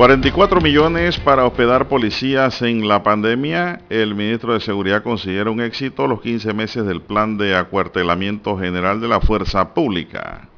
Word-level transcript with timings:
44 0.00 0.62
millones 0.62 1.20
para 1.20 1.44
hospedar 1.44 1.86
policías 1.86 2.62
en 2.62 2.88
la 2.88 3.02
pandemia. 3.02 3.82
El 3.90 4.14
ministro 4.14 4.54
de 4.54 4.60
Seguridad 4.60 5.02
considera 5.02 5.50
un 5.50 5.60
éxito 5.60 6.06
los 6.06 6.22
15 6.22 6.54
meses 6.54 6.86
del 6.86 7.02
plan 7.02 7.36
de 7.36 7.54
acuartelamiento 7.54 8.58
general 8.58 9.02
de 9.02 9.08
la 9.08 9.20
fuerza 9.20 9.74
pública. 9.74 10.48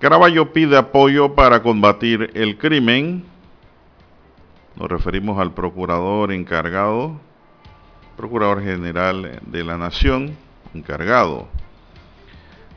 Caraballo 0.00 0.52
pide 0.52 0.76
apoyo 0.76 1.36
para 1.36 1.62
combatir 1.62 2.32
el 2.34 2.58
crimen. 2.58 3.22
Nos 4.74 4.90
referimos 4.90 5.38
al 5.38 5.54
procurador 5.54 6.32
encargado, 6.32 7.20
procurador 8.16 8.64
general 8.64 9.38
de 9.46 9.62
la 9.62 9.78
Nación, 9.78 10.36
encargado 10.74 11.46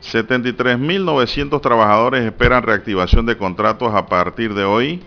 73.900 0.02 1.60
trabajadores 1.60 2.24
esperan 2.24 2.62
reactivación 2.62 3.26
de 3.26 3.36
contratos 3.36 3.92
a 3.92 4.06
partir 4.06 4.54
de 4.54 4.62
hoy. 4.62 5.02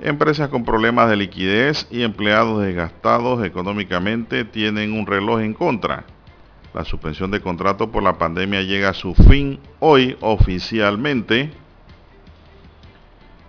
Empresas 0.00 0.48
con 0.48 0.64
problemas 0.64 1.10
de 1.10 1.16
liquidez 1.16 1.88
y 1.90 2.02
empleados 2.02 2.62
desgastados 2.62 3.44
económicamente 3.44 4.44
tienen 4.44 4.92
un 4.92 5.06
reloj 5.06 5.40
en 5.40 5.54
contra. 5.54 6.04
La 6.72 6.84
suspensión 6.84 7.32
de 7.32 7.40
contrato 7.40 7.90
por 7.90 8.04
la 8.04 8.16
pandemia 8.16 8.62
llega 8.62 8.90
a 8.90 8.94
su 8.94 9.12
fin 9.14 9.58
hoy 9.80 10.16
oficialmente. 10.20 11.50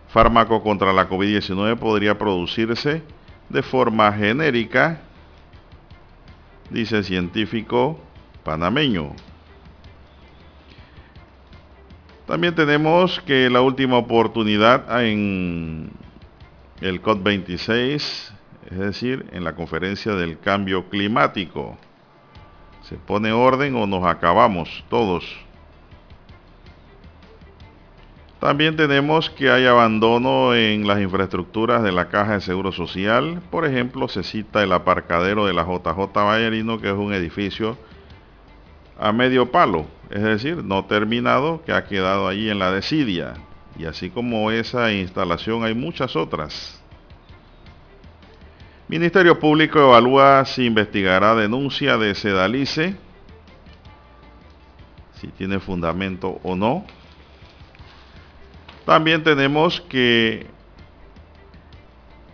Fármaco 0.07 0.63
contra 0.63 0.91
la 0.91 1.07
COVID-19 1.07 1.77
podría 1.77 2.17
producirse 2.17 3.03
de 3.49 3.61
forma 3.61 4.11
genérica, 4.11 5.01
dice 6.71 7.03
científico 7.03 7.99
panameño. 8.43 9.11
También 12.25 12.55
tenemos 12.55 13.19
que 13.21 13.51
la 13.51 13.61
última 13.61 13.97
oportunidad 13.97 15.03
en 15.03 15.91
el 16.81 17.01
COP26, 17.01 17.95
es 18.71 18.77
decir, 18.77 19.25
en 19.31 19.43
la 19.43 19.55
conferencia 19.55 20.13
del 20.13 20.39
cambio 20.39 20.89
climático. 20.89 21.77
¿Se 22.83 22.95
pone 22.95 23.31
orden 23.31 23.75
o 23.75 23.85
nos 23.85 24.05
acabamos 24.05 24.83
todos? 24.89 25.25
También 28.39 28.77
tenemos 28.77 29.29
que 29.29 29.51
hay 29.51 29.65
abandono 29.65 30.55
en 30.55 30.87
las 30.87 31.01
infraestructuras 31.01 31.83
de 31.83 31.91
la 31.91 32.07
Caja 32.07 32.35
de 32.35 32.41
Seguro 32.41 32.71
Social. 32.71 33.41
Por 33.51 33.65
ejemplo, 33.65 34.07
se 34.07 34.23
cita 34.23 34.63
el 34.63 34.71
aparcadero 34.71 35.45
de 35.45 35.53
la 35.53 35.63
JJ 35.63 36.13
Vallarino, 36.13 36.79
que 36.79 36.87
es 36.87 36.95
un 36.95 37.13
edificio 37.13 37.77
a 38.97 39.11
medio 39.11 39.51
palo, 39.51 39.85
es 40.09 40.21
decir, 40.21 40.63
no 40.63 40.85
terminado, 40.85 41.61
que 41.65 41.73
ha 41.73 41.85
quedado 41.85 42.27
ahí 42.27 42.49
en 42.49 42.59
la 42.59 42.71
desidia. 42.71 43.33
Y 43.79 43.85
así 43.85 44.09
como 44.09 44.51
esa 44.51 44.91
instalación 44.91 45.63
hay 45.63 45.73
muchas 45.73 46.17
otras. 46.17 46.83
Ministerio 48.89 49.39
Público 49.39 49.79
evalúa 49.79 50.43
si 50.43 50.65
investigará 50.65 51.33
denuncia 51.33 51.97
de 51.97 52.13
Sedalice, 52.13 52.97
si 55.13 55.29
tiene 55.29 55.61
fundamento 55.61 56.41
o 56.43 56.57
no. 56.57 56.83
También 58.85 59.23
tenemos 59.23 59.79
que, 59.79 60.47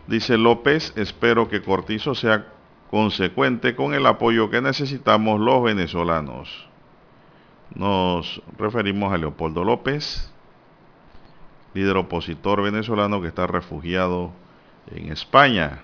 dice 0.08 0.40
López, 0.40 0.94
espero 0.96 1.48
que 1.48 1.62
Cortizo 1.62 2.16
sea 2.16 2.48
consecuente 2.90 3.76
con 3.76 3.94
el 3.94 4.08
apoyo 4.08 4.50
que 4.50 4.62
necesitamos 4.62 5.40
los 5.40 5.62
venezolanos. 5.62 6.68
Nos 7.76 8.42
referimos 8.58 9.14
a 9.14 9.18
Leopoldo 9.20 9.64
López, 9.64 10.32
líder 11.76 11.98
opositor 11.98 12.64
venezolano 12.64 13.22
que 13.22 13.28
está 13.28 13.46
refugiado 13.46 14.32
en 14.90 15.12
España. 15.12 15.82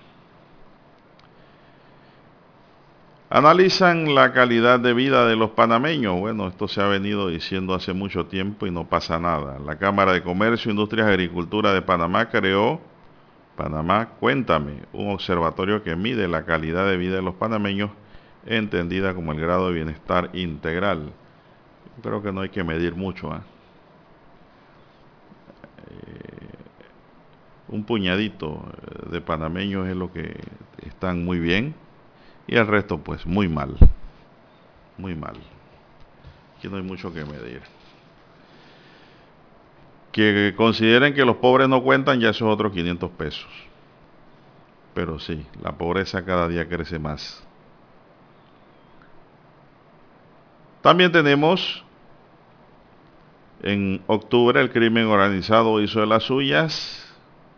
Analizan 3.28 4.14
la 4.14 4.32
calidad 4.32 4.80
de 4.80 4.94
vida 4.94 5.26
de 5.26 5.36
los 5.36 5.50
panameños. 5.50 6.18
Bueno, 6.18 6.48
esto 6.48 6.66
se 6.66 6.82
ha 6.82 6.86
venido 6.86 7.28
diciendo 7.28 7.74
hace 7.74 7.92
mucho 7.92 8.26
tiempo 8.26 8.66
y 8.66 8.70
no 8.70 8.88
pasa 8.88 9.18
nada. 9.18 9.58
La 9.58 9.76
Cámara 9.76 10.12
de 10.12 10.22
Comercio, 10.22 10.70
Industrias 10.70 11.06
y 11.06 11.10
Agricultura 11.10 11.72
de 11.72 11.82
Panamá 11.82 12.28
creó 12.28 12.80
Panamá, 13.56 14.08
cuéntame, 14.18 14.82
un 14.94 15.10
observatorio 15.10 15.82
que 15.82 15.94
mide 15.94 16.26
la 16.26 16.44
calidad 16.44 16.86
de 16.86 16.96
vida 16.96 17.16
de 17.16 17.22
los 17.22 17.34
panameños 17.34 17.90
entendida 18.46 19.14
como 19.14 19.32
el 19.32 19.40
grado 19.40 19.68
de 19.68 19.74
bienestar 19.74 20.30
integral. 20.32 21.12
creo 22.02 22.22
que 22.22 22.32
no 22.32 22.40
hay 22.40 22.48
que 22.48 22.64
medir 22.64 22.94
mucho. 22.94 23.34
Eh, 23.34 23.40
un 27.68 27.84
puñadito 27.84 28.62
de 29.10 29.20
panameños 29.20 29.88
es 29.88 29.96
lo 29.96 30.12
que 30.12 30.38
están 30.86 31.24
muy 31.24 31.38
bien 31.38 31.74
y 32.46 32.56
el 32.56 32.66
resto 32.66 32.98
pues 32.98 33.26
muy 33.26 33.48
mal. 33.48 33.76
Muy 34.98 35.14
mal. 35.14 35.36
Aquí 36.58 36.68
no 36.68 36.76
hay 36.76 36.82
mucho 36.82 37.12
que 37.12 37.24
medir. 37.24 37.62
Que 40.12 40.54
consideren 40.56 41.14
que 41.14 41.24
los 41.24 41.36
pobres 41.36 41.68
no 41.68 41.82
cuentan, 41.82 42.20
ya 42.20 42.30
esos 42.30 42.48
otros 42.48 42.72
500 42.72 43.10
pesos. 43.12 43.48
Pero 44.94 45.18
sí, 45.18 45.46
la 45.62 45.72
pobreza 45.72 46.24
cada 46.24 46.48
día 46.48 46.68
crece 46.68 46.98
más. 46.98 47.42
También 50.82 51.10
tenemos 51.10 51.82
en 53.62 54.02
octubre 54.06 54.60
el 54.60 54.70
crimen 54.70 55.06
organizado 55.06 55.80
hizo 55.80 56.00
de 56.00 56.06
las 56.06 56.24
suyas, 56.24 57.08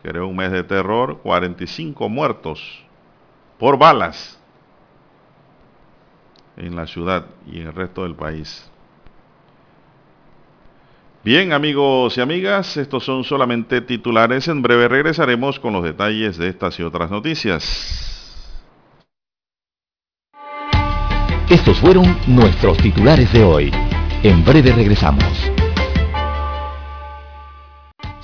creó 0.02 0.28
un 0.28 0.36
mes 0.36 0.52
de 0.52 0.62
terror, 0.62 1.18
45 1.22 2.08
muertos 2.08 2.84
por 3.58 3.78
balas 3.78 4.38
en 6.56 6.76
la 6.76 6.86
ciudad 6.86 7.26
y 7.50 7.60
en 7.60 7.68
el 7.68 7.72
resto 7.74 8.02
del 8.02 8.14
país. 8.14 8.70
Bien 11.24 11.54
amigos 11.54 12.18
y 12.18 12.20
amigas, 12.20 12.76
estos 12.76 13.02
son 13.02 13.24
solamente 13.24 13.80
titulares. 13.80 14.46
En 14.48 14.60
breve 14.60 14.88
regresaremos 14.88 15.58
con 15.58 15.72
los 15.72 15.82
detalles 15.82 16.36
de 16.36 16.48
estas 16.48 16.78
y 16.78 16.82
otras 16.82 17.10
noticias. 17.10 18.04
Estos 21.48 21.78
fueron 21.78 22.18
nuestros 22.26 22.76
titulares 22.76 23.32
de 23.32 23.42
hoy. 23.42 23.70
En 24.22 24.44
breve 24.44 24.72
regresamos. 24.72 25.53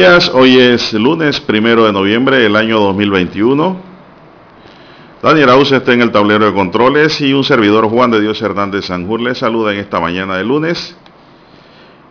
Días, 0.00 0.30
hoy 0.32 0.58
es 0.58 0.94
lunes 0.94 1.40
primero 1.40 1.84
de 1.84 1.92
noviembre 1.92 2.38
del 2.38 2.56
año 2.56 2.80
2021. 2.80 3.76
Daniel 5.22 5.50
Auce 5.50 5.76
está 5.76 5.92
en 5.92 6.00
el 6.00 6.10
tablero 6.10 6.46
de 6.46 6.54
controles 6.54 7.20
y 7.20 7.34
un 7.34 7.44
servidor 7.44 7.86
Juan 7.86 8.10
de 8.10 8.18
Dios 8.18 8.40
Hernández 8.40 8.86
Sanjur 8.86 9.20
les 9.20 9.36
saluda 9.36 9.74
en 9.74 9.78
esta 9.78 10.00
mañana 10.00 10.38
de 10.38 10.44
lunes. 10.44 10.96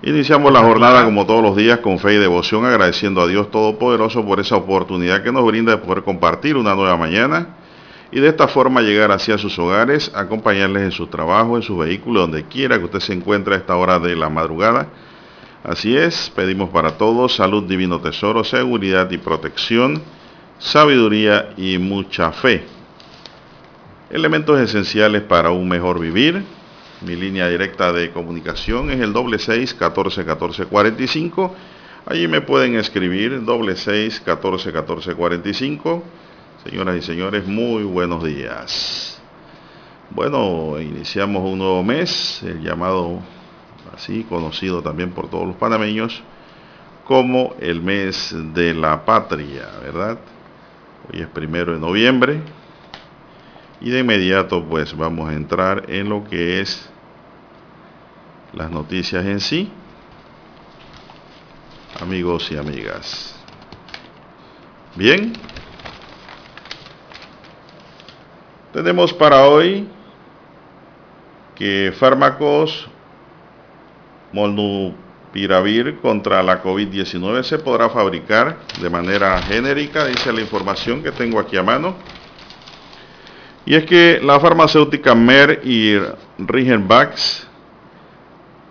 Iniciamos 0.03 0.53
la 0.53 0.59
jornada 0.59 1.03
como 1.03 1.25
todos 1.25 1.41
los 1.41 1.55
días 1.55 1.79
con 1.79 1.97
fe 1.97 2.13
y 2.13 2.17
devoción 2.17 2.63
agradeciendo 2.63 3.21
a 3.21 3.27
Dios 3.27 3.49
Todopoderoso 3.49 4.23
por 4.23 4.39
esa 4.39 4.57
oportunidad 4.57 5.23
que 5.23 5.31
nos 5.31 5.43
brinda 5.43 5.71
de 5.71 5.79
poder 5.79 6.03
compartir 6.03 6.57
una 6.57 6.75
nueva 6.75 6.95
mañana 6.95 7.55
y 8.11 8.19
de 8.19 8.27
esta 8.27 8.47
forma 8.47 8.81
llegar 8.81 9.11
hacia 9.11 9.39
sus 9.39 9.57
hogares, 9.57 10.11
acompañarles 10.13 10.83
en 10.83 10.91
su 10.91 11.07
trabajo, 11.07 11.57
en 11.57 11.63
su 11.63 11.75
vehículo, 11.75 12.19
donde 12.21 12.43
quiera 12.43 12.77
que 12.77 12.85
usted 12.85 12.99
se 12.99 13.13
encuentre 13.13 13.55
a 13.55 13.57
esta 13.57 13.75
hora 13.75 13.97
de 13.97 14.15
la 14.15 14.29
madrugada 14.29 14.89
Así 15.63 15.97
es, 15.97 16.31
pedimos 16.33 16.69
para 16.69 16.97
todos 16.97 17.35
salud, 17.35 17.63
divino 17.63 17.99
tesoro, 17.99 18.45
seguridad 18.45 19.11
y 19.11 19.17
protección, 19.17 20.01
sabiduría 20.57 21.49
y 21.57 21.77
mucha 21.77 22.31
fe. 22.31 22.63
Elementos 24.09 24.57
esenciales 24.59 25.21
para 25.23 25.51
un 25.51 25.67
mejor 25.67 25.99
vivir. 25.99 26.43
Mi 27.01 27.15
línea 27.15 27.49
directa 27.49 27.91
de 27.91 28.11
comunicación 28.11 28.89
es 28.89 29.01
el 29.01 29.13
doble 29.13 29.37
seis 29.37 29.73
catorce 29.73 30.23
catorce 30.25 30.65
cuarenta 30.65 31.03
y 31.03 31.07
cinco. 31.07 31.53
Allí 32.05 32.27
me 32.27 32.41
pueden 32.41 32.75
escribir 32.75 33.43
doble 33.43 33.75
seis 33.75 34.21
catorce 34.21 34.71
catorce 34.71 35.13
cuarenta 35.13 35.49
y 35.49 35.53
cinco. 35.53 36.03
Señoras 36.63 36.97
y 36.97 37.01
señores, 37.01 37.45
muy 37.45 37.83
buenos 37.83 38.23
días. 38.23 39.21
Bueno, 40.09 40.79
iniciamos 40.79 41.43
un 41.43 41.59
nuevo 41.59 41.83
mes, 41.83 42.41
el 42.43 42.61
llamado 42.61 43.19
así 43.95 44.23
conocido 44.23 44.81
también 44.81 45.11
por 45.11 45.29
todos 45.29 45.47
los 45.47 45.55
panameños 45.55 46.21
como 47.05 47.55
el 47.59 47.81
mes 47.81 48.35
de 48.53 48.73
la 48.73 49.03
patria, 49.03 49.67
¿verdad? 49.81 50.19
Hoy 51.11 51.21
es 51.21 51.27
primero 51.27 51.73
de 51.73 51.79
noviembre 51.79 52.39
y 53.81 53.89
de 53.89 53.99
inmediato 53.99 54.63
pues 54.63 54.95
vamos 54.95 55.29
a 55.29 55.33
entrar 55.33 55.85
en 55.89 56.09
lo 56.09 56.23
que 56.23 56.61
es 56.61 56.89
las 58.53 58.69
noticias 58.69 59.25
en 59.25 59.39
sí, 59.39 59.71
amigos 61.99 62.51
y 62.51 62.57
amigas. 62.57 63.35
Bien, 64.95 65.33
tenemos 68.71 69.13
para 69.13 69.47
hoy 69.47 69.87
que 71.55 71.93
fármacos 71.99 72.87
Molnupiravir 74.31 75.99
contra 75.99 76.43
la 76.43 76.63
COVID-19 76.63 77.43
se 77.43 77.59
podrá 77.59 77.89
fabricar 77.89 78.57
de 78.81 78.89
manera 78.89 79.41
genérica, 79.41 80.05
dice 80.05 80.31
la 80.31 80.41
información 80.41 81.03
que 81.03 81.11
tengo 81.11 81.39
aquí 81.39 81.57
a 81.57 81.63
mano. 81.63 81.95
Y 83.65 83.75
es 83.75 83.85
que 83.85 84.19
la 84.23 84.39
farmacéutica 84.39 85.13
Mer 85.13 85.61
y 85.63 85.97
Rigenbach 86.37 87.47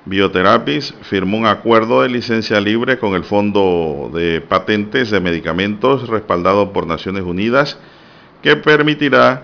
Biotherapies 0.08 0.94
firmó 1.02 1.36
un 1.36 1.46
acuerdo 1.46 2.00
de 2.00 2.08
licencia 2.08 2.60
libre 2.60 2.98
con 2.98 3.14
el 3.14 3.24
Fondo 3.24 4.10
de 4.14 4.40
Patentes 4.40 5.10
de 5.10 5.20
Medicamentos 5.20 6.08
respaldado 6.08 6.72
por 6.72 6.86
Naciones 6.86 7.24
Unidas 7.24 7.78
que 8.42 8.56
permitirá 8.56 9.42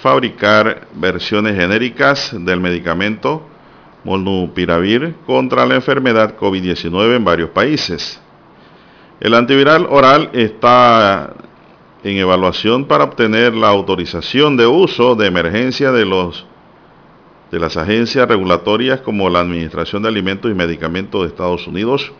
fabricar 0.00 0.86
versiones 0.94 1.54
genéricas 1.56 2.32
del 2.32 2.60
medicamento 2.60 3.46
molnupiravir 4.06 5.16
contra 5.26 5.66
la 5.66 5.74
enfermedad 5.74 6.36
COVID-19 6.38 7.16
en 7.16 7.24
varios 7.24 7.50
países. 7.50 8.22
El 9.18 9.34
antiviral 9.34 9.86
oral 9.90 10.30
está 10.32 11.34
en 12.04 12.16
evaluación 12.16 12.84
para 12.84 13.02
obtener 13.02 13.56
la 13.56 13.68
autorización 13.68 14.56
de 14.56 14.66
uso 14.66 15.16
de 15.16 15.26
emergencia 15.26 15.90
de, 15.90 16.04
los, 16.04 16.46
de 17.50 17.58
las 17.58 17.76
agencias 17.76 18.28
regulatorias 18.28 19.00
como 19.00 19.28
la 19.28 19.40
Administración 19.40 20.04
de 20.04 20.08
Alimentos 20.08 20.52
y 20.52 20.54
Medicamentos 20.54 21.22
de 21.22 21.28
Estados 21.28 21.66
Unidos 21.66 22.12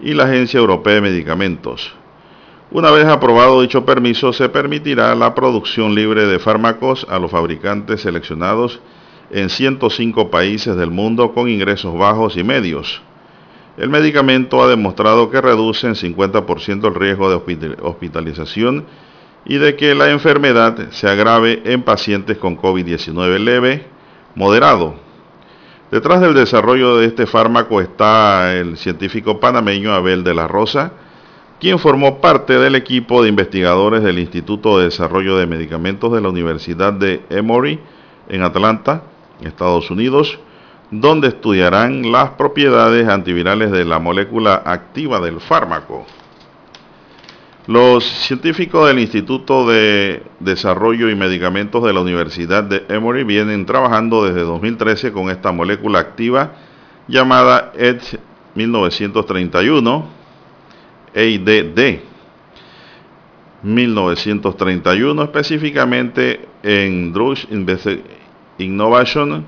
y 0.00 0.14
la 0.14 0.24
Agencia 0.24 0.58
Europea 0.58 0.94
de 0.94 1.00
Medicamentos. 1.02 1.94
Una 2.72 2.90
vez 2.90 3.06
aprobado 3.06 3.62
dicho 3.62 3.84
permiso, 3.84 4.32
se 4.32 4.48
permitirá 4.48 5.14
la 5.14 5.32
producción 5.32 5.94
libre 5.94 6.26
de 6.26 6.40
fármacos 6.40 7.06
a 7.08 7.20
los 7.20 7.30
fabricantes 7.30 8.00
seleccionados 8.00 8.80
en 9.30 9.48
105 9.48 10.30
países 10.30 10.76
del 10.76 10.90
mundo 10.90 11.32
con 11.32 11.48
ingresos 11.48 11.96
bajos 11.96 12.36
y 12.36 12.44
medios. 12.44 13.02
El 13.76 13.90
medicamento 13.90 14.62
ha 14.62 14.68
demostrado 14.68 15.30
que 15.30 15.40
reduce 15.40 15.86
en 15.86 15.94
50% 15.94 16.86
el 16.86 16.94
riesgo 16.94 17.28
de 17.28 17.76
hospitalización 17.82 18.84
y 19.44 19.56
de 19.58 19.76
que 19.76 19.94
la 19.94 20.10
enfermedad 20.10 20.90
se 20.90 21.08
agrave 21.08 21.62
en 21.64 21.82
pacientes 21.82 22.38
con 22.38 22.56
COVID-19 22.56 23.38
leve, 23.38 23.86
moderado. 24.34 24.94
Detrás 25.90 26.20
del 26.20 26.34
desarrollo 26.34 26.96
de 26.96 27.06
este 27.06 27.26
fármaco 27.26 27.80
está 27.80 28.54
el 28.54 28.76
científico 28.76 29.38
panameño 29.38 29.92
Abel 29.92 30.24
de 30.24 30.34
la 30.34 30.46
Rosa, 30.48 30.92
quien 31.60 31.78
formó 31.78 32.20
parte 32.20 32.58
del 32.58 32.74
equipo 32.74 33.22
de 33.22 33.28
investigadores 33.28 34.02
del 34.02 34.18
Instituto 34.18 34.78
de 34.78 34.84
Desarrollo 34.84 35.36
de 35.36 35.46
Medicamentos 35.46 36.12
de 36.12 36.20
la 36.20 36.28
Universidad 36.28 36.92
de 36.92 37.22
Emory 37.30 37.80
en 38.28 38.42
Atlanta, 38.42 39.02
Estados 39.46 39.90
Unidos, 39.90 40.38
donde 40.90 41.28
estudiarán 41.28 42.10
las 42.12 42.30
propiedades 42.30 43.08
antivirales 43.08 43.70
de 43.70 43.84
la 43.84 43.98
molécula 43.98 44.62
activa 44.64 45.20
del 45.20 45.40
fármaco. 45.40 46.06
Los 47.66 48.04
científicos 48.04 48.86
del 48.88 48.98
Instituto 48.98 49.66
de 49.66 50.22
Desarrollo 50.38 51.08
y 51.08 51.14
Medicamentos 51.14 51.82
de 51.82 51.94
la 51.94 52.00
Universidad 52.00 52.62
de 52.62 52.84
Emory 52.90 53.24
vienen 53.24 53.64
trabajando 53.64 54.24
desde 54.24 54.42
2013 54.42 55.12
con 55.12 55.30
esta 55.30 55.50
molécula 55.50 55.98
activa 55.98 56.52
llamada 57.08 57.72
ED 57.74 58.02
1931, 58.54 60.04
EIDD 61.14 62.00
1931, 63.62 65.22
específicamente 65.22 66.46
en 66.62 67.14
Drugs 67.14 67.48
Innovation 68.58 69.44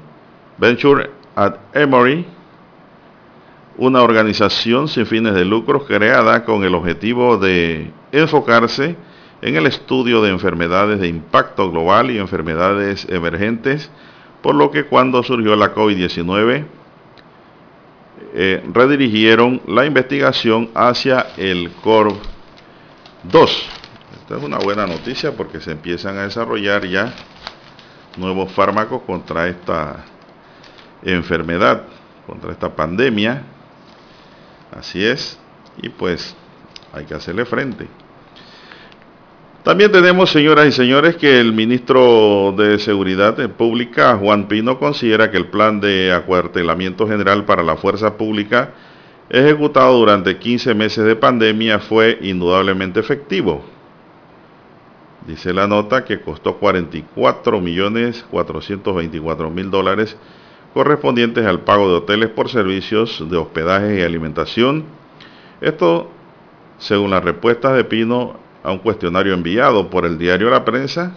Venture 0.58 1.10
at 1.34 1.56
Emory, 1.74 2.26
una 3.76 4.02
organización 4.02 4.88
sin 4.88 5.06
fines 5.06 5.34
de 5.34 5.44
lucro 5.44 5.84
creada 5.84 6.44
con 6.44 6.64
el 6.64 6.74
objetivo 6.74 7.36
de 7.36 7.90
enfocarse 8.10 8.96
en 9.42 9.56
el 9.56 9.66
estudio 9.66 10.22
de 10.22 10.30
enfermedades 10.30 10.98
de 10.98 11.08
impacto 11.08 11.70
global 11.70 12.10
y 12.10 12.18
enfermedades 12.18 13.06
emergentes, 13.10 13.90
por 14.42 14.54
lo 14.54 14.70
que 14.70 14.84
cuando 14.86 15.22
surgió 15.22 15.54
la 15.56 15.74
COVID-19 15.74 16.64
eh, 18.34 18.62
redirigieron 18.72 19.60
la 19.66 19.84
investigación 19.84 20.70
hacia 20.74 21.26
el 21.36 21.70
CORV-2. 21.82 22.16
Esta 24.20 24.36
es 24.38 24.42
una 24.42 24.58
buena 24.58 24.86
noticia 24.86 25.32
porque 25.32 25.60
se 25.60 25.72
empiezan 25.72 26.16
a 26.16 26.22
desarrollar 26.22 26.86
ya 26.86 27.14
nuevos 28.16 28.52
fármacos 28.52 29.02
contra 29.02 29.48
esta 29.48 30.04
enfermedad, 31.02 31.82
contra 32.26 32.52
esta 32.52 32.74
pandemia. 32.74 33.42
Así 34.76 35.04
es, 35.04 35.38
y 35.82 35.88
pues 35.88 36.34
hay 36.92 37.04
que 37.04 37.14
hacerle 37.14 37.44
frente. 37.44 37.86
También 39.62 39.90
tenemos, 39.90 40.30
señoras 40.30 40.66
y 40.66 40.72
señores, 40.72 41.16
que 41.16 41.40
el 41.40 41.52
ministro 41.52 42.54
de 42.56 42.78
Seguridad 42.78 43.36
Pública, 43.50 44.16
Juan 44.16 44.46
Pino, 44.46 44.78
considera 44.78 45.30
que 45.30 45.38
el 45.38 45.46
plan 45.46 45.80
de 45.80 46.12
acuartelamiento 46.12 47.08
general 47.08 47.44
para 47.44 47.64
la 47.64 47.76
fuerza 47.76 48.16
pública 48.16 48.74
ejecutado 49.28 49.98
durante 49.98 50.38
15 50.38 50.72
meses 50.74 51.04
de 51.04 51.16
pandemia 51.16 51.80
fue 51.80 52.16
indudablemente 52.22 53.00
efectivo 53.00 53.75
Dice 55.26 55.52
la 55.52 55.66
nota 55.66 56.04
que 56.04 56.20
costó 56.20 56.58
44 56.58 57.60
millones 57.60 58.24
424 58.30 59.50
mil 59.50 59.70
dólares 59.72 60.16
correspondientes 60.72 61.44
al 61.44 61.60
pago 61.60 61.88
de 61.88 61.94
hoteles 61.96 62.28
por 62.28 62.48
servicios 62.48 63.24
de 63.28 63.36
hospedaje 63.36 63.98
y 63.98 64.02
alimentación. 64.02 64.84
Esto 65.60 66.10
según 66.78 67.10
las 67.10 67.24
respuestas 67.24 67.74
de 67.74 67.82
Pino 67.82 68.36
a 68.62 68.70
un 68.70 68.78
cuestionario 68.78 69.34
enviado 69.34 69.90
por 69.90 70.04
el 70.04 70.16
diario 70.16 70.48
La 70.48 70.64
Prensa. 70.64 71.16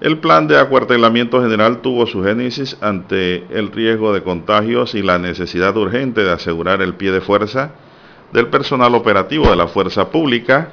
El 0.00 0.18
plan 0.18 0.48
de 0.48 0.58
acuartelamiento 0.58 1.40
general 1.42 1.82
tuvo 1.82 2.06
su 2.06 2.24
génesis 2.24 2.76
ante 2.80 3.44
el 3.56 3.70
riesgo 3.70 4.12
de 4.12 4.22
contagios 4.22 4.96
y 4.96 5.02
la 5.02 5.18
necesidad 5.18 5.76
urgente 5.76 6.24
de 6.24 6.32
asegurar 6.32 6.82
el 6.82 6.94
pie 6.94 7.12
de 7.12 7.20
fuerza 7.20 7.72
del 8.32 8.48
personal 8.48 8.96
operativo 8.96 9.48
de 9.48 9.56
la 9.56 9.68
fuerza 9.68 10.10
pública 10.10 10.72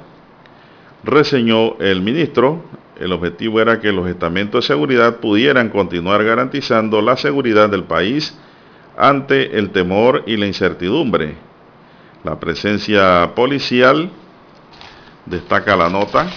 reseñó 1.04 1.78
el 1.78 2.02
ministro, 2.02 2.62
el 2.98 3.12
objetivo 3.12 3.60
era 3.60 3.80
que 3.80 3.92
los 3.92 4.08
estamentos 4.08 4.64
de 4.64 4.74
seguridad 4.74 5.16
pudieran 5.16 5.68
continuar 5.68 6.24
garantizando 6.24 7.00
la 7.00 7.16
seguridad 7.16 7.68
del 7.68 7.84
país 7.84 8.36
ante 8.96 9.58
el 9.58 9.70
temor 9.70 10.24
y 10.26 10.36
la 10.36 10.46
incertidumbre. 10.46 11.36
La 12.24 12.40
presencia 12.40 13.32
policial, 13.36 14.10
destaca 15.26 15.76
la 15.76 15.88
nota, 15.88 16.28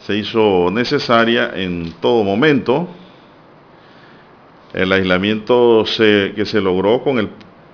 se 0.00 0.16
hizo 0.16 0.70
necesaria 0.72 1.52
en 1.54 1.92
todo 2.00 2.24
momento. 2.24 2.88
El 4.72 4.90
aislamiento 4.92 5.84
que 5.96 6.44
se 6.44 6.60
logró 6.60 7.02
con 7.02 7.18
el 7.18 7.28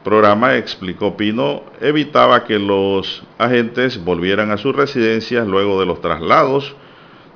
programa, 0.06 0.56
explicó 0.56 1.16
Pino, 1.16 1.64
evitaba 1.80 2.44
que 2.44 2.60
los 2.60 3.24
agentes 3.38 4.04
volvieran 4.04 4.52
a 4.52 4.56
sus 4.56 4.74
residencias 4.74 5.48
luego 5.48 5.80
de 5.80 5.86
los 5.86 6.00
traslados 6.00 6.76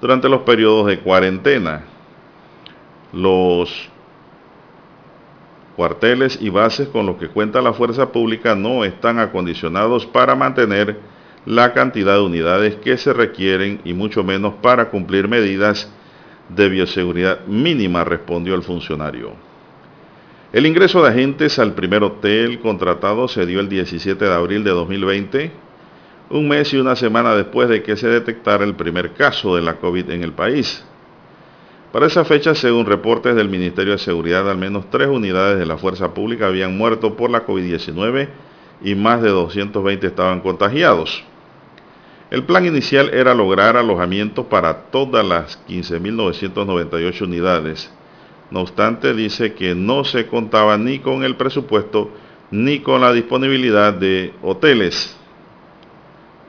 durante 0.01 0.29
los 0.29 0.43
periodos 0.43 0.87
de 0.87 1.01
cuarentena. 1.01 1.83
Los 3.13 3.91
cuarteles 5.75 6.39
y 6.41 6.49
bases 6.49 6.87
con 6.87 7.07
los 7.07 7.17
que 7.17 7.27
cuenta 7.27 7.61
la 7.61 7.73
fuerza 7.73 8.13
pública 8.13 8.55
no 8.55 8.85
están 8.85 9.19
acondicionados 9.19 10.07
para 10.07 10.37
mantener 10.37 11.01
la 11.47 11.73
cantidad 11.73 12.15
de 12.15 12.23
unidades 12.23 12.77
que 12.77 12.97
se 12.99 13.13
requieren 13.13 13.81
y 13.85 13.95
mucho 13.95 14.23
menos 14.23 14.55
para 14.63 14.91
cumplir 14.91 15.27
medidas 15.27 15.93
de 16.49 16.69
bioseguridad 16.69 17.45
mínima, 17.47 18.05
respondió 18.05 18.55
el 18.55 18.63
funcionario. 18.63 19.50
El 20.53 20.67
ingreso 20.67 21.01
de 21.01 21.11
agentes 21.11 21.61
al 21.61 21.75
primer 21.75 22.03
hotel 22.03 22.59
contratado 22.59 23.29
se 23.29 23.47
dio 23.47 23.61
el 23.61 23.69
17 23.69 24.25
de 24.25 24.35
abril 24.35 24.65
de 24.65 24.71
2020, 24.71 25.53
un 26.31 26.49
mes 26.49 26.73
y 26.75 26.77
una 26.77 26.97
semana 26.97 27.37
después 27.37 27.69
de 27.69 27.85
que 27.85 27.97
se 27.97 28.09
detectara 28.09 28.65
el 28.65 28.75
primer 28.75 29.13
caso 29.13 29.55
de 29.55 29.63
la 29.63 29.77
COVID 29.77 30.11
en 30.11 30.25
el 30.25 30.33
país. 30.33 30.85
Para 31.93 32.07
esa 32.07 32.25
fecha, 32.25 32.57
según 32.57 32.87
reportes 32.87 33.37
del 33.37 33.49
Ministerio 33.49 33.93
de 33.93 33.99
Seguridad, 33.99 34.51
al 34.51 34.59
menos 34.59 34.91
tres 34.91 35.07
unidades 35.07 35.57
de 35.57 35.67
la 35.67 35.77
Fuerza 35.77 36.15
Pública 36.15 36.49
habían 36.49 36.77
muerto 36.77 37.17
por 37.17 37.31
la 37.31 37.47
COVID-19 37.47 38.29
y 38.83 38.97
más 38.97 39.23
de 39.23 39.29
220 39.29 40.05
estaban 40.05 40.41
contagiados. 40.41 41.23
El 42.33 42.43
plan 42.43 42.67
inicial 42.67 43.11
era 43.15 43.35
lograr 43.35 43.77
alojamiento 43.77 44.49
para 44.49 44.91
todas 44.91 45.25
las 45.25 45.65
15.998 45.69 47.23
unidades. 47.23 47.93
No 48.51 48.61
obstante, 48.61 49.15
dice 49.15 49.55
que 49.55 49.75
no 49.75 50.05
se 50.05 50.27
contaba 50.27 50.77
ni 50.77 50.99
con 50.99 51.23
el 51.23 51.37
presupuesto 51.37 52.11
ni 52.51 52.81
con 52.81 53.01
la 53.01 53.13
disponibilidad 53.13 53.93
de 53.93 54.35
hoteles. 54.43 55.17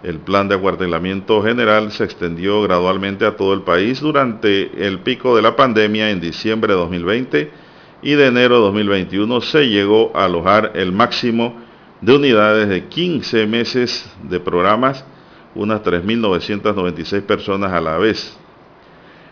El 0.03 0.17
plan 0.17 0.48
de 0.48 0.55
acuartelamiento 0.55 1.43
general 1.43 1.91
se 1.91 2.03
extendió 2.03 2.63
gradualmente 2.63 3.24
a 3.24 3.36
todo 3.36 3.53
el 3.53 3.62
país 3.62 4.01
durante 4.01 4.88
el 4.88 5.00
pico 5.00 5.36
de 5.36 5.43
la 5.43 5.55
pandemia 5.55 6.10
en 6.10 6.20
diciembre 6.20 6.74
de 6.74 6.79
2020 6.79 7.51
y 8.01 8.13
de 8.13 8.25
enero 8.25 8.55
de 8.55 8.62
2021 8.62 9.41
se 9.41 9.70
llegó 9.70 10.12
a 10.15 10.25
alojar 10.25 10.72
el 10.74 10.91
máximo 10.91 11.55
de 12.01 12.15
unidades 12.15 12.67
de 12.67 12.86
15 12.86 13.46
meses 13.46 14.12
de 14.24 14.39
programas, 14.39 15.05
unas 15.53 15.84
3.996 15.84 17.22
personas 17.22 17.72
a 17.72 17.79
la 17.79 18.00
vez. 18.00 18.40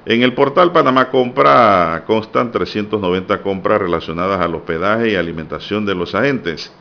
En 0.06 0.24
el 0.24 0.34
portal 0.34 0.72
Panamá 0.72 1.10
Compra 1.10 2.03
constan 2.08 2.51
390 2.51 3.41
compras 3.41 3.82
relacionadas 3.82 4.39
al 4.39 4.56
hospedaje 4.56 5.12
y 5.12 5.15
alimentación 5.15 5.86
de 5.86 5.96
los 5.96 6.15
agentes. 6.15 6.74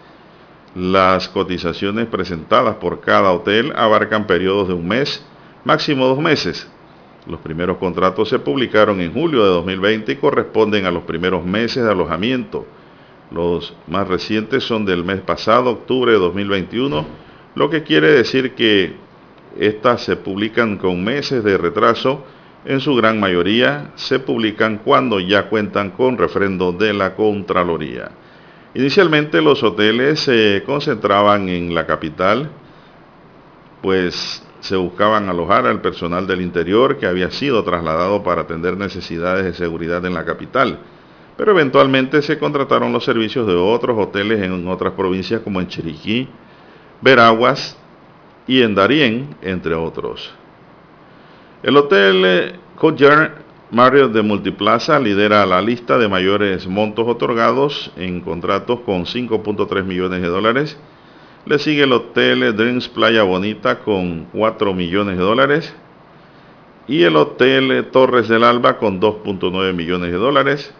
Las 0.74 1.28
cotizaciones 1.28 2.06
presentadas 2.06 2.76
por 2.76 3.00
cada 3.00 3.32
hotel 3.32 3.72
abarcan 3.74 4.26
periodos 4.26 4.68
de 4.68 4.74
un 4.74 4.86
mes, 4.86 5.24
máximo 5.64 6.06
dos 6.06 6.20
meses. 6.20 6.70
Los 7.26 7.40
primeros 7.40 7.78
contratos 7.78 8.28
se 8.28 8.38
publicaron 8.38 9.00
en 9.00 9.12
julio 9.12 9.42
de 9.42 9.50
2020 9.50 10.12
y 10.12 10.16
corresponden 10.16 10.86
a 10.86 10.90
los 10.90 11.02
primeros 11.02 11.44
meses 11.44 11.84
de 11.84 11.90
alojamiento. 11.90 12.66
Los 13.30 13.74
más 13.86 14.08
recientes 14.08 14.64
son 14.64 14.86
del 14.86 15.04
mes 15.04 15.20
pasado, 15.20 15.70
octubre 15.70 16.12
de 16.12 16.18
2021, 16.18 17.04
lo 17.54 17.68
que 17.68 17.82
quiere 17.82 18.12
decir 18.12 18.54
que 18.54 18.94
estas 19.58 20.04
se 20.04 20.16
publican 20.16 20.78
con 20.78 21.04
meses 21.04 21.44
de 21.44 21.58
retraso. 21.58 22.24
En 22.68 22.80
su 22.80 22.94
gran 22.94 23.18
mayoría 23.18 23.92
se 23.94 24.18
publican 24.18 24.82
cuando 24.84 25.20
ya 25.20 25.48
cuentan 25.48 25.90
con 25.92 26.18
refrendo 26.18 26.70
de 26.70 26.92
la 26.92 27.14
Contraloría. 27.14 28.10
Inicialmente 28.74 29.40
los 29.40 29.62
hoteles 29.62 30.20
se 30.20 30.62
concentraban 30.66 31.48
en 31.48 31.74
la 31.74 31.86
capital, 31.86 32.50
pues 33.80 34.46
se 34.60 34.76
buscaban 34.76 35.30
alojar 35.30 35.66
al 35.66 35.80
personal 35.80 36.26
del 36.26 36.42
interior 36.42 36.98
que 36.98 37.06
había 37.06 37.30
sido 37.30 37.64
trasladado 37.64 38.22
para 38.22 38.42
atender 38.42 38.76
necesidades 38.76 39.46
de 39.46 39.54
seguridad 39.54 40.04
en 40.04 40.12
la 40.12 40.26
capital. 40.26 40.78
Pero 41.38 41.52
eventualmente 41.52 42.20
se 42.20 42.38
contrataron 42.38 42.92
los 42.92 43.02
servicios 43.02 43.46
de 43.46 43.54
otros 43.54 43.96
hoteles 43.98 44.42
en 44.42 44.68
otras 44.68 44.92
provincias 44.92 45.40
como 45.40 45.62
en 45.62 45.68
Chiriquí, 45.68 46.28
Veraguas 47.00 47.78
y 48.46 48.60
en 48.60 48.74
Darién, 48.74 49.36
entre 49.40 49.72
otros. 49.72 50.34
El 51.60 51.76
hotel 51.76 52.54
Courtyard 52.76 53.32
Mario 53.72 54.08
de 54.08 54.22
Multiplaza 54.22 55.00
lidera 55.00 55.44
la 55.44 55.60
lista 55.60 55.98
de 55.98 56.08
mayores 56.08 56.68
montos 56.68 57.08
otorgados 57.08 57.90
en 57.96 58.20
contratos 58.20 58.78
con 58.80 59.06
5.3 59.06 59.82
millones 59.82 60.22
de 60.22 60.28
dólares. 60.28 60.78
Le 61.46 61.58
sigue 61.58 61.82
el 61.82 61.92
Hotel 61.92 62.54
Dreams 62.56 62.86
Playa 62.88 63.24
Bonita 63.24 63.80
con 63.80 64.26
4 64.32 64.72
millones 64.72 65.18
de 65.18 65.24
dólares. 65.24 65.74
Y 66.86 67.02
el 67.02 67.16
Hotel 67.16 67.88
Torres 67.90 68.28
del 68.28 68.44
Alba 68.44 68.78
con 68.78 69.00
2.9 69.00 69.74
millones 69.74 70.12
de 70.12 70.16
dólares. 70.16 70.72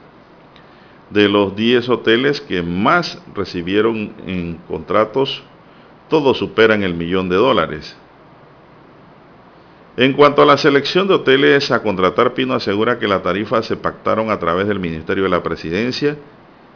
De 1.11 1.29
los 1.29 1.57
10 1.57 1.89
hoteles 1.89 2.41
que 2.41 2.63
más 2.63 3.21
recibieron 3.35 4.15
en 4.29 4.61
contratos, 4.69 5.43
todos 6.09 6.39
superan 6.39 6.85
el 6.85 6.95
millón 6.95 7.29
de 7.29 7.35
dólares. 7.35 7.97
En 9.99 10.13
cuanto 10.13 10.43
a 10.43 10.47
la 10.47 10.57
selección 10.57 11.09
de 11.09 11.15
hoteles 11.15 11.73
a 11.73 11.83
contratar, 11.83 12.33
Pino 12.33 12.55
asegura 12.55 13.01
que 13.01 13.09
las 13.09 13.21
tarifas 13.25 13.67
se 13.67 13.77
pactaron 13.77 14.31
a 14.31 14.39
través 14.39 14.69
del 14.69 14.79
Ministerio 14.79 15.25
de 15.25 15.29
la 15.29 15.43
Presidencia 15.43 16.17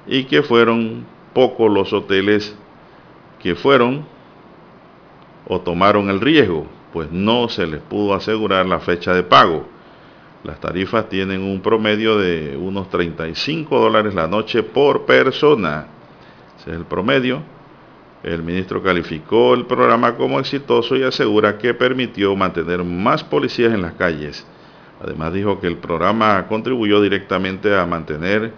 y 0.08 0.24
que 0.24 0.42
fueron 0.42 1.06
pocos 1.32 1.70
los 1.72 1.92
hoteles 1.92 2.56
que 3.38 3.54
fueron 3.54 4.04
o 5.46 5.60
tomaron 5.60 6.10
el 6.10 6.20
riesgo, 6.20 6.66
pues 6.92 7.12
no 7.12 7.48
se 7.48 7.64
les 7.68 7.80
pudo 7.80 8.12
asegurar 8.12 8.66
la 8.66 8.80
fecha 8.80 9.14
de 9.14 9.22
pago. 9.22 9.68
Las 10.42 10.58
tarifas 10.58 11.08
tienen 11.08 11.42
un 11.42 11.60
promedio 11.60 12.18
de 12.18 12.56
unos 12.56 12.90
35 12.90 13.78
dólares 13.78 14.16
la 14.16 14.26
noche 14.26 14.64
por 14.64 15.06
persona. 15.06 15.86
Ese 16.58 16.70
es 16.70 16.76
el 16.76 16.86
promedio 16.86 17.44
el 18.22 18.42
ministro 18.42 18.82
calificó 18.82 19.54
el 19.54 19.66
programa 19.66 20.14
como 20.16 20.38
exitoso 20.38 20.96
y 20.96 21.02
asegura 21.02 21.58
que 21.58 21.74
permitió 21.74 22.36
mantener 22.36 22.84
más 22.84 23.24
policías 23.24 23.72
en 23.72 23.82
las 23.82 23.94
calles. 23.94 24.46
Además 25.02 25.32
dijo 25.32 25.58
que 25.58 25.66
el 25.66 25.78
programa 25.78 26.46
contribuyó 26.46 27.00
directamente 27.00 27.76
a 27.76 27.84
mantener 27.84 28.52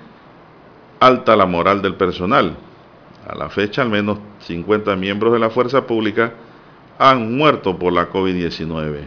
alta 1.00 1.35
la 1.35 1.47
moral 1.47 1.80
del 1.80 1.94
personal. 1.94 2.56
A 3.26 3.35
la 3.35 3.49
fecha, 3.49 3.80
al 3.80 3.88
menos 3.88 4.18
50 4.40 4.94
miembros 4.97 5.33
de 5.33 5.38
la 5.38 5.49
fuerza 5.49 5.87
pública 5.87 6.35
han 6.99 7.35
muerto 7.35 7.78
por 7.78 7.92
la 7.92 8.11
COVID-19. 8.11 9.00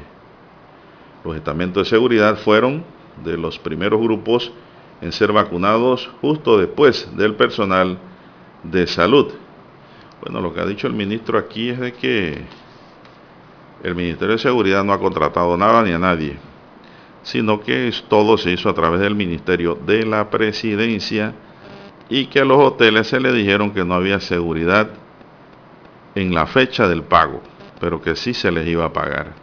Los 1.24 1.36
estamentos 1.36 1.84
de 1.84 1.90
seguridad 1.90 2.38
fueron 2.38 2.84
de 3.24 3.38
los 3.38 3.60
primeros 3.60 4.02
grupos 4.02 4.52
en 5.02 5.12
ser 5.12 5.32
vacunados 5.32 6.10
justo 6.22 6.58
después 6.58 7.16
del 7.16 7.36
personal 7.36 8.00
de 8.64 8.88
salud. 8.88 9.32
Bueno, 10.22 10.42
lo 10.42 10.54
que 10.54 10.60
ha 10.60 10.66
dicho 10.66 10.88
el 10.88 10.94
ministro 10.94 11.38
aquí 11.38 11.70
es 11.70 11.80
de 11.80 11.94
que 11.94 12.42
el 13.84 13.96
Ministerio 13.96 14.34
de 14.34 14.40
Seguridad 14.40 14.84
no 14.84 14.94
ha 14.94 15.00
contratado 15.00 15.56
nada 15.58 15.84
ni 15.84 15.92
a 15.92 16.00
nadie, 16.00 16.38
sino 17.22 17.60
que 17.62 17.94
todo 18.08 18.38
se 18.38 18.52
hizo 18.52 18.70
a 18.70 18.74
través 18.74 19.00
del 19.00 19.16
Ministerio 19.16 19.76
de 19.76 20.06
la 20.06 20.30
Presidencia 20.30 21.34
y 22.10 22.28
que 22.28 22.40
a 22.40 22.46
los 22.46 22.58
hoteles 22.58 23.08
se 23.08 23.20
le 23.20 23.32
dijeron 23.32 23.72
que 23.72 23.86
no 23.86 23.94
había 23.94 24.20
seguridad 24.20 24.90
en 26.16 26.34
la 26.34 26.48
fecha 26.48 26.88
del 26.88 27.04
pago, 27.04 27.44
pero 27.80 28.02
que 28.02 28.16
sí 28.16 28.34
se 28.34 28.52
les 28.52 28.68
iba 28.68 28.86
a 28.86 28.94
pagar. 28.94 29.34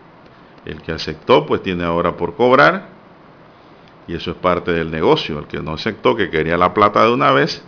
El 0.65 0.83
que 0.83 0.93
aceptó 0.93 1.47
pues 1.47 1.63
tiene 1.63 1.85
ahora 1.85 2.17
por 2.17 2.35
cobrar 2.35 2.89
y 4.09 4.15
eso 4.15 4.33
es 4.33 4.37
parte 4.37 4.73
del 4.73 4.91
negocio. 4.91 5.39
El 5.39 5.47
que 5.47 5.61
no 5.61 5.75
aceptó, 5.75 6.17
que 6.17 6.31
quería 6.31 6.57
la 6.57 6.75
plata 6.75 7.05
de 7.05 7.13
una 7.13 7.31
vez, 7.31 7.65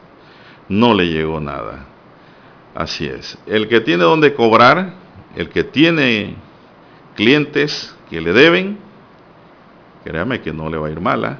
no 0.68 0.92
le 0.94 1.06
llegó 1.06 1.40
nada. 1.40 1.95
Así 2.76 3.06
es. 3.06 3.38
El 3.47 3.68
que 3.68 3.80
tiene 3.80 4.04
donde 4.04 4.35
cobrar, 4.35 4.92
el 5.35 5.49
que 5.49 5.64
tiene 5.64 6.37
clientes 7.14 7.97
que 8.11 8.21
le 8.21 8.35
deben, 8.35 8.78
créame 10.04 10.42
que 10.42 10.52
no 10.52 10.68
le 10.68 10.76
va 10.76 10.88
a 10.88 10.90
ir 10.90 11.00
mala. 11.00 11.38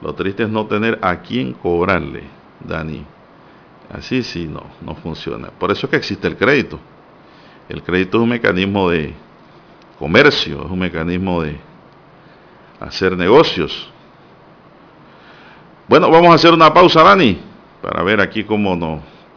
Lo 0.00 0.14
triste 0.14 0.44
es 0.44 0.48
no 0.48 0.64
tener 0.64 0.98
a 1.02 1.20
quién 1.20 1.52
cobrarle, 1.52 2.22
Dani. 2.60 3.04
Así 3.92 4.22
sí, 4.22 4.46
no, 4.46 4.62
no 4.80 4.94
funciona. 4.94 5.50
Por 5.50 5.72
eso 5.72 5.86
es 5.86 5.90
que 5.90 5.96
existe 5.96 6.26
el 6.26 6.38
crédito. 6.38 6.80
El 7.68 7.82
crédito 7.82 8.16
es 8.16 8.22
un 8.22 8.30
mecanismo 8.30 8.88
de 8.88 9.12
comercio, 9.98 10.64
es 10.64 10.70
un 10.70 10.78
mecanismo 10.78 11.42
de 11.42 11.58
hacer 12.80 13.14
negocios. 13.14 13.92
Bueno, 15.86 16.10
vamos 16.10 16.30
a 16.30 16.36
hacer 16.36 16.54
una 16.54 16.72
pausa, 16.72 17.02
Dani, 17.02 17.38
para 17.82 18.02
ver 18.02 18.22
aquí 18.22 18.42
cómo 18.44 18.74
nos 18.74 19.19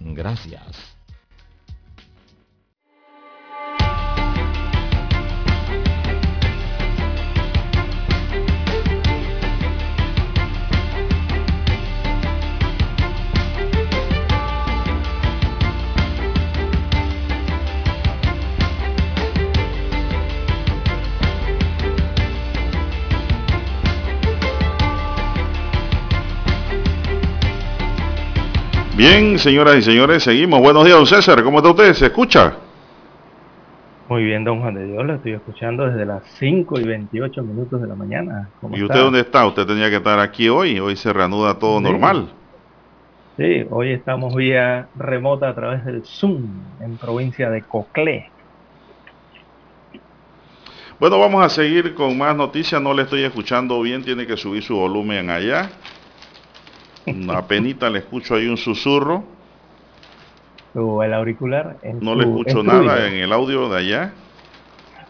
Gracias. 0.00 0.93
Bien, 29.06 29.38
señoras 29.38 29.76
y 29.76 29.82
señores, 29.82 30.22
seguimos. 30.22 30.60
Buenos 30.60 30.82
días, 30.82 30.96
don 30.96 31.06
César. 31.06 31.44
¿Cómo 31.44 31.58
está 31.58 31.68
usted? 31.68 31.92
¿Se 31.92 32.06
escucha? 32.06 32.54
Muy 34.08 34.24
bien, 34.24 34.44
don 34.44 34.62
Juan 34.62 34.72
de 34.76 34.86
Dios. 34.86 35.04
Lo 35.04 35.16
estoy 35.16 35.32
escuchando 35.32 35.84
desde 35.84 36.06
las 36.06 36.22
5 36.38 36.80
y 36.80 36.84
28 36.84 37.42
minutos 37.42 37.82
de 37.82 37.86
la 37.86 37.96
mañana. 37.96 38.48
¿Y 38.72 38.82
usted 38.82 38.98
dónde 38.98 39.20
está? 39.20 39.46
Usted 39.46 39.66
tenía 39.66 39.90
que 39.90 39.96
estar 39.96 40.18
aquí 40.18 40.48
hoy. 40.48 40.80
Hoy 40.80 40.96
se 40.96 41.12
reanuda 41.12 41.58
todo 41.58 41.82
normal. 41.82 42.30
Sí, 43.36 43.66
hoy 43.68 43.92
estamos 43.92 44.34
vía 44.34 44.88
remota 44.96 45.50
a 45.50 45.54
través 45.54 45.84
del 45.84 46.02
Zoom 46.06 46.48
en 46.80 46.96
provincia 46.96 47.50
de 47.50 47.60
Coclé. 47.60 48.30
Bueno, 50.98 51.18
vamos 51.18 51.44
a 51.44 51.50
seguir 51.50 51.94
con 51.94 52.16
más 52.16 52.34
noticias. 52.34 52.80
No 52.80 52.94
le 52.94 53.02
estoy 53.02 53.22
escuchando 53.22 53.82
bien. 53.82 54.02
Tiene 54.02 54.26
que 54.26 54.38
subir 54.38 54.62
su 54.62 54.74
volumen 54.76 55.28
allá. 55.28 55.68
Una 57.06 57.42
penita 57.46 57.90
le 57.90 58.00
escucho 58.00 58.34
ahí 58.34 58.48
un 58.48 58.56
susurro. 58.56 59.24
O 60.74 61.02
el 61.02 61.14
auricular. 61.14 61.76
no 62.00 62.14
le 62.14 62.24
escucho 62.24 62.62
nada 62.62 63.06
en 63.06 63.14
el 63.14 63.32
audio 63.32 63.68
de 63.68 63.78
allá. 63.78 64.12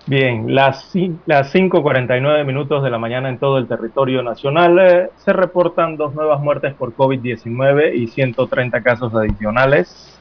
Bien, 0.07 0.55
las, 0.55 0.93
las 1.25 1.55
5.49 1.55 2.45
minutos 2.45 2.83
de 2.83 2.91
la 2.91 2.99
mañana 2.99 3.31
en 3.31 3.39
todo 3.39 3.57
el 3.57 3.67
territorio 3.67 4.23
nacional 4.23 4.79
eh, 4.79 5.11
se 5.17 5.33
reportan 5.33 5.97
dos 5.97 6.15
nuevas 6.15 6.43
muertes 6.43 6.75
por 6.75 6.95
COVID-19 6.95 7.95
y 7.95 8.09
130 8.09 8.83
casos 8.83 9.15
adicionales. 9.15 10.19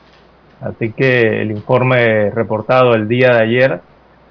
Así 0.62 0.94
que 0.94 1.42
el 1.42 1.52
informe 1.52 2.30
reportado 2.30 2.96
el 2.96 3.10
día 3.10 3.34
de 3.34 3.42
ayer 3.42 3.82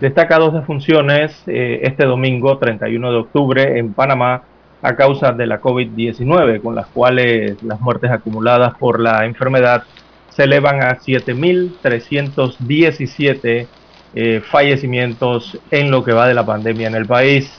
destaca 0.01 0.39
dos 0.39 0.55
defunciones 0.55 1.43
eh, 1.47 1.81
este 1.83 2.07
domingo 2.07 2.57
31 2.57 3.13
de 3.13 3.19
octubre 3.19 3.79
en 3.79 3.93
Panamá 3.93 4.45
a 4.83 4.95
causa 4.97 5.33
de 5.33 5.47
la 5.47 5.61
COVID-19, 5.61 6.61
con 6.61 6.75
las 6.75 6.89
cuales 6.89 7.63
las 7.63 7.81
muertes 7.81 8.11
acumuladas 8.11 8.75
por 8.75 8.99
la 9.01 9.25
enfermedad 9.25 9.85
se 10.29 10.43
elevan 10.45 10.83
a 10.83 10.99
7.317 10.99 13.67
eh, 14.15 14.43
fallecimientos 14.45 15.59
en 15.71 15.91
lo 15.91 16.05
que 16.05 16.13
va 16.13 16.27
de 16.27 16.35
la 16.35 16.45
pandemia 16.45 16.89
en 16.89 16.97
el 16.97 17.07
país. 17.07 17.51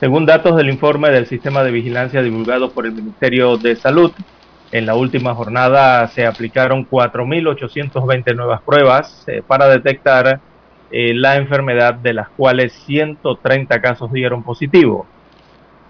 Según 0.00 0.26
datos 0.26 0.56
del 0.56 0.70
informe 0.70 1.10
del 1.10 1.26
sistema 1.26 1.62
de 1.62 1.70
vigilancia 1.70 2.20
divulgado 2.22 2.70
por 2.70 2.86
el 2.86 2.92
Ministerio 2.92 3.58
de 3.58 3.76
Salud, 3.76 4.10
en 4.70 4.86
la 4.86 4.94
última 4.94 5.34
jornada 5.34 6.06
se 6.08 6.26
aplicaron 6.26 6.88
4.820 6.88 8.36
nuevas 8.36 8.62
pruebas 8.62 9.24
eh, 9.26 9.42
para 9.46 9.68
detectar 9.68 10.40
eh, 10.90 11.12
la 11.14 11.36
enfermedad, 11.36 11.94
de 11.94 12.14
las 12.14 12.28
cuales 12.30 12.72
130 12.86 13.80
casos 13.80 14.12
dieron 14.12 14.42
positivo. 14.42 15.06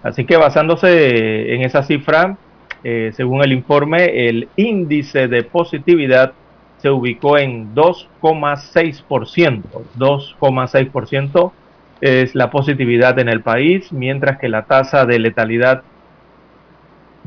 Así 0.03 0.25
que 0.25 0.37
basándose 0.37 1.53
en 1.53 1.61
esa 1.61 1.83
cifra, 1.83 2.37
eh, 2.83 3.11
según 3.15 3.43
el 3.43 3.51
informe, 3.51 4.29
el 4.29 4.47
índice 4.55 5.27
de 5.27 5.43
positividad 5.43 6.33
se 6.77 6.89
ubicó 6.89 7.37
en 7.37 7.75
2,6%. 7.75 9.63
2,6% 9.97 11.51
es 11.99 12.33
la 12.35 12.49
positividad 12.49 13.19
en 13.19 13.27
el 13.27 13.41
país, 13.41 13.91
mientras 13.91 14.39
que 14.39 14.47
la 14.47 14.63
tasa 14.63 15.05
de 15.05 15.19
letalidad 15.19 15.83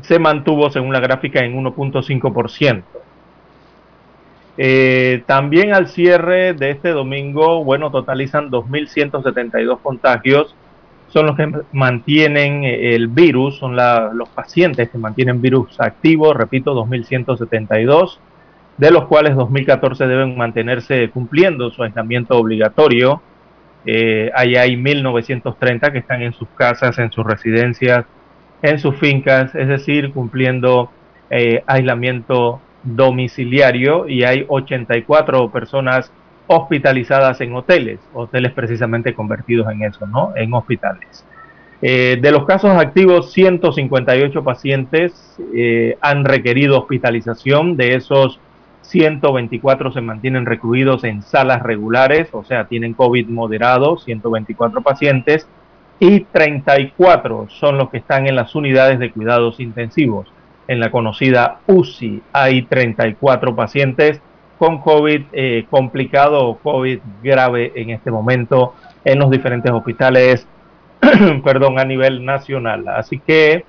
se 0.01 0.17
mantuvo, 0.17 0.71
según 0.71 0.91
la 0.91 0.99
gráfica, 0.99 1.41
en 1.41 1.55
1.5%. 1.55 2.83
Eh, 4.57 5.23
también 5.25 5.73
al 5.73 5.87
cierre 5.87 6.53
de 6.53 6.71
este 6.71 6.89
domingo, 6.89 7.63
bueno, 7.63 7.91
totalizan 7.91 8.49
2.172 8.49 9.79
contagios 9.81 10.55
son 11.13 11.27
los 11.27 11.37
que 11.37 11.47
mantienen 11.73 12.63
eh, 12.63 12.95
el 12.95 13.07
virus, 13.07 13.59
son 13.59 13.75
los 13.75 14.29
pacientes 14.29 14.89
que 14.89 14.97
mantienen 14.97 15.41
virus 15.41 15.79
activo, 15.79 16.33
repito, 16.33 16.73
2.172, 16.73 18.17
de 18.77 18.89
los 18.89 19.05
cuales 19.05 19.35
2.014 19.35 20.07
deben 20.07 20.35
mantenerse 20.35 21.11
cumpliendo 21.11 21.69
su 21.69 21.83
aislamiento 21.83 22.35
obligatorio. 22.35 23.21
Eh, 23.85 24.31
ahí 24.33 24.55
hay 24.55 24.75
1.930 24.75 25.91
que 25.91 25.99
están 25.99 26.23
en 26.23 26.33
sus 26.33 26.47
casas, 26.55 26.97
en 26.97 27.11
sus 27.11 27.23
residencias, 27.23 28.05
en 28.63 28.79
sus 28.79 28.95
fincas, 28.95 29.53
es 29.53 29.67
decir, 29.67 30.11
cumpliendo 30.13 30.89
eh, 31.29 31.63
aislamiento 31.67 32.59
domiciliario 32.81 34.07
y 34.07 34.23
hay 34.23 34.45
84 34.47 35.51
personas 35.51 36.11
hospitalizadas 36.55 37.41
en 37.41 37.53
hoteles, 37.55 37.99
hoteles 38.13 38.51
precisamente 38.53 39.13
convertidos 39.13 39.71
en 39.71 39.83
eso, 39.83 40.05
¿no? 40.07 40.33
En 40.35 40.53
hospitales. 40.53 41.25
Eh, 41.81 42.17
de 42.21 42.31
los 42.31 42.45
casos 42.45 42.71
activos, 42.77 43.33
158 43.33 44.43
pacientes 44.43 45.37
eh, 45.53 45.97
han 45.99 46.23
requerido 46.23 46.79
hospitalización. 46.79 47.75
De 47.75 47.95
esos, 47.95 48.39
124 48.83 49.91
se 49.91 50.01
mantienen 50.01 50.45
recluidos 50.45 51.03
en 51.03 51.21
salas 51.21 51.61
regulares, 51.61 52.29
o 52.31 52.43
sea, 52.43 52.65
tienen 52.65 52.93
COVID 52.93 53.27
moderado, 53.27 53.97
124 53.97 54.81
pacientes, 54.81 55.47
y 55.99 56.21
34 56.21 57.47
son 57.49 57.77
los 57.77 57.89
que 57.89 57.97
están 57.97 58.27
en 58.27 58.35
las 58.35 58.55
unidades 58.55 58.99
de 58.99 59.11
cuidados 59.11 59.59
intensivos. 59.59 60.31
En 60.67 60.79
la 60.79 60.91
conocida 60.91 61.59
UCI 61.67 62.21
hay 62.31 62.61
34 62.63 63.55
pacientes 63.55 64.21
con 64.57 64.81
COVID 64.81 65.21
eh, 65.31 65.65
complicado 65.69 66.57
COVID 66.61 66.99
grave 67.21 67.71
en 67.75 67.89
este 67.89 68.11
momento 68.11 68.75
en 69.03 69.19
los 69.19 69.29
diferentes 69.29 69.71
hospitales, 69.71 70.47
perdón, 71.43 71.79
a 71.79 71.85
nivel 71.85 72.23
nacional. 72.23 72.87
Así 72.87 73.19
que 73.19 73.65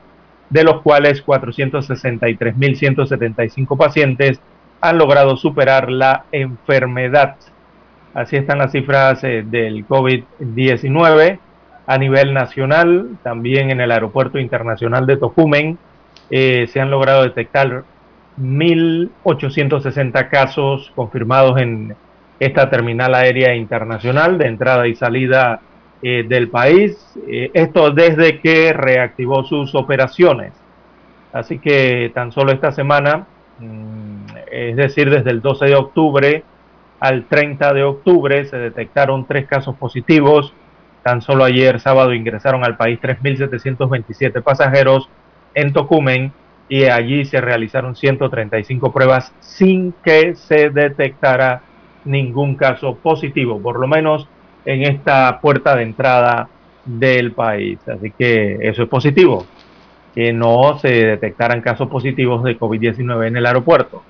de 0.48 0.64
los 0.64 0.82
cuales 0.82 1.24
463.175 1.24 3.76
pacientes 3.76 4.40
han 4.80 4.98
logrado 4.98 5.36
superar 5.36 5.88
la 5.90 6.24
enfermedad. 6.32 7.36
Así 8.12 8.36
están 8.36 8.58
las 8.58 8.72
cifras 8.72 9.22
eh, 9.22 9.44
del 9.46 9.86
COVID-19 9.86 11.38
a 11.86 11.98
nivel 11.98 12.34
nacional. 12.34 13.18
También 13.22 13.70
en 13.70 13.80
el 13.80 13.92
Aeropuerto 13.92 14.38
Internacional 14.38 15.06
de 15.06 15.16
Tocumen 15.16 15.78
eh, 16.28 16.66
se 16.72 16.80
han 16.80 16.90
logrado 16.90 17.22
detectar 17.22 17.84
1.860 18.40 20.28
casos 20.28 20.92
confirmados 20.94 21.60
en 21.60 21.94
esta 22.40 22.68
terminal 22.70 23.14
aérea 23.14 23.54
internacional 23.54 24.38
de 24.38 24.46
entrada 24.46 24.88
y 24.88 24.94
salida 24.94 25.60
eh, 26.02 26.24
del 26.26 26.48
país. 26.48 26.96
esto 27.28 27.90
desde 27.90 28.40
que 28.40 28.72
reactivó 28.72 29.44
sus 29.44 29.74
operaciones. 29.74 30.52
Así 31.32 31.58
que 31.60 32.10
tan 32.12 32.32
solo 32.32 32.50
esta 32.50 32.72
semana 32.72 33.26
mm, 33.60 34.10
es 34.50 34.76
decir, 34.76 35.10
desde 35.10 35.30
el 35.30 35.40
12 35.40 35.66
de 35.66 35.74
octubre 35.76 36.44
al 37.00 37.24
30 37.24 37.72
de 37.72 37.82
octubre 37.82 38.44
se 38.44 38.58
detectaron 38.58 39.26
tres 39.26 39.46
casos 39.46 39.74
positivos. 39.76 40.52
Tan 41.02 41.22
solo 41.22 41.44
ayer 41.44 41.80
sábado 41.80 42.12
ingresaron 42.12 42.62
al 42.62 42.76
país 42.76 43.00
3.727 43.00 44.42
pasajeros 44.42 45.08
en 45.54 45.72
Tocumen 45.72 46.32
y 46.68 46.84
allí 46.84 47.24
se 47.24 47.40
realizaron 47.40 47.96
135 47.96 48.92
pruebas 48.92 49.32
sin 49.40 49.92
que 50.04 50.34
se 50.36 50.70
detectara 50.70 51.62
ningún 52.04 52.54
caso 52.54 52.94
positivo, 52.96 53.60
por 53.60 53.80
lo 53.80 53.88
menos 53.88 54.28
en 54.64 54.82
esta 54.82 55.40
puerta 55.40 55.74
de 55.74 55.82
entrada 55.82 56.48
del 56.84 57.32
país. 57.32 57.78
Así 57.88 58.12
que 58.16 58.58
eso 58.60 58.82
es 58.82 58.88
positivo, 58.88 59.46
que 60.14 60.32
no 60.32 60.78
se 60.78 61.06
detectaran 61.06 61.60
casos 61.60 61.88
positivos 61.88 62.44
de 62.44 62.58
COVID-19 62.58 63.26
en 63.26 63.36
el 63.36 63.46
aeropuerto. 63.46 64.02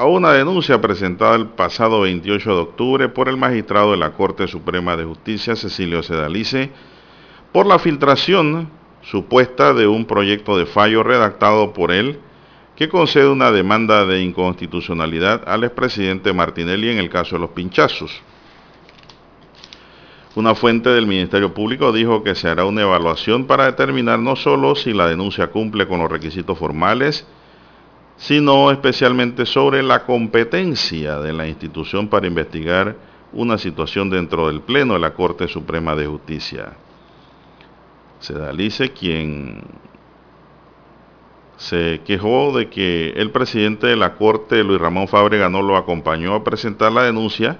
a 0.00 0.06
una 0.06 0.32
denuncia 0.32 0.80
presentada 0.80 1.36
el 1.36 1.48
pasado 1.48 2.00
28 2.00 2.54
de 2.54 2.60
octubre 2.62 3.08
por 3.10 3.28
el 3.28 3.36
magistrado 3.36 3.90
de 3.90 3.98
la 3.98 4.12
Corte 4.12 4.48
Suprema 4.48 4.96
de 4.96 5.04
Justicia, 5.04 5.54
Cecilio 5.56 6.02
Sedalice, 6.02 6.70
por 7.52 7.66
la 7.66 7.78
filtración 7.78 8.70
supuesta 9.02 9.74
de 9.74 9.86
un 9.86 10.06
proyecto 10.06 10.56
de 10.56 10.64
fallo 10.64 11.02
redactado 11.02 11.74
por 11.74 11.92
él 11.92 12.18
que 12.76 12.88
concede 12.88 13.28
una 13.28 13.50
demanda 13.52 14.06
de 14.06 14.22
inconstitucionalidad 14.22 15.46
al 15.46 15.64
expresidente 15.64 16.32
Martinelli 16.32 16.88
en 16.88 16.96
el 16.96 17.10
caso 17.10 17.36
de 17.36 17.40
los 17.40 17.50
pinchazos. 17.50 18.22
Una 20.34 20.54
fuente 20.54 20.88
del 20.88 21.06
Ministerio 21.06 21.52
Público 21.52 21.92
dijo 21.92 22.22
que 22.22 22.34
se 22.34 22.48
hará 22.48 22.64
una 22.64 22.80
evaluación 22.80 23.44
para 23.44 23.66
determinar 23.66 24.18
no 24.18 24.34
solo 24.34 24.74
si 24.76 24.94
la 24.94 25.08
denuncia 25.08 25.48
cumple 25.48 25.86
con 25.86 25.98
los 25.98 26.10
requisitos 26.10 26.56
formales, 26.56 27.26
sino 28.20 28.70
especialmente 28.70 29.46
sobre 29.46 29.82
la 29.82 30.04
competencia 30.04 31.18
de 31.20 31.32
la 31.32 31.48
institución 31.48 32.08
para 32.08 32.26
investigar 32.26 32.94
una 33.32 33.56
situación 33.56 34.10
dentro 34.10 34.48
del 34.48 34.60
Pleno 34.60 34.92
de 34.92 35.00
la 35.00 35.14
Corte 35.14 35.48
Suprema 35.48 35.96
de 35.96 36.06
Justicia. 36.06 36.74
Sedalice, 38.18 38.90
quien 38.90 39.62
se 41.56 42.02
quejó 42.04 42.56
de 42.56 42.68
que 42.68 43.14
el 43.16 43.30
presidente 43.30 43.86
de 43.86 43.96
la 43.96 44.14
Corte, 44.16 44.62
Luis 44.64 44.80
Ramón 44.80 45.08
Fábrega, 45.08 45.48
no 45.48 45.62
lo 45.62 45.78
acompañó 45.78 46.34
a 46.34 46.44
presentar 46.44 46.92
la 46.92 47.04
denuncia, 47.04 47.56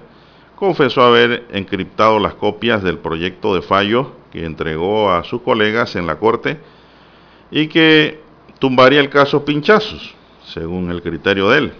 confesó 0.55 1.01
haber 1.01 1.47
encriptado 1.51 2.19
las 2.19 2.35
copias 2.35 2.83
del 2.83 2.99
proyecto 2.99 3.55
de 3.55 3.63
fallo 3.63 4.11
que 4.31 4.45
entregó 4.45 5.11
a 5.11 5.23
sus 5.23 5.41
colegas 5.41 5.95
en 5.95 6.05
la 6.05 6.19
Corte 6.19 6.59
y 7.49 7.65
que 7.65 8.21
tumbaría 8.59 8.99
el 8.99 9.09
caso 9.09 9.43
pinchazos 9.43 10.20
según 10.53 10.91
el 10.91 11.01
criterio 11.01 11.49
de 11.49 11.57
él. 11.57 11.73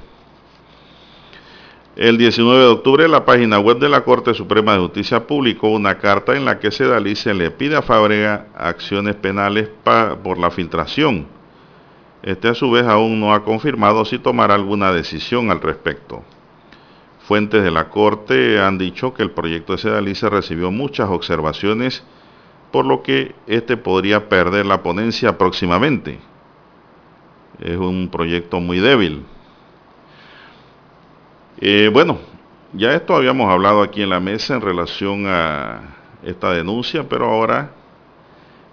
El 1.97 2.17
19 2.17 2.59
de 2.59 2.67
octubre, 2.67 3.07
la 3.09 3.25
página 3.25 3.59
web 3.59 3.77
de 3.77 3.89
la 3.89 4.05
Corte 4.05 4.33
Suprema 4.33 4.73
de 4.73 4.79
Justicia 4.79 5.27
publicó 5.27 5.67
una 5.67 5.97
carta 5.97 6.37
en 6.37 6.45
la 6.45 6.57
que 6.57 6.71
Sedalice 6.71 7.33
le 7.33 7.51
pide 7.51 7.75
a 7.75 7.81
Fábrega 7.81 8.47
acciones 8.55 9.15
penales 9.15 9.69
por 10.23 10.37
la 10.37 10.51
filtración 10.51 11.27
Este 12.23 12.47
a 12.47 12.53
su 12.53 12.71
vez 12.71 12.87
aún 12.87 13.19
no 13.19 13.33
ha 13.33 13.43
confirmado 13.43 14.05
si 14.05 14.19
tomará 14.19 14.55
alguna 14.55 14.93
decisión 14.93 15.51
al 15.51 15.59
respecto. 15.59 16.23
Fuentes 17.27 17.61
de 17.61 17.71
la 17.71 17.89
Corte 17.89 18.61
han 18.61 18.77
dicho 18.77 19.13
que 19.13 19.23
el 19.23 19.31
proyecto 19.31 19.73
de 19.73 19.79
Sedalice 19.79 20.29
recibió 20.29 20.71
muchas 20.71 21.09
observaciones, 21.09 22.03
por 22.71 22.85
lo 22.85 23.03
que 23.03 23.35
este 23.47 23.75
podría 23.75 24.29
perder 24.29 24.65
la 24.65 24.81
ponencia 24.81 25.37
próximamente. 25.37 26.19
Es 27.61 27.77
un 27.77 28.09
proyecto 28.09 28.59
muy 28.59 28.79
débil. 28.79 29.23
Eh, 31.59 31.89
bueno, 31.93 32.17
ya 32.73 32.93
esto 32.93 33.15
habíamos 33.15 33.49
hablado 33.49 33.83
aquí 33.83 34.01
en 34.01 34.09
la 34.09 34.19
mesa 34.19 34.55
en 34.55 34.61
relación 34.61 35.25
a 35.27 35.81
esta 36.23 36.51
denuncia, 36.51 37.07
pero 37.07 37.25
ahora 37.25 37.71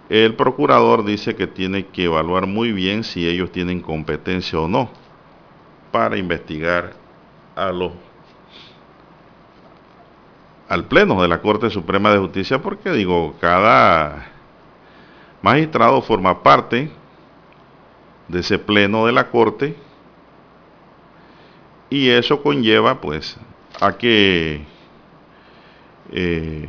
el 0.09 0.35
procurador 0.35 1.05
dice 1.05 1.37
que 1.37 1.47
tiene 1.47 1.87
que 1.87 2.05
evaluar 2.05 2.47
muy 2.47 2.73
bien 2.73 3.05
si 3.05 3.29
ellos 3.29 3.53
tienen 3.53 3.81
competencia 3.81 4.59
o 4.59 4.67
no 4.67 4.91
para 5.93 6.17
investigar 6.17 6.95
a 7.55 7.71
los 7.73 7.93
al 10.69 10.85
pleno 10.85 11.21
de 11.21 11.29
la 11.29 11.41
Corte 11.41 11.71
Suprema 11.71 12.11
de 12.11 12.19
Justicia 12.19 12.61
porque 12.61 12.91
digo, 12.93 13.35
cada 13.41 14.29
magistrado 15.43 16.01
forma 16.03 16.43
parte 16.43 16.91
de 18.29 18.41
ese 18.41 18.59
pleno 18.59 19.07
de 19.07 19.13
la 19.13 19.31
Corte 19.31 19.77
y 21.91 22.11
eso 22.11 22.43
conlleva 22.43 23.01
pues 23.01 23.37
a 23.81 23.97
que 23.97 24.65
eh, 26.13 26.69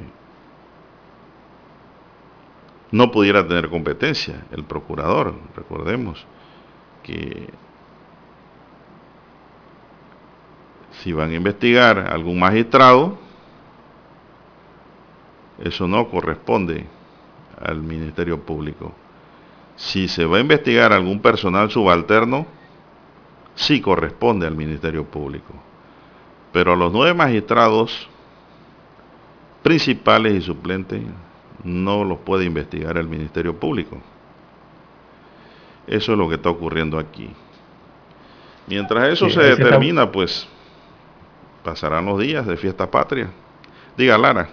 no 2.92 3.12
pudiera 3.12 3.48
tener 3.48 3.70
competencia 3.70 4.46
el 4.52 4.64
procurador. 4.64 5.36
Recordemos 5.56 6.26
que 7.04 7.50
si 10.92 11.14
van 11.14 11.32
a 11.32 11.36
investigar 11.36 12.00
a 12.00 12.14
algún 12.14 12.40
magistrado, 12.40 13.18
eso 15.60 15.88
no 15.88 16.10
corresponde 16.10 16.86
al 17.62 17.82
Ministerio 17.82 18.40
Público. 18.40 18.94
Si 19.80 20.10
se 20.10 20.26
va 20.26 20.38
a 20.38 20.42
investigar 20.42 20.92
algún 20.92 21.22
personal 21.22 21.72
subalterno, 21.72 22.46
sí 23.56 23.80
corresponde 23.80 24.46
al 24.46 24.54
Ministerio 24.54 25.06
Público. 25.06 25.54
Pero 26.52 26.74
a 26.74 26.76
los 26.76 26.92
nueve 26.92 27.14
magistrados 27.14 28.10
principales 29.64 30.34
y 30.34 30.42
suplentes 30.42 31.02
no 31.64 32.04
los 32.04 32.20
puede 32.20 32.44
investigar 32.44 32.98
el 32.98 33.08
Ministerio 33.08 33.58
Público. 33.58 33.98
Eso 35.88 36.12
es 36.12 36.18
lo 36.18 36.28
que 36.28 36.36
está 36.36 36.50
ocurriendo 36.50 37.00
aquí. 37.00 37.30
Mientras 38.68 39.08
eso 39.14 39.30
se 39.30 39.42
determina, 39.42 40.12
pues 40.12 40.46
pasarán 41.64 42.06
los 42.06 42.20
días 42.20 42.46
de 42.46 42.58
fiesta 42.58 42.92
patria. 42.92 43.30
Diga, 43.96 44.18
Lara. 44.18 44.50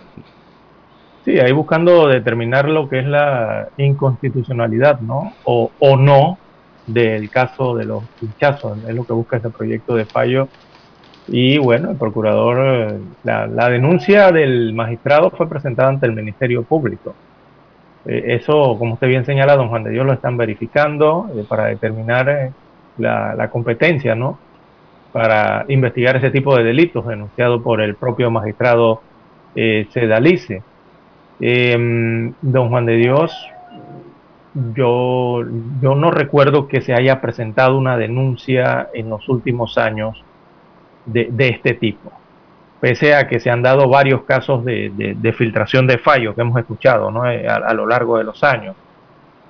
Sí, 1.27 1.39
ahí 1.39 1.53
buscando 1.53 2.09
determinar 2.09 2.69
lo 2.69 2.89
que 2.89 3.01
es 3.01 3.07
la 3.07 3.69
inconstitucionalidad, 3.77 5.01
¿no? 5.01 5.35
O, 5.45 5.71
o 5.79 5.97
no 5.99 6.39
del 6.87 7.29
caso 7.29 7.77
de 7.77 7.85
los 7.85 8.05
pinchazos, 8.19 8.79
es 8.89 8.95
lo 8.95 9.05
que 9.05 9.13
busca 9.13 9.37
este 9.37 9.51
proyecto 9.51 9.95
de 9.95 10.07
fallo 10.07 10.49
y 11.29 11.59
bueno, 11.59 11.91
el 11.91 11.97
procurador, 11.97 12.93
eh, 12.93 12.99
la, 13.25 13.69
denuncia 13.69 14.31
del 14.31 14.73
magistrado 14.75 15.31
fue 15.31 15.49
presentada 15.49 15.89
ante 15.89 16.07
el 16.07 16.13
Ministerio 16.13 16.63
Público. 16.63 17.15
Eh, 18.05 18.37
eso, 18.41 18.77
como 18.79 18.95
usted 18.95 19.09
bien 19.09 19.25
señala, 19.25 19.57
don 19.57 19.69
Juan 19.69 19.83
de 19.83 19.91
Dios, 19.91 20.07
lo 20.07 20.13
están 20.13 20.37
verificando 20.37 21.29
eh, 21.35 21.45
para 21.49 21.67
determinar 21.67 22.53
la, 22.99 23.51
competencia, 23.51 24.15
¿no? 24.15 24.39
Para 25.13 25.65
investigar 25.69 26.17
ese 26.17 26.31
tipo 26.31 26.57
de 26.57 26.63
delitos 26.63 27.07
denunciados 27.07 27.61
por 27.63 27.81
el 27.81 27.97
propio 27.97 28.31
magistrado 28.31 29.03
Sedalice. 29.55 30.63
Em, 31.41 32.33
don 32.41 32.71
Juan 32.71 32.87
de 32.87 32.97
Dios, 32.97 33.33
yo, 34.75 35.45
yo 35.83 35.95
no 35.95 36.11
recuerdo 36.11 36.67
que 36.67 36.81
se 36.81 36.95
haya 36.95 37.21
presentado 37.21 37.77
una 37.77 37.97
denuncia 37.97 38.89
en 38.95 39.11
los 39.11 39.29
últimos 39.29 39.77
años 39.77 40.25
de, 41.05 41.31
este 41.39 41.75
tipo. 41.75 42.11
Pese 42.81 43.15
a 43.15 43.29
que 43.29 43.39
se 43.41 43.51
han 43.51 43.63
dado 43.63 43.89
varios 43.89 44.23
casos 44.23 44.65
de, 44.65 45.35
filtración 45.37 45.87
de 45.87 45.99
fallos 45.99 46.35
que 46.35 46.41
hemos 46.41 46.59
escuchado 46.59 47.11
¿no? 47.11 47.29
Eh, 47.29 47.47
a, 47.47 47.73
lo 47.75 47.87
largo 47.87 48.19
de 48.19 48.25
los 48.25 48.43
años, 48.43 48.75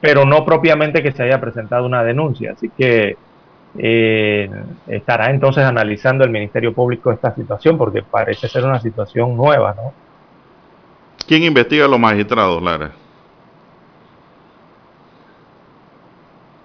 pero 0.01 0.25
no 0.25 0.45
propiamente 0.45 1.03
que 1.03 1.13
se 1.13 1.23
haya 1.23 1.41
presentado 1.41 1.87
una 1.87 2.03
denuncia. 2.03 2.53
Así 2.53 2.71
que 2.77 3.17
eh, 3.79 4.51
estará 4.89 5.31
entonces 5.31 5.65
analizando 5.65 6.25
el 6.25 6.31
Ministerio 6.31 6.73
Público 6.73 7.13
esta 7.13 7.35
situación 7.35 7.79
porque 7.79 8.03
parece 8.03 8.49
ser 8.49 8.65
una 8.65 8.81
situación 8.81 9.37
nueva. 9.37 9.75
¿no? 9.77 10.06
¿Quién 11.27 11.43
investiga 11.43 11.85
a 11.85 11.89
los 11.89 11.99
magistrados, 11.99 12.63
Lara? 12.63 12.93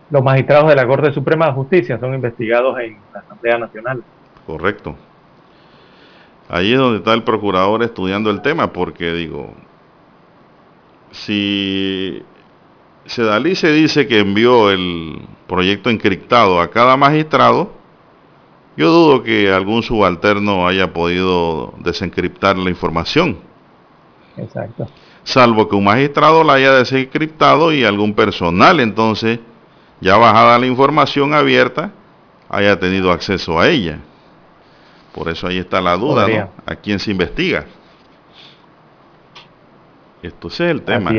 Los 0.09 0.23
magistrados 0.23 0.69
de 0.69 0.75
la 0.75 0.85
Corte 0.85 1.13
Suprema 1.13 1.47
de 1.47 1.53
Justicia 1.53 1.97
son 1.99 2.13
investigados 2.13 2.77
en 2.79 2.97
la 3.13 3.21
Asamblea 3.21 3.57
Nacional. 3.57 4.03
Correcto. 4.45 4.95
Ahí 6.49 6.73
es 6.73 6.77
donde 6.77 6.97
está 6.97 7.13
el 7.13 7.23
procurador 7.23 7.81
estudiando 7.81 8.29
el 8.29 8.41
tema, 8.41 8.73
porque 8.73 9.13
digo, 9.13 9.53
si 11.11 12.21
Sedalice 13.05 13.71
dice 13.71 14.05
que 14.05 14.19
envió 14.19 14.69
el 14.69 15.21
proyecto 15.47 15.89
encriptado 15.89 16.59
a 16.59 16.69
cada 16.69 16.97
magistrado, 16.97 17.71
yo 18.75 18.91
dudo 18.91 19.23
que 19.23 19.51
algún 19.51 19.81
subalterno 19.81 20.67
haya 20.67 20.91
podido 20.91 21.73
desencriptar 21.79 22.57
la 22.57 22.69
información. 22.69 23.37
Exacto. 24.37 24.87
Salvo 25.23 25.67
que 25.69 25.75
un 25.75 25.83
magistrado 25.83 26.43
la 26.43 26.53
haya 26.53 26.73
desencriptado 26.73 27.71
y 27.71 27.83
algún 27.83 28.13
personal 28.13 28.79
entonces, 28.79 29.39
ya 29.99 30.17
bajada 30.17 30.57
la 30.57 30.65
información 30.65 31.33
abierta, 31.33 31.91
haya 32.49 32.79
tenido 32.79 33.11
acceso 33.11 33.59
a 33.59 33.69
ella. 33.69 33.99
Por 35.13 35.29
eso 35.29 35.47
ahí 35.47 35.57
está 35.57 35.81
la 35.81 35.95
duda, 35.97 36.27
¿no? 36.27 36.49
¿A 36.65 36.75
quién 36.75 36.97
se 36.99 37.11
investiga? 37.11 37.65
Esto 40.21 40.47
es 40.47 40.59
el 40.61 40.81
tema. 40.81 41.11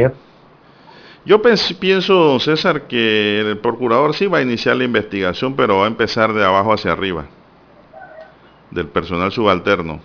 Yo 1.25 1.41
pienso, 1.41 2.41
César, 2.41 2.89
que 2.89 3.41
el 3.41 3.59
procurador 3.59 4.15
sí 4.15 4.27
va 4.27 4.39
a 4.39 4.43
iniciar 4.43 4.77
la 4.77 4.85
investigación, 4.85 5.55
pero 5.55 5.79
va 5.79 5.85
a 5.85 5.89
empezar 5.89 6.33
de 6.33 6.45
abajo 6.45 6.73
hacia 6.73 6.91
arriba, 6.93 7.27
del 8.71 8.89
personal 8.89 9.31
subalterno. 9.31 10.01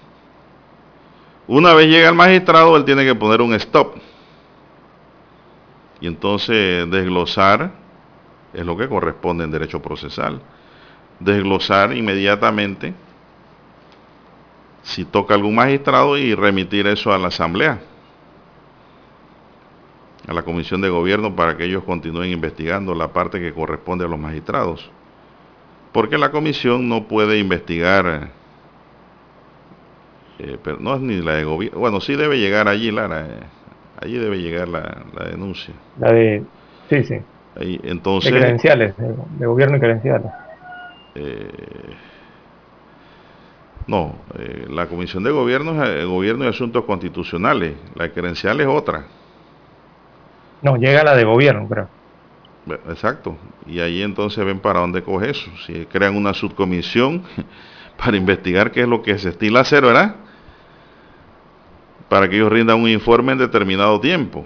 Una 1.48 1.74
vez 1.74 1.88
llega 1.88 2.10
el 2.10 2.16
magistrado, 2.16 2.76
él 2.76 2.84
tiene 2.84 3.06
que 3.06 3.16
poner 3.16 3.42
un 3.42 3.54
stop. 3.54 3.96
Y 6.02 6.08
entonces 6.08 6.90
desglosar 6.90 7.72
es 8.54 8.66
lo 8.66 8.76
que 8.76 8.90
corresponde 8.90 9.44
en 9.44 9.52
derecho 9.52 9.82
procesal. 9.82 10.42
Desglosar 11.20 11.96
inmediatamente 11.96 12.94
si 14.84 15.04
toca 15.04 15.34
algún 15.34 15.56
magistrado 15.56 16.18
y 16.18 16.34
remitir 16.34 16.88
eso 16.88 17.12
a 17.12 17.18
la 17.18 17.28
Asamblea, 17.28 17.80
a 20.28 20.34
la 20.34 20.44
Comisión 20.44 20.80
de 20.82 20.90
Gobierno 20.90 21.36
para 21.36 21.58
que 21.58 21.66
ellos 21.66 21.84
continúen 21.84 22.32
investigando 22.32 22.96
la 22.96 23.12
parte 23.12 23.40
que 23.40 23.54
corresponde 23.54 24.06
a 24.06 24.08
los 24.08 24.20
magistrados. 24.20 24.90
Porque 25.92 26.18
la 26.18 26.32
Comisión 26.32 26.88
no 26.88 27.06
puede 27.08 27.38
investigar, 27.38 28.30
eh, 30.40 30.58
pero 30.64 30.78
no 30.80 30.96
es 30.96 31.02
ni 31.02 31.22
la 31.22 31.36
de 31.36 31.44
gobierno, 31.44 31.80
bueno, 31.80 32.02
sí 32.02 32.16
debe 32.16 32.40
llegar 32.40 32.68
allí, 32.68 32.92
Lara, 32.92 33.26
eh, 33.26 33.40
allí 34.02 34.18
debe 34.18 34.38
llegar 34.40 34.68
la, 34.68 35.06
denuncia. 35.30 35.74
La 36.00 36.12
de, 36.12 36.44
sí, 36.90 37.04
sí. 37.04 37.16
Ahí, 37.56 37.80
entonces, 37.84 38.32
de 38.32 38.40
credenciales, 38.40 38.94
de, 38.98 39.46
gobierno 39.46 39.78
y 39.78 39.80
credenciales. 39.80 40.32
Eh, 41.16 41.50
no, 43.88 44.16
eh, 44.38 44.68
la 44.70 44.88
Comisión 44.88 45.24
de 45.24 45.32
Gobierno 45.32 45.84
es 45.84 46.06
Gobierno 46.06 46.44
y 46.44 46.50
Asuntos 46.50 46.84
Constitucionales. 46.84 47.74
La 47.96 48.10
credencial 48.10 48.60
es 48.60 48.68
otra. 48.68 49.06
No, 50.62 50.76
llega 50.76 51.04
la 51.04 51.16
de 51.16 51.24
gobierno, 51.24 51.68
creo. 51.70 51.88
Exacto. 52.90 53.38
Y 53.66 53.80
ahí 53.80 54.02
entonces 54.02 54.44
ven 54.44 54.60
para 54.60 54.82
dónde 54.82 55.02
coge 55.02 55.30
eso. 55.30 55.50
Si 55.66 55.86
crean 55.86 56.18
una 56.18 56.34
subcomisión 56.34 57.24
para 57.98 58.18
investigar 58.18 58.72
qué 58.72 58.82
es 58.82 58.88
lo 58.88 59.02
que 59.02 59.18
se 59.18 59.30
estila 59.30 59.62
hacer, 59.62 59.84
¿verdad? 59.86 60.18
Para 62.10 62.30
que 62.30 62.38
ellos 62.38 62.52
rindan 62.52 62.80
un 62.80 62.90
informe 62.90 63.34
en 63.34 63.40
determinado 63.40 64.00
tiempo. 64.00 64.46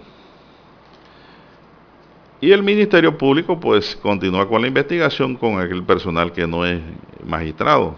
Y 2.39 2.51
el 2.51 2.63
Ministerio 2.63 3.17
Público 3.17 3.59
pues 3.59 3.95
continúa 3.95 4.47
con 4.47 4.61
la 4.61 4.67
investigación 4.67 5.35
con 5.35 5.59
aquel 5.59 5.83
personal 5.83 6.31
que 6.31 6.47
no 6.47 6.65
es 6.65 6.81
magistrado 7.23 7.95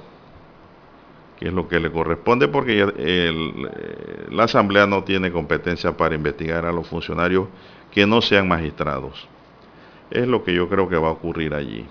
que 1.44 1.50
es 1.50 1.54
lo 1.54 1.68
que 1.68 1.78
le 1.78 1.92
corresponde 1.92 2.48
porque 2.48 2.88
eh, 2.98 3.34
la 4.32 4.46
Asamblea 4.46 4.88
no 4.88 5.04
tiene 5.04 5.30
competencia 5.30 5.96
para 5.98 6.16
investigar 6.16 6.66
a 6.66 6.72
los 6.72 6.88
funcionarios 6.88 7.48
que 7.92 8.08
no 8.08 8.22
sean 8.22 8.48
magistrados. 8.48 9.28
Es 10.10 10.26
lo 10.26 10.44
que 10.44 10.54
yo 10.54 10.70
creo 10.70 10.88
que 10.88 10.96
va 10.96 11.10
a 11.10 11.12
ocurrir 11.12 11.54
allí. 11.54 11.86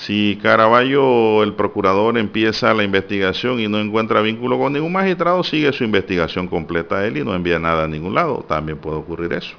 Si 0.00 0.38
Caraballo, 0.42 1.42
el 1.42 1.52
procurador, 1.52 2.16
empieza 2.16 2.72
la 2.72 2.84
investigación 2.84 3.60
y 3.60 3.68
no 3.68 3.78
encuentra 3.78 4.22
vínculo 4.22 4.58
con 4.58 4.72
ningún 4.72 4.94
magistrado, 4.94 5.44
sigue 5.44 5.70
su 5.74 5.84
investigación 5.84 6.48
completa 6.48 7.06
él 7.06 7.18
y 7.18 7.24
no 7.24 7.34
envía 7.34 7.58
nada 7.58 7.84
a 7.84 7.86
ningún 7.86 8.14
lado. 8.14 8.42
También 8.48 8.78
puede 8.78 8.96
ocurrir 8.96 9.34
eso. 9.34 9.54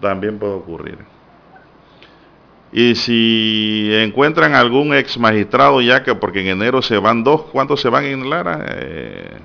También 0.00 0.38
puede 0.38 0.54
ocurrir. 0.54 0.98
Y 2.72 2.94
si 2.94 3.90
encuentran 3.92 4.54
algún 4.54 4.94
ex 4.94 5.18
magistrado 5.18 5.82
ya 5.82 6.02
que 6.02 6.14
porque 6.14 6.40
en 6.40 6.46
enero 6.46 6.80
se 6.80 6.96
van 6.96 7.24
dos, 7.24 7.42
¿cuántos 7.52 7.82
se 7.82 7.90
van 7.90 8.04
en 8.06 8.30
Lara? 8.30 8.64
Eh, 8.70 9.36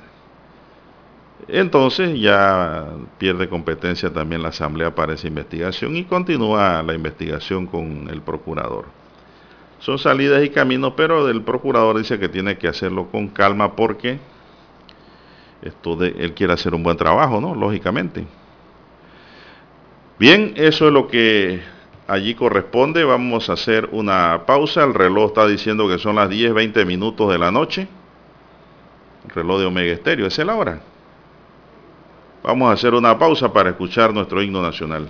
entonces 1.49 2.17
ya 2.17 2.87
pierde 3.17 3.49
competencia 3.49 4.13
también 4.13 4.41
la 4.41 4.49
Asamblea 4.49 4.95
para 4.95 5.15
esa 5.15 5.27
investigación 5.27 5.97
y 5.97 6.05
continúa 6.05 6.81
la 6.81 6.93
investigación 6.93 7.67
con 7.67 8.09
el 8.09 8.21
procurador. 8.21 9.00
Son 9.81 9.97
salidas 9.97 10.43
y 10.43 10.49
caminos, 10.49 10.93
pero 10.95 11.27
el 11.27 11.41
procurador 11.41 11.97
dice 11.97 12.19
que 12.19 12.29
tiene 12.29 12.57
que 12.57 12.67
hacerlo 12.67 13.07
con 13.07 13.27
calma 13.27 13.75
porque 13.75 14.19
esto 15.63 16.01
él 16.03 16.33
quiere 16.33 16.53
hacer 16.53 16.75
un 16.75 16.83
buen 16.83 16.97
trabajo, 16.97 17.41
¿no? 17.41 17.55
Lógicamente. 17.55 18.25
Bien, 20.19 20.53
eso 20.55 20.87
es 20.87 20.93
lo 20.93 21.07
que 21.07 21.61
allí 22.07 22.35
corresponde. 22.35 23.03
Vamos 23.03 23.49
a 23.49 23.53
hacer 23.53 23.89
una 23.91 24.43
pausa. 24.45 24.83
El 24.83 24.93
reloj 24.93 25.29
está 25.29 25.47
diciendo 25.47 25.87
que 25.87 25.97
son 25.97 26.15
las 26.15 26.29
10, 26.29 26.53
20 26.53 26.85
minutos 26.85 27.31
de 27.31 27.39
la 27.39 27.51
noche. 27.51 27.87
El 29.25 29.31
reloj 29.31 29.59
de 29.61 29.65
Omega 29.65 29.93
Estéreo, 29.93 30.27
es 30.27 30.37
la 30.37 30.55
hora. 30.55 30.79
Vamos 32.43 32.69
a 32.69 32.73
hacer 32.73 32.93
una 32.93 33.17
pausa 33.17 33.51
para 33.51 33.71
escuchar 33.71 34.13
nuestro 34.13 34.43
himno 34.43 34.61
nacional. 34.61 35.09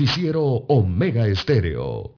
Noticiero 0.00 0.42
Omega 0.42 1.26
Estéreo. 1.26 2.14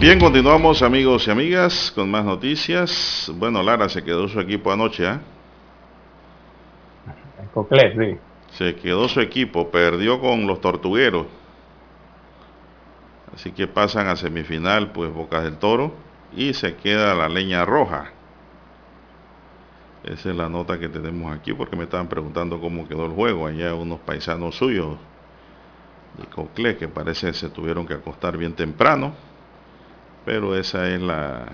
Bien, 0.00 0.18
continuamos 0.18 0.80
amigos 0.80 1.28
y 1.28 1.30
amigas 1.30 1.92
con 1.94 2.10
más 2.10 2.24
noticias. 2.24 3.30
Bueno, 3.36 3.62
Lara 3.62 3.90
se 3.90 4.02
quedó 4.02 4.26
su 4.26 4.40
equipo 4.40 4.72
anoche, 4.72 5.06
¿ah? 5.06 5.20
¿eh? 7.72 7.94
sí. 7.98 8.29
Se 8.60 8.76
quedó 8.76 9.08
su 9.08 9.22
equipo, 9.22 9.70
perdió 9.70 10.20
con 10.20 10.46
los 10.46 10.60
tortugueros. 10.60 11.26
Así 13.34 13.52
que 13.52 13.66
pasan 13.66 14.08
a 14.08 14.16
semifinal, 14.16 14.92
pues 14.92 15.10
Bocas 15.10 15.44
del 15.44 15.56
Toro. 15.56 15.94
Y 16.36 16.52
se 16.52 16.76
queda 16.76 17.14
la 17.14 17.30
leña 17.30 17.64
roja. 17.64 18.10
Esa 20.04 20.28
es 20.28 20.36
la 20.36 20.50
nota 20.50 20.78
que 20.78 20.90
tenemos 20.90 21.34
aquí 21.34 21.54
porque 21.54 21.74
me 21.74 21.84
estaban 21.84 22.08
preguntando 22.08 22.60
cómo 22.60 22.86
quedó 22.86 23.06
el 23.06 23.12
juego. 23.12 23.46
Allá 23.46 23.74
unos 23.74 24.00
paisanos 24.00 24.56
suyos 24.56 24.98
de 26.18 26.26
Cocle 26.26 26.76
que 26.76 26.86
parece 26.86 27.28
que 27.28 27.32
se 27.32 27.48
tuvieron 27.48 27.86
que 27.86 27.94
acostar 27.94 28.36
bien 28.36 28.52
temprano. 28.52 29.14
Pero 30.26 30.54
esa 30.54 30.86
es 30.86 31.00
la... 31.00 31.46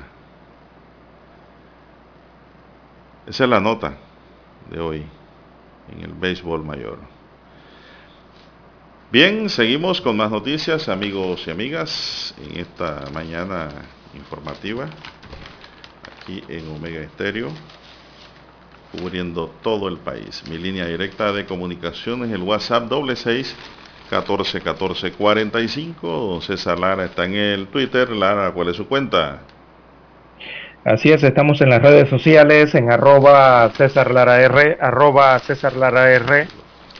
Esa 3.28 3.44
es 3.44 3.50
la 3.50 3.60
nota 3.60 3.96
de 4.68 4.80
hoy 4.80 5.06
en 5.92 6.02
el 6.02 6.12
béisbol 6.12 6.64
mayor. 6.64 6.98
Bien, 9.12 9.48
seguimos 9.48 10.00
con 10.00 10.16
más 10.16 10.30
noticias, 10.30 10.88
amigos 10.88 11.46
y 11.46 11.50
amigas, 11.50 12.34
en 12.38 12.58
esta 12.60 13.04
mañana 13.12 13.68
informativa. 14.14 14.88
aquí 16.22 16.42
en 16.48 16.68
Omega 16.68 17.00
Estéreo, 17.00 17.50
cubriendo 18.90 19.54
todo 19.62 19.88
el 19.88 19.98
país. 19.98 20.42
Mi 20.48 20.58
línea 20.58 20.86
directa 20.86 21.32
de 21.32 21.46
comunicación 21.46 22.24
es 22.24 22.32
el 22.32 22.42
WhatsApp 22.42 22.88
doble 22.88 23.14
seis 23.14 23.54
14 24.10 24.60
14 24.60 25.12
45. 25.12 26.40
César 26.42 26.78
Lara 26.78 27.04
está 27.04 27.24
en 27.24 27.34
el 27.34 27.68
Twitter. 27.68 28.10
Lara, 28.10 28.52
¿cuál 28.52 28.68
es 28.68 28.76
su 28.76 28.86
cuenta? 28.88 29.42
Así 30.86 31.10
es, 31.10 31.24
estamos 31.24 31.60
en 31.62 31.70
las 31.70 31.82
redes 31.82 32.08
sociales, 32.08 32.72
en 32.76 32.92
arroba 32.92 33.68
César 33.70 34.12
Lara 34.12 34.40
R, 34.40 34.78
arroba 34.80 35.36
César 35.40 35.76
Lara 35.76 36.12
R, 36.12 36.46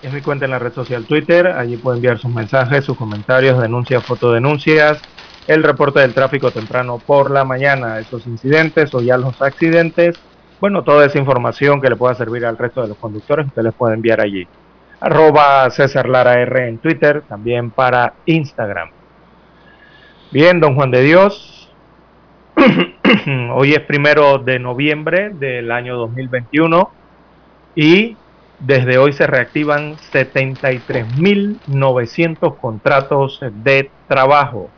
es 0.03 0.13
mi 0.13 0.21
cuenta 0.23 0.45
en 0.45 0.51
la 0.51 0.59
red 0.59 0.73
social 0.73 1.07
Twitter, 1.07 1.47
allí 1.47 1.77
puede 1.77 1.99
enviar 1.99 2.19
sus 2.19 2.33
mensajes, 2.35 2.85
sus 2.85 2.97
comentarios, 2.97 3.63
denuncias, 3.63 4.05
fotodenuncias, 4.05 5.01
el 5.47 5.63
reporte 5.63 6.01
del 6.01 6.15
tráfico 6.15 6.51
temprano 6.51 6.99
por 6.99 7.31
la 7.31 7.45
mañana, 7.45 8.01
esos 8.01 8.27
incidentes 8.27 8.93
o 8.93 9.03
ya 9.03 9.17
los 9.19 9.41
accidentes, 9.41 10.19
bueno, 10.61 10.83
toda 10.83 11.07
esa 11.07 11.21
información 11.21 11.81
que 11.81 11.91
le 11.91 11.95
pueda 11.95 12.17
servir 12.17 12.45
al 12.45 12.59
resto 12.59 12.83
de 12.83 12.89
los 12.89 12.99
conductores, 12.99 13.47
usted 13.47 13.63
les 13.63 13.75
puede 13.75 13.95
enviar 13.95 14.21
allí. 14.21 14.49
Arroba 14.99 15.71
César 15.71 16.09
Lara 16.09 16.41
R 16.41 16.67
en 16.67 16.79
Twitter, 16.79 17.23
también 17.29 17.71
para 17.71 18.15
Instagram. 18.25 18.91
Bien, 20.33 20.59
don 20.59 20.75
Juan 20.75 20.91
de 20.91 21.03
Dios, 21.03 21.56
Hoy 23.55 23.75
es 23.75 23.81
primero 23.81 24.39
de 24.39 24.59
noviembre 24.59 25.29
del 25.31 25.71
año 25.71 25.97
2021 25.97 26.91
y 27.75 28.17
desde 28.59 28.97
hoy 28.99 29.13
se 29.13 29.27
reactivan 29.27 29.97
73.900 30.13 32.59
contratos 32.59 33.41
de 33.63 33.91
trabajo. 34.09 34.71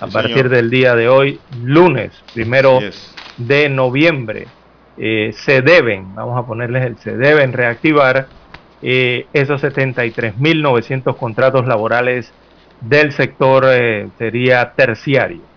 A 0.00 0.06
partir 0.06 0.48
del 0.48 0.70
día 0.70 0.94
de 0.94 1.08
hoy, 1.08 1.40
lunes, 1.62 2.12
primero 2.32 2.78
de 3.36 3.68
noviembre, 3.68 4.46
eh, 4.96 5.32
se 5.34 5.60
deben, 5.60 6.14
vamos 6.14 6.38
a 6.38 6.46
ponerles 6.46 6.86
el, 6.86 6.96
se 6.98 7.16
deben 7.16 7.52
reactivar 7.52 8.26
eh, 8.82 9.26
esos 9.34 9.62
73.900 9.62 11.16
contratos 11.16 11.66
laborales 11.66 12.32
del 12.80 13.12
sector, 13.12 13.66
eh, 13.68 14.08
sería 14.18 14.72
terciario. 14.72 15.49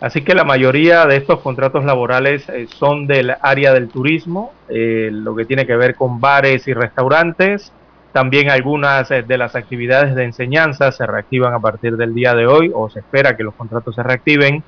Así 0.00 0.22
que 0.22 0.34
la 0.34 0.44
mayoría 0.44 1.06
de 1.06 1.16
estos 1.16 1.40
contratos 1.40 1.84
laborales 1.84 2.48
eh, 2.48 2.66
son 2.68 3.06
del 3.06 3.34
área 3.40 3.72
del 3.72 3.88
turismo, 3.88 4.52
eh, 4.68 5.08
lo 5.12 5.34
que 5.34 5.44
tiene 5.44 5.66
que 5.66 5.76
ver 5.76 5.94
con 5.94 6.20
bares 6.20 6.66
y 6.68 6.74
restaurantes. 6.74 7.72
También 8.12 8.50
algunas 8.50 9.10
eh, 9.10 9.22
de 9.22 9.38
las 9.38 9.54
actividades 9.56 10.14
de 10.14 10.24
enseñanza 10.24 10.92
se 10.92 11.06
reactivan 11.06 11.54
a 11.54 11.60
partir 11.60 11.96
del 11.96 12.14
día 12.14 12.34
de 12.34 12.46
hoy 12.46 12.70
o 12.74 12.90
se 12.90 13.00
espera 13.00 13.36
que 13.36 13.44
los 13.44 13.54
contratos 13.54 13.94
se 13.94 14.02
reactiven. 14.02 14.62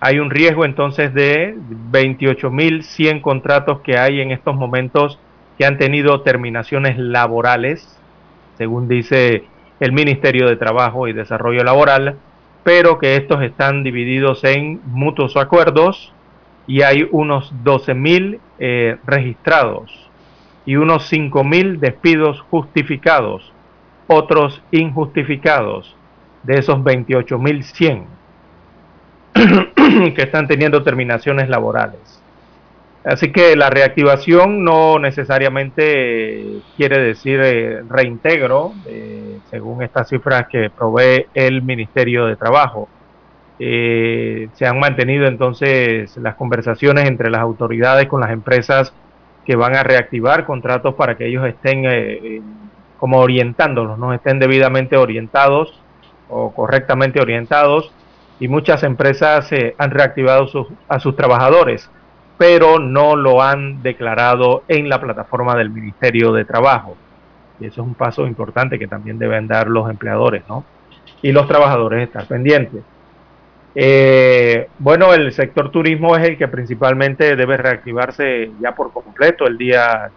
hay 0.00 0.18
un 0.18 0.30
riesgo 0.30 0.64
entonces 0.64 1.12
de 1.14 1.56
28.100 1.90 3.22
contratos 3.22 3.80
que 3.80 3.98
hay 3.98 4.20
en 4.20 4.30
estos 4.30 4.54
momentos 4.54 5.18
que 5.58 5.64
han 5.64 5.78
tenido 5.78 6.20
terminaciones 6.20 6.98
laborales, 6.98 7.98
según 8.58 8.86
dice 8.86 9.44
el 9.80 9.92
Ministerio 9.92 10.46
de 10.48 10.56
Trabajo 10.56 11.08
y 11.08 11.12
Desarrollo 11.12 11.64
Laboral 11.64 12.18
pero 12.64 12.98
que 12.98 13.16
estos 13.16 13.42
están 13.42 13.84
divididos 13.84 14.42
en 14.42 14.80
mutuos 14.86 15.36
acuerdos 15.36 16.12
y 16.66 16.82
hay 16.82 17.06
unos 17.12 17.52
12.000 17.62 18.40
eh, 18.58 18.96
registrados 19.06 20.10
y 20.66 20.76
unos 20.76 21.12
5.000 21.12 21.78
despidos 21.78 22.40
justificados, 22.50 23.52
otros 24.06 24.62
injustificados, 24.70 25.94
de 26.42 26.58
esos 26.58 26.78
28.100 26.78 28.04
que 30.14 30.22
están 30.22 30.46
teniendo 30.46 30.82
terminaciones 30.82 31.48
laborales. 31.48 32.13
Así 33.04 33.32
que 33.32 33.54
la 33.54 33.68
reactivación 33.68 34.64
no 34.64 34.98
necesariamente 34.98 36.62
quiere 36.74 37.00
decir 37.00 37.38
eh, 37.42 37.82
reintegro, 37.86 38.72
eh, 38.86 39.40
según 39.50 39.82
estas 39.82 40.08
cifras 40.08 40.46
que 40.48 40.70
provee 40.70 41.26
el 41.34 41.60
Ministerio 41.60 42.24
de 42.24 42.36
Trabajo. 42.36 42.88
Eh, 43.58 44.48
se 44.54 44.66
han 44.66 44.80
mantenido 44.80 45.26
entonces 45.26 46.16
las 46.16 46.34
conversaciones 46.36 47.06
entre 47.06 47.30
las 47.30 47.42
autoridades 47.42 48.06
con 48.06 48.22
las 48.22 48.30
empresas 48.30 48.94
que 49.44 49.54
van 49.54 49.76
a 49.76 49.82
reactivar 49.82 50.46
contratos 50.46 50.94
para 50.94 51.16
que 51.16 51.26
ellos 51.26 51.46
estén 51.46 52.42
como 52.98 53.18
orientándolos, 53.18 53.98
no 53.98 54.14
estén 54.14 54.38
debidamente 54.38 54.96
orientados 54.96 55.78
o 56.30 56.54
correctamente 56.54 57.20
orientados. 57.20 57.92
Y 58.40 58.48
muchas 58.48 58.82
empresas 58.82 59.50
han 59.76 59.90
reactivado 59.90 60.48
a 60.88 60.98
sus 60.98 61.14
trabajadores 61.14 61.90
pero 62.36 62.78
no 62.78 63.16
lo 63.16 63.42
han 63.42 63.82
declarado 63.82 64.64
en 64.68 64.88
la 64.88 65.00
plataforma 65.00 65.56
del 65.56 65.70
Ministerio 65.70 66.32
de 66.32 66.44
Trabajo. 66.44 66.96
Y 67.60 67.66
eso 67.66 67.82
es 67.82 67.86
un 67.86 67.94
paso 67.94 68.26
importante 68.26 68.78
que 68.78 68.88
también 68.88 69.18
deben 69.18 69.46
dar 69.46 69.68
los 69.68 69.88
empleadores, 69.88 70.42
¿no? 70.48 70.64
Y 71.22 71.32
los 71.32 71.46
trabajadores 71.46 72.02
estar 72.02 72.26
pendientes. 72.26 72.82
Eh, 73.76 74.68
bueno, 74.78 75.14
el 75.14 75.32
sector 75.32 75.70
turismo 75.70 76.16
es 76.16 76.28
el 76.28 76.38
que 76.38 76.48
principalmente 76.48 77.36
debe 77.36 77.56
reactivarse 77.56 78.50
ya 78.60 78.74
por 78.74 78.92
completo 78.92 79.46
el 79.46 79.58
día, 79.58 80.10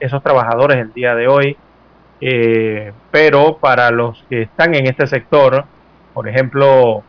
esos 0.00 0.22
trabajadores 0.22 0.78
el 0.78 0.92
día 0.92 1.14
de 1.14 1.28
hoy. 1.28 1.56
Eh, 2.22 2.92
pero 3.10 3.56
para 3.56 3.90
los 3.90 4.22
que 4.28 4.42
están 4.42 4.74
en 4.74 4.86
este 4.86 5.06
sector, 5.06 5.64
por 6.12 6.28
ejemplo, 6.28 7.02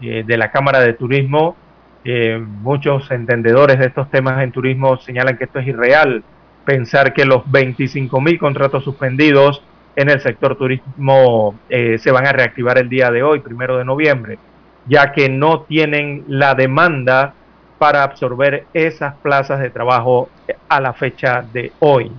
eh, 0.00 0.24
de 0.26 0.36
la 0.36 0.50
Cámara 0.50 0.80
de 0.80 0.92
Turismo, 0.92 1.56
muchos 2.04 3.10
entendedores 3.10 3.78
de 3.78 3.86
estos 3.86 4.10
temas 4.10 4.42
en 4.42 4.52
turismo 4.52 4.96
señalan 4.98 5.36
que 5.36 5.44
esto 5.44 5.58
es 5.58 5.66
irreal, 5.66 6.22
pensar 6.64 7.12
que 7.12 7.24
los 7.24 7.50
25 7.50 8.20
mil 8.20 8.38
contratos 8.38 8.84
suspendidos 8.84 9.62
en 9.96 10.10
el 10.10 10.20
sector 10.20 10.56
turismo 10.56 11.58
eh, 11.68 11.98
se 11.98 12.10
van 12.10 12.26
a 12.26 12.32
reactivar 12.32 12.78
el 12.78 12.88
día 12.88 13.10
de 13.10 13.22
hoy, 13.22 13.40
primero 13.40 13.76
de 13.76 13.84
noviembre, 13.84 14.38
ya 14.86 15.12
que 15.12 15.28
no 15.28 15.62
tienen 15.62 16.24
la 16.28 16.54
demanda 16.54 17.34
para 17.78 18.02
absorber 18.02 18.66
esas 18.72 19.14
plazas 19.16 19.60
de 19.60 19.70
trabajo 19.70 20.28
a 20.68 20.80
la 20.80 20.92
fecha 20.92 21.44
de 21.52 21.72
hoy. 21.80 22.12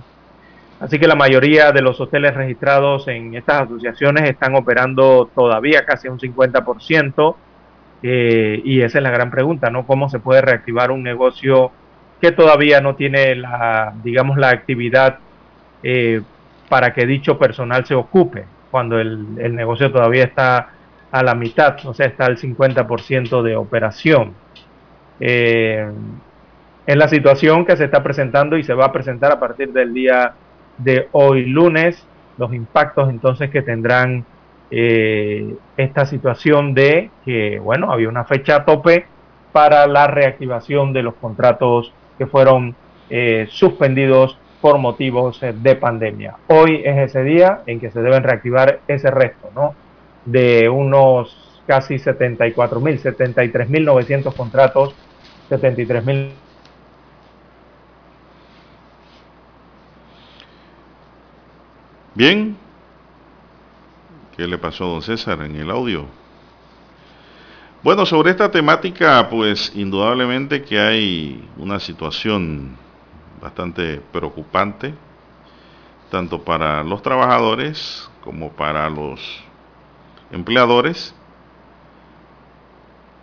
Así 0.80 0.98
que 0.98 1.06
la 1.06 1.14
mayoría 1.14 1.72
de 1.72 1.82
los 1.82 2.00
hoteles 2.00 2.34
registrados 2.34 3.06
en 3.08 3.34
estas 3.34 3.62
asociaciones 3.62 4.28
están 4.28 4.54
operando 4.54 5.30
todavía 5.34 5.84
casi 5.84 6.08
un 6.08 6.18
50%, 6.18 7.34
eh, 8.02 8.60
y 8.64 8.80
esa 8.80 8.98
es 8.98 9.02
la 9.02 9.10
gran 9.10 9.30
pregunta, 9.30 9.70
¿no? 9.70 9.86
¿Cómo 9.86 10.08
se 10.08 10.18
puede 10.18 10.40
reactivar 10.40 10.90
un 10.90 11.02
negocio 11.02 11.70
que 12.20 12.32
todavía 12.32 12.80
no 12.80 12.94
tiene 12.96 13.34
la, 13.34 13.94
digamos, 14.02 14.36
la 14.36 14.50
actividad 14.50 15.18
eh, 15.82 16.22
para 16.68 16.92
que 16.92 17.06
dicho 17.06 17.38
personal 17.38 17.84
se 17.86 17.94
ocupe, 17.94 18.44
cuando 18.70 19.00
el, 19.00 19.54
negocio 19.54 19.90
todavía 19.90 20.24
está 20.24 20.68
a 21.10 21.22
la 21.22 21.34
mitad, 21.34 21.76
o 21.84 21.94
sea, 21.94 22.06
está 22.06 22.26
al 22.26 22.36
50% 22.36 23.42
de 23.42 23.56
operación. 23.56 24.34
Eh, 25.18 25.90
es 26.86 26.96
la 26.96 27.08
situación 27.08 27.66
que 27.66 27.76
se 27.76 27.84
está 27.84 28.02
presentando 28.02 28.56
y 28.56 28.62
se 28.62 28.74
va 28.74 28.86
a 28.86 28.92
presentar 28.92 29.32
a 29.32 29.40
partir 29.40 29.72
del 29.72 29.92
día 29.92 30.34
de 30.78 31.08
hoy 31.12 31.46
lunes, 31.46 32.06
los 32.38 32.54
impactos 32.54 33.10
entonces 33.10 33.50
que 33.50 33.62
tendrán 33.62 34.24
eh, 34.70 35.56
esta 35.76 36.06
situación 36.06 36.74
de 36.74 37.10
que, 37.24 37.58
bueno, 37.58 37.92
había 37.92 38.08
una 38.08 38.24
fecha 38.24 38.56
a 38.56 38.64
tope 38.64 39.06
para 39.52 39.86
la 39.86 40.06
reactivación 40.06 40.92
de 40.92 41.02
los 41.02 41.14
contratos 41.14 41.92
que 42.18 42.26
fueron 42.26 42.76
eh, 43.08 43.46
suspendidos 43.50 44.38
por 44.60 44.78
motivos 44.78 45.42
eh, 45.42 45.52
de 45.56 45.74
pandemia. 45.74 46.36
Hoy 46.46 46.82
es 46.84 46.98
ese 46.98 47.24
día 47.24 47.62
en 47.66 47.80
que 47.80 47.90
se 47.90 48.00
deben 48.00 48.22
reactivar 48.22 48.80
ese 48.86 49.10
resto, 49.10 49.50
¿no? 49.54 49.74
De 50.24 50.68
unos 50.68 51.62
casi 51.66 51.98
74 51.98 52.80
mil, 52.80 52.98
73 52.98 53.68
mil 53.68 53.84
900 53.84 54.34
contratos, 54.34 54.94
73 55.48 56.04
mil. 56.04 56.32
Bien, 62.14 62.56
¿Qué 64.40 64.46
le 64.46 64.56
pasó 64.56 64.84
a 64.84 64.88
don 64.88 65.02
César 65.02 65.42
en 65.42 65.54
el 65.54 65.70
audio? 65.70 66.06
Bueno, 67.82 68.06
sobre 68.06 68.30
esta 68.30 68.50
temática, 68.50 69.28
pues 69.28 69.70
indudablemente 69.74 70.62
que 70.62 70.80
hay 70.80 71.46
una 71.58 71.78
situación 71.78 72.74
bastante 73.42 74.00
preocupante, 74.10 74.94
tanto 76.10 76.42
para 76.42 76.82
los 76.82 77.02
trabajadores 77.02 78.08
como 78.24 78.50
para 78.50 78.88
los 78.88 79.20
empleadores, 80.32 81.14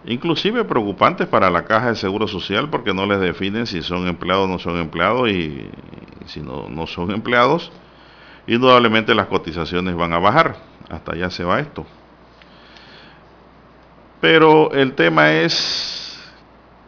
inclusive 0.05 0.65
preocupantes 0.65 1.27
para 1.27 1.49
la 1.49 1.65
caja 1.65 1.89
de 1.89 1.95
seguro 1.95 2.27
social 2.27 2.69
porque 2.69 2.93
no 2.93 3.07
les 3.07 3.19
definen 3.19 3.65
si 3.65 3.81
son 3.81 4.07
empleados 4.07 4.45
o 4.45 4.47
no 4.47 4.59
son 4.59 4.77
empleados 4.77 5.31
y 5.31 5.67
si 6.27 6.41
no, 6.41 6.69
no 6.69 6.85
son 6.85 7.09
empleados, 7.09 7.71
indudablemente 8.45 9.15
las 9.15 9.25
cotizaciones 9.25 9.95
van 9.95 10.13
a 10.13 10.19
bajar 10.19 10.76
hasta 10.89 11.13
allá 11.13 11.29
se 11.29 11.43
va 11.43 11.59
esto. 11.59 11.85
Pero 14.21 14.71
el 14.71 14.93
tema 14.93 15.31
es 15.33 16.19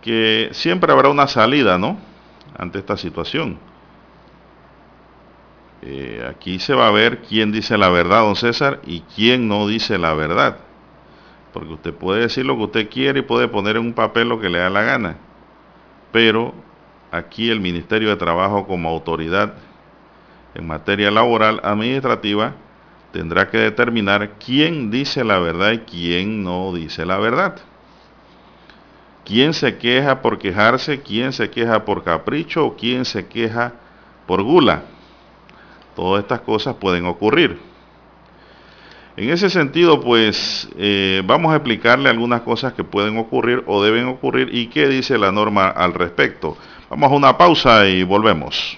que 0.01 0.49
siempre 0.51 0.91
habrá 0.91 1.09
una 1.09 1.27
salida, 1.27 1.77
¿no? 1.77 1.97
Ante 2.57 2.79
esta 2.79 2.97
situación. 2.97 3.59
Eh, 5.81 6.25
aquí 6.29 6.59
se 6.59 6.73
va 6.73 6.87
a 6.87 6.91
ver 6.91 7.21
quién 7.21 7.51
dice 7.51 7.77
la 7.77 7.89
verdad, 7.89 8.21
don 8.21 8.35
César, 8.35 8.81
y 8.85 9.01
quién 9.15 9.47
no 9.47 9.67
dice 9.67 9.97
la 9.97 10.13
verdad. 10.13 10.57
Porque 11.53 11.73
usted 11.73 11.93
puede 11.93 12.21
decir 12.21 12.45
lo 12.45 12.57
que 12.57 12.63
usted 12.63 12.89
quiere 12.89 13.19
y 13.19 13.23
puede 13.23 13.47
poner 13.47 13.77
en 13.77 13.83
un 13.83 13.93
papel 13.93 14.29
lo 14.29 14.39
que 14.39 14.49
le 14.49 14.59
da 14.59 14.69
la 14.69 14.81
gana. 14.83 15.17
Pero 16.11 16.53
aquí 17.11 17.49
el 17.49 17.59
Ministerio 17.59 18.09
de 18.09 18.15
Trabajo 18.15 18.67
como 18.67 18.89
autoridad 18.89 19.53
en 20.55 20.67
materia 20.67 21.11
laboral 21.11 21.59
administrativa 21.63 22.55
tendrá 23.11 23.49
que 23.49 23.57
determinar 23.57 24.31
quién 24.43 24.91
dice 24.91 25.23
la 25.23 25.39
verdad 25.39 25.71
y 25.71 25.79
quién 25.79 26.43
no 26.43 26.73
dice 26.73 27.05
la 27.05 27.17
verdad. 27.17 27.57
¿Quién 29.25 29.53
se 29.53 29.77
queja 29.77 30.21
por 30.21 30.39
quejarse? 30.39 31.01
¿Quién 31.01 31.33
se 31.33 31.49
queja 31.49 31.85
por 31.85 32.03
capricho? 32.03 32.65
¿O 32.65 32.75
quién 32.75 33.05
se 33.05 33.27
queja 33.27 33.73
por 34.25 34.41
gula? 34.41 34.83
Todas 35.95 36.23
estas 36.23 36.41
cosas 36.41 36.75
pueden 36.75 37.05
ocurrir. 37.05 37.59
En 39.17 39.29
ese 39.29 39.49
sentido, 39.49 39.99
pues 39.99 40.69
eh, 40.77 41.21
vamos 41.25 41.51
a 41.51 41.57
explicarle 41.57 42.09
algunas 42.09 42.41
cosas 42.41 42.73
que 42.73 42.83
pueden 42.83 43.17
ocurrir 43.17 43.63
o 43.67 43.83
deben 43.83 44.05
ocurrir 44.05 44.49
y 44.51 44.67
qué 44.67 44.87
dice 44.87 45.17
la 45.17 45.31
norma 45.31 45.67
al 45.67 45.93
respecto. 45.93 46.57
Vamos 46.89 47.11
a 47.11 47.15
una 47.15 47.37
pausa 47.37 47.85
y 47.85 48.01
volvemos. 48.03 48.77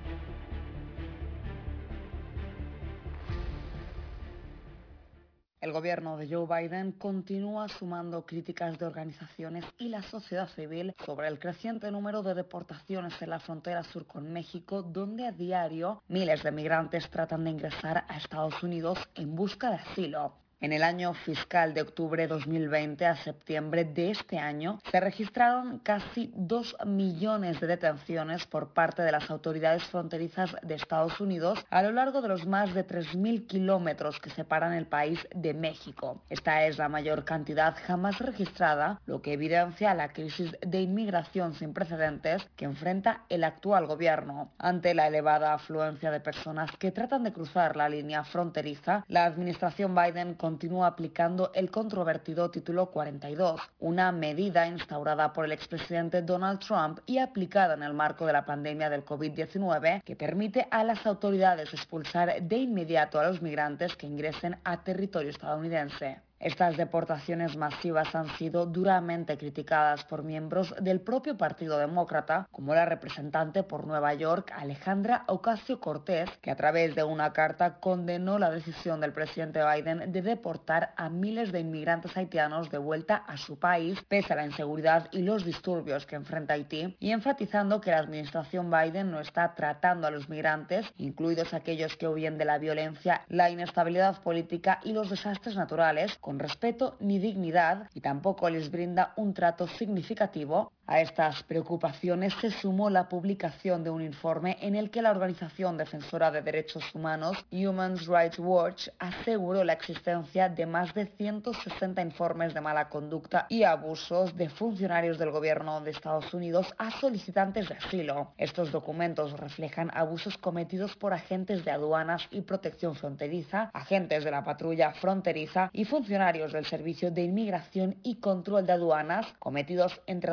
El 5.61 5.73
gobierno 5.73 6.17
de 6.17 6.27
Joe 6.27 6.47
Biden 6.47 6.91
continúa 6.93 7.67
sumando 7.67 8.25
críticas 8.25 8.79
de 8.79 8.85
organizaciones 8.87 9.63
y 9.77 9.89
la 9.89 10.01
sociedad 10.01 10.49
civil 10.49 10.95
sobre 11.05 11.27
el 11.27 11.37
creciente 11.37 11.91
número 11.91 12.23
de 12.23 12.33
deportaciones 12.33 13.21
en 13.21 13.29
la 13.29 13.39
frontera 13.39 13.83
sur 13.83 14.07
con 14.07 14.33
México, 14.33 14.81
donde 14.81 15.27
a 15.27 15.31
diario 15.31 16.01
miles 16.07 16.41
de 16.41 16.51
migrantes 16.51 17.07
tratan 17.11 17.43
de 17.43 17.51
ingresar 17.51 18.05
a 18.07 18.17
Estados 18.17 18.63
Unidos 18.63 18.97
en 19.13 19.35
busca 19.35 19.69
de 19.69 19.75
asilo. 19.75 20.33
En 20.61 20.73
el 20.73 20.83
año 20.83 21.15
fiscal 21.15 21.73
de 21.73 21.81
octubre 21.81 22.27
2020 22.27 23.07
a 23.07 23.15
septiembre 23.15 23.83
de 23.83 24.11
este 24.11 24.37
año 24.37 24.79
se 24.91 24.99
registraron 24.99 25.79
casi 25.79 26.31
2 26.35 26.77
millones 26.85 27.59
de 27.59 27.65
detenciones 27.65 28.45
por 28.45 28.71
parte 28.71 29.01
de 29.01 29.11
las 29.11 29.31
autoridades 29.31 29.83
fronterizas 29.85 30.55
de 30.61 30.75
Estados 30.75 31.19
Unidos 31.19 31.65
a 31.71 31.81
lo 31.81 31.91
largo 31.91 32.21
de 32.21 32.27
los 32.27 32.45
más 32.45 32.75
de 32.75 32.85
3.000 32.85 33.47
kilómetros 33.47 34.19
que 34.19 34.29
separan 34.29 34.73
el 34.73 34.85
país 34.85 35.27
de 35.33 35.55
México. 35.55 36.21
Esta 36.29 36.63
es 36.67 36.77
la 36.77 36.89
mayor 36.89 37.25
cantidad 37.25 37.75
jamás 37.87 38.19
registrada, 38.19 39.01
lo 39.07 39.23
que 39.23 39.33
evidencia 39.33 39.95
la 39.95 40.13
crisis 40.13 40.55
de 40.61 40.79
inmigración 40.79 41.55
sin 41.55 41.73
precedentes 41.73 42.47
que 42.55 42.65
enfrenta 42.65 43.23
el 43.29 43.45
actual 43.45 43.87
gobierno. 43.87 44.51
Ante 44.59 44.93
la 44.93 45.07
elevada 45.07 45.55
afluencia 45.55 46.11
de 46.11 46.19
personas 46.19 46.69
que 46.77 46.91
tratan 46.91 47.23
de 47.23 47.33
cruzar 47.33 47.75
la 47.75 47.89
línea 47.89 48.23
fronteriza, 48.23 49.03
la 49.07 49.25
administración 49.25 49.95
Biden 49.95 50.35
continúa 50.51 50.87
aplicando 50.87 51.49
el 51.55 51.71
controvertido 51.71 52.51
Título 52.51 52.87
42, 52.87 53.61
una 53.79 54.11
medida 54.11 54.67
instaurada 54.67 55.31
por 55.31 55.45
el 55.45 55.53
expresidente 55.53 56.23
Donald 56.23 56.59
Trump 56.59 56.99
y 57.05 57.19
aplicada 57.19 57.75
en 57.75 57.83
el 57.83 57.93
marco 57.93 58.25
de 58.25 58.33
la 58.33 58.45
pandemia 58.45 58.89
del 58.89 59.05
COVID-19 59.05 60.03
que 60.03 60.17
permite 60.17 60.67
a 60.69 60.83
las 60.83 61.05
autoridades 61.05 61.73
expulsar 61.73 62.41
de 62.41 62.57
inmediato 62.57 63.17
a 63.17 63.27
los 63.27 63.41
migrantes 63.41 63.95
que 63.95 64.07
ingresen 64.07 64.57
a 64.65 64.83
territorio 64.83 65.29
estadounidense. 65.29 66.19
Estas 66.41 66.75
deportaciones 66.75 67.55
masivas 67.55 68.15
han 68.15 68.27
sido 68.37 68.65
duramente 68.65 69.37
criticadas 69.37 70.03
por 70.05 70.23
miembros 70.23 70.73
del 70.81 70.99
propio 70.99 71.37
Partido 71.37 71.77
Demócrata, 71.77 72.47
como 72.51 72.73
la 72.73 72.85
representante 72.85 73.61
por 73.61 73.85
Nueva 73.85 74.15
York 74.15 74.51
Alejandra 74.55 75.23
Ocasio 75.27 75.79
Cortés, 75.79 76.31
que 76.41 76.49
a 76.49 76.55
través 76.55 76.95
de 76.95 77.03
una 77.03 77.31
carta 77.31 77.79
condenó 77.79 78.39
la 78.39 78.49
decisión 78.49 79.01
del 79.01 79.13
presidente 79.13 79.61
Biden 79.63 80.11
de 80.11 80.23
deportar 80.23 80.95
a 80.97 81.09
miles 81.09 81.51
de 81.51 81.59
inmigrantes 81.59 82.17
haitianos 82.17 82.71
de 82.71 82.79
vuelta 82.79 83.17
a 83.17 83.37
su 83.37 83.59
país, 83.59 84.01
pese 84.07 84.33
a 84.33 84.37
la 84.37 84.45
inseguridad 84.47 85.09
y 85.11 85.21
los 85.21 85.45
disturbios 85.45 86.07
que 86.07 86.15
enfrenta 86.15 86.55
Haití, 86.55 86.97
y 86.99 87.11
enfatizando 87.11 87.81
que 87.81 87.91
la 87.91 87.99
administración 87.99 88.71
Biden 88.71 89.11
no 89.11 89.19
está 89.19 89.53
tratando 89.53 90.07
a 90.07 90.11
los 90.11 90.27
migrantes, 90.27 90.91
incluidos 90.97 91.53
aquellos 91.53 91.95
que 91.97 92.07
huyen 92.07 92.39
de 92.39 92.45
la 92.45 92.57
violencia, 92.57 93.21
la 93.29 93.51
inestabilidad 93.51 94.23
política 94.23 94.79
y 94.83 94.93
los 94.93 95.11
desastres 95.11 95.55
naturales, 95.55 96.17
respeto 96.39 96.95
ni 96.99 97.19
dignidad 97.19 97.89
y 97.93 98.01
tampoco 98.01 98.49
les 98.49 98.69
brinda 98.71 99.13
un 99.17 99.33
trato 99.33 99.67
significativo 99.67 100.71
a 100.87 101.01
estas 101.01 101.43
preocupaciones 101.43 102.33
se 102.41 102.51
sumó 102.51 102.89
la 102.89 103.07
publicación 103.07 103.83
de 103.83 103.89
un 103.89 104.01
informe 104.01 104.57
en 104.61 104.75
el 104.75 104.89
que 104.89 105.01
la 105.01 105.11
organización 105.11 105.77
defensora 105.77 106.31
de 106.31 106.41
derechos 106.41 106.83
humanos 106.93 107.45
Human 107.51 107.97
Rights 107.97 108.39
Watch 108.39 108.89
aseguró 108.99 109.63
la 109.63 109.73
existencia 109.73 110.49
de 110.49 110.65
más 110.65 110.93
de 110.93 111.05
160 111.05 112.01
informes 112.01 112.53
de 112.53 112.61
mala 112.61 112.89
conducta 112.89 113.45
y 113.49 113.63
abusos 113.63 114.35
de 114.35 114.49
funcionarios 114.49 115.17
del 115.17 115.31
gobierno 115.31 115.81
de 115.81 115.91
Estados 115.91 116.33
Unidos 116.33 116.73
a 116.77 116.91
solicitantes 116.91 117.69
de 117.69 117.75
asilo. 117.75 118.33
Estos 118.37 118.71
documentos 118.71 119.33
reflejan 119.39 119.91
abusos 119.93 120.37
cometidos 120.37 120.95
por 120.95 121.13
agentes 121.13 121.63
de 121.63 121.71
aduanas 121.71 122.27
y 122.31 122.41
protección 122.41 122.95
fronteriza, 122.95 123.69
agentes 123.73 124.23
de 124.23 124.31
la 124.31 124.43
patrulla 124.43 124.93
fronteriza 124.93 125.69
y 125.73 125.85
funcionarios 125.85 126.53
del 126.53 126.65
Servicio 126.65 127.11
de 127.11 127.23
Inmigración 127.23 127.97
y 128.03 128.15
Control 128.15 128.65
de 128.65 128.73
Aduanas 128.73 129.27
cometidos 129.39 130.01
entre 130.07 130.31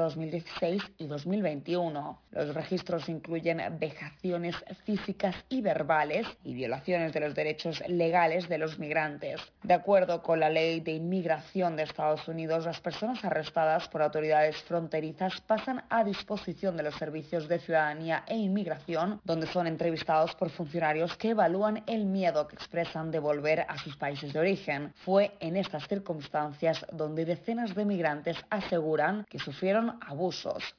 2010 0.60 0.82
y 0.98 1.06
2021. 1.06 2.22
Los 2.30 2.54
registros 2.54 3.08
incluyen 3.08 3.62
vejaciones 3.78 4.56
físicas 4.84 5.34
y 5.48 5.60
verbales 5.60 6.26
y 6.44 6.54
violaciones 6.54 7.12
de 7.12 7.20
los 7.20 7.34
derechos 7.34 7.82
legales 7.88 8.48
de 8.48 8.58
los 8.58 8.78
migrantes. 8.78 9.40
De 9.62 9.74
acuerdo 9.74 10.22
con 10.22 10.40
la 10.40 10.48
ley 10.48 10.80
de 10.80 10.92
inmigración 10.92 11.76
de 11.76 11.84
Estados 11.84 12.26
Unidos, 12.28 12.64
las 12.64 12.80
personas 12.80 13.24
arrestadas 13.24 13.88
por 13.88 14.02
autoridades 14.02 14.56
fronterizas 14.62 15.40
pasan 15.42 15.84
a 15.90 16.04
disposición 16.04 16.76
de 16.76 16.84
los 16.84 16.94
servicios 16.96 17.48
de 17.48 17.58
ciudadanía 17.58 18.24
e 18.26 18.36
inmigración, 18.36 19.20
donde 19.24 19.46
son 19.46 19.66
entrevistados 19.66 20.34
por 20.34 20.50
funcionarios 20.50 21.16
que 21.16 21.30
evalúan 21.30 21.82
el 21.86 22.06
miedo 22.06 22.46
que 22.48 22.56
expresan 22.56 23.10
de 23.10 23.18
volver 23.18 23.60
a 23.68 23.78
sus 23.78 23.96
países 23.96 24.32
de 24.32 24.40
origen. 24.40 24.92
Fue 25.04 25.32
en 25.40 25.56
estas 25.56 25.86
circunstancias 25.88 26.84
donde 26.92 27.24
decenas 27.24 27.74
de 27.74 27.84
migrantes 27.84 28.36
aseguran 28.50 29.24
que 29.28 29.38
sufrieron 29.38 29.98
abusos 30.06 30.27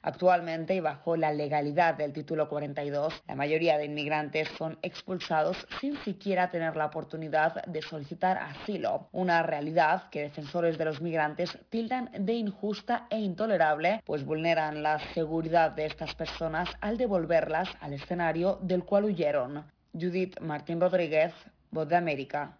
Actualmente 0.02 0.74
y 0.74 0.80
bajo 0.80 1.16
la 1.16 1.32
legalidad 1.32 1.94
del 1.94 2.12
título 2.12 2.48
42, 2.48 3.22
la 3.26 3.34
mayoría 3.34 3.78
de 3.78 3.86
inmigrantes 3.86 4.48
son 4.56 4.78
expulsados 4.82 5.66
sin 5.80 5.96
siquiera 6.04 6.50
tener 6.50 6.76
la 6.76 6.86
oportunidad 6.86 7.64
de 7.64 7.82
solicitar 7.82 8.38
asilo, 8.38 9.08
una 9.10 9.42
realidad 9.42 10.08
que 10.10 10.22
defensores 10.22 10.78
de 10.78 10.84
los 10.84 11.00
migrantes 11.00 11.58
tildan 11.68 12.10
de 12.16 12.34
injusta 12.34 13.06
e 13.10 13.18
intolerable, 13.18 14.02
pues 14.04 14.24
vulneran 14.24 14.84
la 14.84 15.00
seguridad 15.14 15.72
de 15.72 15.86
estas 15.86 16.14
personas 16.14 16.68
al 16.80 16.96
devolverlas 16.96 17.68
al 17.80 17.94
escenario 17.94 18.58
del 18.62 18.84
cual 18.84 19.06
huyeron. 19.06 19.64
Judith 19.92 20.38
Martín 20.40 20.80
Rodríguez, 20.80 21.32
Voz 21.72 21.88
de 21.88 21.96
América. 21.96 22.59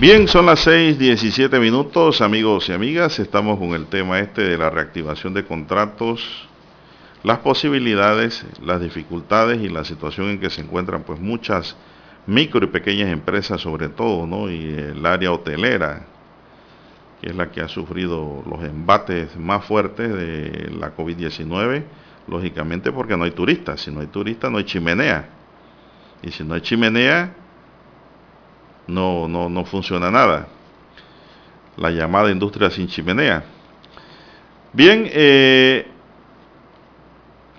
Bien, 0.00 0.28
son 0.28 0.46
las 0.46 0.64
6:17 0.64 1.58
minutos, 1.58 2.20
amigos 2.20 2.68
y 2.68 2.72
amigas. 2.72 3.18
Estamos 3.18 3.58
con 3.58 3.70
el 3.70 3.86
tema 3.86 4.20
este 4.20 4.42
de 4.42 4.56
la 4.56 4.70
reactivación 4.70 5.34
de 5.34 5.44
contratos, 5.44 6.48
las 7.24 7.38
posibilidades, 7.38 8.46
las 8.62 8.80
dificultades 8.80 9.60
y 9.60 9.68
la 9.68 9.82
situación 9.82 10.28
en 10.28 10.38
que 10.38 10.50
se 10.50 10.60
encuentran 10.60 11.02
pues 11.02 11.18
muchas 11.18 11.74
micro 12.28 12.64
y 12.64 12.68
pequeñas 12.68 13.08
empresas 13.08 13.60
sobre 13.60 13.88
todo, 13.88 14.24
¿no? 14.24 14.48
Y 14.48 14.72
el 14.72 15.04
área 15.04 15.32
hotelera, 15.32 16.06
que 17.20 17.30
es 17.30 17.34
la 17.34 17.50
que 17.50 17.60
ha 17.60 17.66
sufrido 17.66 18.44
los 18.48 18.62
embates 18.62 19.36
más 19.36 19.64
fuertes 19.64 20.14
de 20.14 20.70
la 20.78 20.94
COVID-19, 20.94 21.82
lógicamente 22.28 22.92
porque 22.92 23.16
no 23.16 23.24
hay 23.24 23.32
turistas. 23.32 23.80
Si 23.80 23.90
no 23.90 23.98
hay 23.98 24.06
turistas 24.06 24.48
no 24.48 24.58
hay 24.58 24.64
chimenea. 24.64 25.28
Y 26.22 26.30
si 26.30 26.44
no 26.44 26.54
hay 26.54 26.60
chimenea, 26.60 27.34
no, 28.88 29.28
no, 29.28 29.48
no 29.48 29.64
funciona 29.64 30.10
nada. 30.10 30.48
La 31.76 31.90
llamada 31.90 32.30
industria 32.30 32.70
sin 32.70 32.88
chimenea. 32.88 33.44
Bien, 34.72 35.08
eh, 35.12 35.86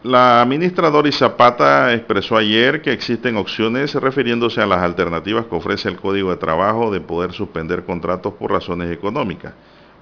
la 0.03 0.45
ministra 0.47 0.89
Doris 0.89 1.17
Zapata 1.17 1.93
expresó 1.93 2.37
ayer 2.37 2.81
que 2.81 2.91
existen 2.91 3.37
opciones 3.37 3.93
refiriéndose 3.95 4.61
a 4.61 4.65
las 4.65 4.81
alternativas 4.81 5.45
que 5.45 5.55
ofrece 5.55 5.89
el 5.89 5.97
Código 5.97 6.29
de 6.31 6.37
Trabajo 6.37 6.91
de 6.91 7.01
poder 7.01 7.33
suspender 7.33 7.85
contratos 7.85 8.33
por 8.33 8.51
razones 8.51 8.91
económicas. 8.91 9.53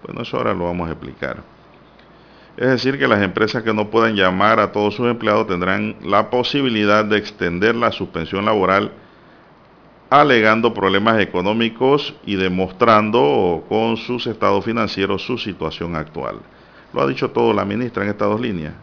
Bueno, 0.04 0.22
eso 0.22 0.38
ahora 0.38 0.54
lo 0.54 0.66
vamos 0.66 0.88
a 0.88 0.92
explicar. 0.92 1.38
Es 2.58 2.68
decir, 2.68 2.98
que 2.98 3.08
las 3.08 3.22
empresas 3.22 3.64
que 3.64 3.74
no 3.74 3.90
puedan 3.90 4.16
llamar 4.16 4.60
a 4.60 4.72
todos 4.72 4.96
sus 4.96 5.08
empleados 5.08 5.48
tendrán 5.48 5.96
la 6.04 6.30
posibilidad 6.30 7.06
de 7.06 7.18
extender 7.18 7.76
la 7.76 7.92
suspensión 7.92 8.46
laboral 8.46 8.92
alegando 10.10 10.74
problemas 10.74 11.20
económicos 11.20 12.16
y 12.26 12.36
demostrando 12.36 13.66
con 13.68 13.98
sus 13.98 14.26
estados 14.28 14.64
financieros 14.64 15.26
su 15.26 15.38
situación 15.38 15.96
actual. 15.96 16.40
Lo 16.94 17.02
ha 17.02 17.08
dicho 17.08 17.32
todo 17.32 17.54
la 17.54 17.66
ministra 17.66 18.04
en 18.04 18.10
estas 18.10 18.30
dos 18.30 18.40
líneas. 18.40 18.74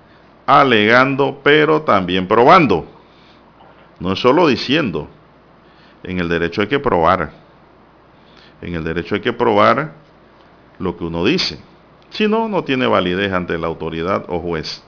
Alegando, 0.47 1.41
pero 1.43 1.83
también 1.83 2.29
probando. 2.29 2.87
No 3.99 4.13
es 4.13 4.19
solo 4.19 4.47
diciendo. 4.47 5.09
En 6.03 6.19
el 6.19 6.29
derecho 6.29 6.61
hay 6.61 6.69
que 6.69 6.79
probar. 6.79 7.33
En 8.61 8.75
el 8.75 8.85
derecho 8.85 9.15
hay 9.15 9.23
que 9.23 9.33
probar 9.33 9.95
lo 10.79 10.97
que 10.97 11.05
uno 11.05 11.25
dice. 11.25 11.59
Si 12.11 12.29
no, 12.29 12.49
no 12.49 12.63
tiene 12.65 12.87
validez 12.87 13.33
ante 13.33 13.57
la 13.57 13.67
autoridad 13.67 14.27
o 14.29 14.39
juez. 14.39 14.85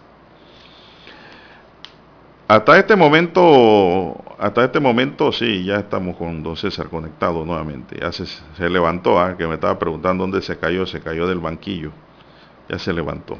Hasta 2.48 2.78
este 2.78 2.94
momento, 2.94 4.22
hasta 4.38 4.64
este 4.64 4.78
momento 4.78 5.32
sí, 5.32 5.64
ya 5.64 5.78
estamos 5.78 6.16
con 6.16 6.44
don 6.44 6.56
César 6.56 6.86
conectado 6.86 7.44
nuevamente. 7.44 7.98
Ya 8.00 8.12
se, 8.12 8.70
levantó, 8.70 9.18
¿ah? 9.18 9.36
que 9.36 9.48
me 9.48 9.54
estaba 9.54 9.76
preguntando 9.80 10.22
dónde 10.22 10.40
se 10.42 10.56
cayó, 10.56 10.86
se 10.86 11.00
cayó 11.00 11.26
del 11.26 11.40
banquillo. 11.40 11.90
Ya 12.68 12.78
se 12.78 12.92
levantó. 12.92 13.36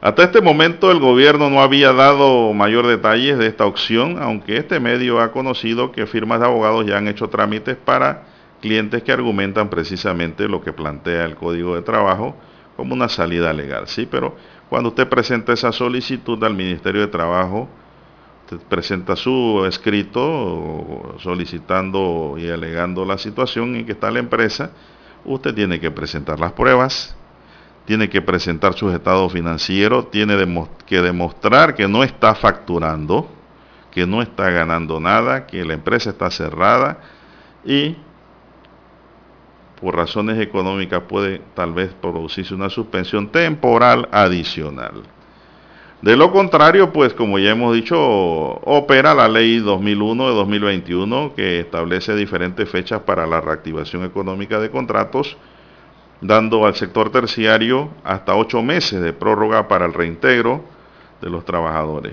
Hasta 0.00 0.24
este 0.24 0.40
momento 0.40 0.90
el 0.90 0.98
gobierno 0.98 1.48
no 1.48 1.62
había 1.62 1.92
dado 1.92 2.52
mayor 2.52 2.88
detalles 2.88 3.38
de 3.38 3.46
esta 3.46 3.66
opción, 3.66 4.18
aunque 4.20 4.56
este 4.56 4.80
medio 4.80 5.20
ha 5.20 5.30
conocido 5.30 5.92
que 5.92 6.04
firmas 6.06 6.40
de 6.40 6.46
abogados 6.46 6.84
ya 6.86 6.98
han 6.98 7.06
hecho 7.06 7.28
trámites 7.28 7.76
para 7.76 8.24
clientes 8.60 9.04
que 9.04 9.12
argumentan 9.12 9.70
precisamente 9.70 10.48
lo 10.48 10.60
que 10.60 10.72
plantea 10.72 11.24
el 11.24 11.36
Código 11.36 11.76
de 11.76 11.82
Trabajo 11.82 12.34
como 12.76 12.94
una 12.94 13.08
salida 13.08 13.52
legal. 13.52 13.86
Sí, 13.86 14.08
pero 14.10 14.34
cuando 14.68 14.88
usted 14.88 15.08
presenta 15.08 15.52
esa 15.52 15.70
solicitud 15.70 16.42
al 16.42 16.54
Ministerio 16.54 17.00
de 17.00 17.06
Trabajo, 17.06 17.68
presenta 18.68 19.16
su 19.16 19.64
escrito 19.66 21.16
solicitando 21.18 22.36
y 22.38 22.48
alegando 22.48 23.04
la 23.04 23.18
situación 23.18 23.76
en 23.76 23.86
que 23.86 23.92
está 23.92 24.10
la 24.10 24.18
empresa, 24.18 24.70
usted 25.24 25.54
tiene 25.54 25.80
que 25.80 25.90
presentar 25.90 26.40
las 26.40 26.52
pruebas, 26.52 27.16
tiene 27.84 28.08
que 28.08 28.22
presentar 28.22 28.74
sus 28.74 28.92
estados 28.92 29.32
financieros, 29.32 30.10
tiene 30.10 30.34
que 30.86 31.00
demostrar 31.00 31.74
que 31.74 31.86
no 31.86 32.02
está 32.02 32.34
facturando, 32.34 33.28
que 33.90 34.06
no 34.06 34.22
está 34.22 34.50
ganando 34.50 35.00
nada, 35.00 35.46
que 35.46 35.64
la 35.64 35.74
empresa 35.74 36.10
está 36.10 36.30
cerrada 36.30 36.98
y 37.64 37.96
por 39.80 39.96
razones 39.96 40.40
económicas 40.40 41.02
puede 41.08 41.42
tal 41.54 41.72
vez 41.74 41.92
producirse 42.00 42.54
una 42.54 42.70
suspensión 42.70 43.28
temporal 43.28 44.08
adicional. 44.12 45.02
De 46.04 46.18
lo 46.18 46.30
contrario, 46.32 46.92
pues 46.92 47.14
como 47.14 47.38
ya 47.38 47.52
hemos 47.52 47.74
dicho, 47.74 47.98
opera 47.98 49.14
la 49.14 49.26
ley 49.26 49.58
2001 49.58 50.28
de 50.28 50.34
2021 50.34 51.32
que 51.34 51.60
establece 51.60 52.14
diferentes 52.14 52.68
fechas 52.68 53.00
para 53.00 53.26
la 53.26 53.40
reactivación 53.40 54.04
económica 54.04 54.60
de 54.60 54.70
contratos, 54.70 55.38
dando 56.20 56.66
al 56.66 56.74
sector 56.74 57.08
terciario 57.10 57.88
hasta 58.04 58.36
ocho 58.36 58.60
meses 58.60 59.00
de 59.00 59.14
prórroga 59.14 59.66
para 59.66 59.86
el 59.86 59.94
reintegro 59.94 60.62
de 61.22 61.30
los 61.30 61.46
trabajadores. 61.46 62.12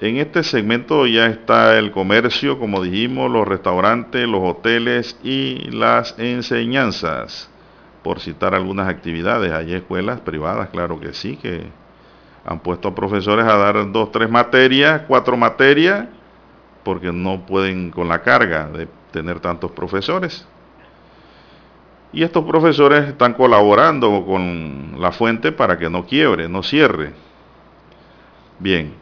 En 0.00 0.18
este 0.18 0.44
segmento 0.44 1.04
ya 1.08 1.26
está 1.26 1.76
el 1.80 1.90
comercio, 1.90 2.60
como 2.60 2.80
dijimos, 2.80 3.28
los 3.28 3.48
restaurantes, 3.48 4.28
los 4.28 4.42
hoteles 4.44 5.18
y 5.24 5.68
las 5.72 6.16
enseñanzas, 6.16 7.50
por 8.04 8.20
citar 8.20 8.54
algunas 8.54 8.88
actividades. 8.88 9.50
Hay 9.50 9.74
escuelas 9.74 10.20
privadas, 10.20 10.68
claro 10.68 11.00
que 11.00 11.12
sí, 11.12 11.36
que 11.38 11.87
han 12.48 12.60
puesto 12.60 12.88
a 12.88 12.94
profesores 12.94 13.44
a 13.44 13.58
dar 13.58 13.92
dos, 13.92 14.10
tres 14.10 14.30
materias, 14.30 15.02
cuatro 15.06 15.36
materias, 15.36 16.06
porque 16.82 17.12
no 17.12 17.44
pueden 17.44 17.90
con 17.90 18.08
la 18.08 18.22
carga 18.22 18.68
de 18.68 18.88
tener 19.10 19.38
tantos 19.38 19.70
profesores. 19.72 20.48
Y 22.10 22.22
estos 22.22 22.46
profesores 22.46 23.06
están 23.06 23.34
colaborando 23.34 24.24
con 24.24 24.94
la 24.98 25.12
fuente 25.12 25.52
para 25.52 25.76
que 25.76 25.90
no 25.90 26.06
quiebre, 26.06 26.48
no 26.48 26.62
cierre. 26.62 27.12
Bien, 28.58 28.94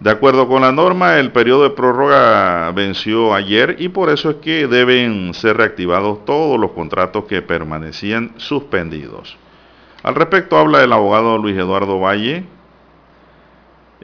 de 0.00 0.10
acuerdo 0.10 0.48
con 0.48 0.62
la 0.62 0.72
norma, 0.72 1.20
el 1.20 1.30
periodo 1.30 1.62
de 1.62 1.70
prórroga 1.70 2.72
venció 2.72 3.32
ayer 3.32 3.76
y 3.78 3.90
por 3.90 4.10
eso 4.10 4.30
es 4.30 4.36
que 4.38 4.66
deben 4.66 5.34
ser 5.34 5.56
reactivados 5.56 6.24
todos 6.24 6.58
los 6.58 6.72
contratos 6.72 7.26
que 7.26 7.42
permanecían 7.42 8.32
suspendidos. 8.38 9.36
Al 10.02 10.16
respecto 10.16 10.58
habla 10.58 10.82
el 10.82 10.92
abogado 10.92 11.38
Luis 11.38 11.56
Eduardo 11.56 12.00
Valle, 12.00 12.44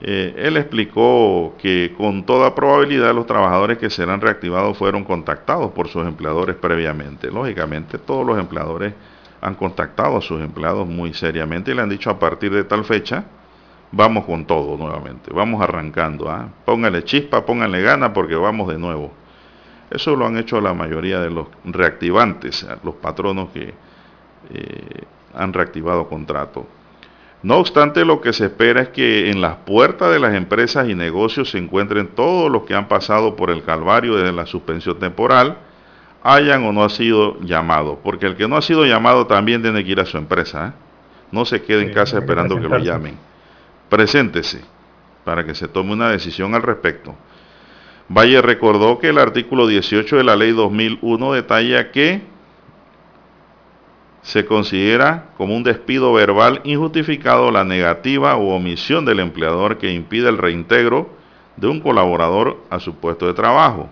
eh, 0.01 0.34
él 0.36 0.57
explicó 0.57 1.55
que 1.59 1.94
con 1.96 2.24
toda 2.24 2.55
probabilidad 2.55 3.14
los 3.14 3.26
trabajadores 3.26 3.78
que 3.78 3.90
serán 3.90 4.20
reactivados 4.20 4.78
fueron 4.78 5.05
contactados 5.05 5.72
por 5.72 5.88
sus 5.88 6.07
empleadores 6.07 6.57
previamente. 6.57 7.30
Lógicamente 7.30 7.99
todos 7.99 8.24
los 8.24 8.38
empleadores 8.38 8.94
han 9.40 9.55
contactado 9.55 10.18
a 10.18 10.20
sus 10.20 10.40
empleados 10.40 10.86
muy 10.86 11.14
seriamente 11.14 11.70
y 11.70 11.74
le 11.74 11.82
han 11.82 11.88
dicho 11.88 12.11
a 12.11 12.18
partir 12.18 12.53
de 12.53 12.64
tal 12.64 12.84
fecha 12.84 13.24
vamos 13.92 14.24
con 14.24 14.44
todo 14.44 14.76
nuevamente, 14.76 15.32
vamos 15.32 15.62
arrancando, 15.62 16.30
¿ah? 16.30 16.49
póngale 16.64 17.05
chispa, 17.05 17.44
pónganle 17.44 17.82
gana 17.82 18.12
porque 18.12 18.34
vamos 18.34 18.68
de 18.68 18.78
nuevo. 18.78 19.12
Eso 19.90 20.14
lo 20.16 20.26
han 20.26 20.36
hecho 20.36 20.61
la 20.61 20.74
mayoría 20.74 21.20
de 21.20 21.30
los 21.30 21.46
reactivantes, 21.64 22.66
los 22.84 22.96
patronos 22.96 23.51
que 23.51 23.72
eh, 24.53 25.03
han 25.34 25.53
reactivado 25.53 26.09
contratos. 26.09 26.64
No 27.43 27.59
obstante, 27.59 28.05
lo 28.05 28.20
que 28.20 28.32
se 28.32 28.47
espera 28.47 28.82
es 28.82 28.89
que 28.89 29.30
en 29.30 29.41
las 29.41 29.57
puertas 29.57 30.11
de 30.11 30.18
las 30.18 30.34
empresas 30.34 30.89
y 30.89 30.95
negocios 30.95 31.51
se 31.51 31.59
encuentren 31.59 32.09
todos 32.09 32.51
los 32.51 32.64
que 32.64 32.74
han 32.74 32.89
pasado 32.89 33.36
por 33.36 33.51
el 33.51 33.62
calvario 33.62 34.16
desde 34.16 34.32
la 34.32 34.47
suspensión 34.47 34.99
temporal, 34.99 35.59
hayan 36.24 36.64
o 36.64 36.72
no 36.72 36.82
ha 36.82 36.89
sido 36.89 37.41
llamado, 37.41 38.01
porque 38.03 38.26
el 38.26 38.36
que 38.36 38.49
no 38.49 38.57
ha 38.57 38.62
sido 38.62 38.84
llamado 38.84 39.26
también 39.26 39.62
tiene 39.62 39.84
que 39.84 39.93
ir 39.93 40.01
a 40.01 40.07
su 40.07 40.18
empresa. 40.18 40.68
¿eh? 40.68 40.72
No 41.30 41.45
se 41.45 41.62
quede 41.62 41.82
en 41.82 41.93
casa 41.93 42.18
esperando 42.18 42.57
que, 42.57 42.62
que 42.62 42.68
lo 42.68 42.78
llamen. 42.78 43.16
Preséntese 43.89 44.62
para 45.24 45.45
que 45.45 45.55
se 45.55 45.68
tome 45.68 45.93
una 45.93 46.11
decisión 46.11 46.55
al 46.55 46.62
respecto. 46.62 47.14
Valle 48.09 48.41
recordó 48.43 48.99
que 48.99 49.11
el 49.11 49.18
artículo 49.18 49.66
18 49.66 50.16
de 50.16 50.24
la 50.24 50.34
ley 50.34 50.53
2001 50.53 51.32
detalla 51.34 51.93
que 51.93 52.22
se 54.23 54.45
considera 54.45 55.31
como 55.37 55.57
un 55.57 55.62
despido 55.62 56.12
verbal 56.12 56.61
injustificado 56.64 57.51
la 57.51 57.64
negativa 57.64 58.37
u 58.37 58.51
omisión 58.51 59.05
del 59.05 59.21
empleador 59.21 59.79
que 59.79 59.93
impide 59.93 60.29
el 60.29 60.39
reintegro 60.39 61.11
de 61.57 61.69
un 61.69 61.81
colaborador 61.81 62.59
a 62.71 62.79
su 62.81 62.95
puesto 62.97 63.27
de 63.27 63.35
trabajo. 63.35 63.89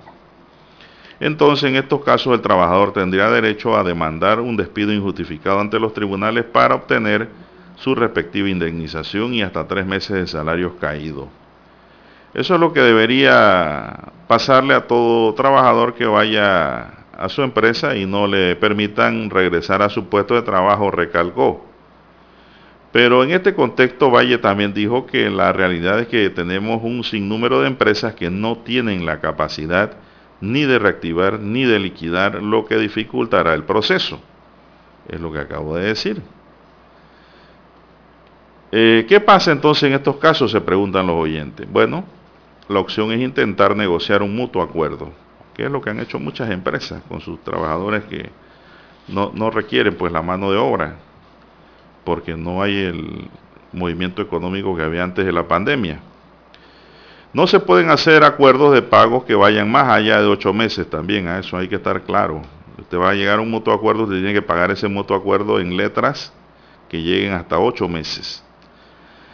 Entonces, 1.18 1.70
en 1.70 1.76
estos 1.76 2.02
casos, 2.04 2.34
el 2.34 2.42
trabajador 2.42 2.92
tendría 2.92 3.30
derecho 3.30 3.76
a 3.76 3.82
demandar 3.82 4.40
un 4.40 4.56
despido 4.56 4.92
injustificado 4.92 5.60
ante 5.60 5.80
los 5.80 5.94
tribunales 5.94 6.44
para 6.44 6.74
obtener 6.74 7.28
su 7.76 7.94
respectiva 7.94 8.48
indemnización 8.48 9.32
y 9.34 9.42
hasta 9.42 9.66
tres 9.66 9.86
meses 9.86 10.16
de 10.16 10.26
salarios 10.26 10.72
caídos. 10.80 11.28
Eso 12.34 12.54
es 12.54 12.60
lo 12.60 12.72
que 12.72 12.80
debería 12.80 14.12
pasarle 14.26 14.74
a 14.74 14.86
todo 14.86 15.32
trabajador 15.34 15.94
que 15.94 16.04
vaya 16.04 16.95
a 17.18 17.28
su 17.28 17.42
empresa 17.42 17.96
y 17.96 18.06
no 18.06 18.26
le 18.26 18.56
permitan 18.56 19.30
regresar 19.30 19.82
a 19.82 19.88
su 19.88 20.08
puesto 20.08 20.34
de 20.34 20.42
trabajo, 20.42 20.90
recalcó. 20.90 21.64
Pero 22.92 23.22
en 23.24 23.30
este 23.30 23.54
contexto, 23.54 24.10
Valle 24.10 24.38
también 24.38 24.72
dijo 24.72 25.06
que 25.06 25.28
la 25.28 25.52
realidad 25.52 26.00
es 26.00 26.08
que 26.08 26.30
tenemos 26.30 26.82
un 26.82 27.04
sinnúmero 27.04 27.60
de 27.60 27.68
empresas 27.68 28.14
que 28.14 28.30
no 28.30 28.58
tienen 28.58 29.04
la 29.04 29.20
capacidad 29.20 29.98
ni 30.40 30.62
de 30.62 30.78
reactivar 30.78 31.40
ni 31.40 31.64
de 31.64 31.78
liquidar, 31.78 32.42
lo 32.42 32.64
que 32.64 32.76
dificultará 32.76 33.54
el 33.54 33.64
proceso. 33.64 34.20
Es 35.08 35.20
lo 35.20 35.32
que 35.32 35.40
acabo 35.40 35.76
de 35.76 35.86
decir. 35.86 36.22
Eh, 38.72 39.06
¿Qué 39.08 39.20
pasa 39.20 39.52
entonces 39.52 39.84
en 39.84 39.94
estos 39.94 40.16
casos? 40.16 40.50
Se 40.50 40.60
preguntan 40.60 41.06
los 41.06 41.16
oyentes. 41.16 41.70
Bueno, 41.70 42.04
la 42.68 42.80
opción 42.80 43.12
es 43.12 43.20
intentar 43.20 43.76
negociar 43.76 44.22
un 44.22 44.34
mutuo 44.34 44.62
acuerdo, 44.62 45.12
que 45.56 45.64
es 45.64 45.70
lo 45.70 45.80
que 45.80 45.88
han 45.88 46.00
hecho 46.00 46.18
muchas 46.18 46.50
empresas 46.50 47.02
con 47.08 47.22
sus 47.22 47.42
trabajadores 47.42 48.04
que 48.04 48.28
no, 49.08 49.32
no 49.34 49.50
requieren 49.50 49.96
pues 49.96 50.12
la 50.12 50.20
mano 50.20 50.50
de 50.50 50.58
obra, 50.58 50.96
porque 52.04 52.36
no 52.36 52.62
hay 52.62 52.76
el 52.76 53.30
movimiento 53.72 54.20
económico 54.20 54.76
que 54.76 54.82
había 54.82 55.02
antes 55.02 55.24
de 55.24 55.32
la 55.32 55.48
pandemia. 55.48 56.00
No 57.32 57.46
se 57.46 57.58
pueden 57.58 57.88
hacer 57.88 58.22
acuerdos 58.22 58.74
de 58.74 58.82
pagos 58.82 59.24
que 59.24 59.34
vayan 59.34 59.70
más 59.70 59.88
allá 59.88 60.20
de 60.20 60.26
ocho 60.26 60.52
meses 60.52 60.90
también, 60.90 61.26
a 61.26 61.38
eso 61.38 61.56
hay 61.56 61.68
que 61.68 61.76
estar 61.76 62.02
claro. 62.02 62.42
Usted 62.78 62.98
va 62.98 63.10
a 63.10 63.14
llegar 63.14 63.38
a 63.38 63.42
un 63.42 63.50
mutuo 63.50 63.72
acuerdo, 63.72 64.02
usted 64.02 64.16
tiene 64.16 64.34
que 64.34 64.42
pagar 64.42 64.70
ese 64.70 64.88
mutuo 64.88 65.16
acuerdo 65.16 65.58
en 65.58 65.74
letras 65.74 66.34
que 66.90 67.02
lleguen 67.02 67.32
hasta 67.32 67.58
ocho 67.58 67.88
meses. 67.88 68.44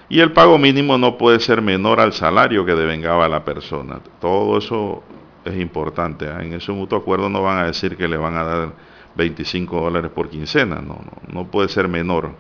Y 0.09 0.21
el 0.21 0.31
pago 0.31 0.57
mínimo 0.57 0.97
no 0.99 1.19
puede 1.19 1.41
ser 1.41 1.63
menor 1.63 1.99
al 1.99 2.13
salario 2.13 2.65
que 2.65 2.75
devengaba 2.77 3.29
la 3.29 3.45
persona. 3.45 4.01
Todo 4.21 4.59
eso 4.59 5.03
es 5.45 5.57
importante. 5.61 6.27
¿eh? 6.27 6.37
En 6.41 6.53
ese 6.55 6.73
mutuo 6.73 6.99
acuerdo 6.99 7.29
no 7.29 7.43
van 7.43 7.59
a 7.59 7.67
decir 7.67 7.97
que 7.97 8.09
le 8.09 8.17
van 8.17 8.37
a 8.37 8.45
dar 8.45 8.73
25 9.15 9.81
dólares 9.81 10.11
por 10.11 10.29
quincena. 10.29 10.77
No, 10.77 11.01
no, 11.05 11.13
no 11.33 11.51
puede 11.51 11.69
ser 11.69 11.89
menor. 11.89 12.31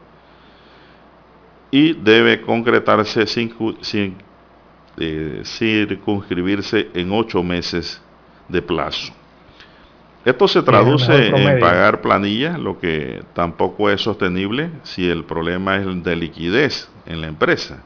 Y 1.70 1.94
debe 1.94 2.42
concretarse 2.42 3.26
sin, 3.26 3.54
sin 3.80 4.16
eh, 4.98 5.42
circunscribirse 5.44 6.90
en 6.94 7.12
ocho 7.12 7.42
meses 7.42 8.02
de 8.48 8.60
plazo. 8.60 9.12
Esto 10.24 10.46
se 10.46 10.62
traduce 10.62 11.28
en 11.28 11.58
pagar 11.58 12.00
planilla, 12.00 12.56
lo 12.56 12.78
que 12.78 13.24
tampoco 13.32 13.90
es 13.90 14.00
sostenible 14.00 14.70
si 14.84 15.08
el 15.08 15.24
problema 15.24 15.76
es 15.76 16.04
de 16.04 16.14
liquidez 16.14 16.88
en 17.06 17.20
la 17.20 17.26
empresa. 17.26 17.82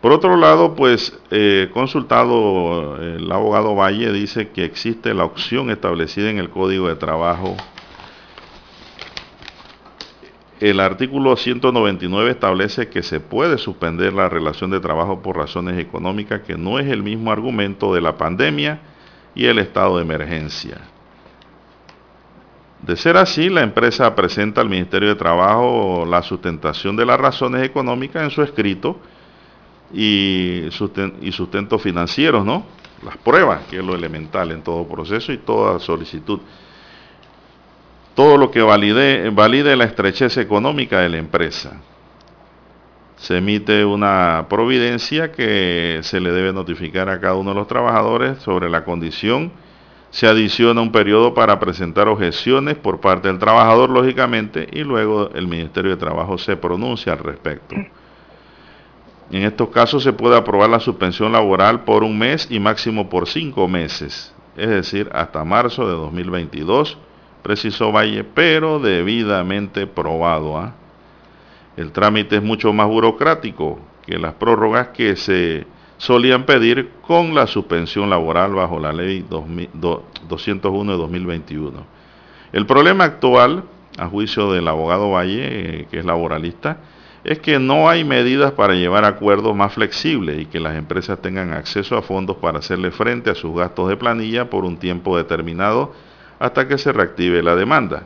Por 0.00 0.12
otro 0.12 0.36
lado, 0.36 0.74
pues 0.74 1.18
eh, 1.30 1.70
consultado 1.72 3.02
el 3.02 3.30
abogado 3.32 3.74
Valle 3.74 4.12
dice 4.12 4.50
que 4.50 4.64
existe 4.64 5.14
la 5.14 5.24
opción 5.24 5.70
establecida 5.70 6.30
en 6.30 6.38
el 6.38 6.50
Código 6.50 6.88
de 6.88 6.96
Trabajo. 6.96 7.56
El 10.60 10.80
artículo 10.80 11.36
199 11.36 12.30
establece 12.30 12.88
que 12.88 13.02
se 13.02 13.20
puede 13.20 13.58
suspender 13.58 14.12
la 14.12 14.28
relación 14.28 14.70
de 14.70 14.80
trabajo 14.80 15.20
por 15.20 15.36
razones 15.36 15.78
económicas, 15.78 16.42
que 16.42 16.56
no 16.56 16.78
es 16.78 16.86
el 16.88 17.02
mismo 17.02 17.30
argumento 17.30 17.92
de 17.92 18.00
la 18.00 18.16
pandemia 18.16 18.80
y 19.34 19.46
el 19.46 19.58
estado 19.58 19.96
de 19.96 20.02
emergencia. 20.02 20.80
De 22.80 22.96
ser 22.96 23.16
así, 23.16 23.50
la 23.50 23.62
empresa 23.62 24.14
presenta 24.14 24.60
al 24.60 24.68
Ministerio 24.70 25.08
de 25.08 25.14
Trabajo 25.14 26.06
la 26.08 26.22
sustentación 26.22 26.96
de 26.96 27.04
las 27.04 27.18
razones 27.18 27.62
económicas 27.62 28.22
en 28.22 28.30
su 28.30 28.42
escrito 28.42 28.98
y, 29.92 30.68
sustento 30.70 31.78
financieros, 31.78 32.44
¿no? 32.44 32.64
Las 33.04 33.16
pruebas, 33.18 33.66
que 33.68 33.78
es 33.78 33.84
lo 33.84 33.94
elemental 33.94 34.50
en 34.52 34.62
todo 34.62 34.86
proceso 34.86 35.32
y 35.32 35.38
toda 35.38 35.78
solicitud. 35.78 36.40
Todo 38.14 38.38
lo 38.38 38.50
que 38.50 38.62
valide, 38.62 39.30
valide 39.30 39.76
la 39.76 39.84
estrechez 39.84 40.38
económica 40.38 41.00
de 41.00 41.10
la 41.10 41.18
empresa. 41.18 41.80
Se 43.16 43.38
emite 43.38 43.84
una 43.84 44.46
providencia 44.48 45.32
que 45.32 46.00
se 46.02 46.20
le 46.20 46.30
debe 46.32 46.52
notificar 46.52 47.08
a 47.08 47.20
cada 47.20 47.34
uno 47.34 47.50
de 47.50 47.56
los 47.56 47.68
trabajadores 47.68 48.38
sobre 48.38 48.70
la 48.70 48.84
condición 48.84 49.52
se 50.16 50.26
adiciona 50.26 50.80
un 50.80 50.92
periodo 50.92 51.34
para 51.34 51.58
presentar 51.60 52.08
objeciones 52.08 52.76
por 52.76 53.00
parte 53.00 53.28
del 53.28 53.38
trabajador, 53.38 53.90
lógicamente, 53.90 54.66
y 54.72 54.82
luego 54.82 55.30
el 55.34 55.46
Ministerio 55.46 55.90
de 55.90 55.98
Trabajo 55.98 56.38
se 56.38 56.56
pronuncia 56.56 57.12
al 57.12 57.18
respecto. 57.18 57.76
En 59.30 59.42
estos 59.42 59.70
casos 59.70 60.04
se 60.04 60.12
puede 60.12 60.36
aprobar 60.36 60.70
la 60.70 60.80
suspensión 60.80 61.32
laboral 61.32 61.84
por 61.84 62.04
un 62.04 62.16
mes 62.16 62.46
y 62.50 62.60
máximo 62.60 63.08
por 63.08 63.26
cinco 63.26 63.66
meses, 63.66 64.32
es 64.56 64.68
decir, 64.68 65.10
hasta 65.12 65.44
marzo 65.44 65.86
de 65.86 65.94
2022, 65.94 66.96
precisó 67.42 67.90
Valle, 67.90 68.22
pero 68.22 68.78
debidamente 68.78 69.86
probado. 69.86 70.56
¿ah? 70.58 70.74
El 71.76 71.92
trámite 71.92 72.36
es 72.36 72.42
mucho 72.42 72.72
más 72.72 72.86
burocrático 72.86 73.80
que 74.06 74.18
las 74.18 74.34
prórrogas 74.34 74.88
que 74.88 75.16
se 75.16 75.66
solían 75.98 76.44
pedir 76.44 76.90
con 77.02 77.34
la 77.34 77.46
suspensión 77.46 78.08
laboral 78.08 78.54
bajo 78.54 78.78
la 78.78 78.92
ley 78.92 79.24
201 79.28 80.92
de 80.92 80.98
2021. 80.98 81.84
El 82.52 82.66
problema 82.66 83.04
actual, 83.04 83.64
a 83.98 84.06
juicio 84.06 84.52
del 84.52 84.68
abogado 84.68 85.10
Valle, 85.10 85.80
eh, 85.80 85.88
que 85.90 85.98
es 85.98 86.04
laboralista, 86.04 86.78
es 87.26 87.40
que 87.40 87.58
no 87.58 87.88
hay 87.88 88.04
medidas 88.04 88.52
para 88.52 88.74
llevar 88.74 89.04
acuerdos 89.04 89.54
más 89.56 89.72
flexibles 89.72 90.40
y 90.40 90.46
que 90.46 90.60
las 90.60 90.76
empresas 90.76 91.20
tengan 91.20 91.52
acceso 91.52 91.96
a 91.96 92.02
fondos 92.02 92.36
para 92.36 92.60
hacerle 92.60 92.92
frente 92.92 93.30
a 93.30 93.34
sus 93.34 93.52
gastos 93.56 93.88
de 93.88 93.96
planilla 93.96 94.48
por 94.48 94.64
un 94.64 94.76
tiempo 94.76 95.16
determinado 95.16 95.92
hasta 96.38 96.68
que 96.68 96.78
se 96.78 96.92
reactive 96.92 97.42
la 97.42 97.56
demanda. 97.56 98.04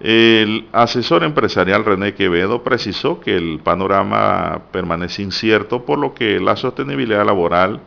El 0.00 0.68
asesor 0.72 1.22
empresarial 1.22 1.84
René 1.84 2.14
Quevedo 2.14 2.62
precisó 2.62 3.20
que 3.20 3.36
el 3.36 3.60
panorama 3.62 4.62
permanece 4.72 5.20
incierto, 5.20 5.84
por 5.84 5.98
lo 5.98 6.14
que 6.14 6.40
la 6.40 6.56
sostenibilidad 6.56 7.26
laboral 7.26 7.80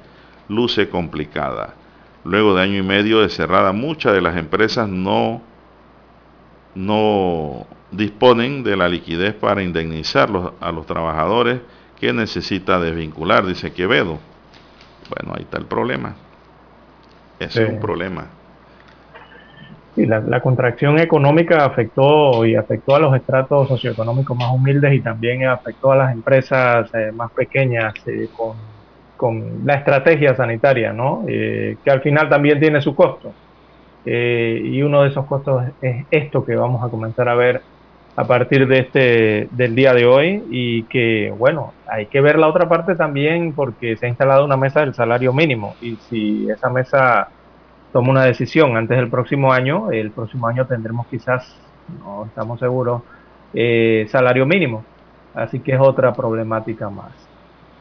luce 0.48 0.88
complicada. 0.88 1.74
Luego 2.24 2.54
de 2.54 2.62
año 2.62 2.78
y 2.78 2.84
medio 2.84 3.22
de 3.22 3.30
cerrada, 3.30 3.72
muchas 3.72 4.14
de 4.14 4.22
las 4.22 4.38
empresas 4.38 4.88
no, 4.88 5.42
no 6.76 7.66
disponen 7.92 8.64
de 8.64 8.76
la 8.78 8.88
liquidez 8.88 9.34
para 9.34 9.64
indemnizar 9.64 10.30
a 10.60 10.72
los 10.72 10.86
trabajadores 10.86 11.62
que 12.00 12.14
necesita 12.14 12.80
desvincular, 12.80 13.46
dice 13.46 13.72
Quevedo. 13.72 14.20
Bueno, 15.10 15.36
ahí 15.36 15.44
está 15.44 15.58
el 15.58 15.66
problema. 15.66 16.16
Ese 17.40 17.64
es 17.64 17.70
un 17.70 17.80
problema. 17.80 18.28
Sí, 19.96 20.06
la, 20.06 20.42
contracción 20.42 21.00
económica 21.00 21.64
afectó 21.64 22.46
y 22.46 22.56
afectó 22.56 22.96
a 22.96 23.00
los 23.00 23.16
estratos 23.16 23.70
socioeconómicos 23.70 24.38
más 24.38 24.52
humildes 24.52 24.94
y 24.94 25.00
también 25.00 25.46
afectó 25.46 25.94
a 25.94 25.96
las 25.96 26.12
empresas 26.12 26.94
eh, 26.94 27.14
más 27.14 27.32
pequeñas 27.32 27.94
eh, 28.06 28.28
con, 29.16 29.66
la 29.66 29.76
estrategia 29.76 30.36
sanitaria, 30.36 30.92
¿no? 30.92 31.24
Eh, 31.28 31.78
que 31.82 31.90
al 31.92 32.02
final 32.02 32.28
también 32.28 32.60
tiene 32.60 32.82
su 32.82 32.94
costo. 32.94 33.32
Y 34.06 34.82
uno 34.84 35.02
de 35.02 35.10
esos 35.10 35.26
costos 35.26 35.64
es 35.82 36.06
esto 36.12 36.46
que 36.46 36.56
vamos 36.56 36.84
a 36.84 36.90
comenzar 36.90 37.28
a 37.28 37.36
ver 37.36 37.62
a 38.16 38.26
partir 38.26 38.68
de 38.68 38.80
este 38.80 39.48
del 39.52 39.76
día 39.76 39.94
de 39.94 40.06
hoy 40.06 40.44
y 40.50 40.84
que 40.84 41.34
bueno 41.38 41.74
hay 41.88 42.06
que 42.06 42.22
ver 42.22 42.38
la 42.38 42.48
otra 42.48 42.70
parte 42.70 42.96
también 42.96 43.54
porque 43.54 43.98
se 43.98 44.06
ha 44.06 44.10
instalado 44.10 44.46
una 44.46 44.58
mesa 44.58 44.82
del 44.82 44.94
salario 44.94 45.34
mínimo 45.34 45.76
y 45.82 45.96
si 46.10 46.48
esa 46.50 46.70
mesa 46.70 47.30
toma 47.96 48.10
una 48.10 48.26
decisión 48.26 48.76
antes 48.76 48.98
del 48.98 49.10
próximo 49.10 49.54
año, 49.54 49.90
el 49.90 50.12
próximo 50.12 50.48
año 50.48 50.66
tendremos 50.66 51.08
quizás, 51.08 51.56
no 52.04 52.26
estamos 52.26 52.60
seguros, 52.60 53.04
eh, 53.54 54.06
salario 54.10 54.46
mínimo. 54.46 54.84
Así 55.34 55.62
que 55.62 55.72
es 55.72 55.80
otra 55.80 56.14
problemática 56.14 56.90
más. 56.90 57.14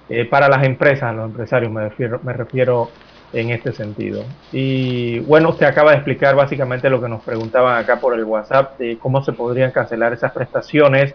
Eh, 0.08 0.24
para 0.24 0.48
las 0.48 0.62
empresas, 0.62 1.12
los 1.16 1.24
empresarios 1.24 1.72
me 1.72 1.88
refiero, 1.88 2.20
me 2.22 2.32
refiero 2.32 2.90
en 3.34 3.50
este 3.50 3.72
sentido. 3.72 4.24
Y 4.52 5.18
bueno, 5.20 5.50
usted 5.50 5.66
acaba 5.66 5.90
de 5.90 5.96
explicar 5.98 6.34
básicamente 6.36 6.88
lo 6.88 7.00
que 7.00 7.08
nos 7.08 7.22
preguntaban 7.22 7.76
acá 7.76 8.00
por 8.00 8.14
el 8.14 8.24
WhatsApp, 8.24 8.78
de 8.78 8.96
cómo 8.98 9.22
se 9.22 9.32
podrían 9.32 9.72
cancelar 9.72 10.12
esas 10.12 10.32
prestaciones 10.32 11.14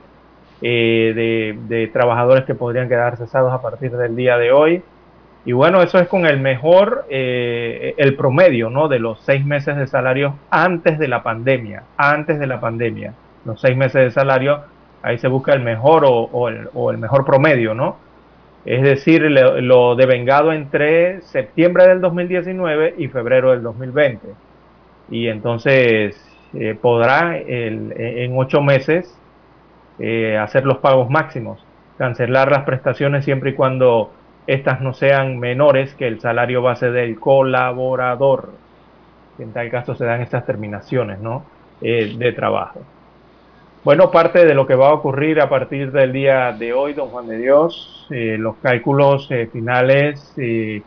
eh, 0.62 1.56
de, 1.70 1.88
trabajadores 1.88 2.44
que 2.44 2.54
podrían 2.54 2.90
quedar 2.90 3.16
cesados 3.18 3.54
a 3.54 3.62
partir 3.62 3.92
del 3.92 4.16
día 4.16 4.38
de 4.38 4.52
hoy. 4.52 4.84
Y 5.46 5.54
bueno, 5.54 5.82
eso 5.82 5.98
es 6.00 6.08
con 6.10 6.26
el 6.26 6.40
mejor, 6.40 7.06
eh, 7.10 7.96
el 7.98 8.16
promedio, 8.16 8.70
¿no? 8.70 8.90
De 8.90 9.00
los 9.00 9.22
seis 9.22 9.46
meses 9.46 9.78
de 9.78 9.88
salario 9.88 10.36
antes 10.50 11.00
de 11.00 11.08
la 11.08 11.24
pandemia, 11.24 11.84
antes 11.98 12.40
de 12.40 12.48
la 12.48 12.60
pandemia. 12.60 13.14
Los 13.46 13.62
seis 13.62 13.78
meses 13.78 14.04
de 14.04 14.12
salario, 14.12 14.60
ahí 15.02 15.18
se 15.18 15.30
busca 15.30 15.54
el 15.54 15.62
mejor 15.62 16.04
o, 16.06 16.50
el, 16.50 16.98
mejor 16.98 17.26
promedio, 17.26 17.74
¿no? 17.74 17.96
Es 18.70 18.84
decir, 18.84 19.24
lo, 19.24 19.96
devengado 19.96 20.54
entre 20.54 21.22
septiembre 21.22 21.88
del 21.88 22.02
2019 22.02 22.94
y 23.00 23.08
febrero 23.08 23.50
del 23.50 23.64
2020. 23.64 24.28
Y 25.10 25.28
entonces 25.28 26.16
eh, 26.54 26.78
podrá 26.80 27.36
en 27.36 28.32
ocho 28.38 28.62
meses 28.62 29.20
eh, 29.98 30.38
hacer 30.38 30.66
los 30.66 30.78
pagos 30.78 31.10
máximos, 31.10 31.66
cancelar 31.98 32.52
las 32.52 32.64
prestaciones 32.64 33.26
siempre 33.26 33.50
y 33.50 33.54
cuando 33.56 34.12
estas 34.46 34.82
no 34.82 34.94
sean 34.94 35.40
menores 35.40 35.96
que 35.96 36.08
el 36.08 36.22
salario 36.22 36.62
base 36.62 36.92
del 36.92 37.20
colaborador. 37.20 38.52
En 39.40 39.52
tal 39.52 39.72
caso 39.72 39.96
se 39.96 40.06
dan 40.06 40.22
estas 40.22 40.46
terminaciones 40.46 41.20
¿no? 41.20 41.44
Eh, 41.82 42.16
de 42.18 42.32
trabajo. 42.34 42.82
Bueno, 43.84 44.12
parte 44.12 44.46
de 44.46 44.54
lo 44.54 44.68
que 44.68 44.76
va 44.76 44.90
a 44.90 44.94
ocurrir 44.94 45.40
a 45.40 45.48
partir 45.48 45.92
del 45.92 46.12
día 46.12 46.52
de 46.52 46.74
hoy, 46.74 46.94
don 46.94 47.10
Juan 47.10 47.28
de 47.28 47.38
Dios, 47.38 48.08
eh, 48.10 48.36
los 48.38 48.58
cálculos 48.58 49.28
eh, 49.32 49.48
finales, 49.52 50.20
se 50.36 50.84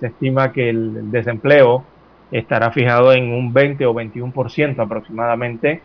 estima 0.00 0.52
que 0.52 0.70
el 0.70 1.10
desempleo 1.10 1.84
estará 2.30 2.70
fijado 2.70 3.12
en 3.12 3.32
un 3.32 3.52
20 3.52 3.84
o 3.84 3.94
21% 3.94 4.78
aproximadamente 4.78 5.82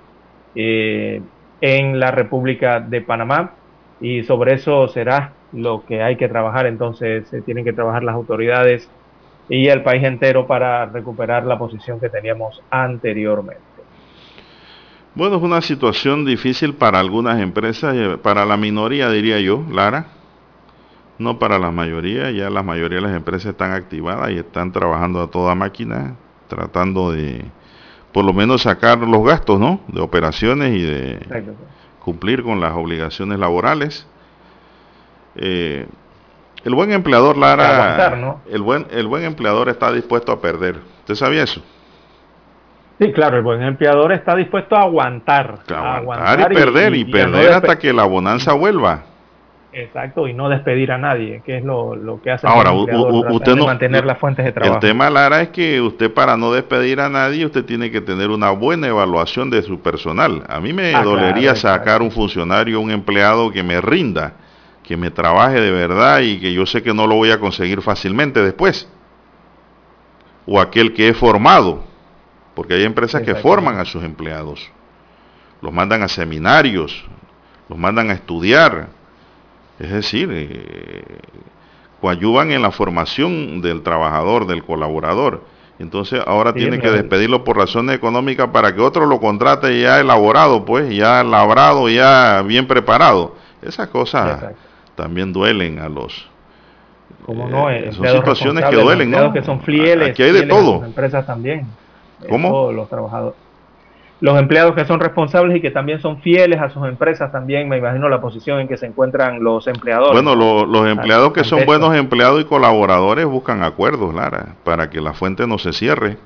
en 0.53 1.99
la 1.99 2.11
República 2.11 2.79
de 2.79 3.01
Panamá 3.01 3.53
y 3.99 4.23
sobre 4.23 4.53
eso 4.53 4.87
será 4.87 5.33
lo 5.51 5.83
que 5.85 6.03
hay 6.03 6.15
que 6.15 6.27
trabajar, 6.27 6.67
entonces 6.67 7.27
se 7.27 7.41
tienen 7.41 7.63
que 7.63 7.73
trabajar 7.73 8.03
las 8.03 8.15
autoridades 8.15 8.87
y 9.49 9.67
el 9.67 9.81
país 9.81 10.03
entero 10.03 10.45
para 10.45 10.85
recuperar 10.85 11.45
la 11.45 11.57
posición 11.57 11.99
que 11.99 12.09
teníamos 12.09 12.61
anteriormente. 12.69 13.74
Bueno, 15.15 15.37
es 15.37 15.43
una 15.43 15.61
situación 15.61 16.25
difícil 16.25 16.73
para 16.75 16.99
algunas 16.99 17.39
empresas, 17.39 17.95
eh, 17.95 18.17
para 18.21 18.45
la 18.45 18.57
minoría 18.57 19.09
diría 19.09 19.39
yo, 19.39 19.63
Lara, 19.71 20.07
no 21.17 21.39
para 21.39 21.57
la 21.57 21.71
mayoría, 21.71 22.31
ya 22.31 22.49
la 22.49 22.63
mayoría 22.63 22.97
de 22.97 23.07
las 23.07 23.15
empresas 23.15 23.51
están 23.51 23.71
activadas 23.71 24.31
y 24.31 24.39
están 24.39 24.73
trabajando 24.73 25.21
a 25.21 25.27
toda 25.27 25.55
máquina, 25.55 26.15
tratando 26.49 27.13
de 27.13 27.45
por 28.11 28.25
lo 28.25 28.33
menos 28.33 28.63
sacar 28.63 28.97
los 28.99 29.23
gastos, 29.23 29.57
¿no? 29.57 29.79
De 29.87 30.01
operaciones 30.01 30.75
y 30.75 30.81
de 30.81 31.45
cumplir 31.99 32.43
con 32.43 32.59
las 32.59 32.73
obligaciones 32.73 33.39
laborales. 33.39 34.05
Eh, 35.37 35.87
el 36.65 36.75
buen 36.75 36.91
empleador, 36.91 37.37
Lara, 37.37 38.41
el, 38.49 38.61
buen, 38.61 38.87
el 38.91 39.07
buen 39.07 39.23
empleador 39.23 39.69
está 39.69 39.93
dispuesto 39.93 40.33
a 40.33 40.41
perder. 40.41 40.81
¿Usted 40.99 41.15
sabía 41.15 41.43
eso? 41.43 41.61
Sí, 42.99 43.11
claro, 43.11 43.37
el 43.37 43.43
buen 43.43 43.61
empleador 43.61 44.13
está 44.13 44.35
dispuesto 44.35 44.75
a 44.75 44.83
aguantar. 44.83 45.59
A 45.73 45.97
aguantar, 45.97 46.51
y, 46.51 46.55
perder, 46.55 46.95
y, 46.95 47.05
perder 47.05 47.53
hasta 47.53 47.77
que 47.77 47.91
la 47.91 48.05
bonanza 48.05 48.53
vuelva. 48.53 49.03
Exacto, 49.73 50.25
y 50.29 50.33
no 50.33 50.47
despedir 50.47 50.93
a 50.93 50.97
nadie, 50.97 51.41
que 51.45 51.57
es 51.57 51.63
lo, 51.65 52.21
que 52.23 52.31
hace 52.31 52.47
Ahora, 52.47 52.71
usted 52.71 53.55
no 53.55 53.65
mantener 53.65 54.05
las 54.05 54.17
fuentes 54.17 54.45
de 54.45 54.53
trabajo. 54.53 54.75
El 54.75 54.79
tema, 54.79 55.09
Lara, 55.09 55.41
es 55.41 55.49
que 55.49 55.81
usted 55.81 56.13
para 56.13 56.37
no 56.37 56.53
despedir 56.53 57.01
a 57.01 57.09
nadie, 57.09 57.45
usted 57.45 57.65
tiene 57.65 57.91
que 57.91 57.99
tener 57.99 58.29
una 58.29 58.51
buena 58.51 58.87
evaluación 58.87 59.49
de 59.49 59.61
su 59.63 59.81
personal. 59.81 60.43
A 60.47 60.61
mí 60.61 60.71
me 60.71 60.95
ah, 60.95 61.03
dolería 61.03 61.55
sacar 61.55 62.01
un 62.01 62.11
funcionario, 62.11 62.79
un 62.79 62.91
empleado 62.91 63.51
que 63.51 63.63
me 63.63 63.81
rinda 63.81 64.35
que 64.85 64.97
me 64.97 65.09
trabaje 65.09 65.59
de 65.59 65.71
verdad 65.71 66.21
y 66.21 66.39
que 66.39 66.53
yo 66.53 66.65
sé 66.65 66.83
que 66.83 66.93
no 66.93 67.07
lo 67.07 67.15
voy 67.15 67.31
a 67.31 67.39
conseguir 67.39 67.81
fácilmente 67.81 68.41
después. 68.41 68.87
O 70.45 70.59
aquel 70.59 70.93
que 70.93 71.09
he 71.09 71.13
formado, 71.13 71.83
porque 72.55 72.75
hay 72.75 72.83
empresas 72.83 73.21
que 73.21 73.35
forman 73.35 73.77
a 73.77 73.85
sus 73.85 74.03
empleados, 74.03 74.71
los 75.61 75.73
mandan 75.73 76.01
a 76.03 76.07
seminarios, 76.07 77.03
los 77.69 77.77
mandan 77.77 78.09
a 78.09 78.13
estudiar, 78.13 78.87
es 79.79 79.91
decir, 79.91 80.29
eh, 80.31 81.03
coayuvan 81.99 82.51
en 82.51 82.61
la 82.61 82.71
formación 82.71 83.61
del 83.61 83.83
trabajador, 83.83 84.47
del 84.47 84.63
colaborador. 84.63 85.43
Entonces 85.77 86.21
ahora 86.25 86.53
tiene 86.53 86.79
que 86.79 86.89
despedirlo 86.89 87.43
por 87.43 87.57
razones 87.57 87.95
económicas 87.95 88.47
para 88.49 88.73
que 88.73 88.79
otro 88.79 89.05
lo 89.05 89.19
contrate 89.19 89.81
ya 89.81 89.99
elaborado, 89.99 90.63
pues, 90.63 90.95
ya 90.95 91.21
labrado, 91.23 91.89
ya 91.89 92.41
bien 92.43 92.65
preparado. 92.65 93.35
Esas 93.61 93.89
cosas 93.89 94.53
también 94.95 95.33
duelen 95.33 95.79
a 95.79 95.89
los... 95.89 96.29
¿Cómo 97.25 97.49
no? 97.49 97.69
Eh, 97.69 97.91
son 97.91 98.07
situaciones 98.07 98.65
que 98.65 98.75
duelen, 98.75 99.11
¿no? 99.11 99.33
Que 99.33 99.41
son 99.41 99.61
fieles. 99.61 100.11
Aquí 100.11 100.23
hay 100.23 100.31
de 100.31 100.43
todo. 100.43 100.85
Empresas 100.85 101.25
también. 101.25 101.65
¿Cómo? 102.29 102.71
los 102.71 102.89
trabajadores. 102.89 103.37
Los 104.21 104.39
empleados 104.39 104.75
que 104.75 104.85
son 104.85 105.01
responsables 105.01 105.57
y 105.57 105.61
que 105.61 105.71
también 105.71 105.99
son 105.99 106.21
fieles 106.21 106.61
a 106.61 106.69
sus 106.69 106.87
empresas 106.87 107.31
también, 107.33 107.67
me 107.67 107.77
imagino 107.77 108.07
la 108.07 108.21
posición 108.21 108.61
en 108.61 108.67
que 108.67 108.77
se 108.77 108.85
encuentran 108.85 109.43
los 109.43 109.67
empleadores. 109.67 110.13
Bueno, 110.13 110.35
los 110.65 110.87
empleados 110.87 111.33
que 111.33 111.43
son 111.43 111.65
buenos 111.65 111.93
empleados 111.93 112.41
y 112.41 112.45
colaboradores 112.45 113.25
buscan 113.25 113.61
acuerdos, 113.61 114.15
Lara, 114.15 114.55
para 114.63 114.89
que 114.89 115.01
la 115.01 115.13
fuente 115.13 115.45
no 115.45 115.57
se 115.57 115.73
cierre. 115.73 116.17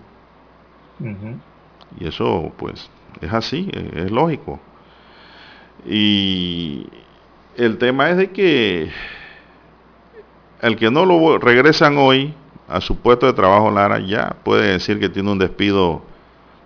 Y 1.99 2.07
eso, 2.07 2.51
pues, 2.57 2.91
es 3.21 3.33
así, 3.33 3.71
es 3.95 4.11
lógico. 4.11 4.59
Y 5.85 6.87
el 7.57 7.79
tema 7.79 8.11
es 8.11 8.17
de 8.17 8.31
que 8.31 8.91
el 10.61 10.75
que 10.75 10.91
no 10.91 11.05
lo 11.05 11.39
regresan 11.39 11.97
hoy 11.97 12.33
a 12.69 12.81
su 12.81 12.97
puesto 12.97 13.25
de 13.25 13.33
trabajo, 13.33 13.71
Lara, 13.71 13.99
ya 13.99 14.35
puede 14.43 14.73
decir 14.73 14.99
que 14.99 15.09
tiene 15.09 15.31
un 15.31 15.39
despido 15.39 16.03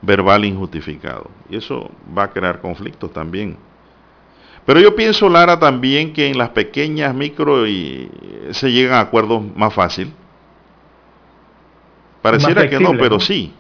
verbal 0.01 0.43
injustificado. 0.43 1.31
Y 1.49 1.55
eso 1.55 1.89
va 2.15 2.23
a 2.23 2.31
crear 2.31 2.59
conflictos 2.59 3.11
también. 3.13 3.57
Pero 4.65 4.79
yo 4.79 4.95
pienso, 4.95 5.29
Lara, 5.29 5.59
también 5.59 6.13
que 6.13 6.27
en 6.27 6.37
las 6.37 6.49
pequeñas 6.49 7.15
micro 7.15 7.67
y 7.67 8.09
se 8.51 8.71
llegan 8.71 8.95
a 8.95 9.01
acuerdos 9.01 9.43
más 9.55 9.73
fácil. 9.73 10.13
Pareciera 12.21 12.69
que 12.69 12.79
no, 12.79 12.91
pero 12.97 13.19
sí. 13.19 13.53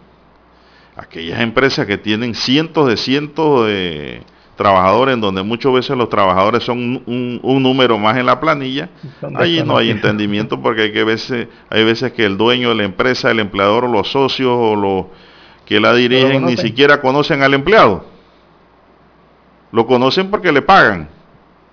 Aquellas 0.95 1.41
empresas 1.41 1.85
que 1.87 1.97
tienen 1.97 2.35
cientos 2.35 2.87
de 2.87 2.97
cientos 2.97 3.67
de 3.67 4.21
trabajadores, 4.55 5.15
en 5.15 5.21
donde 5.21 5.43
muchas 5.43 5.73
veces 5.73 5.97
los 5.97 6.09
trabajadores 6.09 6.63
son 6.63 7.01
un, 7.05 7.63
número 7.63 7.97
más 7.97 8.17
en 8.17 8.25
la 8.25 8.39
planilla, 8.39 8.89
allí 9.35 9.63
no 9.63 9.77
hay 9.77 9.89
entendimiento 9.89 10.61
porque 10.61 10.83
hay, 10.83 10.91
que 10.91 11.03
veces, 11.03 11.47
hay 11.69 11.83
veces 11.83 12.13
que 12.13 12.25
el 12.25 12.37
dueño 12.37 12.69
de 12.69 12.75
la 12.75 12.83
empresa, 12.83 13.31
el 13.31 13.39
empleador, 13.39 13.85
o 13.85 13.87
los 13.87 14.11
socios 14.11 14.51
o 14.51 14.75
los 14.75 15.05
que 15.65 15.79
la 15.79 15.93
dirigen 15.93 16.45
ni 16.45 16.57
siquiera 16.57 17.01
conocen 17.01 17.41
al 17.41 17.53
empleado. 17.53 18.05
Lo 19.71 19.87
conocen 19.87 20.29
porque 20.29 20.51
le 20.51 20.61
pagan 20.61 21.09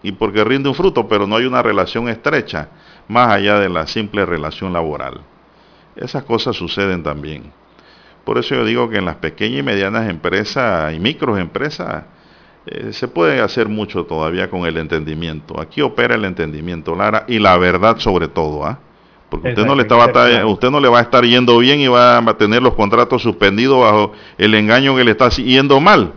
y 0.03 0.13
porque 0.13 0.43
rinde 0.45 0.69
un 0.69 0.75
fruto, 0.75 1.07
pero 1.07 1.27
no 1.27 1.37
hay 1.37 1.45
una 1.45 1.63
relación 1.63 2.09
estrecha 2.09 2.69
más 3.09 3.29
allá 3.31 3.59
de 3.59 3.69
la 3.69 3.87
simple 3.87 4.25
relación 4.25 4.73
laboral. 4.73 5.21
Esas 5.97 6.23
cosas 6.25 6.57
suceden 6.57 7.03
también. 7.03 7.53
Por 8.25 8.39
eso 8.39 8.55
yo 8.55 8.65
digo 8.65 8.89
que 8.89 8.99
en 8.99 9.05
las 9.05 9.17
pequeñas 9.17 9.61
y 9.61 9.63
medianas 9.63 10.09
empresas 10.09 10.95
y 10.95 11.01
microempresas, 11.01 12.05
eh, 12.67 12.93
se 12.93 13.09
puede 13.09 13.41
hacer 13.41 13.69
mucho 13.69 14.05
todavía 14.05 14.51
con 14.51 14.67
el 14.67 14.77
entendimiento. 14.77 15.61
Aquí 15.61 15.81
opera 15.81 16.15
el 16.15 16.25
entendimiento, 16.25 16.95
Lara, 16.95 17.25
y 17.27 17.39
la 17.39 17.57
verdad 17.57 17.99
sobre 17.99 18.29
todo, 18.29 18.65
¿ah? 18.65 18.79
Porque 19.31 19.51
usted 19.51 19.65
no, 19.65 19.77
le 19.77 19.83
estaba, 19.83 20.07
usted 20.47 20.71
no 20.71 20.81
le 20.81 20.89
va 20.89 20.99
a 20.99 21.03
estar 21.03 21.25
yendo 21.25 21.57
bien 21.59 21.79
y 21.79 21.87
va 21.87 22.19
a 22.19 22.37
tener 22.37 22.61
los 22.61 22.75
contratos 22.75 23.23
suspendidos 23.23 23.81
bajo 23.81 24.13
el 24.37 24.55
engaño 24.55 24.97
que 24.97 25.05
le 25.05 25.13
está 25.13 25.29
yendo 25.29 25.81
mal. 25.81 26.13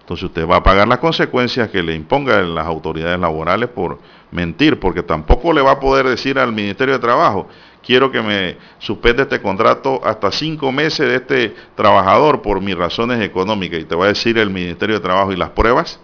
Entonces 0.00 0.24
usted 0.24 0.48
va 0.48 0.56
a 0.56 0.62
pagar 0.62 0.88
las 0.88 1.00
consecuencias 1.00 1.68
que 1.68 1.82
le 1.82 1.94
impongan 1.94 2.54
las 2.54 2.66
autoridades 2.66 3.20
laborales 3.20 3.68
por 3.68 3.98
mentir, 4.30 4.80
porque 4.80 5.02
tampoco 5.02 5.52
le 5.52 5.60
va 5.60 5.72
a 5.72 5.80
poder 5.80 6.08
decir 6.08 6.38
al 6.38 6.50
Ministerio 6.50 6.94
de 6.94 7.00
Trabajo, 7.00 7.46
quiero 7.88 8.10
que 8.10 8.20
me 8.20 8.58
suspende 8.80 9.22
este 9.22 9.40
contrato 9.40 9.98
hasta 10.04 10.30
cinco 10.30 10.70
meses 10.70 11.08
de 11.08 11.14
este 11.14 11.54
trabajador 11.74 12.42
por 12.42 12.60
mis 12.60 12.76
razones 12.76 13.18
económicas. 13.22 13.80
Y 13.80 13.86
te 13.86 13.94
va 13.94 14.04
a 14.04 14.08
decir 14.08 14.36
el 14.36 14.50
Ministerio 14.50 14.96
de 14.96 15.00
Trabajo 15.00 15.32
y 15.32 15.36
las 15.36 15.48
pruebas, 15.48 15.98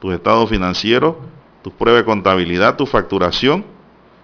tus 0.00 0.14
estados 0.14 0.48
financieros, 0.48 1.16
tus 1.62 1.74
pruebas 1.74 2.00
de 2.00 2.06
contabilidad, 2.06 2.74
tu 2.74 2.86
facturación. 2.86 3.66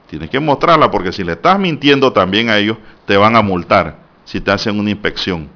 Tienes 0.09 0.31
que 0.31 0.41
mostrarla 0.41 0.91
porque 0.91 1.13
si 1.13 1.23
le 1.23 1.33
estás 1.33 1.59
mintiendo 1.59 2.15
también 2.15 2.49
a 2.49 2.57
ellos, 2.57 2.79
te 3.05 3.19
van 3.19 3.37
a 3.37 3.43
multar 3.43 3.99
si 4.25 4.41
te 4.41 4.51
hacen 4.51 4.81
una 4.81 4.89
inspección. 4.89 5.51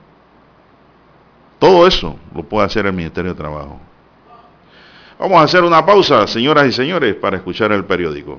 Todo 1.59 1.87
eso 1.87 2.19
lo 2.35 2.43
puede 2.43 2.67
hacer 2.67 2.85
el 2.85 2.93
Ministerio 2.93 3.31
de 3.31 3.39
Trabajo. 3.39 3.81
Vamos 5.19 5.41
a 5.41 5.45
hacer 5.45 5.65
una 5.65 5.87
pausa, 5.87 6.27
señoras 6.27 6.67
y 6.67 6.73
señores, 6.73 7.15
para 7.15 7.39
escuchar 7.39 7.73
el 7.73 7.87
periódico. 7.87 8.39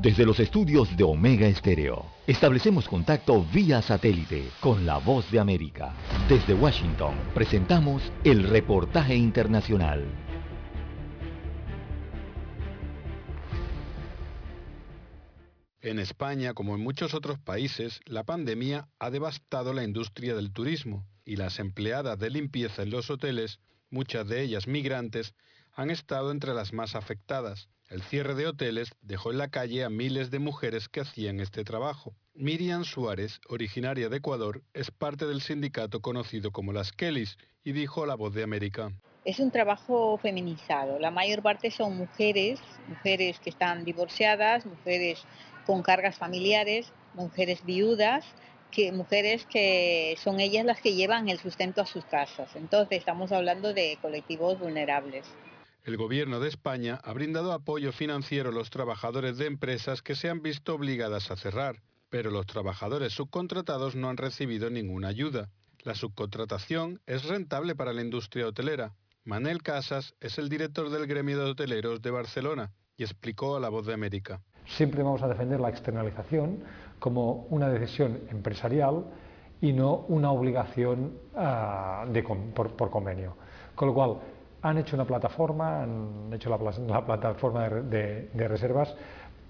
Desde 0.00 0.24
los 0.24 0.38
estudios 0.38 0.96
de 0.96 1.02
Omega 1.02 1.48
Estéreo, 1.48 2.06
establecemos 2.28 2.86
contacto 2.86 3.44
vía 3.52 3.82
satélite 3.82 4.48
con 4.60 4.86
la 4.86 4.98
voz 4.98 5.28
de 5.32 5.40
América. 5.40 5.92
Desde 6.28 6.54
Washington, 6.54 7.16
presentamos 7.34 8.00
el 8.22 8.44
reportaje 8.44 9.16
internacional. 9.16 10.06
En 15.80 15.98
España, 15.98 16.54
como 16.54 16.76
en 16.76 16.80
muchos 16.80 17.12
otros 17.12 17.40
países, 17.40 18.00
la 18.04 18.22
pandemia 18.22 18.88
ha 19.00 19.10
devastado 19.10 19.72
la 19.72 19.82
industria 19.82 20.36
del 20.36 20.52
turismo 20.52 21.08
y 21.24 21.34
las 21.34 21.58
empleadas 21.58 22.16
de 22.20 22.30
limpieza 22.30 22.84
en 22.84 22.90
los 22.90 23.10
hoteles, 23.10 23.58
muchas 23.90 24.28
de 24.28 24.42
ellas 24.42 24.68
migrantes, 24.68 25.34
han 25.72 25.90
estado 25.90 26.30
entre 26.30 26.54
las 26.54 26.72
más 26.72 26.94
afectadas. 26.94 27.68
El 27.88 28.02
cierre 28.02 28.34
de 28.34 28.46
hoteles 28.46 28.90
dejó 29.00 29.30
en 29.30 29.38
la 29.38 29.48
calle 29.48 29.82
a 29.82 29.88
miles 29.88 30.30
de 30.30 30.38
mujeres 30.38 30.90
que 30.90 31.00
hacían 31.00 31.40
este 31.40 31.64
trabajo. 31.64 32.14
Miriam 32.34 32.84
Suárez, 32.84 33.40
originaria 33.48 34.10
de 34.10 34.18
Ecuador, 34.18 34.62
es 34.74 34.90
parte 34.90 35.26
del 35.26 35.40
sindicato 35.40 36.02
conocido 36.02 36.50
como 36.50 36.74
las 36.74 36.92
Kellys 36.92 37.38
y 37.64 37.72
dijo 37.72 38.04
a 38.04 38.06
La 38.06 38.14
Voz 38.14 38.34
de 38.34 38.42
América. 38.42 38.92
Es 39.24 39.40
un 39.40 39.50
trabajo 39.50 40.18
feminizado. 40.18 40.98
La 40.98 41.10
mayor 41.10 41.42
parte 41.42 41.70
son 41.70 41.96
mujeres, 41.96 42.60
mujeres 42.88 43.40
que 43.40 43.48
están 43.48 43.86
divorciadas, 43.86 44.66
mujeres 44.66 45.24
con 45.64 45.82
cargas 45.82 46.18
familiares, 46.18 46.92
mujeres 47.14 47.64
viudas 47.64 48.26
que 48.70 48.92
mujeres 48.92 49.46
que 49.46 50.14
son 50.22 50.40
ellas 50.40 50.66
las 50.66 50.82
que 50.82 50.94
llevan 50.94 51.30
el 51.30 51.38
sustento 51.38 51.80
a 51.80 51.86
sus 51.86 52.04
casas. 52.04 52.54
Entonces 52.54 52.98
estamos 52.98 53.32
hablando 53.32 53.72
de 53.72 53.96
colectivos 54.02 54.58
vulnerables. 54.58 55.24
El 55.88 55.96
gobierno 55.96 56.38
de 56.38 56.48
España 56.48 57.00
ha 57.02 57.14
brindado 57.14 57.50
apoyo 57.50 57.92
financiero 57.92 58.50
a 58.50 58.52
los 58.52 58.68
trabajadores 58.68 59.38
de 59.38 59.46
empresas 59.46 60.02
que 60.02 60.16
se 60.16 60.28
han 60.28 60.42
visto 60.42 60.74
obligadas 60.74 61.30
a 61.30 61.36
cerrar, 61.36 61.76
pero 62.10 62.30
los 62.30 62.44
trabajadores 62.44 63.14
subcontratados 63.14 63.96
no 63.96 64.10
han 64.10 64.18
recibido 64.18 64.68
ninguna 64.68 65.08
ayuda. 65.08 65.48
La 65.84 65.94
subcontratación 65.94 67.00
es 67.06 67.24
rentable 67.24 67.74
para 67.74 67.94
la 67.94 68.02
industria 68.02 68.48
hotelera. 68.48 68.92
Manel 69.24 69.62
Casas 69.62 70.14
es 70.20 70.36
el 70.36 70.50
director 70.50 70.90
del 70.90 71.06
gremio 71.06 71.42
de 71.42 71.52
hoteleros 71.52 72.02
de 72.02 72.10
Barcelona 72.10 72.70
y 72.98 73.04
explicó 73.04 73.56
a 73.56 73.60
La 73.60 73.70
Voz 73.70 73.86
de 73.86 73.94
América. 73.94 74.42
Siempre 74.66 75.02
vamos 75.02 75.22
a 75.22 75.28
defender 75.28 75.58
la 75.58 75.70
externalización 75.70 76.64
como 76.98 77.46
una 77.48 77.70
decisión 77.70 78.20
empresarial 78.30 79.06
y 79.62 79.72
no 79.72 80.04
una 80.08 80.32
obligación 80.32 81.14
por, 81.34 82.76
por, 82.76 82.90
convenio. 82.90 83.38
Con 83.74 83.88
lo 83.88 83.94
cual, 83.94 84.18
han 84.62 84.78
hecho 84.78 84.96
una 84.96 85.04
plataforma, 85.04 85.82
han 85.82 86.32
hecho 86.32 86.50
la, 86.50 86.58
la 86.86 87.04
plataforma 87.04 87.68
de, 87.68 87.82
de, 87.82 88.30
de 88.32 88.48
reservas, 88.48 88.94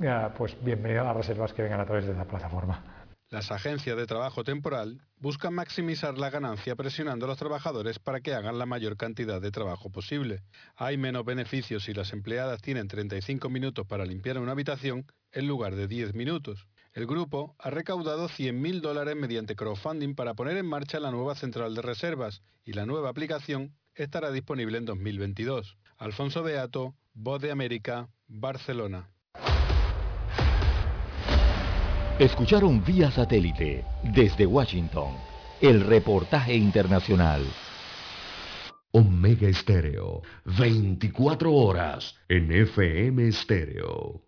uh, 0.00 0.36
pues 0.36 0.56
bienvenido 0.62 1.02
a 1.02 1.04
las 1.04 1.16
reservas 1.16 1.52
que 1.52 1.62
vengan 1.62 1.80
a 1.80 1.86
través 1.86 2.06
de 2.06 2.12
esa 2.12 2.24
plataforma. 2.24 2.98
Las 3.30 3.52
agencias 3.52 3.94
de 3.94 4.06
trabajo 4.06 4.42
temporal 4.42 5.02
buscan 5.18 5.52
maximizar 5.52 6.16
la 6.16 6.30
ganancia 6.30 6.74
presionando 6.76 7.26
a 7.26 7.28
los 7.28 7.36
trabajadores 7.36 7.98
para 7.98 8.20
que 8.20 8.32
hagan 8.32 8.58
la 8.58 8.64
mayor 8.64 8.96
cantidad 8.96 9.38
de 9.38 9.50
trabajo 9.50 9.90
posible. 9.90 10.40
Hay 10.76 10.96
menos 10.96 11.26
beneficios 11.26 11.84
si 11.84 11.92
las 11.92 12.14
empleadas 12.14 12.62
tienen 12.62 12.88
35 12.88 13.50
minutos 13.50 13.86
para 13.86 14.06
limpiar 14.06 14.38
una 14.38 14.52
habitación 14.52 15.04
en 15.30 15.46
lugar 15.46 15.76
de 15.76 15.88
10 15.88 16.14
minutos. 16.14 16.68
El 16.94 17.06
grupo 17.06 17.54
ha 17.58 17.68
recaudado 17.68 18.30
100.000 18.30 18.80
dólares 18.80 19.14
mediante 19.14 19.56
crowdfunding 19.56 20.14
para 20.14 20.32
poner 20.32 20.56
en 20.56 20.66
marcha 20.66 20.98
la 20.98 21.10
nueva 21.10 21.34
central 21.34 21.74
de 21.74 21.82
reservas 21.82 22.40
y 22.64 22.72
la 22.72 22.86
nueva 22.86 23.10
aplicación 23.10 23.74
estará 24.02 24.30
disponible 24.30 24.78
en 24.78 24.84
2022. 24.84 25.76
Alfonso 25.98 26.42
Beato, 26.42 26.94
Voz 27.14 27.40
de 27.40 27.50
América, 27.50 28.08
Barcelona. 28.26 29.10
Escucharon 32.18 32.84
vía 32.84 33.10
satélite 33.10 33.84
desde 34.02 34.46
Washington 34.46 35.14
el 35.60 35.80
reportaje 35.82 36.54
internacional. 36.54 37.42
Omega 38.92 39.48
Estéreo, 39.48 40.22
24 40.44 41.52
horas 41.52 42.16
en 42.28 42.50
FM 42.50 43.28
Estéreo. 43.28 44.27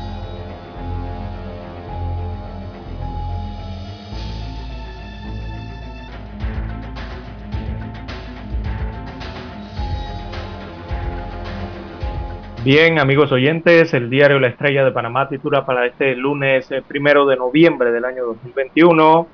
Bien, 12.63 12.99
amigos 12.99 13.31
oyentes, 13.31 13.91
el 13.95 14.11
diario 14.11 14.39
La 14.39 14.49
Estrella 14.49 14.85
de 14.85 14.91
Panamá 14.91 15.27
titula 15.27 15.65
para 15.65 15.87
este 15.87 16.15
lunes 16.15 16.69
eh, 16.69 16.83
primero 16.87 17.25
de 17.25 17.35
noviembre 17.35 17.91
del 17.91 18.05
año 18.05 18.23
2021. 18.23 19.27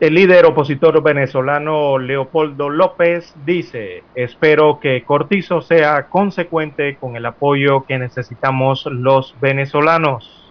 El 0.00 0.14
líder 0.14 0.46
opositor 0.46 1.02
venezolano 1.02 1.98
Leopoldo 1.98 2.70
López 2.70 3.34
dice, 3.44 4.02
espero 4.14 4.80
que 4.80 5.02
Cortizo 5.02 5.60
sea 5.60 6.08
consecuente 6.08 6.96
con 6.96 7.16
el 7.16 7.26
apoyo 7.26 7.84
que 7.84 7.98
necesitamos 7.98 8.86
los 8.86 9.36
venezolanos. 9.38 10.50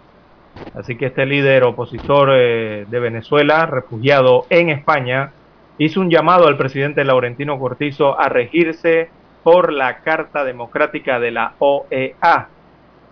Así 0.76 0.98
que 0.98 1.08
este 1.08 1.26
líder 1.26 1.64
opositor 1.64 2.30
eh, 2.32 2.86
de 2.88 3.00
Venezuela, 3.00 3.66
refugiado 3.66 4.46
en 4.52 4.70
España, 4.70 5.32
hizo 5.80 6.00
un 6.00 6.12
llamado 6.12 6.48
al 6.48 6.58
presidente 6.58 7.04
Laurentino 7.04 7.58
Cortizo 7.58 8.20
a 8.20 8.30
regirse 8.30 9.10
por 9.44 9.74
la 9.74 10.00
Carta 10.00 10.44
Democrática 10.44 11.20
de 11.20 11.32
la 11.32 11.54
OEA 11.60 12.50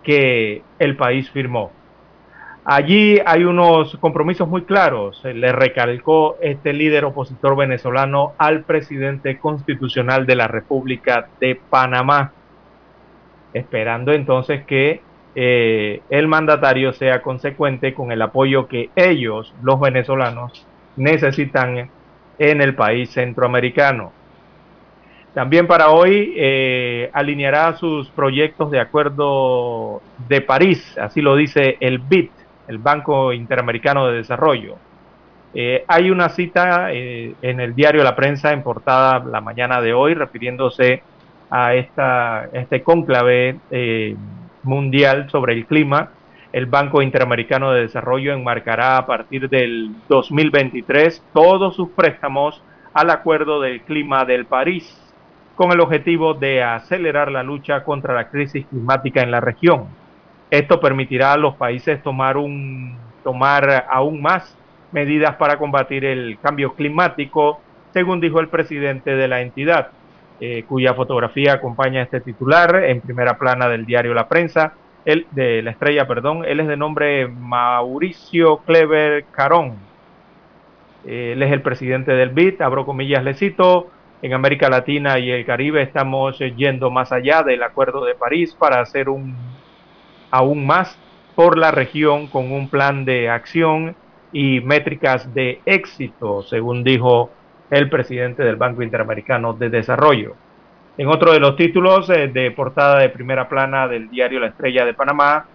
que 0.02 0.62
el 0.78 0.96
país 0.96 1.30
firmó. 1.30 1.72
Allí 2.64 3.18
hay 3.24 3.44
unos 3.44 3.96
compromisos 3.96 4.46
muy 4.46 4.62
claros, 4.62 5.22
le 5.24 5.50
recalcó 5.50 6.36
este 6.42 6.72
líder 6.72 7.06
opositor 7.06 7.56
venezolano 7.56 8.34
al 8.36 8.64
presidente 8.64 9.38
constitucional 9.38 10.26
de 10.26 10.36
la 10.36 10.46
República 10.46 11.28
de 11.40 11.58
Panamá, 11.68 12.32
esperando 13.54 14.12
entonces 14.12 14.64
que 14.66 15.00
eh, 15.34 16.02
el 16.10 16.28
mandatario 16.28 16.92
sea 16.92 17.22
consecuente 17.22 17.94
con 17.94 18.12
el 18.12 18.20
apoyo 18.20 18.68
que 18.68 18.90
ellos, 18.94 19.54
los 19.62 19.80
venezolanos, 19.80 20.66
necesitan 20.96 21.88
en 22.38 22.60
el 22.60 22.74
país 22.74 23.10
centroamericano. 23.10 24.12
También 25.34 25.68
para 25.68 25.90
hoy 25.90 26.34
eh, 26.36 27.08
alineará 27.12 27.76
sus 27.76 28.08
proyectos 28.10 28.70
de 28.72 28.80
acuerdo 28.80 30.02
de 30.28 30.40
París, 30.40 30.98
así 30.98 31.20
lo 31.20 31.36
dice 31.36 31.76
el 31.78 32.00
BID, 32.00 32.30
el 32.66 32.78
Banco 32.78 33.32
Interamericano 33.32 34.08
de 34.08 34.16
Desarrollo. 34.16 34.76
Eh, 35.54 35.84
hay 35.86 36.10
una 36.10 36.30
cita 36.30 36.92
eh, 36.92 37.34
en 37.42 37.60
el 37.60 37.76
diario 37.76 38.02
La 38.02 38.16
Prensa 38.16 38.52
en 38.52 38.62
portada 38.62 39.20
la 39.24 39.40
mañana 39.40 39.80
de 39.80 39.92
hoy 39.92 40.14
refiriéndose 40.14 41.02
a 41.48 41.74
esta, 41.74 42.48
este 42.52 42.82
cónclave 42.82 43.56
mundial 44.64 45.30
sobre 45.30 45.52
el 45.54 45.66
clima. 45.66 46.10
El 46.52 46.66
Banco 46.66 47.02
Interamericano 47.02 47.70
de 47.70 47.82
Desarrollo 47.82 48.32
enmarcará 48.32 48.96
a 48.96 49.06
partir 49.06 49.48
del 49.48 49.92
2023 50.08 51.22
todos 51.32 51.76
sus 51.76 51.90
préstamos 51.90 52.60
al 52.92 53.10
Acuerdo 53.10 53.60
del 53.60 53.82
Clima 53.82 54.24
del 54.24 54.46
París 54.46 54.99
con 55.60 55.72
el 55.72 55.80
objetivo 55.80 56.32
de 56.32 56.62
acelerar 56.62 57.30
la 57.30 57.42
lucha 57.42 57.84
contra 57.84 58.14
la 58.14 58.30
crisis 58.30 58.64
climática 58.64 59.20
en 59.20 59.30
la 59.30 59.42
región. 59.42 59.88
Esto 60.50 60.80
permitirá 60.80 61.34
a 61.34 61.36
los 61.36 61.54
países 61.56 62.02
tomar, 62.02 62.38
aún 63.90 64.22
más 64.22 64.56
medidas 64.90 65.36
para 65.36 65.58
combatir 65.58 66.06
el 66.06 66.38
cambio 66.40 66.72
climático, 66.72 67.60
según 67.92 68.22
dijo 68.22 68.40
el 68.40 68.48
presidente 68.48 69.14
de 69.14 69.28
la 69.28 69.42
entidad, 69.42 69.88
eh, 70.40 70.64
cuya 70.66 70.94
fotografía 70.94 71.52
acompaña 71.52 72.00
este 72.00 72.22
titular 72.22 72.76
en 72.82 73.02
primera 73.02 73.36
plana 73.36 73.68
del 73.68 73.84
diario 73.84 74.14
La 74.14 74.28
Prensa, 74.28 74.72
el, 75.04 75.26
de 75.32 75.60
la 75.60 75.72
estrella, 75.72 76.06
perdón, 76.06 76.42
él 76.46 76.60
es 76.60 76.68
de 76.68 76.78
nombre 76.78 77.28
Mauricio 77.28 78.60
Clever 78.64 79.26
Carón. 79.30 79.74
Él 81.06 81.42
es 81.42 81.52
el 81.52 81.60
presidente 81.60 82.12
del 82.12 82.30
BID, 82.30 82.62
abro 82.62 82.86
comillas, 82.86 83.22
le 83.22 83.34
cito, 83.34 83.90
en 84.22 84.32
América 84.34 84.68
Latina 84.68 85.18
y 85.18 85.30
el 85.30 85.46
Caribe 85.46 85.82
estamos 85.82 86.38
yendo 86.38 86.90
más 86.90 87.12
allá 87.12 87.42
del 87.42 87.62
Acuerdo 87.62 88.04
de 88.04 88.14
París 88.14 88.54
para 88.58 88.80
hacer 88.80 89.08
un 89.08 89.34
aún 90.30 90.66
más 90.66 90.98
por 91.34 91.58
la 91.58 91.70
región 91.70 92.26
con 92.26 92.52
un 92.52 92.68
plan 92.68 93.04
de 93.04 93.30
acción 93.30 93.96
y 94.32 94.60
métricas 94.60 95.32
de 95.34 95.60
éxito, 95.64 96.42
según 96.42 96.84
dijo 96.84 97.30
el 97.70 97.88
presidente 97.88 98.42
del 98.42 98.56
Banco 98.56 98.82
Interamericano 98.82 99.54
de 99.54 99.70
Desarrollo. 99.70 100.34
En 100.98 101.08
otro 101.08 101.32
de 101.32 101.40
los 101.40 101.56
títulos 101.56 102.10
eh, 102.10 102.28
de 102.28 102.50
portada 102.50 102.98
de 102.98 103.08
primera 103.08 103.48
plana 103.48 103.88
del 103.88 104.10
diario 104.10 104.40
La 104.40 104.48
Estrella 104.48 104.84
de 104.84 104.92
Panamá, 104.92 105.46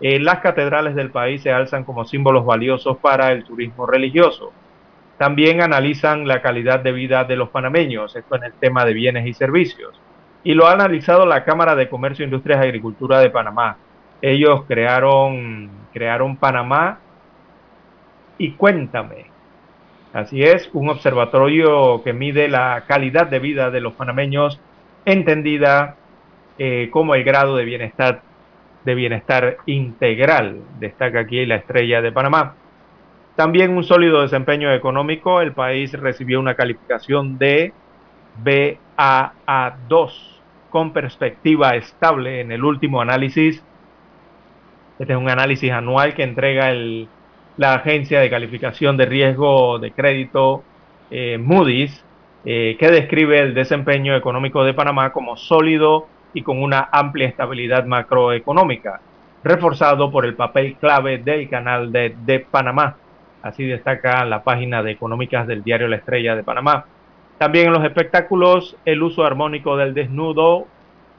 eh, 0.00 0.20
las 0.20 0.38
catedrales 0.40 0.94
del 0.94 1.10
país 1.10 1.42
se 1.42 1.52
alzan 1.52 1.84
como 1.84 2.04
símbolos 2.04 2.44
valiosos 2.44 2.98
para 2.98 3.32
el 3.32 3.44
turismo 3.44 3.86
religioso. 3.86 4.52
También 5.18 5.62
analizan 5.62 6.26
la 6.26 6.42
calidad 6.42 6.80
de 6.80 6.92
vida 6.92 7.24
de 7.24 7.36
los 7.36 7.50
panameños, 7.50 8.16
esto 8.16 8.36
en 8.36 8.44
el 8.44 8.52
tema 8.54 8.84
de 8.84 8.92
bienes 8.92 9.26
y 9.26 9.34
servicios. 9.34 10.00
Y 10.44 10.54
lo 10.54 10.66
ha 10.66 10.72
analizado 10.72 11.26
la 11.26 11.44
Cámara 11.44 11.76
de 11.76 11.88
Comercio, 11.88 12.24
Industrias 12.24 12.60
y 12.60 12.68
Agricultura 12.68 13.20
de 13.20 13.30
Panamá. 13.30 13.76
Ellos 14.20 14.64
crearon, 14.66 15.70
crearon 15.92 16.36
Panamá 16.36 16.98
y 18.38 18.52
Cuéntame. 18.52 19.26
Así 20.12 20.42
es, 20.42 20.68
un 20.72 20.90
observatorio 20.90 22.02
que 22.02 22.12
mide 22.12 22.48
la 22.48 22.84
calidad 22.86 23.28
de 23.28 23.38
vida 23.38 23.70
de 23.70 23.80
los 23.80 23.94
panameños 23.94 24.60
entendida 25.04 25.96
eh, 26.58 26.90
como 26.90 27.14
el 27.14 27.24
grado 27.24 27.56
de 27.56 27.64
bienestar, 27.64 28.22
de 28.84 28.94
bienestar 28.94 29.56
integral, 29.66 30.60
destaca 30.78 31.20
aquí 31.20 31.46
la 31.46 31.56
estrella 31.56 32.02
de 32.02 32.12
Panamá. 32.12 32.56
También 33.36 33.76
un 33.76 33.84
sólido 33.84 34.22
desempeño 34.22 34.72
económico, 34.72 35.40
el 35.40 35.52
país 35.52 35.92
recibió 35.92 36.38
una 36.38 36.54
calificación 36.54 37.38
de 37.38 37.72
BAA2 38.44 40.12
con 40.70 40.92
perspectiva 40.92 41.76
estable 41.76 42.40
en 42.40 42.52
el 42.52 42.64
último 42.64 43.00
análisis. 43.00 43.62
Este 44.98 45.12
es 45.12 45.18
un 45.18 45.30
análisis 45.30 45.70
anual 45.72 46.14
que 46.14 46.22
entrega 46.22 46.70
el, 46.70 47.08
la 47.56 47.74
agencia 47.74 48.20
de 48.20 48.30
calificación 48.30 48.96
de 48.96 49.06
riesgo 49.06 49.78
de 49.78 49.92
crédito 49.92 50.62
eh, 51.10 51.38
Moody's 51.38 52.04
eh, 52.44 52.76
que 52.78 52.90
describe 52.90 53.38
el 53.38 53.54
desempeño 53.54 54.16
económico 54.16 54.64
de 54.64 54.74
Panamá 54.74 55.12
como 55.12 55.36
sólido 55.36 56.08
y 56.34 56.42
con 56.42 56.62
una 56.62 56.88
amplia 56.90 57.28
estabilidad 57.28 57.84
macroeconómica, 57.84 59.00
reforzado 59.44 60.10
por 60.10 60.24
el 60.24 60.34
papel 60.34 60.74
clave 60.76 61.18
del 61.18 61.48
canal 61.48 61.92
de, 61.92 62.16
de 62.24 62.40
Panamá. 62.40 62.96
Así 63.42 63.64
destaca 63.64 64.24
la 64.24 64.42
página 64.42 64.82
de 64.82 64.92
económicas 64.92 65.46
del 65.46 65.62
diario 65.62 65.88
La 65.88 65.96
Estrella 65.96 66.36
de 66.36 66.44
Panamá. 66.44 66.86
También 67.38 67.66
en 67.66 67.72
los 67.72 67.84
espectáculos, 67.84 68.76
el 68.84 69.02
uso 69.02 69.24
armónico 69.24 69.76
del 69.76 69.94
desnudo. 69.94 70.66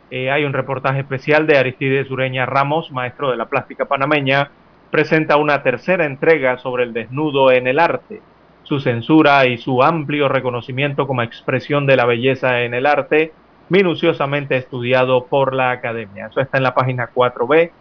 Eh, 0.09 0.32
hay 0.32 0.45
un 0.45 0.53
reportaje 0.53 0.99
especial 0.99 1.47
de 1.47 1.57
Aristides 1.57 2.09
Ureña 2.09 2.45
Ramos, 2.45 2.91
maestro 2.91 3.30
de 3.30 3.38
la 3.38 3.45
plástica 3.45 3.86
panameña, 3.86 4.51
presenta 4.91 5.38
una 5.38 5.63
tercera 5.63 6.05
entrega 6.05 6.57
sobre 6.57 6.84
el 6.84 6.93
desnudo 6.93 7.51
en 7.51 7.67
el 7.67 7.80
arte 7.80 8.21
su 8.63 8.80
censura 8.80 9.45
y 9.45 9.57
su 9.57 9.84
amplio 9.84 10.30
reconocimiento 10.30 11.05
como 11.05 11.21
expresión 11.21 11.86
de 11.86 11.97
la 11.97 12.05
belleza 12.05 12.61
en 12.61 12.74
el 12.74 12.86
arte, 12.86 13.34
minuciosamente 13.69 14.57
estudiado 14.57 15.26
por 15.26 15.53
la 15.53 15.71
academia. 15.71 16.28
Eso 16.28 16.39
está 16.39 16.57
en 16.57 16.63
la 16.63 16.74
página 16.74 17.09
4B 17.13 17.71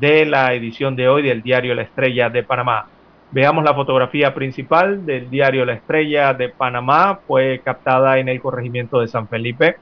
de 0.00 0.26
la 0.26 0.52
edición 0.54 0.96
de 0.96 1.08
hoy 1.08 1.22
del 1.22 1.42
diario 1.42 1.74
La 1.74 1.82
Estrella 1.82 2.30
de 2.30 2.42
Panamá. 2.42 2.86
Veamos 3.34 3.64
la 3.64 3.74
fotografía 3.74 4.32
principal 4.32 5.04
del 5.04 5.28
diario 5.28 5.64
La 5.64 5.72
Estrella 5.72 6.32
de 6.34 6.50
Panamá. 6.50 7.18
Fue 7.26 7.60
captada 7.64 8.18
en 8.18 8.28
el 8.28 8.40
corregimiento 8.40 9.00
de 9.00 9.08
San 9.08 9.26
Felipe, 9.26 9.76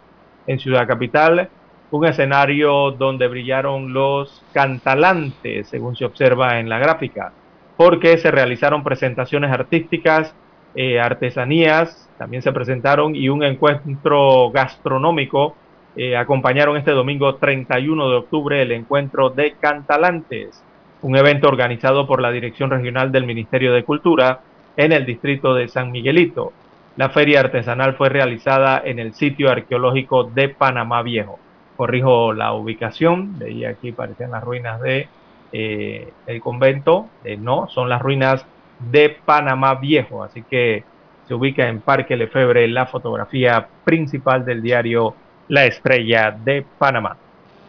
en 0.47 0.59
Ciudad 0.59 0.87
Capital. 0.87 1.51
Un 1.91 2.07
escenario 2.07 2.93
donde 2.93 3.29
brillaron 3.29 3.93
los 3.93 4.43
cantalantes, 4.55 5.69
según 5.69 5.97
se 5.97 6.07
observa 6.07 6.61
en 6.61 6.71
la 6.71 6.79
gráfica, 6.79 7.33
porque 7.77 8.17
se 8.17 8.31
realizaron 8.31 8.83
presentaciones 8.83 9.53
artísticas 9.53 10.35
eh, 10.75 10.99
artesanías 10.99 12.09
también 12.17 12.43
se 12.43 12.51
presentaron 12.51 13.15
y 13.15 13.29
un 13.29 13.43
encuentro 13.43 14.51
gastronómico 14.51 15.55
eh, 15.97 16.17
acompañaron 16.17 16.79
este 16.79 16.93
domingo 16.93 17.35
31 17.35 18.09
de 18.09 18.17
octubre 18.17 18.63
el 18.63 18.73
encuentro 18.73 19.29
de 19.29 19.53
Cantalantes, 19.61 20.65
un 21.03 21.17
evento 21.17 21.49
organizado 21.49 22.07
por 22.07 22.23
la 22.23 22.31
Dirección 22.31 22.71
Regional 22.71 23.13
del 23.13 23.27
Ministerio 23.27 23.73
de 23.73 23.85
Cultura 23.85 24.41
en 24.77 24.93
el 24.93 25.05
distrito 25.05 25.55
de 25.55 25.69
San 25.69 25.91
Miguelito. 25.91 26.53
La 26.97 27.11
feria 27.11 27.41
artesanal 27.41 27.95
fue 27.95 28.09
realizada 28.09 28.81
en 28.85 28.99
el 28.99 29.15
sitio 29.15 29.51
arqueológico 29.51 30.25
de 30.25 30.49
Panamá 30.49 31.03
Viejo. 31.03 31.39
Corrijo 31.77 32.33
la 32.33 32.53
ubicación, 32.53 33.39
veía 33.39 33.71
aquí 33.71 33.93
parecían 33.93 34.31
las 34.31 34.45
ruinas 34.45 34.81
de 34.81 35.09
eh, 35.53 36.13
el 36.27 36.41
convento, 36.41 37.09
no, 37.39 37.69
son 37.69 37.89
las 37.89 38.01
ruinas 38.01 38.47
de 38.79 39.17
Panamá 39.25 39.75
Viejo. 39.77 40.23
Así 40.23 40.43
que 40.43 40.85
se 41.27 41.35
ubica 41.35 41.69
en 41.69 41.81
Parque 41.81 42.17
Lefebre 42.17 42.67
la 42.69 42.87
fotografía 42.87 43.67
principal 43.85 44.45
del 44.45 44.63
diario 44.63 45.15
La 45.49 45.65
Estrella 45.65 46.31
de 46.31 46.65
Panamá. 46.79 47.17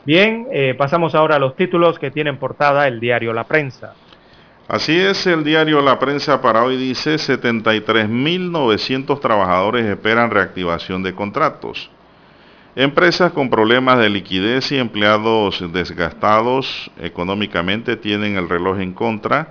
Bien, 0.06 0.48
eh, 0.52 0.76
pasamos 0.78 1.16
ahora 1.16 1.38
a 1.38 1.40
los 1.40 1.56
títulos 1.56 1.98
que 1.98 2.12
tienen 2.12 2.38
portada 2.38 2.88
el 2.88 3.00
diario 3.00 3.34
La 3.34 3.46
Prensa. 3.46 3.96
Así 4.68 5.00
es, 5.00 5.26
el 5.28 5.44
diario 5.44 5.82
La 5.82 6.00
Prensa 6.00 6.42
para 6.42 6.64
hoy 6.64 6.78
dice 6.78 7.16
73.900 7.16 9.20
trabajadores 9.20 9.86
esperan 9.86 10.32
reactivación 10.32 11.04
de 11.04 11.14
contratos. 11.14 11.90
Empresas 12.76 13.34
con 13.34 13.50
problemas 13.50 14.00
de 14.00 14.10
liquidez 14.10 14.72
y 14.72 14.78
empleados 14.78 15.64
desgastados 15.72 16.90
económicamente 17.00 17.98
tienen 17.98 18.36
el 18.36 18.50
reloj 18.50 18.80
en 18.80 18.94
contra 18.94 19.50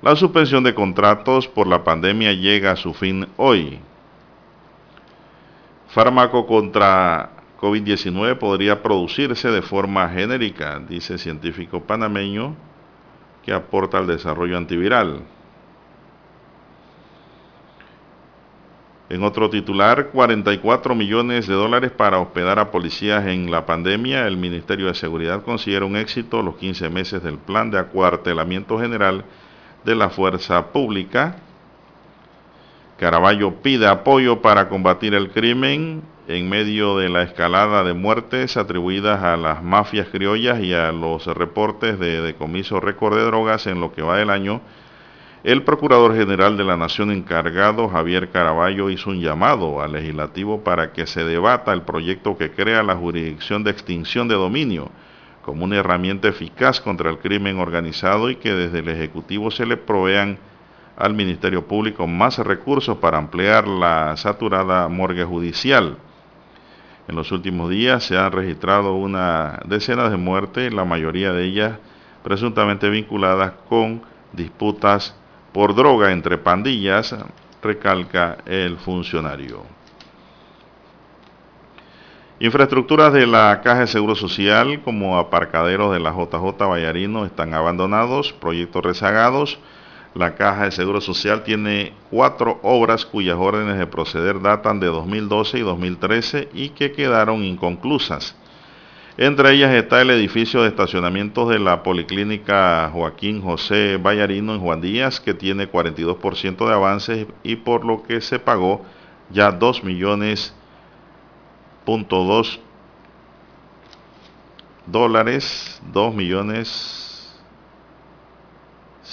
la 0.00 0.14
suspensión 0.14 0.62
de 0.62 0.74
contratos 0.74 1.48
por 1.48 1.66
la 1.66 1.82
pandemia 1.82 2.32
llega 2.32 2.70
a 2.70 2.76
su 2.76 2.94
fin 2.94 3.26
hoy. 3.36 3.80
Fármaco 5.88 6.46
contra 6.46 7.30
COVID-19 7.60 8.38
podría 8.38 8.82
producirse 8.82 9.50
de 9.50 9.62
forma 9.62 10.08
genérica, 10.10 10.78
dice 10.78 11.18
científico 11.18 11.82
panameño 11.82 12.54
que 13.44 13.52
aporta 13.52 13.98
al 13.98 14.06
desarrollo 14.06 14.56
antiviral. 14.56 15.22
En 19.10 19.22
otro 19.22 19.48
titular, 19.48 20.10
44 20.12 20.94
millones 20.94 21.46
de 21.46 21.54
dólares 21.54 21.90
para 21.90 22.18
hospedar 22.18 22.58
a 22.58 22.70
policías 22.70 23.26
en 23.26 23.50
la 23.50 23.64
pandemia. 23.64 24.26
El 24.26 24.36
Ministerio 24.36 24.86
de 24.86 24.94
Seguridad 24.94 25.42
considera 25.42 25.86
un 25.86 25.96
éxito 25.96 26.42
los 26.42 26.56
15 26.56 26.90
meses 26.90 27.22
del 27.22 27.38
plan 27.38 27.70
de 27.70 27.78
acuartelamiento 27.78 28.78
general 28.78 29.24
de 29.84 29.94
la 29.94 30.10
fuerza 30.10 30.72
pública. 30.72 31.36
Caraballo 32.98 33.62
pide 33.62 33.86
apoyo 33.86 34.42
para 34.42 34.68
combatir 34.68 35.14
el 35.14 35.30
crimen 35.30 36.02
en 36.28 36.46
medio 36.46 36.98
de 36.98 37.08
la 37.08 37.22
escalada 37.22 37.82
de 37.84 37.94
muertes 37.94 38.58
atribuidas 38.58 39.22
a 39.22 39.38
las 39.38 39.62
mafias 39.62 40.08
criollas 40.08 40.60
y 40.60 40.74
a 40.74 40.92
los 40.92 41.26
reportes 41.26 41.98
de 41.98 42.20
decomiso 42.20 42.80
récord 42.80 43.16
de 43.16 43.24
drogas 43.24 43.66
en 43.66 43.80
lo 43.80 43.92
que 43.94 44.02
va 44.02 44.18
del 44.18 44.28
año. 44.28 44.60
El 45.42 45.62
Procurador 45.62 46.14
General 46.14 46.58
de 46.58 46.64
la 46.64 46.76
Nación 46.76 47.10
encargado, 47.12 47.88
Javier 47.88 48.28
Caraballo, 48.28 48.90
hizo 48.90 49.08
un 49.08 49.22
llamado 49.22 49.80
al 49.80 49.92
legislativo 49.92 50.62
para 50.62 50.92
que 50.92 51.06
se 51.06 51.24
debata 51.24 51.72
el 51.72 51.82
proyecto 51.82 52.36
que 52.36 52.50
crea 52.50 52.82
la 52.82 52.96
jurisdicción 52.96 53.64
de 53.64 53.70
extinción 53.70 54.28
de 54.28 54.34
dominio 54.34 54.90
como 55.40 55.64
una 55.64 55.76
herramienta 55.76 56.28
eficaz 56.28 56.78
contra 56.78 57.08
el 57.08 57.20
crimen 57.20 57.58
organizado 57.58 58.28
y 58.28 58.36
que 58.36 58.52
desde 58.52 58.80
el 58.80 58.88
Ejecutivo 58.90 59.50
se 59.50 59.64
le 59.64 59.78
provean 59.78 60.38
al 60.94 61.14
Ministerio 61.14 61.66
Público 61.66 62.06
más 62.06 62.36
recursos 62.36 62.98
para 62.98 63.16
ampliar 63.16 63.66
la 63.66 64.14
saturada 64.18 64.88
morgue 64.88 65.24
judicial. 65.24 65.96
En 67.08 67.16
los 67.16 67.32
últimos 67.32 67.70
días 67.70 68.04
se 68.04 68.18
han 68.18 68.32
registrado 68.32 68.94
una 68.94 69.60
decena 69.64 70.10
de 70.10 70.18
muertes, 70.18 70.72
la 70.72 70.84
mayoría 70.84 71.32
de 71.32 71.44
ellas 71.44 71.78
presuntamente 72.22 72.90
vinculadas 72.90 73.52
con 73.68 74.02
disputas 74.32 75.16
por 75.52 75.74
droga 75.74 76.12
entre 76.12 76.36
pandillas, 76.36 77.16
recalca 77.62 78.38
el 78.44 78.76
funcionario. 78.76 79.62
Infraestructuras 82.40 83.12
de 83.14 83.26
la 83.26 83.62
Caja 83.64 83.80
de 83.80 83.86
Seguro 83.86 84.14
Social 84.14 84.82
como 84.82 85.18
aparcaderos 85.18 85.92
de 85.92 86.00
la 86.00 86.10
JJ 86.12 86.58
Vallarino 86.58 87.24
están 87.24 87.54
abandonados, 87.54 88.32
proyectos 88.34 88.84
rezagados. 88.84 89.58
La 90.14 90.34
Caja 90.34 90.64
de 90.64 90.70
Seguro 90.70 91.00
Social 91.00 91.44
tiene 91.44 91.92
cuatro 92.10 92.58
obras 92.62 93.04
cuyas 93.04 93.36
órdenes 93.38 93.78
de 93.78 93.86
proceder 93.86 94.40
datan 94.40 94.80
de 94.80 94.86
2012 94.86 95.58
y 95.58 95.62
2013 95.62 96.48
y 96.54 96.70
que 96.70 96.92
quedaron 96.92 97.44
inconclusas. 97.44 98.34
Entre 99.16 99.52
ellas 99.52 99.74
está 99.74 100.00
el 100.00 100.10
edificio 100.10 100.62
de 100.62 100.68
estacionamientos 100.68 101.48
de 101.48 101.58
la 101.58 101.82
Policlínica 101.82 102.88
Joaquín 102.92 103.42
José 103.42 103.96
Vallarino 103.96 104.54
en 104.54 104.60
Juan 104.60 104.80
Díaz, 104.80 105.20
que 105.20 105.34
tiene 105.34 105.70
42% 105.70 106.66
de 106.66 106.72
avances 106.72 107.26
y 107.42 107.56
por 107.56 107.84
lo 107.84 108.02
que 108.04 108.20
se 108.20 108.38
pagó 108.38 108.84
ya 109.30 109.50
2 109.50 109.84
millones 109.84 110.54
.2 111.84 112.58
dólares, 114.86 115.80
2 115.92 116.14
millones 116.14 117.07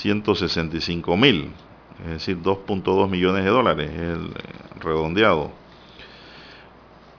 165 0.06 1.18
mil, 1.18 1.52
es 2.06 2.11
decir, 2.11 2.38
2.2 2.38 3.10
millones 3.10 3.44
de 3.44 3.49
dólares, 3.49 3.90
el 3.91 4.30
redondeado. 4.80 5.52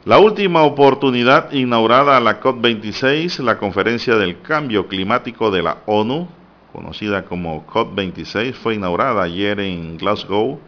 La 0.04 0.20
última 0.20 0.62
oportunidad 0.62 1.50
inaugurada 1.50 2.16
a 2.16 2.20
la 2.20 2.40
COP26, 2.40 3.42
la 3.42 3.58
conferencia 3.58 4.14
del 4.14 4.40
cambio 4.40 4.86
climático 4.86 5.50
de 5.50 5.64
la 5.64 5.78
ONU, 5.86 6.28
conocida 6.72 7.24
como 7.24 7.66
COP26, 7.66 8.54
fue 8.54 8.76
inaugurada 8.76 9.24
ayer 9.24 9.58
en 9.58 9.98
Glasgow, 9.98 10.60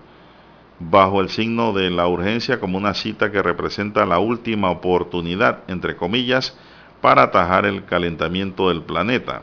bajo 0.80 1.20
el 1.20 1.28
signo 1.28 1.72
de 1.72 1.90
la 1.90 2.08
urgencia 2.08 2.58
como 2.58 2.78
una 2.78 2.94
cita 2.94 3.30
que 3.30 3.42
representa 3.42 4.04
la 4.06 4.18
última 4.18 4.72
oportunidad, 4.72 5.60
entre 5.68 5.94
comillas, 5.94 6.58
para 7.00 7.22
atajar 7.22 7.64
el 7.64 7.84
calentamiento 7.84 8.70
del 8.70 8.82
planeta. 8.82 9.42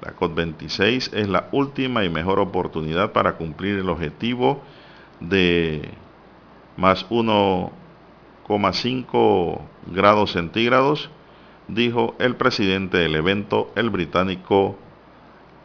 La 0.00 0.16
COP26 0.16 1.14
es 1.14 1.28
la 1.28 1.48
última 1.52 2.04
y 2.04 2.08
mejor 2.08 2.40
oportunidad 2.40 3.12
para 3.12 3.36
cumplir 3.36 3.78
el 3.78 3.88
objetivo 3.88 4.60
de 5.20 5.88
más 6.76 7.08
1,5 7.08 9.60
grados 9.86 10.32
centígrados, 10.32 11.08
dijo 11.68 12.16
el 12.18 12.34
presidente 12.36 12.98
del 12.98 13.14
evento, 13.14 13.72
el 13.76 13.88
británico 13.90 14.76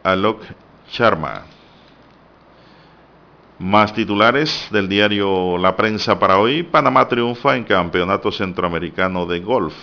Alok 0.02 0.42
Sharma. 0.90 1.42
Más 3.58 3.92
titulares 3.92 4.68
del 4.70 4.88
diario 4.88 5.58
La 5.58 5.76
Prensa 5.76 6.18
para 6.18 6.38
hoy. 6.38 6.62
Panamá 6.62 7.06
triunfa 7.08 7.56
en 7.56 7.64
Campeonato 7.64 8.32
Centroamericano 8.32 9.26
de 9.26 9.40
Golf. 9.40 9.74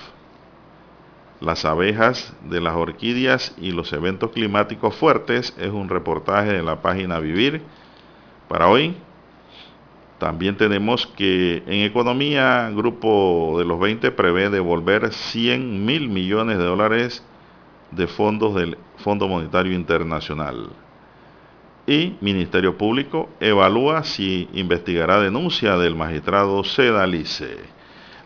Las 1.40 1.66
abejas 1.66 2.34
de 2.50 2.62
las 2.62 2.76
orquídeas 2.76 3.56
y 3.60 3.72
los 3.72 3.94
eventos 3.94 4.32
climáticos 4.32 4.96
fuertes 4.96 5.54
es 5.60 5.72
un 5.72 5.90
reportaje 5.90 6.52
de 6.54 6.64
la 6.64 6.82
página 6.82 7.20
Vivir 7.20 7.62
para 8.48 8.68
hoy. 8.68 8.96
También 10.18 10.58
tenemos 10.58 11.06
que 11.06 11.64
en 11.68 11.84
economía, 11.84 12.72
Grupo 12.74 13.56
de 13.60 13.66
los 13.66 13.80
20 13.80 14.10
prevé 14.12 14.50
devolver 14.50 15.14
100 15.14 15.86
mil 15.86 16.10
millones 16.10 16.58
de 16.58 16.64
dólares 16.64 17.24
de 17.92 18.08
fondos 18.08 18.56
del 18.56 18.78
Fondo 18.98 19.28
Monetario 19.28 19.74
Internacional 19.74 20.70
y 21.88 22.18
Ministerio 22.20 22.78
Público 22.78 23.30
evalúa 23.40 24.04
si 24.04 24.50
investigará 24.54 25.22
denuncia 25.22 25.78
del 25.78 25.96
magistrado 25.96 26.64
Sedalice. 26.66 27.77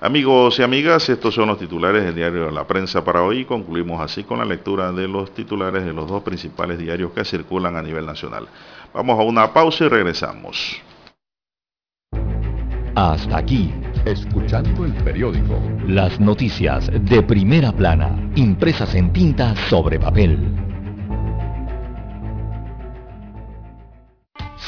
Amigos 0.03 0.57
y 0.57 0.63
amigas, 0.63 1.07
estos 1.09 1.35
son 1.35 1.49
los 1.49 1.59
titulares 1.59 2.03
del 2.03 2.15
diario 2.15 2.47
de 2.47 2.51
la 2.51 2.65
prensa 2.65 3.05
para 3.05 3.21
hoy. 3.21 3.45
Concluimos 3.45 4.01
así 4.01 4.23
con 4.23 4.39
la 4.39 4.45
lectura 4.45 4.91
de 4.91 5.07
los 5.07 5.31
titulares 5.31 5.85
de 5.85 5.93
los 5.93 6.09
dos 6.09 6.23
principales 6.23 6.79
diarios 6.79 7.11
que 7.11 7.23
circulan 7.23 7.77
a 7.77 7.83
nivel 7.83 8.07
nacional. 8.07 8.47
Vamos 8.95 9.19
a 9.19 9.21
una 9.21 9.53
pausa 9.53 9.85
y 9.85 9.89
regresamos. 9.89 10.81
Hasta 12.95 13.37
aquí, 13.37 13.71
escuchando 14.03 14.85
el 14.85 14.93
periódico. 15.03 15.61
Las 15.85 16.19
noticias 16.19 16.89
de 16.91 17.21
primera 17.21 17.71
plana, 17.71 18.31
impresas 18.35 18.95
en 18.95 19.13
tinta 19.13 19.55
sobre 19.69 19.99
papel. 19.99 20.39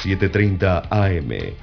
7.30 0.04 0.90
AM. 0.92 1.63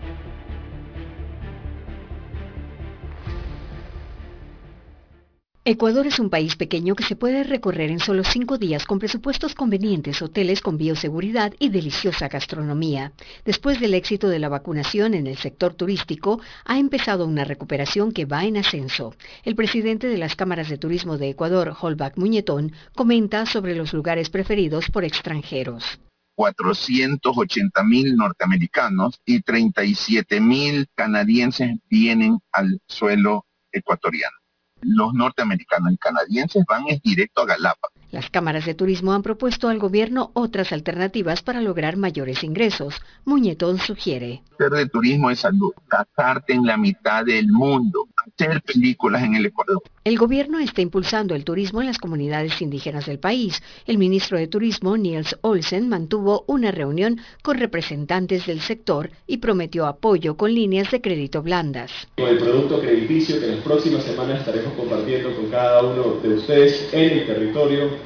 Ecuador 5.63 6.07
es 6.07 6.17
un 6.17 6.31
país 6.31 6.55
pequeño 6.55 6.95
que 6.95 7.03
se 7.03 7.15
puede 7.15 7.43
recorrer 7.43 7.91
en 7.91 7.99
solo 7.99 8.23
cinco 8.23 8.57
días 8.57 8.87
con 8.87 8.97
presupuestos 8.97 9.53
convenientes, 9.53 10.19
hoteles 10.23 10.59
con 10.59 10.75
bioseguridad 10.75 11.53
y 11.59 11.69
deliciosa 11.69 12.29
gastronomía. 12.29 13.11
Después 13.45 13.79
del 13.79 13.93
éxito 13.93 14.27
de 14.27 14.39
la 14.39 14.49
vacunación 14.49 15.13
en 15.13 15.27
el 15.27 15.37
sector 15.37 15.75
turístico, 15.75 16.41
ha 16.65 16.79
empezado 16.79 17.27
una 17.27 17.43
recuperación 17.43 18.11
que 18.11 18.25
va 18.25 18.43
en 18.43 18.57
ascenso. 18.57 19.13
El 19.43 19.55
presidente 19.55 20.07
de 20.07 20.17
las 20.17 20.35
cámaras 20.35 20.67
de 20.67 20.79
turismo 20.79 21.19
de 21.19 21.29
Ecuador, 21.29 21.75
Holbach 21.79 22.17
Muñetón, 22.17 22.73
comenta 22.95 23.45
sobre 23.45 23.75
los 23.75 23.93
lugares 23.93 24.31
preferidos 24.31 24.89
por 24.89 25.03
extranjeros. 25.03 25.99
480 26.37 27.83
mil 27.83 28.15
norteamericanos 28.15 29.21
y 29.25 29.41
37 29.41 30.41
mil 30.41 30.87
canadienses 30.95 31.77
vienen 31.87 32.39
al 32.51 32.79
suelo 32.87 33.45
ecuatoriano 33.71 34.40
los 34.81 35.13
norteamericanos 35.13 35.93
y 35.93 35.97
canadienses 35.97 36.65
van 36.67 36.87
es 36.87 37.01
directo 37.01 37.41
a 37.41 37.45
Galápagos. 37.45 38.00
Las 38.11 38.29
cámaras 38.29 38.65
de 38.65 38.73
turismo 38.73 39.13
han 39.13 39.23
propuesto 39.23 39.69
al 39.69 39.79
gobierno 39.79 40.31
otras 40.33 40.73
alternativas 40.73 41.41
para 41.41 41.61
lograr 41.61 41.95
mayores 41.95 42.43
ingresos. 42.43 43.01
Muñetón 43.23 43.79
sugiere. 43.79 44.43
Hacer 44.53 44.69
de 44.71 44.89
turismo 44.89 45.29
es 45.31 45.39
salud, 45.39 45.71
casarte 45.87 46.53
en 46.53 46.65
la 46.65 46.75
mitad 46.75 47.23
del 47.23 47.47
mundo, 47.47 48.09
hacer 48.17 48.61
películas 48.63 49.23
en 49.23 49.35
el 49.35 49.45
Ecuador. 49.45 49.81
El 50.03 50.17
gobierno 50.17 50.59
está 50.59 50.81
impulsando 50.81 51.35
el 51.35 51.45
turismo 51.45 51.79
en 51.79 51.87
las 51.87 51.99
comunidades 51.99 52.61
indígenas 52.61 53.05
del 53.05 53.17
país. 53.17 53.63
El 53.85 53.97
ministro 53.97 54.37
de 54.37 54.47
Turismo, 54.47 54.97
Niels 54.97 55.37
Olsen, 55.41 55.87
mantuvo 55.87 56.43
una 56.47 56.71
reunión 56.71 57.21
con 57.41 57.59
representantes 57.59 58.45
del 58.45 58.59
sector 58.59 59.11
y 59.25 59.37
prometió 59.37 59.85
apoyo 59.85 60.35
con 60.35 60.53
líneas 60.53 60.91
de 60.91 61.01
crédito 61.01 61.41
blandas. 61.41 61.91
Con 62.17 62.27
el 62.27 62.39
producto 62.39 62.81
crediticio 62.81 63.39
que 63.39 63.45
en 63.45 63.55
las 63.55 63.63
próximas 63.63 64.03
semanas 64.03 64.39
estaremos 64.39 64.73
compartiendo 64.73 65.33
con 65.35 65.49
cada 65.49 65.81
uno 65.81 66.19
de 66.21 66.33
ustedes 66.33 66.89
en 66.91 67.19
el 67.19 67.25
territorio 67.25 68.00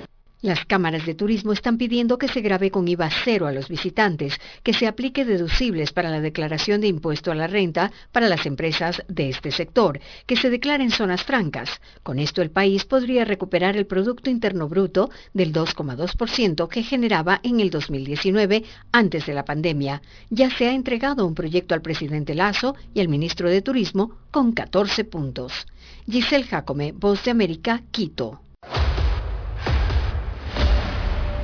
Las 0.46 0.64
cámaras 0.64 1.08
de 1.08 1.16
turismo 1.16 1.54
están 1.54 1.80
pidiendo 1.80 2.20
que 2.20 2.28
se 2.28 2.42
grabe 2.42 2.70
con 2.70 2.88
IVA 2.88 3.10
cero 3.24 3.48
a 3.48 3.52
los 3.52 3.68
visitantes, 3.68 4.40
que 4.62 4.74
se 4.74 4.86
aplique 4.86 5.26
deducibles 5.26 5.92
para 5.92 6.12
la 6.12 6.22
declaración 6.22 6.82
de 6.82 6.88
impuesto 6.88 7.32
a 7.32 7.36
la 7.36 7.48
renta 7.48 7.92
para 8.12 8.30
las 8.30 8.46
empresas 8.46 9.02
de 9.08 9.30
este 9.30 9.50
sector, 9.50 10.00
que 10.28 10.36
se 10.36 10.52
declaren 10.52 10.92
zonas 10.92 11.24
francas. 11.24 11.82
Con 12.04 12.20
esto 12.20 12.44
el 12.44 12.52
país 12.52 12.86
podría 12.86 13.26
recuperar 13.26 13.76
el 13.76 13.88
Producto 13.88 14.30
Interno 14.30 14.70
Bruto 14.70 15.10
del 15.34 15.52
2,2% 15.52 16.68
que 16.68 16.84
generaba 16.84 17.40
en 17.42 17.60
el 17.60 17.72
2019 17.72 18.66
antes 18.92 19.26
de 19.26 19.34
la 19.34 19.46
pandemia. 19.46 20.04
Ya 20.30 20.52
se 20.52 20.68
ha 20.68 20.74
entregado 20.74 21.26
un 21.26 21.34
proyecto 21.34 21.74
al 21.74 21.82
presidente 21.82 22.36
Lazo 22.36 22.76
y 22.94 23.00
al 23.00 23.10
ministro 23.10 23.50
de 23.50 23.64
Turismo 23.64 24.12
con 24.30 24.52
14 24.52 25.06
puntos. 25.06 25.66
Giselle 26.08 26.46
Jacome, 26.46 26.92
Voz 26.92 27.24
de 27.24 27.32
América, 27.32 27.82
Quito. 27.90 28.42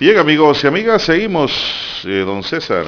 Bien 0.00 0.16
amigos 0.16 0.64
y 0.64 0.66
amigas, 0.66 1.02
seguimos. 1.02 1.52
Eh, 2.06 2.24
don 2.24 2.42
César, 2.42 2.86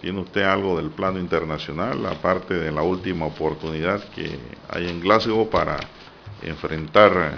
¿tiene 0.00 0.20
usted 0.20 0.42
algo 0.42 0.76
del 0.76 0.90
plano 0.90 1.18
internacional, 1.18 2.06
aparte 2.06 2.54
de 2.54 2.70
la 2.70 2.82
última 2.82 3.26
oportunidad 3.26 4.00
que 4.10 4.38
hay 4.68 4.86
en 4.86 5.00
Glasgow 5.00 5.50
para 5.50 5.76
enfrentar 6.44 7.32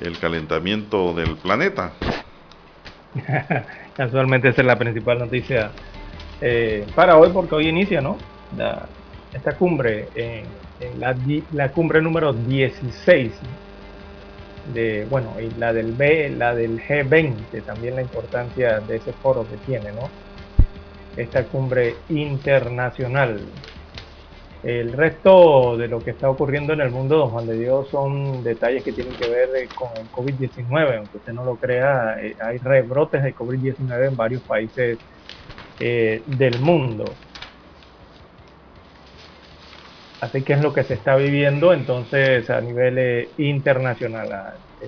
el 0.00 0.18
calentamiento 0.18 1.14
del 1.14 1.36
planeta? 1.36 1.92
Casualmente 3.96 4.48
esa 4.48 4.62
es 4.62 4.66
la 4.66 4.76
principal 4.76 5.20
noticia 5.20 5.70
eh, 6.40 6.84
para 6.96 7.16
hoy, 7.16 7.30
porque 7.32 7.54
hoy 7.54 7.68
inicia, 7.68 8.00
¿no? 8.00 8.18
esta 9.32 9.52
cumbre, 9.56 10.08
en 10.16 10.46
la, 10.98 11.16
la, 11.52 11.70
cumbre 11.70 12.02
número 12.02 12.32
16 12.32 13.30
de, 14.72 15.06
bueno, 15.10 15.34
y 15.40 15.50
la 15.58 15.72
del 15.72 15.92
B, 15.92 16.30
la 16.30 16.54
del 16.54 16.80
G20, 16.80 17.64
también 17.64 17.96
la 17.96 18.02
importancia 18.02 18.80
de 18.80 18.96
ese 18.96 19.12
foro 19.12 19.46
que 19.48 19.56
tiene, 19.58 19.92
¿no? 19.92 20.08
Esta 21.16 21.44
cumbre 21.44 21.94
internacional. 22.08 23.40
El 24.62 24.94
resto 24.94 25.76
de 25.76 25.88
lo 25.88 26.02
que 26.02 26.12
está 26.12 26.30
ocurriendo 26.30 26.72
en 26.72 26.80
el 26.80 26.90
mundo, 26.90 27.18
don 27.18 27.30
Juan 27.30 27.46
de 27.46 27.58
Dios, 27.58 27.86
son 27.90 28.42
detalles 28.42 28.82
que 28.82 28.92
tienen 28.92 29.14
que 29.14 29.28
ver 29.28 29.50
eh, 29.54 29.68
con 29.74 29.90
el 29.98 30.10
COVID-19. 30.10 30.96
Aunque 30.96 31.18
usted 31.18 31.34
no 31.34 31.44
lo 31.44 31.56
crea, 31.56 32.16
eh, 32.22 32.34
hay 32.40 32.56
rebrotes 32.58 33.22
de 33.22 33.34
COVID-19 33.34 34.08
en 34.08 34.16
varios 34.16 34.42
países 34.42 34.98
eh, 35.78 36.22
del 36.26 36.58
mundo. 36.60 37.04
Así 40.24 40.42
que 40.42 40.54
es 40.54 40.62
lo 40.62 40.72
que 40.72 40.84
se 40.84 40.94
está 40.94 41.16
viviendo 41.16 41.74
entonces 41.74 42.48
a 42.48 42.58
nivel 42.62 42.96
eh, 42.98 43.34
internacional. 43.36 44.30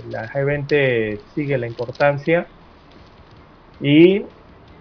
La, 0.07 0.29
G20 0.29 1.27
sigue 1.27 1.59
la 1.59 1.67
importancia 1.67 2.49
y 3.79 4.25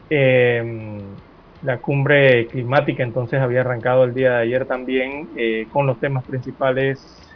em, 0.09 1.17
la 1.61 1.81
cumbre 1.81 2.47
climática 2.47 3.03
entonces 3.03 3.41
había 3.41 3.61
arrancado 3.61 4.05
el 4.05 4.13
día 4.13 4.31
de 4.31 4.43
ayer 4.43 4.65
también 4.65 5.29
eh, 5.35 5.67
con 5.69 5.87
los 5.87 5.99
temas 5.99 6.23
principales 6.23 7.27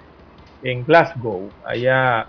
en 0.62 0.86
Glasgow, 0.86 1.52
allá 1.66 2.26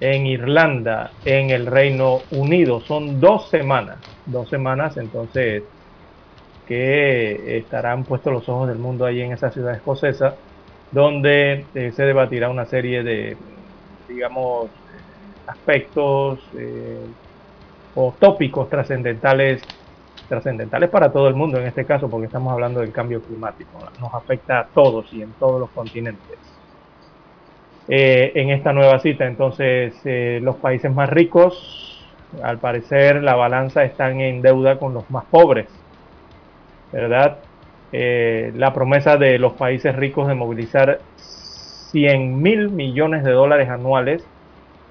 en 0.00 0.26
Irlanda, 0.26 1.14
en 1.24 1.48
el 1.48 1.64
Reino 1.66 2.24
Unido. 2.30 2.82
Son 2.82 3.18
dos 3.20 3.48
semanas, 3.48 4.04
dos 4.26 4.50
semanas 4.50 4.98
entonces 4.98 5.64
que 6.66 7.58
estarán 7.58 8.04
puestos 8.04 8.32
los 8.32 8.48
ojos 8.48 8.68
del 8.68 8.78
mundo 8.78 9.06
ahí 9.06 9.20
en 9.20 9.32
esa 9.32 9.50
ciudad 9.50 9.74
escocesa, 9.74 10.34
donde 10.90 11.64
eh, 11.74 11.92
se 11.94 12.02
debatirá 12.04 12.48
una 12.48 12.64
serie 12.64 13.02
de, 13.02 13.36
digamos, 14.08 14.68
aspectos 15.46 16.40
eh, 16.56 17.06
o 17.94 18.14
tópicos 18.18 18.68
trascendentales 18.68 19.62
trascendentales 20.28 20.90
para 20.90 21.12
todo 21.12 21.28
el 21.28 21.34
mundo 21.34 21.58
en 21.58 21.66
este 21.66 21.84
caso, 21.84 22.10
porque 22.10 22.26
estamos 22.26 22.52
hablando 22.52 22.80
del 22.80 22.90
cambio 22.90 23.22
climático. 23.22 23.70
Nos 24.00 24.12
afecta 24.12 24.58
a 24.58 24.66
todos 24.66 25.12
y 25.12 25.22
en 25.22 25.30
todos 25.34 25.60
los 25.60 25.70
continentes. 25.70 26.36
Eh, 27.86 28.32
en 28.34 28.50
esta 28.50 28.72
nueva 28.72 28.98
cita, 28.98 29.24
entonces, 29.24 29.94
los 30.42 30.56
países 30.56 30.92
más 30.92 31.08
ricos, 31.10 32.04
al 32.42 32.58
parecer, 32.58 33.22
la 33.22 33.36
balanza 33.36 33.84
están 33.84 34.20
en 34.20 34.42
deuda 34.42 34.80
con 34.80 34.94
los 34.94 35.08
más 35.10 35.24
pobres. 35.26 35.68
¿Verdad? 36.96 37.36
Eh, 37.92 38.52
la 38.56 38.72
promesa 38.72 39.18
de 39.18 39.38
los 39.38 39.52
países 39.52 39.94
ricos 39.94 40.28
de 40.28 40.34
movilizar 40.34 41.00
100 41.16 42.42
mil 42.42 42.70
millones 42.70 43.22
de 43.22 43.32
dólares 43.32 43.68
anuales 43.68 44.26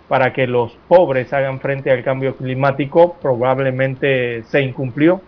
para 0.08 0.32
que 0.32 0.46
los 0.46 0.78
pobres 0.88 1.34
hagan 1.34 1.60
frente 1.60 1.90
al 1.90 2.04
cambio 2.04 2.36
climático 2.36 3.16
probablemente 3.22 4.44
se 4.44 4.62
incumplió 4.62 5.22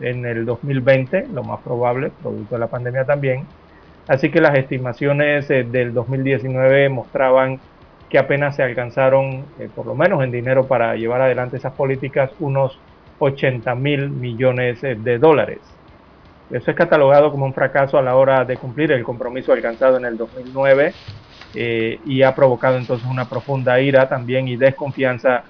en 0.00 0.26
el 0.26 0.44
2020, 0.44 1.28
lo 1.32 1.44
más 1.44 1.60
probable, 1.60 2.10
producto 2.20 2.56
de 2.56 2.58
la 2.58 2.66
pandemia 2.66 3.04
también. 3.04 3.46
Así 4.08 4.30
que 4.30 4.40
las 4.40 4.58
estimaciones 4.58 5.48
eh, 5.50 5.62
del 5.62 5.94
2019 5.94 6.88
mostraban 6.88 7.60
que 8.10 8.18
apenas 8.18 8.56
se 8.56 8.64
alcanzaron, 8.64 9.44
eh, 9.60 9.68
por 9.72 9.86
lo 9.86 9.94
menos 9.94 10.22
en 10.24 10.32
dinero 10.32 10.66
para 10.66 10.96
llevar 10.96 11.22
adelante 11.22 11.58
esas 11.58 11.74
políticas, 11.74 12.32
unos 12.40 12.76
80 13.20 13.72
mil 13.76 14.10
millones 14.10 14.82
de 14.82 15.18
dólares. 15.18 15.60
Eso 16.50 16.70
es 16.70 16.76
catalogado 16.76 17.30
como 17.30 17.46
un 17.46 17.54
fracaso 17.54 17.98
a 17.98 18.02
la 18.02 18.16
hora 18.16 18.44
de 18.44 18.56
cumplir 18.56 18.92
el 18.92 19.02
compromiso 19.02 19.52
alcanzado 19.52 19.96
en 19.96 20.04
el 20.04 20.16
2009 20.16 20.92
eh, 21.54 22.00
y 22.04 22.22
ha 22.22 22.34
provocado 22.34 22.76
entonces 22.76 23.08
una 23.08 23.28
profunda 23.28 23.80
ira 23.80 24.08
también 24.08 24.48
y 24.48 24.56
desconfianza 24.56 25.44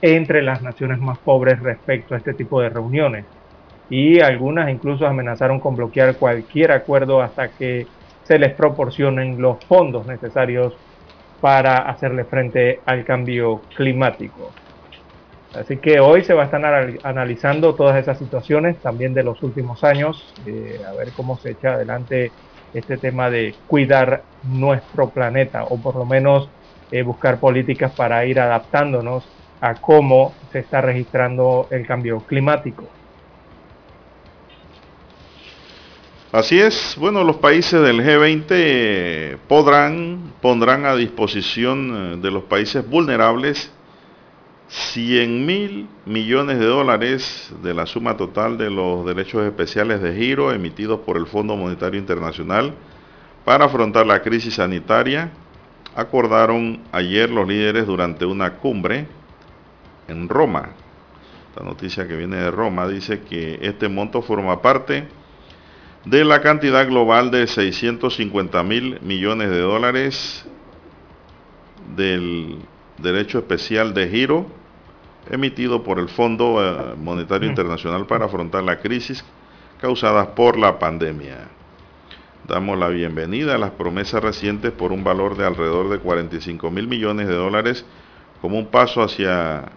entre 0.00 0.42
las 0.42 0.62
naciones 0.62 0.98
más 1.00 1.18
pobres 1.18 1.60
respecto 1.60 2.14
a 2.14 2.18
este 2.18 2.34
tipo 2.34 2.60
de 2.60 2.70
reuniones. 2.70 3.26
Y 3.90 4.20
algunas 4.20 4.70
incluso 4.70 5.06
amenazaron 5.06 5.60
con 5.60 5.76
bloquear 5.76 6.16
cualquier 6.16 6.72
acuerdo 6.72 7.22
hasta 7.22 7.48
que 7.48 7.86
se 8.22 8.38
les 8.38 8.52
proporcionen 8.54 9.40
los 9.40 9.64
fondos 9.64 10.06
necesarios 10.06 10.74
para 11.40 11.78
hacerle 11.78 12.24
frente 12.24 12.80
al 12.84 13.04
cambio 13.04 13.62
climático. 13.74 14.50
Así 15.58 15.78
que 15.78 15.98
hoy 15.98 16.22
se 16.22 16.34
va 16.34 16.42
a 16.42 16.44
estar 16.44 16.64
analizando 17.02 17.74
todas 17.74 17.96
esas 18.00 18.18
situaciones 18.18 18.80
también 18.80 19.12
de 19.12 19.24
los 19.24 19.42
últimos 19.42 19.82
años, 19.82 20.32
eh, 20.46 20.80
a 20.88 20.94
ver 20.94 21.08
cómo 21.16 21.36
se 21.38 21.50
echa 21.50 21.74
adelante 21.74 22.30
este 22.72 22.96
tema 22.96 23.28
de 23.28 23.54
cuidar 23.66 24.22
nuestro 24.44 25.10
planeta 25.10 25.64
o 25.64 25.76
por 25.78 25.96
lo 25.96 26.04
menos 26.04 26.48
eh, 26.92 27.02
buscar 27.02 27.40
políticas 27.40 27.92
para 27.92 28.24
ir 28.24 28.38
adaptándonos 28.38 29.26
a 29.60 29.74
cómo 29.74 30.32
se 30.52 30.60
está 30.60 30.80
registrando 30.80 31.66
el 31.70 31.84
cambio 31.86 32.20
climático. 32.20 32.84
Así 36.30 36.60
es, 36.60 36.94
bueno, 37.00 37.24
los 37.24 37.38
países 37.38 37.80
del 37.82 38.00
G20 38.00 39.38
podrán, 39.48 40.34
pondrán 40.40 40.84
a 40.84 40.94
disposición 40.94 42.12
eh, 42.14 42.16
de 42.20 42.30
los 42.30 42.44
países 42.44 42.88
vulnerables 42.88 43.72
100 44.68 45.46
mil 45.46 45.88
millones 46.04 46.58
de 46.58 46.66
dólares 46.66 47.50
de 47.62 47.72
la 47.72 47.86
suma 47.86 48.16
total 48.16 48.58
de 48.58 48.70
los 48.70 49.06
derechos 49.06 49.42
especiales 49.46 50.02
de 50.02 50.14
giro 50.14 50.52
emitidos 50.52 51.00
por 51.00 51.16
el 51.16 51.26
Fondo 51.26 51.56
Monetario 51.56 51.98
Internacional 51.98 52.74
para 53.46 53.64
afrontar 53.64 54.06
la 54.06 54.20
crisis 54.20 54.56
sanitaria, 54.56 55.30
acordaron 55.96 56.82
ayer 56.92 57.30
los 57.30 57.48
líderes 57.48 57.86
durante 57.86 58.26
una 58.26 58.54
cumbre 58.54 59.06
en 60.06 60.28
Roma. 60.28 60.70
La 61.56 61.64
noticia 61.64 62.06
que 62.06 62.16
viene 62.16 62.36
de 62.36 62.50
Roma 62.50 62.86
dice 62.86 63.20
que 63.20 63.58
este 63.62 63.88
monto 63.88 64.20
forma 64.20 64.60
parte 64.60 65.08
de 66.04 66.24
la 66.26 66.42
cantidad 66.42 66.86
global 66.86 67.30
de 67.30 67.46
650 67.46 68.62
mil 68.64 69.00
millones 69.00 69.48
de 69.48 69.60
dólares 69.60 70.44
del 71.96 72.58
derecho 72.98 73.38
especial 73.38 73.94
de 73.94 74.08
giro 74.08 74.57
emitido 75.30 75.82
por 75.82 75.98
el 75.98 76.08
Fondo 76.08 76.58
eh, 76.62 76.94
Monetario 76.96 77.48
Internacional 77.48 78.06
para 78.06 78.26
afrontar 78.26 78.62
la 78.64 78.78
crisis 78.80 79.24
causada 79.80 80.34
por 80.34 80.58
la 80.58 80.78
pandemia. 80.78 81.48
damos 82.46 82.78
la 82.78 82.88
bienvenida 82.88 83.54
a 83.54 83.58
las 83.58 83.72
promesas 83.72 84.22
recientes 84.22 84.72
por 84.72 84.90
un 84.92 85.04
valor 85.04 85.36
de 85.36 85.46
alrededor 85.46 85.90
de 85.90 85.98
45 85.98 86.70
mil 86.70 86.88
millones 86.88 87.28
de 87.28 87.34
dólares 87.34 87.84
como 88.40 88.58
un 88.58 88.66
paso 88.66 89.02
hacia 89.02 89.70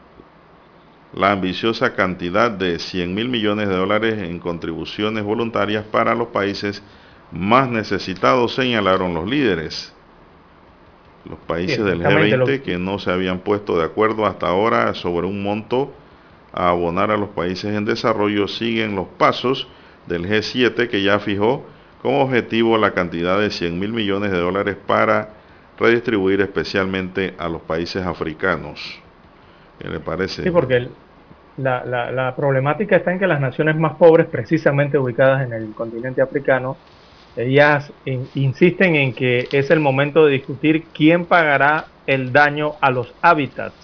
la 1.13 1.31
ambiciosa 1.31 1.93
cantidad 1.93 2.49
de 2.49 2.79
100 2.79 3.13
mil 3.13 3.27
millones 3.27 3.67
de 3.67 3.75
dólares 3.75 4.19
en 4.19 4.39
contribuciones 4.39 5.23
voluntarias 5.23 5.83
para 5.85 6.15
los 6.15 6.29
países 6.29 6.81
más 7.31 7.69
necesitados, 7.69 8.55
señalaron 8.55 9.13
los 9.13 9.29
líderes. 9.29 9.93
Los 11.29 11.39
países 11.39 11.83
del 11.83 12.01
G20 12.01 12.61
que 12.61 12.77
no 12.77 12.97
se 12.99 13.11
habían 13.11 13.39
puesto 13.39 13.77
de 13.77 13.85
acuerdo 13.85 14.25
hasta 14.25 14.47
ahora 14.47 14.93
sobre 14.93 15.27
un 15.27 15.43
monto 15.43 15.93
a 16.53 16.69
abonar 16.69 17.11
a 17.11 17.17
los 17.17 17.29
países 17.29 17.75
en 17.75 17.85
desarrollo 17.85 18.47
siguen 18.47 18.95
los 18.95 19.07
pasos 19.17 19.67
del 20.07 20.27
G7 20.27 20.89
que 20.89 21.03
ya 21.03 21.19
fijó 21.19 21.63
como 22.01 22.21
objetivo 22.21 22.77
la 22.77 22.91
cantidad 22.91 23.39
de 23.39 23.51
100 23.51 23.79
mil 23.79 23.93
millones 23.93 24.31
de 24.31 24.39
dólares 24.39 24.75
para 24.87 25.29
redistribuir 25.77 26.41
especialmente 26.41 27.35
a 27.37 27.47
los 27.47 27.61
países 27.61 28.05
africanos. 28.05 28.99
¿Qué 29.79 29.87
le 29.87 29.99
parece? 29.99 30.43
Sí, 30.43 30.51
porque 30.51 30.89
la, 31.57 31.83
la, 31.85 32.35
problemática 32.35 32.95
está 32.95 33.11
en 33.11 33.19
que 33.19 33.27
las 33.27 33.39
naciones 33.39 33.75
más 33.75 33.95
pobres, 33.95 34.27
precisamente 34.27 34.97
ubicadas 34.97 35.43
en 35.45 35.53
el 35.53 35.73
continente 35.73 36.21
africano, 36.21 36.77
ellas 37.35 37.91
insisten 38.35 38.95
en 38.95 39.13
que 39.13 39.47
es 39.51 39.71
el 39.71 39.79
momento 39.79 40.25
de 40.25 40.33
discutir 40.33 40.85
quién 40.93 41.25
pagará 41.25 41.85
el 42.05 42.33
daño 42.33 42.73
a 42.81 42.91
los 42.91 43.13
hábitats 43.21 43.75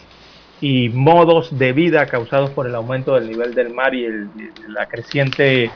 y 0.59 0.89
modos 0.89 1.57
de 1.57 1.71
vida 1.71 2.07
causados 2.07 2.49
por 2.49 2.67
el 2.67 2.75
aumento 2.75 3.15
del 3.15 3.29
nivel 3.29 3.53
del 3.53 3.73
mar 3.73 3.93
y 3.93 4.07
la 4.67 4.87
creciente 4.87 5.71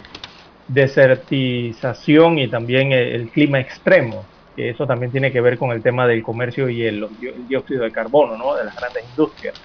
desertización 0.68 2.40
y 2.40 2.48
también 2.48 2.92
el, 2.92 3.30
clima 3.30 3.60
extremo. 3.60 4.26
Eso 4.58 4.86
también 4.86 5.12
tiene 5.12 5.32
que 5.32 5.42
ver 5.42 5.58
con 5.58 5.72
el 5.72 5.82
tema 5.82 6.08
del 6.08 6.24
comercio 6.24 6.70
y 6.70 6.84
el, 6.84 7.06
dióxido 7.48 7.84
de 7.84 7.92
carbono, 7.92 8.38
¿no? 8.38 8.56
De 8.56 8.66
las 8.66 8.76
grandes 8.76 9.04
industrias. 9.10 9.56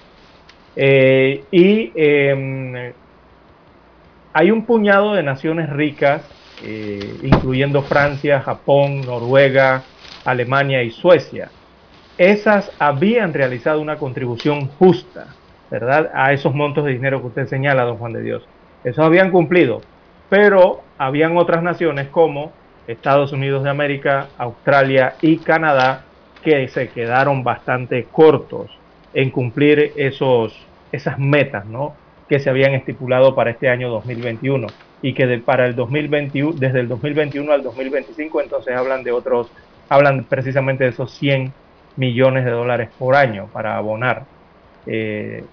Eh, 0.75 1.43
y 1.51 1.91
em, 1.95 2.93
hay 4.33 4.51
un 4.51 4.65
puñado 4.65 5.13
de 5.13 5.23
naciones 5.23 5.69
ricas, 5.69 6.21
eh, 6.63 7.19
incluyendo 7.23 7.83
Francia, 7.83 8.41
Japón, 8.41 9.01
Noruega, 9.01 9.83
Alemania 10.25 10.81
y 10.83 10.91
Suecia. 10.91 11.49
Esas 12.17 12.71
habían 12.79 13.33
realizado 13.33 13.79
una 13.79 13.97
contribución 13.97 14.67
justa, 14.79 15.27
¿verdad? 15.69 16.09
A 16.13 16.33
esos 16.33 16.55
montos 16.55 16.85
de 16.85 16.93
dinero 16.93 17.21
que 17.21 17.27
usted 17.27 17.47
señala, 17.47 17.83
don 17.83 17.97
Juan 17.97 18.13
de 18.13 18.23
Dios. 18.23 18.43
Esos 18.83 19.05
habían 19.05 19.31
cumplido, 19.31 19.81
pero 20.29 20.81
habían 20.97 21.37
otras 21.37 21.61
naciones 21.61 22.07
como 22.07 22.51
Estados 22.87 23.33
Unidos 23.33 23.63
de 23.63 23.69
América, 23.69 24.29
Australia 24.37 25.15
y 25.21 25.37
Canadá 25.37 26.05
que 26.43 26.67
se 26.69 26.89
quedaron 26.89 27.43
bastante 27.43 28.05
cortos 28.05 28.71
en 29.13 29.29
cumplir 29.29 29.93
esas 29.95 31.19
metas 31.19 31.65
¿no? 31.65 31.95
que 32.29 32.39
se 32.39 32.49
habían 32.49 32.73
estipulado 32.73 33.35
para 33.35 33.51
este 33.51 33.69
año 33.69 33.89
2021 33.89 34.67
y 35.01 35.13
que 35.13 35.27
para 35.39 35.65
el 35.65 35.75
2021, 35.75 36.53
desde 36.57 36.79
el 36.79 36.87
2021 36.87 37.51
al 37.51 37.63
2025 37.63 38.41
entonces 38.41 38.75
hablan 38.75 39.03
de 39.03 39.11
otros, 39.11 39.51
hablan 39.89 40.23
precisamente 40.23 40.83
de 40.83 40.89
esos 40.91 41.11
100 41.11 41.53
millones 41.95 42.45
de 42.45 42.51
dólares 42.51 42.89
por 42.97 43.15
año 43.15 43.47
para 43.53 43.77
abonar. 43.77 44.25
Eh, 44.85 45.43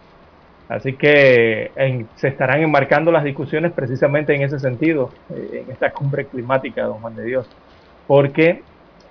Así 0.68 0.94
que 0.94 1.70
se 2.16 2.28
estarán 2.28 2.62
enmarcando 2.62 3.12
las 3.12 3.22
discusiones 3.22 3.72
precisamente 3.72 4.34
en 4.34 4.42
ese 4.42 4.58
sentido, 4.58 5.10
eh, 5.30 5.64
en 5.64 5.70
esta 5.70 5.90
cumbre 5.90 6.24
climática, 6.24 6.84
don 6.84 7.00
Juan 7.00 7.14
de 7.16 7.24
Dios, 7.24 7.46
porque 8.06 8.62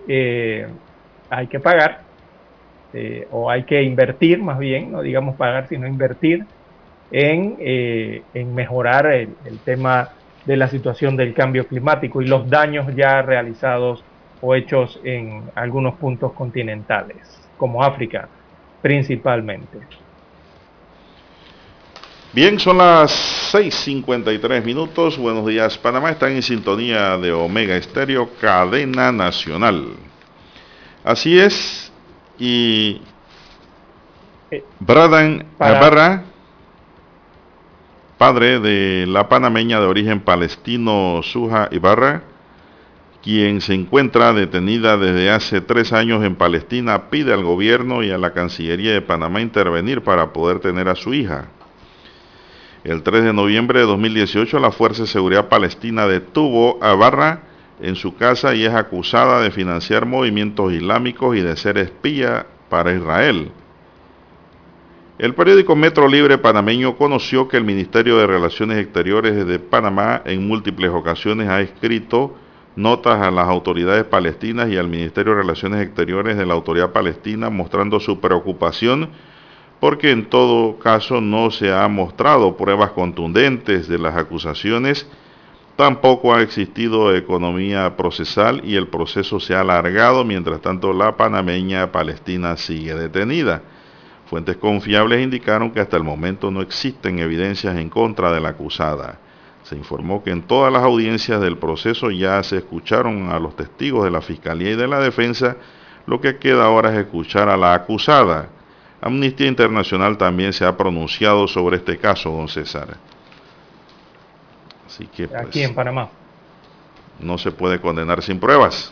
eh, 0.08 0.68
hay 1.30 1.48
que 1.48 1.60
pagar, 1.60 2.02
eh, 2.94 3.28
o 3.32 3.52
hay 3.52 3.64
que 3.64 3.84
invertir 3.84 4.42
más 4.42 4.58
bien, 4.58 4.92
no 4.92 5.02
digamos 5.04 5.36
pagar, 5.36 5.68
sino 5.68 5.88
invertir 5.88 6.46
en, 7.12 7.56
en 7.60 8.56
mejorar 8.56 9.06
el, 9.06 9.30
el, 9.46 9.60
tema 9.60 10.10
de 10.46 10.58
la 10.58 10.68
situación 10.68 11.16
del 11.16 11.34
cambio 11.34 11.68
climático 11.68 12.22
y 12.22 12.28
los 12.28 12.50
daños 12.50 12.94
ya 12.96 13.22
realizados 13.22 14.04
o 14.42 14.56
hechos 14.56 15.00
en 15.04 15.44
algunos 15.56 15.96
puntos 15.96 16.34
continentales, 16.34 17.18
como 17.58 17.84
África 17.84 18.28
principalmente. 18.84 19.80
Bien, 22.34 22.60
son 22.60 22.80
las 22.80 23.54
6.53 23.54 24.64
minutos. 24.64 25.18
Buenos 25.18 25.48
días, 25.48 25.78
Panamá. 25.78 26.12
Están 26.12 26.34
en 26.34 26.42
sintonía 26.42 27.18
de 27.18 27.32
Omega 27.32 27.76
Estéreo, 27.76 28.30
cadena 28.42 29.12
nacional. 29.12 29.94
Así 31.04 31.40
es. 31.40 31.92
Y 32.38 33.02
eh, 34.52 34.64
Bradan 34.80 35.46
Ibarra, 35.58 36.24
padre 38.24 38.62
de 38.62 39.06
la 39.06 39.28
panameña 39.28 39.82
de 39.82 39.86
origen 39.86 40.22
palestino 40.22 41.20
Suja 41.24 41.68
Ibarra, 41.72 42.24
quien 43.22 43.60
se 43.60 43.74
encuentra 43.74 44.32
detenida 44.32 44.96
desde 44.96 45.30
hace 45.30 45.60
tres 45.60 45.92
años 45.92 46.24
en 46.24 46.36
Palestina, 46.36 47.10
pide 47.10 47.34
al 47.34 47.44
gobierno 47.44 48.02
y 48.02 48.12
a 48.12 48.18
la 48.18 48.32
Cancillería 48.32 48.94
de 48.94 49.02
Panamá 49.02 49.42
intervenir 49.42 50.04
para 50.06 50.32
poder 50.32 50.60
tener 50.60 50.88
a 50.88 50.96
su 50.96 51.14
hija. 51.14 51.50
El 52.86 53.04
3 53.04 53.26
de 53.26 53.34
noviembre 53.34 53.82
de 53.82 53.88
2018 53.88 54.58
la 54.58 54.72
Fuerza 54.72 55.02
de 55.02 55.10
Seguridad 55.10 55.50
Palestina 55.50 56.08
detuvo 56.08 56.82
a 56.82 56.94
Barra 56.94 57.42
en 57.82 57.98
su 57.98 58.16
casa 58.16 58.56
y 58.56 58.64
es 58.64 58.74
acusada 58.74 59.42
de 59.42 59.52
financiar 59.52 60.06
movimientos 60.06 60.72
islámicos 60.72 61.36
y 61.36 61.42
de 61.42 61.58
ser 61.58 61.78
espía 61.78 62.46
para 62.70 62.94
Israel. 62.94 63.52
El 65.20 65.36
periódico 65.36 65.76
Metro 65.76 66.08
Libre 66.08 66.40
panameño 66.40 66.98
conoció 66.98 67.48
que 67.48 67.58
el 67.58 67.64
Ministerio 67.64 68.18
de 68.18 68.26
Relaciones 68.26 68.80
Exteriores 68.80 69.46
de 69.46 69.60
Panamá 69.60 70.24
en 70.26 70.48
múltiples 70.48 70.90
ocasiones 70.90 71.50
ha 71.50 71.62
escrito 71.62 72.36
notas 72.76 73.22
a 73.22 73.30
las 73.30 73.48
autoridades 73.48 74.06
palestinas 74.06 74.72
y 74.72 74.78
al 74.78 74.88
Ministerio 74.88 75.36
de 75.36 75.42
Relaciones 75.44 75.86
Exteriores 75.86 76.36
de 76.36 76.48
la 76.48 76.56
Autoridad 76.56 76.94
Palestina 76.94 77.52
mostrando 77.52 78.00
su 78.00 78.20
preocupación 78.20 79.10
porque 79.80 80.10
en 80.10 80.30
todo 80.30 80.80
caso 80.80 81.22
no 81.22 81.52
se 81.52 81.72
ha 81.72 81.88
mostrado 81.90 82.58
pruebas 82.58 82.92
contundentes 82.92 83.88
de 83.88 84.00
las 84.00 84.16
acusaciones, 84.16 85.08
tampoco 85.76 86.34
ha 86.34 86.42
existido 86.42 87.14
economía 87.16 87.96
procesal 87.98 88.62
y 88.64 88.78
el 88.78 88.88
proceso 88.88 89.40
se 89.40 89.54
ha 89.54 89.60
alargado, 89.60 90.24
mientras 90.24 90.62
tanto 90.62 90.92
la 90.92 91.18
panameña 91.18 91.92
palestina 91.92 92.58
sigue 92.58 92.96
detenida. 92.96 93.62
Fuentes 94.34 94.58
confiables 94.58 95.22
indicaron 95.22 95.70
que 95.70 95.80
hasta 95.80 95.96
el 95.96 96.02
momento 96.02 96.50
no 96.50 96.64
existen 96.64 97.20
evidencias 97.20 97.78
en 97.78 97.88
contra 97.88 98.32
de 98.32 98.42
la 98.42 98.50
acusada. 98.50 99.20
Se 99.62 99.76
informó 99.76 100.24
que 100.24 100.32
en 100.32 100.42
todas 100.42 100.74
las 100.74 100.82
audiencias 100.82 101.40
del 101.40 101.60
proceso 101.60 102.10
ya 102.10 102.42
se 102.42 102.58
escucharon 102.58 103.30
a 103.30 103.38
los 103.38 103.56
testigos 103.56 104.04
de 104.04 104.10
la 104.10 104.22
Fiscalía 104.22 104.72
y 104.72 104.76
de 104.76 104.88
la 104.88 105.00
Defensa, 105.00 105.58
lo 106.08 106.20
que 106.20 106.38
queda 106.40 106.66
ahora 106.66 106.92
es 106.92 106.98
escuchar 106.98 107.48
a 107.48 107.56
la 107.56 107.76
acusada. 107.76 108.50
Amnistía 109.02 109.46
Internacional 109.46 110.18
también 110.18 110.52
se 110.52 110.66
ha 110.66 110.76
pronunciado 110.76 111.48
sobre 111.48 111.78
este 111.78 112.00
caso, 112.00 112.32
don 112.32 112.48
César. 112.48 112.98
Así 114.88 115.06
que, 115.06 115.28
pues, 115.28 115.46
Aquí 115.46 115.62
en 115.62 115.76
Panamá. 115.76 116.10
No 117.20 117.38
se 117.38 117.52
puede 117.52 117.80
condenar 117.80 118.24
sin 118.24 118.40
pruebas. 118.40 118.92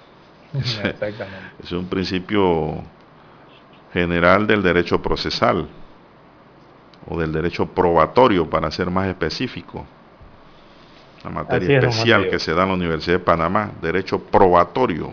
Exactamente. 0.54 1.26
es 1.62 1.72
un 1.72 1.86
principio 1.90 2.82
general 3.92 4.46
del 4.46 4.62
derecho 4.62 5.00
procesal 5.00 5.68
o 7.08 7.18
del 7.18 7.32
derecho 7.32 7.66
probatorio, 7.66 8.48
para 8.48 8.70
ser 8.70 8.90
más 8.90 9.08
específico. 9.08 9.86
La 11.24 11.30
materia 11.30 11.78
especial 11.78 12.28
que 12.28 12.38
se 12.38 12.54
da 12.54 12.62
en 12.62 12.68
la 12.68 12.74
Universidad 12.74 13.18
de 13.18 13.24
Panamá, 13.24 13.72
derecho 13.80 14.20
probatorio. 14.20 15.12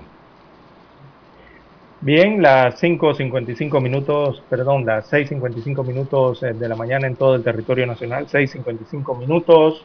Bien, 2.02 2.42
las 2.42 2.82
5.55 2.84 3.82
minutos, 3.82 4.44
perdón, 4.50 4.86
las 4.86 5.12
6.55 5.12 5.84
minutos 5.86 6.44
eh, 6.44 6.54
de 6.54 6.68
la 6.70 6.76
mañana 6.76 7.08
en 7.08 7.16
todo 7.16 7.36
el 7.36 7.44
territorio 7.44 7.88
nacional, 7.88 8.28
6.55 8.28 9.18
minutos. 9.18 9.84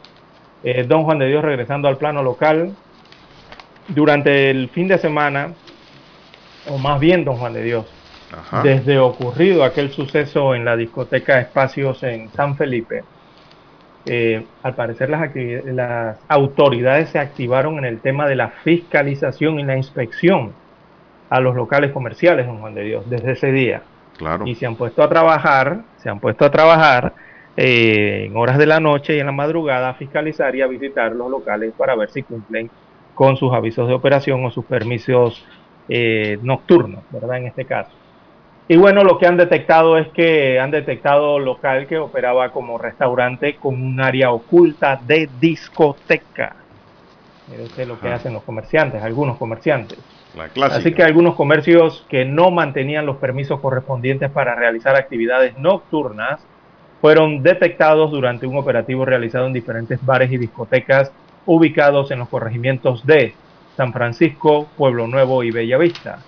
Eh, 0.63 0.85
don 0.87 1.05
Juan 1.05 1.19
de 1.19 1.29
Dios 1.29 1.43
regresando 1.43 1.89
al 1.89 1.97
plano 1.97 2.23
local. 2.23 2.75
Durante 3.89 4.51
el 4.51 4.69
fin 4.69 4.89
de 4.89 4.99
semana, 4.99 5.55
o 6.69 6.77
más 6.77 7.01
bien 7.01 7.25
don 7.25 7.37
Juan 7.37 7.55
de 7.55 7.63
Dios, 7.63 7.87
desde 8.63 8.99
ocurrido 8.99 9.65
aquel 9.65 9.91
suceso 9.91 10.55
en 10.55 10.65
la 10.65 10.77
discoteca 10.77 11.41
Espacios 11.41 12.03
en 12.03 12.29
San 12.31 12.57
Felipe, 12.57 13.03
eh, 14.07 14.45
al 14.63 14.75
parecer 14.75 15.11
las, 15.11 15.35
las 15.67 16.19
autoridades 16.29 17.11
se 17.11 17.19
activaron 17.19 17.79
en 17.79 17.85
el 17.85 18.01
tema 18.01 18.27
de 18.27 18.37
la 18.37 18.49
fiscalización 18.49 19.61
y 19.61 19.65
la 19.65 19.77
inspección 19.77 20.53
a 21.29 21.41
los 21.41 21.55
locales 21.55 21.93
comerciales, 21.93 22.47
don 22.47 22.61
Juan 22.61 22.75
de 22.75 22.85
Dios, 22.85 23.09
desde 23.09 23.33
ese 23.33 23.53
día. 23.53 23.83
Claro. 24.17 24.47
Y 24.47 24.55
se 24.55 24.67
han 24.67 24.77
puesto 24.77 25.03
a 25.03 25.09
trabajar, 25.09 25.83
se 25.99 26.11
han 26.11 26.21
puesto 26.21 26.45
a 26.45 26.51
trabajar 26.51 27.15
eh, 27.57 28.27
en 28.27 28.37
horas 28.37 28.59
de 28.59 28.67
la 28.67 28.81
noche 28.81 29.17
y 29.17 29.21
en 29.21 29.27
la 29.27 29.33
madrugada 29.33 29.91
a 29.91 29.95
fiscalizar 29.95 30.55
y 30.57 30.63
a 30.63 30.67
visitar 30.67 31.13
los 31.13 31.31
locales 31.31 31.73
para 31.77 31.95
ver 31.95 32.11
si 32.11 32.23
cumplen 32.23 32.71
con 33.15 33.37
sus 33.37 33.53
avisos 33.53 33.89
de 33.89 33.95
operación 33.95 34.45
o 34.45 34.51
sus 34.51 34.65
permisos 34.65 35.45
eh, 35.89 36.39
nocturnos, 36.43 37.05
¿verdad? 37.11 37.39
En 37.39 37.47
este 37.47 37.65
caso. 37.65 37.91
Y 38.71 38.77
bueno, 38.77 39.03
lo 39.03 39.19
que 39.19 39.27
han 39.27 39.37
detectado 39.37 39.99
es 39.99 40.07
que 40.11 40.61
han 40.61 40.71
detectado 40.71 41.41
local 41.41 41.89
que 41.89 41.99
operaba 41.99 42.53
como 42.53 42.79
restaurante 42.79 43.57
con 43.57 43.83
un 43.83 44.01
área 44.01 44.31
oculta 44.31 45.01
de 45.05 45.29
discoteca. 45.41 46.55
Mire 47.49 47.65
usted 47.65 47.89
lo 47.89 47.99
que 47.99 48.13
hacen 48.13 48.33
los 48.33 48.45
comerciantes, 48.45 49.03
algunos 49.03 49.39
comerciantes. 49.39 49.99
Así 50.63 50.93
que 50.93 51.03
algunos 51.03 51.35
comercios 51.35 52.07
que 52.09 52.25
no 52.25 52.53
mantenían 52.53 53.07
los 53.07 53.17
permisos 53.17 53.59
correspondientes 53.59 54.31
para 54.31 54.55
realizar 54.55 54.95
actividades 54.95 55.59
nocturnas 55.59 56.41
fueron 57.01 57.43
detectados 57.43 58.13
durante 58.13 58.47
un 58.47 58.57
operativo 58.57 59.05
realizado 59.05 59.49
en 59.49 59.53
diferentes 59.53 59.99
bares 60.07 60.31
y 60.31 60.39
discotecas 60.39 61.11
ubicados 61.45 62.13
en 62.13 62.21
los 62.21 62.29
corregimientos 62.29 63.05
de 63.05 63.35
San 63.77 63.93
Francisco, 63.93 64.69
Pueblo 64.77 65.09
Nuevo 65.09 65.43
y 65.43 65.51
Bellavista 65.51 66.21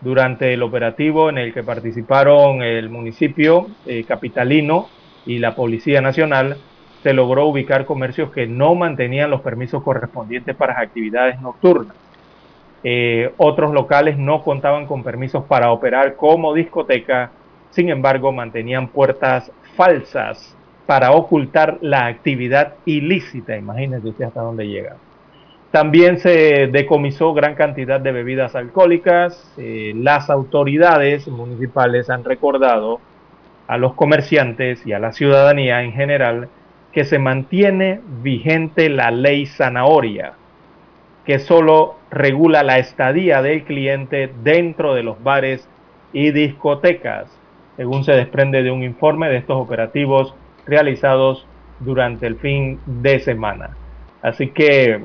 durante 0.00 0.52
el 0.52 0.62
operativo 0.62 1.30
en 1.30 1.38
el 1.38 1.52
que 1.52 1.62
participaron 1.62 2.62
el 2.62 2.90
municipio 2.90 3.68
eh, 3.86 4.04
capitalino 4.04 4.88
y 5.24 5.38
la 5.38 5.54
Policía 5.54 6.00
Nacional, 6.00 6.56
se 7.02 7.12
logró 7.12 7.46
ubicar 7.46 7.84
comercios 7.84 8.30
que 8.30 8.46
no 8.46 8.74
mantenían 8.74 9.30
los 9.30 9.40
permisos 9.40 9.82
correspondientes 9.82 10.54
para 10.56 10.80
actividades 10.80 11.40
nocturnas. 11.40 11.96
Eh, 12.82 13.32
otros 13.36 13.72
locales 13.72 14.18
no 14.18 14.42
contaban 14.42 14.86
con 14.86 15.02
permisos 15.02 15.44
para 15.44 15.72
operar 15.72 16.16
como 16.16 16.54
discoteca, 16.54 17.30
sin 17.70 17.90
embargo 17.90 18.32
mantenían 18.32 18.88
puertas 18.88 19.50
falsas 19.76 20.56
para 20.86 21.10
ocultar 21.12 21.78
la 21.80 22.06
actividad 22.06 22.74
ilícita. 22.84 23.56
Imagínense 23.56 24.24
hasta 24.24 24.40
dónde 24.40 24.68
llega. 24.68 24.96
También 25.70 26.18
se 26.18 26.68
decomisó 26.68 27.34
gran 27.34 27.54
cantidad 27.54 28.00
de 28.00 28.12
bebidas 28.12 28.54
alcohólicas. 28.54 29.52
Eh, 29.58 29.92
las 29.96 30.30
autoridades 30.30 31.28
municipales 31.28 32.08
han 32.08 32.24
recordado 32.24 33.00
a 33.66 33.76
los 33.76 33.94
comerciantes 33.94 34.86
y 34.86 34.92
a 34.92 34.98
la 34.98 35.12
ciudadanía 35.12 35.82
en 35.82 35.92
general 35.92 36.48
que 36.92 37.04
se 37.04 37.18
mantiene 37.18 38.00
vigente 38.22 38.88
la 38.88 39.10
ley 39.10 39.46
zanahoria, 39.46 40.32
que 41.26 41.38
solo 41.38 41.96
regula 42.10 42.62
la 42.62 42.78
estadía 42.78 43.42
del 43.42 43.64
cliente 43.64 44.32
dentro 44.42 44.94
de 44.94 45.02
los 45.02 45.22
bares 45.22 45.68
y 46.12 46.30
discotecas, 46.30 47.26
según 47.76 48.04
se 48.04 48.12
desprende 48.12 48.62
de 48.62 48.70
un 48.70 48.82
informe 48.82 49.28
de 49.28 49.36
estos 49.36 49.60
operativos 49.60 50.34
realizados 50.64 51.46
durante 51.80 52.26
el 52.26 52.36
fin 52.36 52.80
de 52.86 53.18
semana. 53.20 53.76
Así 54.22 54.48
que 54.48 55.02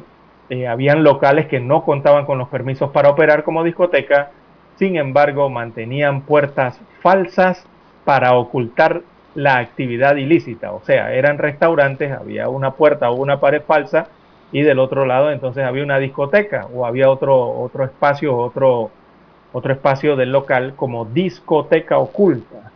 eh, 0.52 0.68
habían 0.68 1.06
locales 1.06 1.48
que 1.48 1.61
no 1.61 1.86
contaban 1.86 2.26
con 2.26 2.38
los 2.38 2.49
permisos 2.49 2.91
para 2.91 3.07
operar 3.07 3.45
como 3.45 3.64
discoteca, 3.64 4.32
sin 4.76 4.98
embargo 4.98 5.49
mantenían 5.49 6.23
puertas 6.23 6.78
falsas 7.02 7.65
para 8.03 8.34
ocultar 8.34 9.02
la 9.34 9.60
actividad 9.60 10.18
ilícita, 10.18 10.73
o 10.73 10.84
sea, 10.84 11.14
eran 11.14 11.38
restaurantes, 11.38 12.11
había 12.11 12.49
una 12.49 12.72
puerta 12.72 13.10
o 13.11 13.15
una 13.15 13.40
pared 13.40 13.61
falsa 13.61 14.10
y 14.52 14.61
del 14.64 14.80
otro 14.80 15.06
lado 15.06 15.32
entonces 15.32 15.64
había 15.64 15.86
una 15.86 15.99
discoteca 15.99 16.68
o 16.73 16.86
había 16.86 17.10
otro 17.10 17.49
otro 17.61 17.86
espacio, 17.86 18.36
otro 18.36 18.91
otro 19.53 19.72
espacio 19.72 20.18
del 20.18 20.34
local 20.34 20.73
como 20.76 21.06
discoteca 21.06 21.98
oculta. 21.98 22.73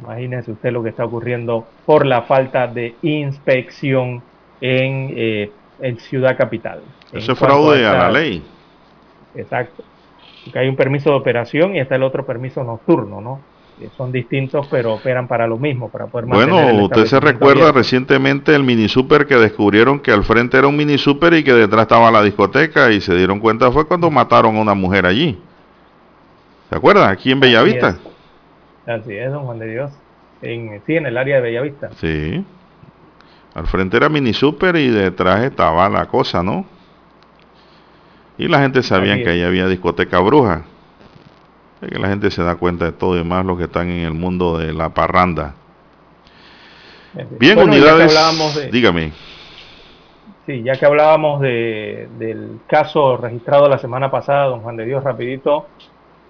Imagínense 0.00 0.50
usted 0.50 0.72
lo 0.72 0.82
que 0.82 0.88
está 0.88 1.04
ocurriendo 1.04 1.66
por 1.84 2.06
la 2.06 2.22
falta 2.22 2.66
de 2.66 2.94
inspección 3.02 4.22
en 4.62 5.12
eh, 5.14 5.50
en 5.80 5.98
Ciudad 5.98 6.36
Capital. 6.36 6.80
Eso 7.12 7.32
es 7.32 7.38
fraude 7.38 7.86
a, 7.86 7.92
la 7.94 8.10
ley. 8.10 8.42
Exacto. 9.34 9.84
Porque 10.44 10.58
hay 10.58 10.68
un 10.68 10.76
permiso 10.76 11.10
de 11.10 11.16
operación 11.16 11.74
y 11.76 11.80
está 11.80 11.96
el 11.96 12.02
otro 12.02 12.24
permiso 12.24 12.62
nocturno, 12.62 13.20
¿no? 13.20 13.40
son 13.96 14.10
distintos, 14.10 14.66
pero 14.70 14.94
operan 14.94 15.28
para 15.28 15.46
lo 15.46 15.58
mismo, 15.58 15.90
para 15.90 16.06
poder 16.06 16.26
Bueno, 16.26 16.84
usted 16.84 17.04
se 17.04 17.20
recuerda 17.20 17.72
recientemente 17.72 18.54
el 18.54 18.62
mini 18.62 18.88
super 18.88 19.26
que 19.26 19.36
descubrieron 19.36 20.00
que 20.00 20.12
al 20.12 20.24
frente 20.24 20.56
era 20.56 20.66
un 20.66 20.76
mini 20.76 20.96
super 20.96 21.34
y 21.34 21.44
que 21.44 21.52
detrás 21.52 21.82
estaba 21.82 22.10
la 22.10 22.22
discoteca 22.22 22.90
y 22.90 23.00
se 23.00 23.14
dieron 23.14 23.38
cuenta 23.38 23.70
fue 23.70 23.86
cuando 23.86 24.10
mataron 24.10 24.56
a 24.56 24.60
una 24.60 24.74
mujer 24.74 25.04
allí. 25.04 25.38
¿Se 26.70 26.76
acuerda? 26.76 27.10
Aquí 27.10 27.30
en 27.30 27.40
Bellavista. 27.40 27.98
Así 28.86 29.14
es, 29.14 29.30
don 29.30 29.44
Juan 29.44 29.58
de 29.58 29.70
Dios. 29.70 29.92
En, 30.42 30.80
sí, 30.86 30.96
en 30.96 31.06
el 31.06 31.16
área 31.16 31.36
de 31.36 31.42
Bellavista. 31.42 31.90
Sí. 31.96 32.44
Al 33.56 33.66
frente 33.66 33.96
era 33.96 34.10
mini 34.10 34.34
super 34.34 34.76
y 34.76 34.90
detrás 34.90 35.42
estaba 35.42 35.88
la 35.88 36.04
cosa, 36.04 36.42
¿no? 36.42 36.66
Y 38.36 38.48
la 38.48 38.60
gente 38.60 38.82
sabía 38.82 39.16
que 39.16 39.30
ahí 39.30 39.42
había 39.42 39.66
discoteca 39.66 40.18
bruja. 40.20 40.64
Es 41.80 41.88
que 41.88 41.98
la 41.98 42.08
gente 42.08 42.30
se 42.30 42.42
da 42.42 42.56
cuenta 42.56 42.84
de 42.84 42.92
todo 42.92 43.18
y 43.18 43.24
más 43.24 43.46
los 43.46 43.56
que 43.56 43.64
están 43.64 43.88
en 43.88 44.04
el 44.04 44.12
mundo 44.12 44.58
de 44.58 44.74
la 44.74 44.90
parranda. 44.90 45.54
Bien, 47.40 47.58
unidades. 47.58 48.14
dígame. 48.70 49.14
Sí, 50.44 50.62
ya 50.62 50.74
que 50.74 50.84
hablábamos 50.84 51.40
de, 51.40 52.10
del 52.18 52.60
caso 52.66 53.16
registrado 53.16 53.70
la 53.70 53.78
semana 53.78 54.10
pasada, 54.10 54.48
don 54.48 54.60
Juan 54.60 54.76
de 54.76 54.84
Dios, 54.84 55.02
rapidito, 55.02 55.66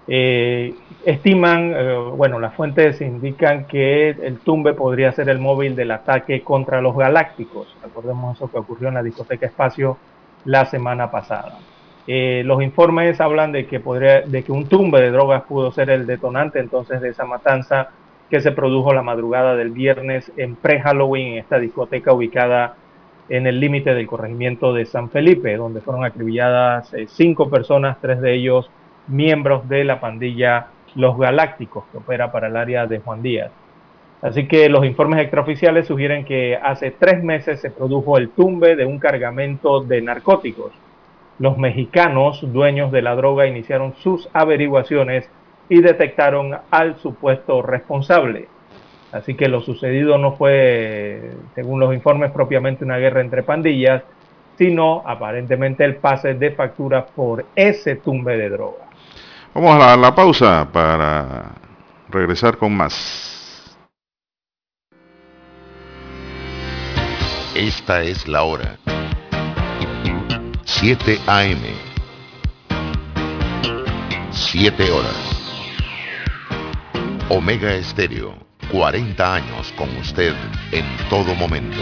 eh, 0.09 0.73
estiman, 1.05 1.73
eh, 1.75 1.95
bueno, 2.15 2.39
las 2.39 2.53
fuentes 2.55 3.01
indican 3.01 3.65
que 3.65 4.09
el 4.09 4.39
tumbe 4.39 4.73
podría 4.73 5.11
ser 5.11 5.27
el 5.27 5.39
móvil 5.39 5.75
del 5.75 5.91
ataque 5.91 6.41
contra 6.41 6.81
los 6.81 6.95
galácticos. 6.95 7.75
Recordemos 7.83 8.37
eso 8.37 8.49
que 8.49 8.57
ocurrió 8.57 8.87
en 8.87 8.95
la 8.95 9.03
discoteca 9.03 9.45
Espacio 9.45 9.97
la 10.45 10.65
semana 10.65 11.11
pasada. 11.11 11.57
Eh, 12.07 12.41
los 12.45 12.63
informes 12.63 13.19
hablan 13.19 13.51
de 13.51 13.65
que, 13.67 13.81
podría, 13.81 14.21
de 14.21 14.43
que 14.43 14.51
un 14.53 14.67
tumbe 14.67 15.01
de 15.01 15.11
drogas 15.11 15.43
pudo 15.43 15.73
ser 15.73 15.89
el 15.89 16.07
detonante 16.07 16.59
entonces 16.59 17.01
de 17.01 17.09
esa 17.09 17.25
matanza 17.25 17.89
que 18.29 18.39
se 18.39 18.53
produjo 18.53 18.93
la 18.93 19.01
madrugada 19.01 19.57
del 19.57 19.71
viernes 19.71 20.31
en 20.37 20.55
pre-Halloween 20.55 21.33
en 21.33 21.37
esta 21.39 21.59
discoteca 21.59 22.13
ubicada 22.13 22.75
en 23.27 23.45
el 23.45 23.59
límite 23.59 23.93
del 23.93 24.07
corregimiento 24.07 24.73
de 24.73 24.85
San 24.85 25.09
Felipe, 25.09 25.57
donde 25.57 25.81
fueron 25.81 26.05
acribilladas 26.05 26.93
cinco 27.07 27.49
personas, 27.49 27.97
tres 27.99 28.21
de 28.21 28.35
ellos 28.35 28.69
miembros 29.07 29.67
de 29.69 29.83
la 29.83 29.99
pandilla 29.99 30.67
Los 30.95 31.17
Galácticos, 31.17 31.85
que 31.91 31.97
opera 31.97 32.31
para 32.31 32.47
el 32.47 32.57
área 32.57 32.85
de 32.85 32.99
Juan 32.99 33.21
Díaz. 33.21 33.51
Así 34.21 34.47
que 34.47 34.67
los 34.67 34.83
informes 34.85 35.19
extraoficiales 35.21 35.85
sugieren 35.85 36.25
que 36.25 36.55
hace 36.55 36.91
tres 36.91 37.23
meses 37.23 37.59
se 37.61 37.69
produjo 37.69 38.17
el 38.17 38.29
tumbe 38.29 38.75
de 38.75 38.85
un 38.85 38.97
cargamento 38.97 39.81
de 39.81 40.01
narcóticos. 40.01 40.71
Los 41.39 41.57
mexicanos, 41.57 42.41
dueños 42.51 42.91
de 42.91 43.03
la 43.03 43.15
droga, 43.15 43.45
iniciaron 43.45 43.93
sus 43.97 44.27
averiguaciones 44.33 45.29
y 45.69 45.81
detectaron 45.81 46.57
al 46.71 46.97
supuesto 46.97 47.61
responsable. 47.61 48.47
Así 49.11 49.35
que 49.35 49.47
lo 49.47 49.61
sucedido 49.61 50.17
no 50.17 50.33
fue, 50.33 51.31
según 51.53 51.79
los 51.79 51.93
informes, 51.93 52.31
propiamente 52.31 52.83
una 52.83 52.97
guerra 52.97 53.21
entre 53.21 53.43
pandillas, 53.43 54.03
sino 54.57 55.03
aparentemente 55.05 55.85
el 55.85 55.97
pase 55.97 56.33
de 56.33 56.51
factura 56.51 57.05
por 57.05 57.45
ese 57.55 57.97
tumbe 57.97 58.35
de 58.35 58.49
droga. 58.49 58.86
Vamos 59.59 59.83
a 59.83 59.97
la, 59.97 60.13
pausa 60.13 60.71
para 60.71 61.55
regresar 62.09 62.59
con 62.59 62.77
más. 62.77 63.75
Esta 67.55 68.03
es 68.03 68.27
la 68.27 68.43
hora. 68.43 68.77
7 70.63 71.19
AM. 71.25 71.63
7 74.29 74.91
horas. 74.91 75.15
Omega 77.29 77.73
Estéreo, 77.73 78.35
40 78.71 79.33
años 79.33 79.73
con 79.75 79.89
usted 79.97 80.35
en 80.71 80.85
todo 81.09 81.33
momento. 81.33 81.81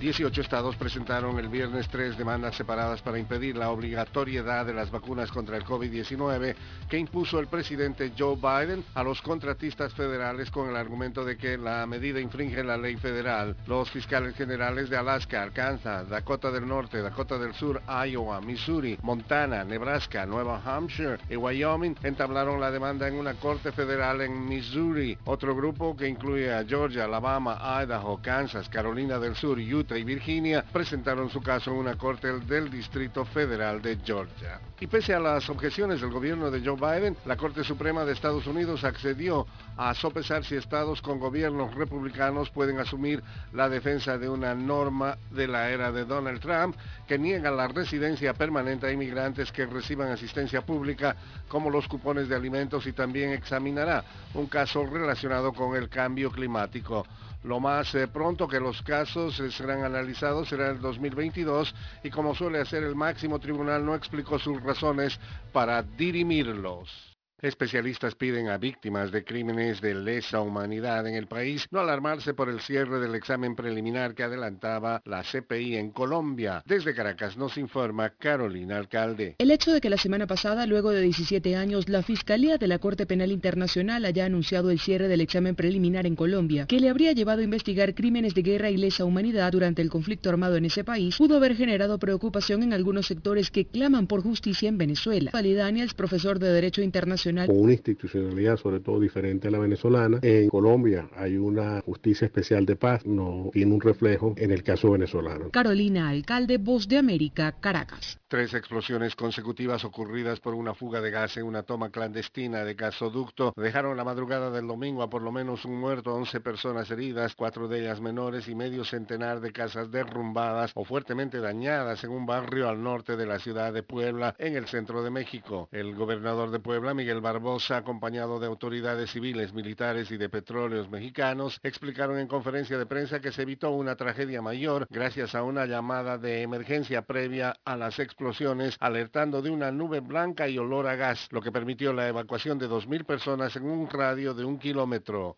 18 0.00 0.40
estados 0.40 0.76
presentaron 0.76 1.38
el 1.38 1.48
viernes 1.48 1.86
tres 1.90 2.16
demandas 2.16 2.56
separadas 2.56 3.02
para 3.02 3.18
impedir 3.18 3.54
la 3.54 3.68
obligatoriedad 3.68 4.64
de 4.64 4.72
las 4.72 4.90
vacunas 4.90 5.30
contra 5.30 5.58
el 5.58 5.64
COVID-19 5.64 6.54
que 6.88 6.96
impuso 6.96 7.38
el 7.38 7.48
presidente 7.48 8.10
Joe 8.18 8.36
Biden 8.36 8.82
a 8.94 9.02
los 9.02 9.20
contratistas 9.20 9.92
federales 9.92 10.50
con 10.50 10.70
el 10.70 10.76
argumento 10.76 11.22
de 11.22 11.36
que 11.36 11.58
la 11.58 11.86
medida 11.86 12.18
infringe 12.18 12.64
la 12.64 12.78
ley 12.78 12.96
federal. 12.96 13.54
Los 13.66 13.90
fiscales 13.90 14.34
generales 14.36 14.88
de 14.88 14.96
Alaska, 14.96 15.42
Arkansas, 15.42 16.08
Dakota 16.08 16.50
del 16.50 16.66
Norte, 16.66 17.02
Dakota 17.02 17.36
del 17.36 17.52
Sur, 17.52 17.82
Iowa, 17.86 18.40
Missouri, 18.40 18.98
Montana, 19.02 19.64
Nebraska, 19.64 20.24
Nueva 20.24 20.62
Hampshire 20.64 21.18
y 21.28 21.36
Wyoming 21.36 21.96
entablaron 22.02 22.58
la 22.58 22.70
demanda 22.70 23.06
en 23.06 23.16
una 23.16 23.34
corte 23.34 23.70
federal 23.70 24.22
en 24.22 24.48
Missouri. 24.48 25.18
Otro 25.26 25.54
grupo 25.54 25.94
que 25.94 26.08
incluye 26.08 26.50
a 26.50 26.64
Georgia, 26.64 27.04
Alabama, 27.04 27.60
Idaho, 27.82 28.18
Kansas, 28.22 28.66
Carolina 28.70 29.18
del 29.18 29.36
Sur, 29.36 29.58
Utah, 29.58 29.89
y 29.96 30.04
Virginia 30.04 30.64
presentaron 30.72 31.30
su 31.30 31.40
caso 31.40 31.70
en 31.70 31.78
una 31.78 31.96
corte 31.96 32.32
del 32.40 32.70
Distrito 32.70 33.24
Federal 33.24 33.82
de 33.82 33.98
Georgia. 34.04 34.60
Y 34.80 34.86
pese 34.86 35.14
a 35.14 35.20
las 35.20 35.48
objeciones 35.50 36.00
del 36.00 36.10
gobierno 36.10 36.50
de 36.50 36.64
Joe 36.64 36.76
Biden, 36.76 37.16
la 37.26 37.36
Corte 37.36 37.64
Suprema 37.64 38.04
de 38.04 38.12
Estados 38.12 38.46
Unidos 38.46 38.84
accedió 38.84 39.46
a 39.76 39.94
sopesar 39.94 40.44
si 40.44 40.56
estados 40.56 41.02
con 41.02 41.18
gobiernos 41.18 41.74
republicanos 41.74 42.50
pueden 42.50 42.78
asumir 42.78 43.22
la 43.52 43.68
defensa 43.68 44.18
de 44.18 44.28
una 44.28 44.54
norma 44.54 45.18
de 45.30 45.48
la 45.48 45.70
era 45.70 45.92
de 45.92 46.04
Donald 46.04 46.40
Trump 46.40 46.76
que 47.06 47.18
niega 47.18 47.50
la 47.50 47.68
residencia 47.68 48.34
permanente 48.34 48.86
a 48.86 48.92
inmigrantes 48.92 49.52
que 49.52 49.66
reciban 49.66 50.10
asistencia 50.10 50.62
pública 50.62 51.16
como 51.48 51.70
los 51.70 51.88
cupones 51.88 52.28
de 52.28 52.36
alimentos 52.36 52.86
y 52.86 52.92
también 52.92 53.30
examinará 53.30 54.04
un 54.34 54.46
caso 54.46 54.86
relacionado 54.86 55.52
con 55.52 55.76
el 55.76 55.88
cambio 55.88 56.30
climático. 56.30 57.06
Lo 57.42 57.58
más 57.58 57.94
eh, 57.94 58.06
pronto 58.06 58.46
que 58.46 58.60
los 58.60 58.82
casos 58.82 59.40
eh, 59.40 59.50
serán 59.50 59.82
analizados 59.82 60.48
será 60.48 60.70
el 60.70 60.80
2022 60.80 61.74
y 62.04 62.10
como 62.10 62.34
suele 62.34 62.60
hacer 62.60 62.84
el 62.84 62.94
máximo 62.94 63.38
tribunal 63.38 63.84
no 63.84 63.94
explicó 63.94 64.38
sus 64.38 64.62
razones 64.62 65.18
para 65.52 65.82
dirimirlos. 65.82 67.09
Especialistas 67.42 68.14
piden 68.14 68.48
a 68.48 68.58
víctimas 68.58 69.10
de 69.10 69.24
crímenes 69.24 69.80
de 69.80 69.94
lesa 69.94 70.42
humanidad 70.42 71.06
en 71.06 71.14
el 71.14 71.26
país 71.26 71.66
no 71.70 71.80
alarmarse 71.80 72.34
por 72.34 72.50
el 72.50 72.60
cierre 72.60 73.00
del 73.00 73.14
examen 73.14 73.56
preliminar 73.56 74.14
que 74.14 74.24
adelantaba 74.24 75.00
la 75.06 75.22
CPI 75.22 75.76
en 75.76 75.90
Colombia. 75.90 76.62
Desde 76.66 76.94
Caracas 76.94 77.38
nos 77.38 77.56
informa 77.56 78.10
Carolina 78.10 78.76
Alcalde. 78.76 79.36
El 79.38 79.50
hecho 79.50 79.72
de 79.72 79.80
que 79.80 79.88
la 79.88 79.96
semana 79.96 80.26
pasada, 80.26 80.66
luego 80.66 80.90
de 80.90 81.00
17 81.00 81.56
años, 81.56 81.88
la 81.88 82.02
Fiscalía 82.02 82.58
de 82.58 82.66
la 82.66 82.78
Corte 82.78 83.06
Penal 83.06 83.32
Internacional 83.32 84.04
haya 84.04 84.26
anunciado 84.26 84.70
el 84.70 84.78
cierre 84.78 85.08
del 85.08 85.22
examen 85.22 85.54
preliminar 85.54 86.04
en 86.06 86.16
Colombia, 86.16 86.66
que 86.66 86.78
le 86.78 86.90
habría 86.90 87.12
llevado 87.12 87.40
a 87.40 87.44
investigar 87.44 87.94
crímenes 87.94 88.34
de 88.34 88.42
guerra 88.42 88.68
y 88.68 88.76
lesa 88.76 89.06
humanidad 89.06 89.50
durante 89.52 89.80
el 89.80 89.88
conflicto 89.88 90.28
armado 90.28 90.56
en 90.56 90.66
ese 90.66 90.84
país, 90.84 91.16
pudo 91.16 91.38
haber 91.38 91.56
generado 91.56 91.98
preocupación 91.98 92.62
en 92.62 92.74
algunos 92.74 93.06
sectores 93.06 93.50
que 93.50 93.64
claman 93.64 94.06
por 94.06 94.22
justicia 94.22 94.68
en 94.68 94.76
Venezuela. 94.76 95.30
Ali 95.32 95.54
Daniels, 95.54 95.94
profesor 95.94 96.38
de 96.38 96.52
Derecho 96.52 96.82
Internacional 96.82 97.29
con 97.46 97.60
una 97.60 97.72
institucionalidad 97.72 98.56
sobre 98.56 98.80
todo 98.80 99.00
diferente 99.00 99.48
a 99.48 99.50
la 99.50 99.58
venezolana. 99.58 100.18
En 100.22 100.48
Colombia 100.48 101.08
hay 101.16 101.36
una 101.36 101.80
justicia 101.82 102.26
especial 102.26 102.66
de 102.66 102.76
paz, 102.76 103.06
no 103.06 103.50
tiene 103.52 103.74
un 103.74 103.80
reflejo 103.80 104.34
en 104.36 104.50
el 104.50 104.62
caso 104.62 104.90
venezolano. 104.90 105.50
Carolina 105.50 106.08
Alcalde, 106.08 106.58
Voz 106.58 106.88
de 106.88 106.98
América, 106.98 107.52
Caracas. 107.60 108.18
Tres 108.28 108.54
explosiones 108.54 109.16
consecutivas 109.16 109.84
ocurridas 109.84 110.38
por 110.40 110.54
una 110.54 110.74
fuga 110.74 111.00
de 111.00 111.10
gas 111.10 111.36
en 111.36 111.44
una 111.44 111.64
toma 111.64 111.90
clandestina 111.90 112.64
de 112.64 112.74
gasoducto 112.74 113.52
dejaron 113.56 113.96
la 113.96 114.04
madrugada 114.04 114.50
del 114.50 114.66
domingo 114.66 115.02
a 115.02 115.10
por 115.10 115.22
lo 115.22 115.32
menos 115.32 115.64
un 115.64 115.78
muerto, 115.80 116.14
11 116.14 116.40
personas 116.40 116.90
heridas, 116.90 117.34
cuatro 117.34 117.66
de 117.66 117.80
ellas 117.80 118.00
menores 118.00 118.48
y 118.48 118.54
medio 118.54 118.84
centenar 118.84 119.40
de 119.40 119.52
casas 119.52 119.90
derrumbadas 119.90 120.72
o 120.74 120.84
fuertemente 120.84 121.40
dañadas 121.40 122.04
en 122.04 122.10
un 122.10 122.26
barrio 122.26 122.68
al 122.68 122.82
norte 122.82 123.16
de 123.16 123.26
la 123.26 123.38
ciudad 123.38 123.72
de 123.72 123.82
Puebla, 123.82 124.34
en 124.38 124.56
el 124.56 124.66
centro 124.66 125.02
de 125.02 125.10
México. 125.10 125.68
El 125.72 125.94
gobernador 125.94 126.50
de 126.50 126.60
Puebla, 126.60 126.94
Miguel 126.94 127.19
Barbosa, 127.20 127.76
acompañado 127.76 128.40
de 128.40 128.46
autoridades 128.46 129.10
civiles, 129.10 129.52
militares 129.52 130.10
y 130.10 130.16
de 130.16 130.28
petróleos 130.28 130.90
mexicanos, 130.90 131.58
explicaron 131.62 132.18
en 132.18 132.26
conferencia 132.26 132.78
de 132.78 132.86
prensa 132.86 133.20
que 133.20 133.32
se 133.32 133.42
evitó 133.42 133.70
una 133.70 133.96
tragedia 133.96 134.42
mayor 134.42 134.86
gracias 134.90 135.34
a 135.34 135.42
una 135.42 135.66
llamada 135.66 136.18
de 136.18 136.42
emergencia 136.42 137.02
previa 137.02 137.56
a 137.64 137.76
las 137.76 137.98
explosiones 137.98 138.76
alertando 138.80 139.42
de 139.42 139.50
una 139.50 139.70
nube 139.70 140.00
blanca 140.00 140.48
y 140.48 140.58
olor 140.58 140.86
a 140.86 140.96
gas, 140.96 141.28
lo 141.30 141.40
que 141.40 141.52
permitió 141.52 141.92
la 141.92 142.08
evacuación 142.08 142.58
de 142.58 142.68
2.000 142.68 143.04
personas 143.04 143.56
en 143.56 143.64
un 143.64 143.88
radio 143.88 144.34
de 144.34 144.44
un 144.44 144.58
kilómetro. 144.58 145.36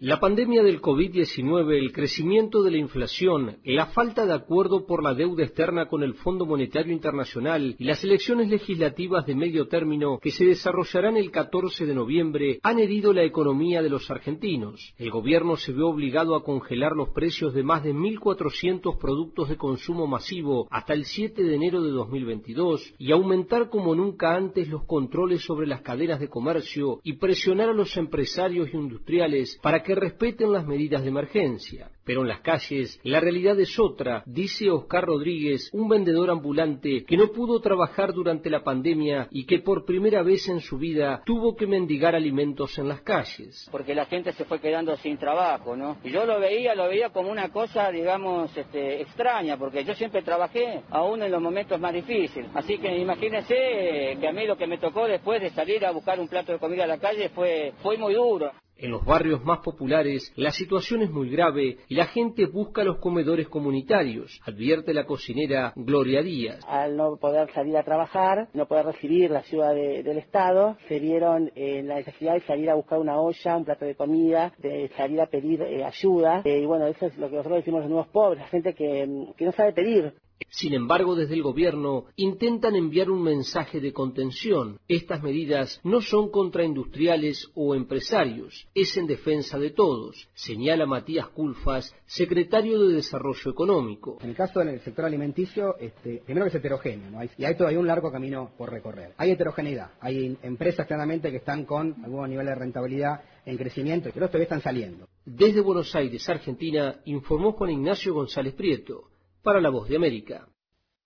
La 0.00 0.20
pandemia 0.20 0.62
del 0.62 0.80
COVID-19, 0.80 1.76
el 1.76 1.92
crecimiento 1.92 2.62
de 2.62 2.70
la 2.70 2.76
inflación, 2.76 3.56
la 3.64 3.86
falta 3.86 4.26
de 4.26 4.32
acuerdo 4.32 4.86
por 4.86 5.02
la 5.02 5.12
deuda 5.12 5.42
externa 5.42 5.88
con 5.88 6.04
el 6.04 6.14
Fondo 6.14 6.46
Monetario 6.46 6.92
Internacional 6.92 7.74
y 7.76 7.82
las 7.82 8.04
elecciones 8.04 8.48
legislativas 8.48 9.26
de 9.26 9.34
medio 9.34 9.66
término 9.66 10.20
que 10.20 10.30
se 10.30 10.44
desarrollarán 10.44 11.16
el 11.16 11.32
14 11.32 11.84
de 11.84 11.94
noviembre 11.96 12.60
han 12.62 12.78
herido 12.78 13.12
la 13.12 13.24
economía 13.24 13.82
de 13.82 13.90
los 13.90 14.08
argentinos. 14.08 14.94
El 14.98 15.10
gobierno 15.10 15.56
se 15.56 15.72
vio 15.72 15.88
obligado 15.88 16.36
a 16.36 16.44
congelar 16.44 16.92
los 16.92 17.08
precios 17.08 17.52
de 17.52 17.64
más 17.64 17.82
de 17.82 17.92
1.400 17.92 18.98
productos 18.98 19.48
de 19.48 19.56
consumo 19.56 20.06
masivo 20.06 20.68
hasta 20.70 20.92
el 20.92 21.06
7 21.06 21.42
de 21.42 21.54
enero 21.56 21.82
de 21.82 21.90
2022 21.90 22.94
y 22.98 23.10
aumentar 23.10 23.68
como 23.68 23.96
nunca 23.96 24.36
antes 24.36 24.68
los 24.68 24.84
controles 24.84 25.42
sobre 25.42 25.66
las 25.66 25.80
cadenas 25.80 26.20
de 26.20 26.28
comercio 26.28 27.00
y 27.02 27.14
presionar 27.14 27.70
a 27.70 27.74
los 27.74 27.96
empresarios 27.96 28.68
y 28.72 28.76
industriales 28.76 29.58
para 29.60 29.82
que 29.82 29.87
que 29.88 29.94
respeten 29.94 30.52
las 30.52 30.66
medidas 30.66 31.02
de 31.02 31.08
emergencia. 31.08 31.88
Pero 32.04 32.20
en 32.20 32.28
las 32.28 32.40
calles 32.40 33.00
la 33.04 33.20
realidad 33.20 33.58
es 33.58 33.78
otra, 33.78 34.22
dice 34.26 34.70
Oscar 34.70 35.06
Rodríguez, 35.06 35.70
un 35.72 35.88
vendedor 35.88 36.30
ambulante 36.30 37.06
que 37.06 37.16
no 37.16 37.28
pudo 37.28 37.60
trabajar 37.60 38.12
durante 38.12 38.50
la 38.50 38.62
pandemia 38.62 39.28
y 39.30 39.46
que 39.46 39.60
por 39.60 39.86
primera 39.86 40.22
vez 40.22 40.46
en 40.50 40.60
su 40.60 40.76
vida 40.76 41.22
tuvo 41.24 41.56
que 41.56 41.66
mendigar 41.66 42.14
alimentos 42.14 42.78
en 42.78 42.88
las 42.88 43.00
calles. 43.00 43.66
Porque 43.72 43.94
la 43.94 44.04
gente 44.04 44.32
se 44.32 44.44
fue 44.44 44.60
quedando 44.60 44.94
sin 44.96 45.16
trabajo, 45.16 45.74
¿no? 45.74 45.96
Y 46.04 46.10
yo 46.10 46.26
lo 46.26 46.38
veía, 46.38 46.74
lo 46.74 46.86
veía 46.86 47.08
como 47.08 47.30
una 47.30 47.48
cosa, 47.48 47.90
digamos, 47.90 48.54
este, 48.54 49.00
extraña, 49.00 49.56
porque 49.56 49.84
yo 49.84 49.94
siempre 49.94 50.20
trabajé, 50.20 50.82
aún 50.90 51.22
en 51.22 51.32
los 51.32 51.40
momentos 51.40 51.80
más 51.80 51.94
difíciles. 51.94 52.50
Así 52.52 52.76
que 52.76 52.94
imagínense 52.94 54.18
que 54.20 54.28
a 54.28 54.32
mí 54.32 54.46
lo 54.46 54.58
que 54.58 54.66
me 54.66 54.76
tocó 54.76 55.06
después 55.06 55.40
de 55.40 55.48
salir 55.48 55.86
a 55.86 55.92
buscar 55.92 56.20
un 56.20 56.28
plato 56.28 56.52
de 56.52 56.58
comida 56.58 56.84
a 56.84 56.88
la 56.88 56.98
calle 56.98 57.30
fue, 57.30 57.72
fue 57.82 57.96
muy 57.96 58.12
duro. 58.12 58.52
En 58.80 58.92
los 58.92 59.04
barrios 59.04 59.44
más 59.44 59.58
populares 59.58 60.32
la 60.36 60.52
situación 60.52 61.02
es 61.02 61.10
muy 61.10 61.28
grave 61.30 61.78
y 61.88 61.96
la 61.96 62.06
gente 62.06 62.46
busca 62.46 62.84
los 62.84 62.98
comedores 62.98 63.48
comunitarios, 63.48 64.40
advierte 64.46 64.94
la 64.94 65.04
cocinera 65.04 65.72
Gloria 65.74 66.22
Díaz. 66.22 66.60
Al 66.68 66.96
no 66.96 67.16
poder 67.16 67.52
salir 67.52 67.76
a 67.76 67.82
trabajar, 67.82 68.48
no 68.54 68.66
poder 68.66 68.86
recibir 68.86 69.32
la 69.32 69.40
ayuda 69.40 69.72
del 69.72 70.18
Estado, 70.18 70.76
se 70.86 71.00
vieron 71.00 71.50
en 71.56 71.88
la 71.88 71.96
necesidad 71.96 72.34
de 72.34 72.40
salir 72.42 72.70
a 72.70 72.74
buscar 72.74 73.00
una 73.00 73.20
olla, 73.20 73.56
un 73.56 73.64
plato 73.64 73.84
de 73.84 73.96
comida, 73.96 74.52
de 74.58 74.88
salir 74.96 75.20
a 75.20 75.26
pedir 75.26 75.60
eh, 75.62 75.82
ayuda. 75.84 76.42
Eh, 76.44 76.60
y 76.60 76.66
bueno, 76.66 76.86
eso 76.86 77.06
es 77.06 77.18
lo 77.18 77.28
que 77.28 77.36
nosotros 77.36 77.58
decimos 77.58 77.80
los 77.80 77.90
nuevos 77.90 78.08
pobres, 78.08 78.42
la 78.42 78.48
gente 78.48 78.74
que 78.74 79.06
no 79.06 79.52
sabe 79.52 79.72
pedir. 79.72 80.14
Sin 80.50 80.74
embargo, 80.74 81.14
desde 81.14 81.34
el 81.34 81.42
gobierno 81.42 82.06
intentan 82.16 82.74
enviar 82.74 83.10
un 83.10 83.22
mensaje 83.22 83.80
de 83.80 83.92
contención. 83.92 84.78
Estas 84.88 85.22
medidas 85.22 85.80
no 85.84 86.00
son 86.00 86.30
contra 86.30 86.64
industriales 86.64 87.50
o 87.54 87.74
empresarios, 87.74 88.66
es 88.74 88.96
en 88.96 89.06
defensa 89.06 89.58
de 89.58 89.70
todos, 89.70 90.28
señala 90.34 90.86
Matías 90.86 91.28
Culfas, 91.28 91.94
secretario 92.06 92.80
de 92.80 92.94
Desarrollo 92.94 93.50
Económico. 93.50 94.18
En 94.20 94.30
el 94.30 94.36
caso 94.36 94.60
del 94.60 94.80
sector 94.80 95.04
alimenticio, 95.04 95.76
este, 95.78 96.22
primero 96.24 96.46
que 96.46 96.50
es 96.50 96.54
heterogéneo, 96.54 97.10
¿no? 97.10 97.18
y 97.36 97.44
hay 97.44 97.56
todavía 97.56 97.78
un 97.78 97.86
largo 97.86 98.10
camino 98.10 98.50
por 98.56 98.70
recorrer. 98.70 99.12
Hay 99.16 99.30
heterogeneidad, 99.30 99.92
hay 100.00 100.36
empresas 100.42 100.86
claramente 100.86 101.30
que 101.30 101.38
están 101.38 101.64
con 101.64 101.94
algún 102.04 102.28
nivel 102.30 102.46
de 102.46 102.54
rentabilidad 102.54 103.20
en 103.44 103.56
crecimiento 103.56 104.08
y 104.08 104.12
que 104.12 104.20
todavía 104.20 104.42
están 104.42 104.62
saliendo. 104.62 105.08
Desde 105.24 105.60
Buenos 105.60 105.94
Aires, 105.94 106.28
Argentina, 106.28 107.00
informó 107.04 107.52
Juan 107.52 107.70
Ignacio 107.70 108.14
González 108.14 108.54
Prieto 108.54 109.04
para 109.48 109.62
la 109.62 109.70
voz 109.70 109.88
de 109.88 109.96
América. 109.96 110.46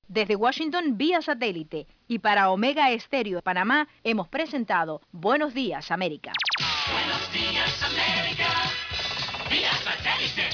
Desde 0.09 0.35
Washington 0.35 0.99
vía 0.99 1.23
satélite 1.23 1.87
y 2.09 2.19
para 2.19 2.51
Omega 2.51 2.91
Estéreo 2.91 3.37
de 3.37 3.43
Panamá 3.43 3.87
hemos 4.03 4.27
presentado 4.27 5.01
Buenos 5.13 5.55
Días 5.55 5.93
América. 5.93 6.33
Buenos 6.93 7.33
Días 7.33 7.83
América 7.85 8.49
vía 9.49 9.71
satélite 9.85 10.51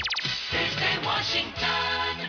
desde 0.51 1.07
Washington. 1.07 2.28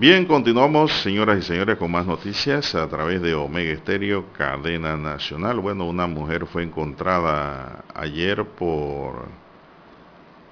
Bien, 0.00 0.26
continuamos, 0.26 0.92
señoras 1.02 1.38
y 1.38 1.42
señores, 1.42 1.76
con 1.76 1.90
más 1.90 2.06
noticias 2.06 2.72
a 2.76 2.86
través 2.86 3.20
de 3.20 3.34
Omega 3.34 3.72
Estéreo, 3.72 4.26
cadena 4.32 4.96
nacional. 4.96 5.58
Bueno, 5.58 5.86
una 5.86 6.06
mujer 6.06 6.46
fue 6.46 6.62
encontrada 6.62 7.82
ayer 7.96 8.44
por 8.44 9.26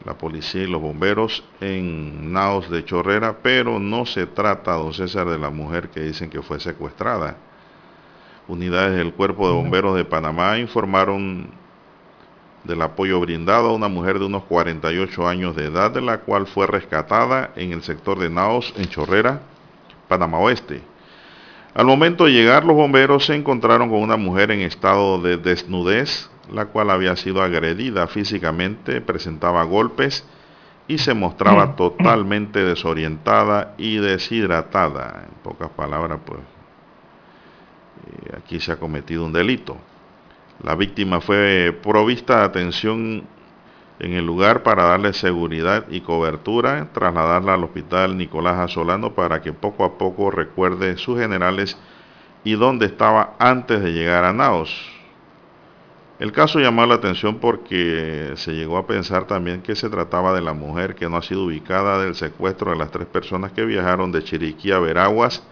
la 0.05 0.18
policía 0.18 0.64
y 0.64 0.66
los 0.66 0.82
bomberos 0.82 1.44
en 1.60 2.32
Naos 2.32 2.68
de 2.68 2.85
Chorrera, 2.85 3.36
pero 3.40 3.78
no 3.78 4.05
se 4.05 4.27
trata, 4.27 4.73
don 4.73 4.93
César, 4.93 5.28
de 5.28 5.39
la 5.39 5.51
mujer 5.51 5.90
que 5.90 6.01
dicen 6.01 6.28
que 6.28 6.43
fue 6.43 6.59
secuestrada. 6.59 7.36
Unidades 8.48 8.97
del 8.97 9.12
Cuerpo 9.12 9.47
de 9.47 9.55
Bomberos 9.55 9.94
de 9.94 10.05
Panamá 10.05 10.59
informaron 10.59 11.51
del 12.66 12.82
apoyo 12.82 13.20
brindado 13.20 13.70
a 13.70 13.74
una 13.74 13.88
mujer 13.88 14.18
de 14.18 14.26
unos 14.26 14.44
48 14.44 15.28
años 15.28 15.56
de 15.56 15.66
edad, 15.66 15.90
de 15.90 16.01
la 16.01 16.18
cual 16.18 16.47
fue 16.47 16.66
rescatada 16.66 17.51
en 17.56 17.72
el 17.72 17.82
sector 17.82 18.18
de 18.18 18.30
Naos, 18.30 18.74
en 18.76 18.86
Chorrera, 18.86 19.40
Panamá 20.09 20.38
Oeste. 20.38 20.82
Al 21.74 21.86
momento 21.86 22.24
de 22.24 22.32
llegar, 22.32 22.64
los 22.64 22.74
bomberos 22.74 23.26
se 23.26 23.34
encontraron 23.34 23.90
con 23.90 24.01
una 24.01 24.16
mujer 24.16 24.51
en 24.51 24.60
estado 24.60 25.20
de 25.20 25.36
desnudez, 25.36 26.30
la 26.51 26.66
cual 26.66 26.90
había 26.90 27.16
sido 27.16 27.43
agredida 27.43 28.06
físicamente, 28.06 29.01
presentaba 29.01 29.62
golpes 29.64 30.24
y 30.88 30.98
se 30.98 31.14
mostraba 31.14 31.76
totalmente 31.76 32.64
desorientada 32.64 33.74
y 33.76 33.97
deshidratada. 33.97 35.26
En 35.28 35.34
pocas 35.43 35.70
palabras, 35.70 36.20
pues 36.24 36.40
eh, 38.06 38.36
aquí 38.38 38.60
se 38.60 38.72
ha 38.72 38.76
cometido 38.76 39.24
un 39.24 39.32
delito. 39.32 39.76
La 40.62 40.74
víctima 40.74 41.20
fue 41.20 41.78
provista 41.82 42.38
de 42.38 42.44
atención 42.44 43.26
en 43.98 44.12
el 44.12 44.24
lugar 44.26 44.62
para 44.62 44.84
darle 44.84 45.12
seguridad 45.12 45.86
y 45.90 46.00
cobertura, 46.00 46.88
trasladarla 46.92 47.54
al 47.54 47.64
hospital 47.64 48.16
Nicolás 48.16 48.58
Asolano 48.58 49.14
para 49.14 49.42
que 49.42 49.52
poco 49.52 49.84
a 49.84 49.98
poco 49.98 50.30
recuerde 50.30 50.96
sus 50.96 51.18
generales 51.18 51.78
y 52.44 52.52
dónde 52.54 52.86
estaba 52.86 53.34
antes 53.38 53.82
de 53.82 53.92
llegar 53.92 54.24
a 54.24 54.32
Naos. 54.32 54.92
El 56.18 56.32
caso 56.32 56.58
llamó 56.58 56.86
la 56.86 56.94
atención 56.94 57.38
porque 57.40 58.32
se 58.36 58.52
llegó 58.52 58.78
a 58.78 58.86
pensar 58.86 59.26
también 59.26 59.60
que 59.60 59.76
se 59.76 59.90
trataba 59.90 60.32
de 60.32 60.40
la 60.40 60.54
mujer 60.54 60.94
que 60.94 61.10
no 61.10 61.18
ha 61.18 61.22
sido 61.22 61.44
ubicada 61.44 62.02
del 62.02 62.14
secuestro 62.14 62.70
de 62.70 62.78
las 62.78 62.90
tres 62.90 63.06
personas 63.06 63.52
que 63.52 63.66
viajaron 63.66 64.12
de 64.12 64.24
Chiriquí 64.24 64.72
a 64.72 64.78
Veraguas 64.78 65.46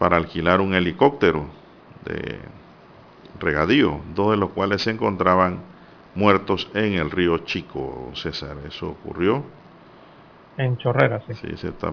para 0.00 0.16
alquilar 0.16 0.60
un 0.60 0.74
helicóptero 0.74 1.46
de 2.04 2.40
regadío, 3.40 4.00
dos 4.14 4.32
de 4.32 4.36
los 4.36 4.50
cuales 4.50 4.82
se 4.82 4.90
encontraban 4.90 5.58
muertos 6.14 6.70
en 6.74 6.94
el 6.94 7.10
río 7.10 7.38
Chico, 7.38 8.10
César. 8.14 8.56
Eso 8.66 8.90
ocurrió. 8.90 9.42
En 10.56 10.76
Chorrera, 10.76 11.20
sí. 11.26 11.34
Sí, 11.34 11.56
se 11.56 11.68
está 11.68 11.92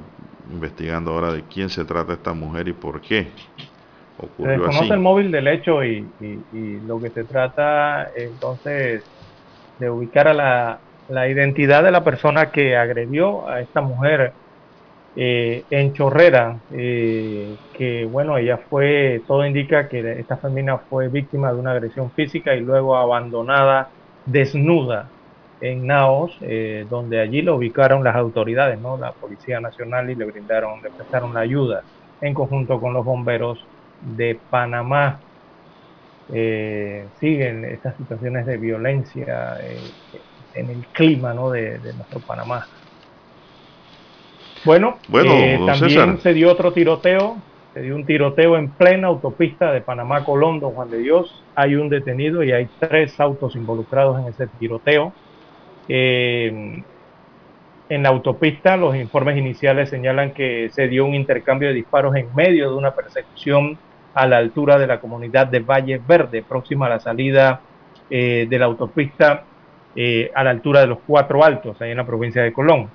investigando 0.51 1.11
ahora 1.11 1.31
de 1.31 1.43
quién 1.43 1.69
se 1.69 1.85
trata 1.85 2.13
esta 2.13 2.33
mujer 2.33 2.67
y 2.67 2.73
por 2.73 3.01
qué. 3.01 3.27
Se 4.37 4.47
desconoce 4.47 4.93
el 4.93 4.99
móvil 4.99 5.31
del 5.31 5.47
hecho 5.47 5.83
y, 5.83 6.07
y, 6.19 6.79
lo 6.87 6.99
que 6.99 7.11
se 7.11 7.23
trata 7.23 8.09
entonces 8.15 9.03
de 9.77 9.89
ubicar 9.89 10.27
a 10.27 10.33
la, 10.33 10.79
la 11.07 11.29
identidad 11.29 11.83
de 11.83 11.91
la 11.91 12.03
persona 12.03 12.51
que 12.51 12.75
agredió 12.75 13.47
a 13.47 13.61
esta 13.61 13.81
mujer 13.81 14.33
eh, 15.19 15.65
en 15.71 15.93
Chorrera, 15.93 16.59
eh, 16.69 17.55
que 17.73 18.05
bueno, 18.05 18.37
ella 18.37 18.59
fue, 18.69 19.23
todo 19.25 19.47
indica 19.47 19.89
que 19.89 20.19
esta 20.19 20.37
femina 20.37 20.77
fue 20.77 21.07
víctima 21.07 21.51
de 21.51 21.59
una 21.59 21.71
agresión 21.71 22.11
física 22.11 22.53
y 22.55 22.59
luego 22.59 22.95
abandonada 22.95 23.89
desnuda 24.27 25.09
en 25.59 25.87
Naos, 25.87 26.37
eh, 26.41 26.85
donde 26.87 27.19
allí 27.19 27.41
lo 27.41 27.55
ubicaron 27.55 28.03
las 28.03 28.15
autoridades, 28.15 28.79
¿no? 28.79 28.95
la 28.99 29.11
Policía 29.11 29.59
Nacional 29.59 30.07
y 30.11 30.15
le 30.15 30.25
brindaron, 30.25 30.83
le 30.83 30.91
prestaron 30.91 31.33
la 31.33 31.39
ayuda 31.39 31.81
en 32.21 32.35
conjunto 32.35 32.79
con 32.79 32.93
los 32.93 33.03
bomberos 33.03 33.65
de 33.99 34.39
Panamá. 34.51 35.19
siguen 37.19 37.65
estas 37.65 37.97
situaciones 37.97 38.45
de 38.45 38.57
violencia 38.57 39.57
en 40.53 40.69
el 40.69 40.85
clima 40.89 41.33
¿no? 41.33 41.49
de 41.49 41.79
nuestro 41.95 42.19
Panamá. 42.19 42.67
Bueno, 44.67 44.97
eh, 45.13 45.59
también 45.65 46.19
se 46.19 46.33
dio 46.33 46.51
otro 46.51 46.73
tiroteo, 46.73 47.37
se 47.73 47.81
dio 47.81 47.95
un 47.95 48.05
tiroteo 48.05 48.57
en 48.57 48.69
plena 48.69 49.07
autopista 49.07 49.71
de 49.71 49.79
Panamá 49.79 50.25
Colón, 50.25 50.59
Don 50.59 50.73
Juan 50.73 50.89
de 50.89 50.97
Dios. 50.97 51.41
Hay 51.55 51.75
un 51.75 51.87
detenido 51.87 52.43
y 52.43 52.51
hay 52.51 52.67
tres 52.77 53.17
autos 53.21 53.55
involucrados 53.55 54.19
en 54.19 54.27
ese 54.27 54.47
tiroteo. 54.59 55.13
Eh, 55.87 56.83
en 57.89 58.03
la 58.03 58.09
autopista, 58.09 58.75
los 58.75 58.93
informes 58.97 59.37
iniciales 59.37 59.89
señalan 59.89 60.31
que 60.31 60.69
se 60.73 60.89
dio 60.89 61.05
un 61.05 61.15
intercambio 61.15 61.69
de 61.69 61.73
disparos 61.73 62.13
en 62.17 62.27
medio 62.35 62.69
de 62.69 62.75
una 62.75 62.91
persecución 62.91 63.77
a 64.13 64.27
la 64.27 64.35
altura 64.37 64.77
de 64.77 64.87
la 64.87 64.99
comunidad 64.99 65.47
de 65.47 65.59
Valle 65.59 66.01
Verde, 66.05 66.43
próxima 66.43 66.87
a 66.87 66.89
la 66.89 66.99
salida 66.99 67.61
eh, 68.09 68.47
de 68.49 68.59
la 68.59 68.65
autopista 68.65 69.45
a 70.35 70.43
la 70.43 70.51
altura 70.51 70.81
de 70.81 70.85
los 70.85 70.99
Cuatro 71.07 71.43
Altos, 71.43 71.81
ahí 71.81 71.89
en 71.89 71.97
la 71.97 72.05
provincia 72.05 72.43
de 72.43 72.53
Colón. 72.53 72.87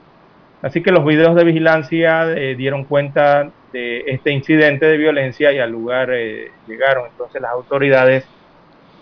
Así 0.63 0.81
que 0.81 0.93
los 0.93 1.05
videos 1.05 1.35
de 1.35 1.45
vigilancia 1.45 2.33
eh, 2.33 2.55
dieron 2.55 2.85
cuenta 2.85 3.51
de 3.73 4.05
este 4.07 4.31
incidente 4.31 4.87
de 4.87 4.97
violencia 4.97 5.53
y 5.53 5.59
al 5.59 5.73
lugar 5.73 6.11
eh, 6.13 6.53
llegaron 6.69 7.09
entonces 7.11 7.43
las 7.43 7.51
autoridades 7.51 8.25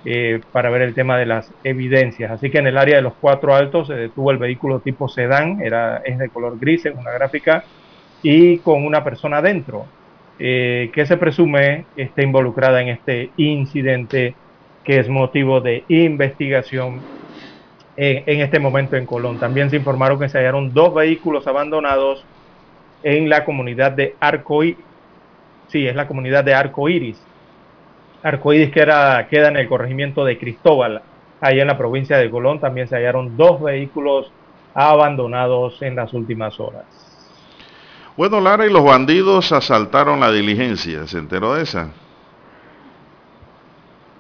eh, 0.06 0.40
para 0.52 0.70
ver 0.70 0.80
el 0.80 0.94
tema 0.94 1.18
de 1.18 1.26
las 1.26 1.52
evidencias. 1.62 2.30
Así 2.30 2.50
que 2.50 2.58
en 2.58 2.66
el 2.66 2.78
área 2.78 2.96
de 2.96 3.02
los 3.02 3.12
cuatro 3.20 3.54
altos 3.54 3.88
se 3.88 3.94
detuvo 3.94 4.30
el 4.30 4.38
vehículo 4.38 4.80
tipo 4.80 5.06
sedán, 5.06 5.60
era, 5.60 5.98
es 5.98 6.16
de 6.16 6.30
color 6.30 6.58
gris 6.58 6.86
en 6.86 6.96
una 6.96 7.10
gráfica, 7.10 7.62
y 8.22 8.58
con 8.58 8.84
una 8.84 9.04
persona 9.04 9.42
dentro, 9.42 9.86
que 10.38 11.04
se 11.06 11.16
presume 11.18 11.84
esté 11.96 12.22
involucrada 12.22 12.80
en 12.80 12.88
este 12.88 13.30
incidente 13.36 14.34
que 14.84 14.98
es 14.98 15.08
motivo 15.08 15.60
de 15.60 15.84
investigación 15.88 17.00
en, 18.02 18.40
este 18.40 18.58
momento 18.58 18.96
en 18.96 19.04
Colón. 19.04 19.38
También 19.38 19.68
se 19.68 19.76
informaron 19.76 20.18
que 20.18 20.30
se 20.30 20.38
hallaron 20.38 20.72
dos 20.72 20.94
vehículos 20.94 21.46
abandonados 21.46 22.24
en 23.02 23.28
la 23.28 23.44
comunidad 23.44 23.92
de 23.92 24.16
Arcoíris. 24.18 24.78
Sí, 25.68 25.86
es 25.86 25.94
la 25.94 26.08
comunidad 26.08 26.42
de 26.42 26.54
Arcoíris. 26.54 27.22
Arcoíris 28.22 28.70
que 28.70 28.80
era, 28.80 29.28
queda 29.28 29.48
en 29.48 29.58
el 29.58 29.68
corregimiento 29.68 30.24
de 30.24 30.38
Cristóbal, 30.38 31.02
ahí 31.42 31.60
en 31.60 31.66
la 31.66 31.76
provincia 31.76 32.16
de 32.16 32.30
Colón. 32.30 32.58
También 32.58 32.88
se 32.88 32.96
hallaron 32.96 33.36
dos 33.36 33.60
vehículos 33.60 34.32
abandonados 34.72 35.82
en 35.82 35.96
las 35.96 36.14
últimas 36.14 36.58
horas. 36.58 36.84
Bueno, 38.16 38.40
Lara, 38.40 38.66
y 38.66 38.72
los 38.72 38.84
bandidos 38.84 39.52
asaltaron 39.52 40.20
la 40.20 40.32
diligencia. 40.32 41.06
¿Se 41.06 41.18
enteró 41.18 41.54
de 41.54 41.64
esa? 41.64 41.90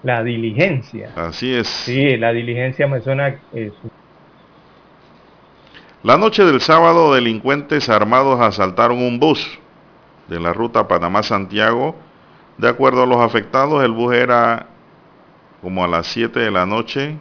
La 0.02 0.22
diligencia. 0.22 1.12
Así 1.16 1.54
es. 1.54 1.66
Sí, 1.66 2.16
la 2.16 2.32
diligencia 2.32 2.86
me 2.86 3.00
suena... 3.00 3.38
Eh, 3.52 3.70
la 6.02 6.16
noche 6.16 6.44
del 6.44 6.62
sábado, 6.62 7.12
delincuentes 7.14 7.90
armados 7.90 8.40
asaltaron 8.40 9.02
un 9.02 9.20
bus 9.20 9.58
de 10.28 10.40
la 10.40 10.54
ruta 10.54 10.88
Panamá-Santiago. 10.88 11.94
De 12.56 12.68
acuerdo 12.68 13.02
a 13.02 13.06
los 13.06 13.18
afectados, 13.18 13.84
el 13.84 13.92
bus 13.92 14.14
era 14.14 14.66
como 15.60 15.84
a 15.84 15.88
las 15.88 16.06
7 16.06 16.40
de 16.40 16.50
la 16.50 16.64
noche 16.64 17.18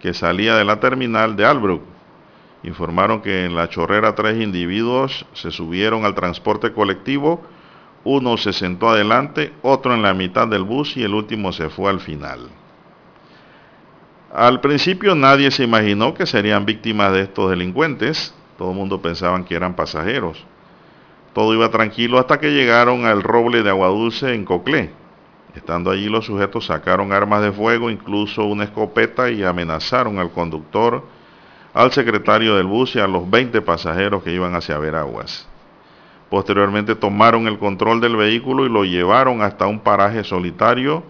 que 0.00 0.12
salía 0.12 0.56
de 0.56 0.64
la 0.64 0.80
terminal 0.80 1.36
de 1.36 1.44
Albrook. 1.44 1.82
Informaron 2.64 3.22
que 3.22 3.44
en 3.44 3.54
la 3.54 3.68
chorrera 3.68 4.16
tres 4.16 4.40
individuos 4.40 5.26
se 5.32 5.52
subieron 5.52 6.04
al 6.04 6.16
transporte 6.16 6.72
colectivo 6.72 7.42
uno 8.04 8.36
se 8.36 8.52
sentó 8.52 8.90
adelante, 8.90 9.52
otro 9.62 9.94
en 9.94 10.02
la 10.02 10.14
mitad 10.14 10.48
del 10.48 10.64
bus 10.64 10.96
y 10.96 11.04
el 11.04 11.14
último 11.14 11.52
se 11.52 11.68
fue 11.68 11.90
al 11.90 12.00
final. 12.00 12.48
Al 14.32 14.60
principio 14.60 15.14
nadie 15.14 15.50
se 15.50 15.64
imaginó 15.64 16.14
que 16.14 16.26
serían 16.26 16.64
víctimas 16.64 17.12
de 17.12 17.22
estos 17.22 17.50
delincuentes. 17.50 18.34
Todo 18.56 18.70
el 18.70 18.76
mundo 18.76 19.02
pensaba 19.02 19.44
que 19.44 19.54
eran 19.54 19.76
pasajeros. 19.76 20.44
Todo 21.34 21.54
iba 21.54 21.70
tranquilo 21.70 22.18
hasta 22.18 22.40
que 22.40 22.50
llegaron 22.50 23.04
al 23.04 23.22
roble 23.22 23.62
de 23.62 23.70
agua 23.70 23.88
dulce 23.88 24.34
en 24.34 24.44
Coclé. 24.44 24.90
Estando 25.54 25.90
allí 25.90 26.08
los 26.08 26.24
sujetos 26.24 26.66
sacaron 26.66 27.12
armas 27.12 27.42
de 27.42 27.52
fuego, 27.52 27.90
incluso 27.90 28.44
una 28.44 28.64
escopeta 28.64 29.30
y 29.30 29.44
amenazaron 29.44 30.18
al 30.18 30.30
conductor, 30.30 31.04
al 31.74 31.92
secretario 31.92 32.56
del 32.56 32.66
bus 32.66 32.96
y 32.96 33.00
a 33.00 33.06
los 33.06 33.28
20 33.28 33.60
pasajeros 33.60 34.22
que 34.22 34.32
iban 34.32 34.54
hacia 34.54 34.78
Veraguas. 34.78 35.46
Posteriormente 36.32 36.94
tomaron 36.94 37.46
el 37.46 37.58
control 37.58 38.00
del 38.00 38.16
vehículo 38.16 38.64
y 38.64 38.70
lo 38.70 38.86
llevaron 38.86 39.42
hasta 39.42 39.66
un 39.66 39.80
paraje 39.80 40.24
solitario 40.24 41.02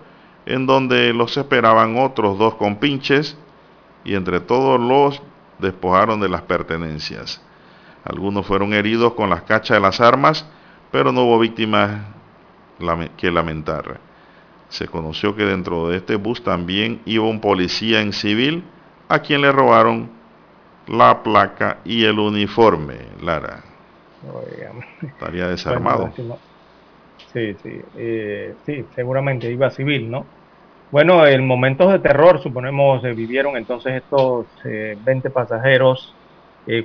en 0.47 0.67
donde 0.67 1.13
los 1.13 1.37
esperaban 1.37 1.97
otros 1.97 2.37
dos 2.39 2.57
compinches 2.57 3.39
y 4.05 4.17
entre 4.17 4.41
todos 4.41 4.81
los 4.81 5.23
despojaron 5.61 6.19
de 6.19 6.29
las 6.29 6.43
pertenencias. 6.43 7.41
Algunos 8.03 8.45
fueron 8.45 8.75
heridos 8.75 9.15
con 9.15 9.31
las 9.31 9.43
cachas 9.43 9.77
de 9.77 9.81
las 9.81 10.01
armas, 10.01 10.45
pero 10.91 11.13
no 11.13 11.23
hubo 11.23 11.39
víctimas 11.39 12.01
que 13.17 13.31
lamentar. 13.31 14.01
Se 14.71 14.89
conoció 14.89 15.37
que 15.37 15.45
dentro 15.45 15.87
de 15.87 15.99
este 15.99 16.17
bus 16.17 16.43
también 16.43 17.01
iba 17.05 17.27
un 17.27 17.41
policía 17.41 18.01
en 18.01 18.13
civil 18.13 18.65
a 19.09 19.21
quien 19.21 19.43
le 19.43 19.53
robaron 19.53 20.11
la 20.89 21.23
placa 21.23 21.79
y 21.85 22.03
el 22.03 22.19
uniforme, 22.19 22.97
Lara. 23.23 23.72
Estaría 25.03 25.49
desarmado. 25.49 26.11
sí, 27.33 27.55
sí, 27.63 27.81
eh, 27.97 28.55
sí, 28.65 28.85
seguramente 28.95 29.51
iba 29.51 29.71
civil, 29.71 30.11
¿no? 30.11 30.27
Bueno, 30.91 31.27
en 31.27 31.47
momentos 31.47 31.91
de 31.91 31.99
terror, 32.01 32.43
suponemos, 32.43 33.03
eh, 33.05 33.15
vivieron 33.15 33.57
entonces 33.57 34.03
estos 34.03 34.47
20 34.63 35.31
pasajeros 35.31 36.15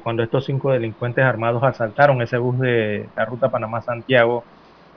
cuando 0.03 0.23
estos 0.23 0.45
cinco 0.45 0.71
delincuentes 0.71 1.23
armados 1.23 1.61
asaltaron 1.63 2.19
ese 2.23 2.39
bus 2.39 2.57
de 2.59 3.09
la 3.15 3.25
ruta 3.25 3.51
Panamá-Santiago 3.51 4.43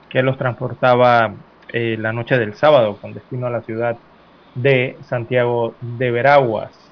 que 0.09 0.23
los 0.23 0.39
transportaba 0.39 1.35
la 1.71 2.13
noche 2.13 2.39
del 2.39 2.55
sábado 2.55 2.97
con 2.99 3.13
destino 3.13 3.45
a 3.45 3.51
la 3.51 3.61
ciudad 3.61 3.95
de 4.55 4.97
Santiago 5.03 5.75
de 5.81 6.11
Veraguas. 6.11 6.91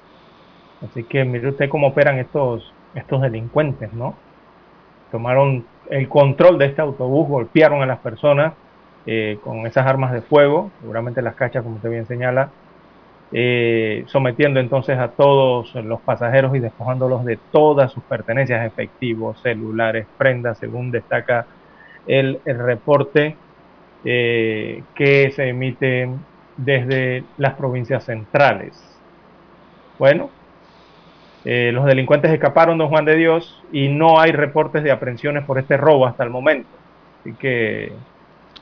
Así 0.82 1.04
que 1.04 1.24
mire 1.24 1.50
usted 1.50 1.68
cómo 1.68 1.88
operan 1.88 2.18
estos, 2.18 2.72
estos 2.94 3.22
delincuentes, 3.22 3.92
¿no? 3.92 4.16
Tomaron 5.10 5.64
el 5.90 6.08
control 6.08 6.58
de 6.58 6.66
este 6.66 6.80
autobús, 6.80 7.28
golpearon 7.28 7.82
a 7.82 7.86
las 7.86 7.98
personas 7.98 8.54
eh, 9.06 9.38
con 9.42 9.66
esas 9.66 9.86
armas 9.86 10.12
de 10.12 10.20
fuego, 10.20 10.70
seguramente 10.80 11.22
las 11.22 11.34
cachas, 11.34 11.62
como 11.62 11.76
usted 11.76 11.90
bien 11.90 12.06
señala, 12.06 12.50
eh, 13.32 14.04
sometiendo 14.06 14.60
entonces 14.60 14.98
a 14.98 15.08
todos 15.08 15.74
los 15.76 16.00
pasajeros 16.00 16.54
y 16.56 16.58
despojándolos 16.58 17.24
de 17.24 17.38
todas 17.50 17.92
sus 17.92 18.02
pertenencias, 18.02 18.66
efectivos, 18.66 19.40
celulares, 19.40 20.06
prendas, 20.18 20.58
según 20.58 20.90
destaca 20.90 21.46
el, 22.06 22.40
reporte 22.44 23.36
eh, 24.04 24.82
que 24.94 25.30
se 25.30 25.48
emite 25.48 26.08
desde 26.56 27.24
las 27.38 27.54
provincias 27.54 28.04
centrales. 28.04 28.82
Bueno, 29.98 30.30
eh, 31.44 31.70
los 31.72 31.86
delincuentes 31.86 32.30
escaparon, 32.30 32.76
don 32.76 32.88
Juan 32.88 33.04
de 33.04 33.16
Dios, 33.16 33.62
y 33.72 33.88
no 33.88 34.20
hay 34.20 34.32
reportes 34.32 34.82
de 34.82 34.90
aprehensiones 34.90 35.44
por 35.44 35.58
este 35.58 35.76
robo 35.76 36.06
hasta 36.06 36.24
el 36.24 36.30
momento. 36.30 36.68
Así 37.20 37.32
que... 37.34 37.92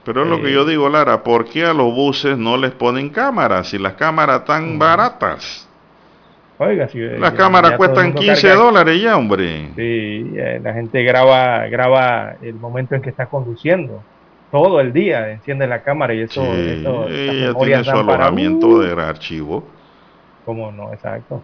Pero 0.05 0.23
es 0.23 0.29
lo 0.29 0.41
que 0.41 0.53
yo 0.53 0.63
eh, 0.63 0.71
digo, 0.71 0.89
Lara, 0.89 1.23
¿por 1.23 1.45
qué 1.45 1.65
a 1.65 1.75
los 1.75 1.93
buses 1.93 2.39
no 2.39 2.57
les 2.57 2.71
ponen 2.71 3.11
cámaras 3.11 3.69
si 3.69 3.79
las 3.79 3.95
cámaras 3.95 4.45
tan 4.45 4.77
mm. 4.77 4.79
baratas? 4.79 5.69
Oiga, 6.59 6.89
si 6.89 6.99
las 6.99 7.33
cámaras 7.35 7.73
cuestan 7.73 8.15
15 8.15 8.49
dólares 8.55 9.01
ya, 9.01 9.17
hombre. 9.17 9.69
Sí, 9.77 10.33
la 10.61 10.73
gente 10.73 11.05
graba, 11.05 11.69
graba 11.69 12.35
el 12.43 12.55
momento 12.55 12.97
en 12.97 13.03
que 13.03 13.11
está 13.11 13.27
conduciendo. 13.27 14.03
Todo 14.51 14.81
el 14.81 14.93
día 14.93 15.31
enciende 15.31 15.69
la 15.69 15.83
cámara 15.83 16.15
y 16.15 16.23
eso... 16.23 16.43
Sí, 16.43 16.85
ella 17.11 17.55
tiene 17.55 17.85
su 17.85 17.91
alojamiento 17.91 18.81
de 18.81 18.91
archivo. 19.01 19.63
¿Cómo 20.45 20.73
no? 20.73 20.93
Exacto. 20.93 21.43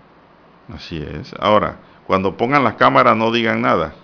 Así 0.73 0.97
es. 0.99 1.35
Ahora, 1.39 1.77
cuando 2.07 2.37
pongan 2.37 2.65
las 2.65 2.75
cámaras 2.75 3.17
no 3.17 3.31
digan 3.33 3.63
nada. 3.63 3.95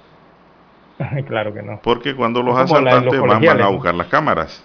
claro 1.27 1.55
que 1.55 1.63
no. 1.63 1.81
Porque 1.83 2.15
cuando 2.15 2.43
los 2.43 2.59
asaltantes 2.59 3.21
van, 3.21 3.61
a 3.61 3.69
buscar 3.69 3.95
las 3.95 4.09
cámaras. 4.09 4.65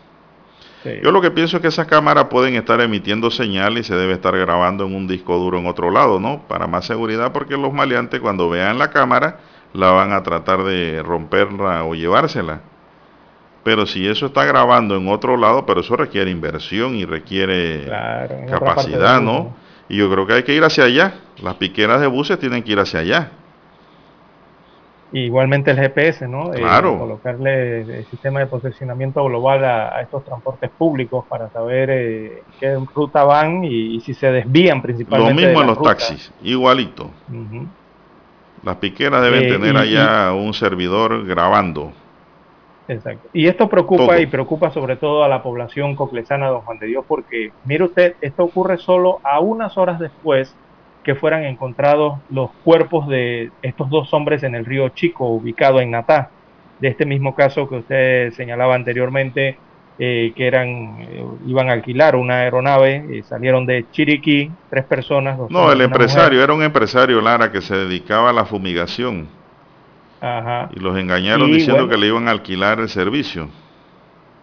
Yo 1.02 1.12
lo 1.12 1.20
que 1.20 1.32
pienso 1.32 1.58
es 1.58 1.62
que 1.62 1.70
esas 1.70 1.88
cámaras 1.88 2.26
pueden 2.26 2.54
estar 2.54 2.80
emitiendo 2.80 3.32
señal 3.32 3.80
y 3.80 3.84
se 3.84 3.96
debe 3.96 4.14
estar 4.14 4.38
grabando 4.38 4.86
en 4.86 4.94
un 4.94 5.08
disco 5.08 5.36
duro 5.38 5.58
en 5.58 5.66
otro 5.66 5.90
lado, 5.90 6.20
¿no? 6.20 6.44
Para 6.48 6.68
más 6.68 6.86
seguridad, 6.86 7.32
porque 7.32 7.58
los 7.58 7.74
maleantes 7.74 8.20
cuando 8.20 8.50
vean 8.50 8.78
la 8.78 8.92
cámara 8.92 9.40
la 9.74 9.90
van 9.90 10.12
a 10.12 10.22
tratar 10.22 10.64
de 10.64 11.02
romperla 11.04 11.84
o 11.86 11.96
llevársela. 11.96 12.62
Pero 13.64 13.88
si 13.88 14.08
eso 14.08 14.28
está 14.28 14.46
grabando 14.46 14.96
en 14.96 15.08
otro 15.08 15.38
lado, 15.38 15.66
pero 15.66 15.82
eso 15.82 15.96
requiere 15.96 16.30
inversión 16.30 16.94
y 16.94 17.04
requiere 17.06 17.90
capacidad, 18.48 19.20
¿no? 19.22 19.56
Y 19.90 19.98
yo 19.98 20.10
creo 20.12 20.26
que 20.26 20.34
hay 20.34 20.44
que 20.44 20.54
ir 20.54 20.64
hacia 20.64 20.86
allá. 20.86 21.16
Las 21.42 21.56
piqueras 21.56 22.02
de 22.02 22.08
buses 22.08 22.40
tienen 22.40 22.64
que 22.64 22.72
ir 22.72 22.80
hacia 22.80 23.02
allá. 23.02 23.32
Igualmente 25.12 25.72
el 25.72 25.78
GPS, 25.78 26.28
¿no? 26.28 26.54
Eh, 26.54 26.58
claro. 26.58 26.98
colocarle 26.98 27.82
el 27.82 28.06
sistema 28.06 28.40
de 28.40 28.48
posicionamiento 28.48 29.24
global 29.24 29.64
a, 29.64 30.02
estos 30.02 30.26
transportes 30.26 30.70
públicos 30.72 31.24
para 31.30 31.50
saber 31.52 31.90
eh, 31.92 32.44
qué 32.60 32.78
ruta 32.94 33.24
van 33.24 33.64
y, 33.64 34.02
si 34.02 34.14
se 34.14 34.32
desvían 34.32 34.82
principalmente. 34.82 35.42
Lo 35.42 35.48
mismo 35.48 35.62
en 35.62 35.68
los 35.68 35.82
taxis, 35.82 36.34
igualito. 36.42 37.12
Las 38.64 38.78
piqueras 38.78 39.22
deben 39.22 39.44
eh, 39.44 39.48
tener 39.48 39.78
allá 39.78 40.34
un 40.34 40.54
servidor 40.54 41.26
grabando 41.26 41.94
Exacto. 42.88 43.30
Y 43.34 43.48
esto 43.48 43.68
preocupa 43.68 44.20
y 44.20 44.28
preocupa 44.28 44.72
sobre 44.72 44.96
todo 44.96 45.24
a 45.24 45.28
la 45.28 45.42
población 45.42 45.96
coclesana 45.96 46.48
Don 46.48 46.62
Juan 46.62 46.80
de 46.80 46.88
Dios 46.88 47.06
porque, 47.08 47.52
mire 47.66 47.84
usted, 47.84 48.16
esto 48.22 48.44
ocurre 48.44 48.78
solo 48.78 49.20
a 49.24 49.40
unas 49.40 49.78
horas 49.78 50.00
después 50.00 50.54
que 51.04 51.16
fueran 51.16 51.46
encontrados 51.46 52.20
los 52.30 52.50
cuerpos 52.64 53.08
de 53.08 53.52
estos 53.62 53.90
dos 53.90 54.14
hombres 54.14 54.44
en 54.44 54.56
el 54.56 54.66
río 54.66 54.90
Chico, 54.90 55.28
ubicado 55.28 55.80
en 55.80 55.92
Natá. 55.92 56.32
De 56.80 56.90
este 56.90 57.06
mismo 57.06 57.36
caso 57.36 57.70
que 57.70 57.76
usted 57.76 58.34
señalaba 58.34 58.76
anteriormente, 58.76 59.58
eh, 59.98 60.34
que 60.36 60.48
eran 60.48 60.98
eh, 61.00 61.26
iban 61.48 61.70
a 61.70 61.74
alquilar 61.74 62.16
una 62.16 62.40
aeronave, 62.40 63.06
eh, 63.10 63.24
salieron 63.24 63.66
de 63.66 63.86
Chiriquí, 63.92 64.52
tres 64.70 64.84
personas. 64.84 65.40
no, 65.50 65.72
el 65.72 65.82
empresario, 65.82 66.44
era 66.44 66.54
un 66.54 66.64
empresario, 66.64 67.22
Lara, 67.22 67.52
que 67.52 67.62
se 67.62 67.76
dedicaba 67.76 68.32
a 68.32 68.34
la 68.34 68.46
fumigación 68.46 69.28
y 70.72 70.80
los 70.80 70.98
engañaron 70.98 71.52
diciendo 71.52 71.88
que 71.88 71.98
le 71.98 72.08
iban 72.08 72.28
a 72.28 72.32
alquilar 72.32 72.80
el 72.80 72.90
servicio. 72.90 73.48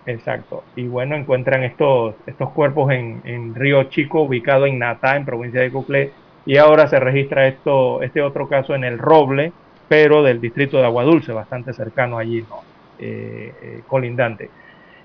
Exacto. 0.07 0.65
Y 0.77 0.87
bueno, 0.87 1.15
encuentran 1.15 1.63
estos, 1.63 2.15
estos 2.27 2.51
cuerpos 2.51 2.93
en, 2.93 3.55
Río 3.55 3.85
Chico, 3.85 4.23
ubicado 4.23 4.67
en 4.67 4.79
Natá, 4.79 5.17
en 5.17 5.25
provincia 5.25 5.61
de 5.61 5.71
Cuclé. 5.71 6.13
Y 6.45 6.57
ahora 6.57 6.89
se 6.89 6.99
registra 6.99 7.47
esto, 7.47 8.03
este 8.03 8.21
otro 8.21 8.49
caso 8.49 8.75
en 8.75 8.85
el 8.85 8.99
Roble, 8.99 9.53
pero 9.89 10.23
del 10.23 10.41
distrito 10.41 10.79
de 10.79 10.87
Aguadulce, 10.87 11.33
bastante 11.33 11.73
cercano 11.73 12.19
allí, 12.19 12.45
¿no? 12.49 12.61
Eh, 12.99 13.55
eh, 13.63 13.83
colindante, 13.87 14.51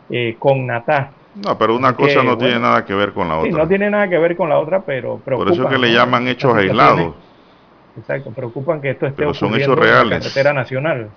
eh, 0.10 0.36
con 0.40 0.66
Natá. 0.66 1.12
No, 1.36 1.58
pero 1.58 1.76
una 1.76 1.95
cosa 1.95 2.24
no 2.24 2.38
tiene 2.38 2.60
nada 2.60 2.84
que 2.84 2.95
ver 2.95 3.14
con 3.14 3.28
la 3.28 3.38
otra. 3.38 3.52
no 3.52 3.68
tiene 3.68 3.90
nada 3.91 4.10
que 4.10 4.18
ver 4.18 4.36
con 4.36 4.49
la 4.49 4.58
otra, 4.58 4.82
pero 4.82 5.18
Por 5.18 5.52
eso 5.52 5.64
es 5.64 5.70
que 5.70 5.78
le 5.78 5.94
llaman 5.94 6.28
hechos 6.28 6.56
aislados. 6.56 7.16
Exacto, 7.98 8.32
preocupan 8.32 8.80
que 8.80 8.91
esto 8.91 9.07
esté 9.07 9.26
ocurriendo 9.26 9.74
en 9.74 10.10
la 10.10 10.19
carretera 10.19 10.53
nacional. 10.53 11.10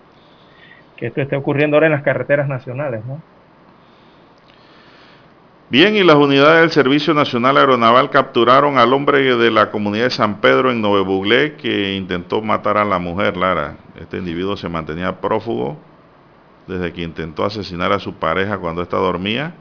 Que 0.97 1.07
esto 1.07 1.21
esté 1.21 1.37
ocurriendo 1.37 1.77
ahora 1.77 1.87
en 1.87 1.93
las 1.93 2.03
carreteras 2.03 2.49
nacionales, 2.49 3.05
¿no? 3.05 3.21
Bien, 5.69 5.95
y 5.95 6.03
las 6.03 6.17
unidades 6.17 6.63
del 6.63 6.71
Servicio 6.71 7.15
Nacional 7.15 7.57
Aeronaval 7.57 8.11
capturaron 8.11 8.77
al 8.77 8.93
hombre 8.93 9.37
de 9.37 9.51
la 9.53 9.71
comunidad 9.71 10.05
de 10.05 10.11
San 10.11 10.41
Pedro 10.41 10.73
en 10.73 10.83
Buglé 10.83 11.55
que 11.55 11.95
intentó 11.95 12.43
matar 12.43 12.77
a 12.77 12.85
la 12.85 12.99
mujer, 12.99 13.37
Lara. 13.37 13.77
Este 14.01 14.17
individuo 14.17 14.57
se 14.57 14.69
mantenía 14.69 15.21
prófugo 15.21 15.79
desde 16.67 16.93
que 16.93 17.03
intentó 17.03 17.45
asesinar 17.45 17.93
a 17.93 18.01
su 18.01 18.15
pareja 18.15 18.59
cuando 18.59 18.83
ésta 18.83 18.97
dormía. 18.97 19.55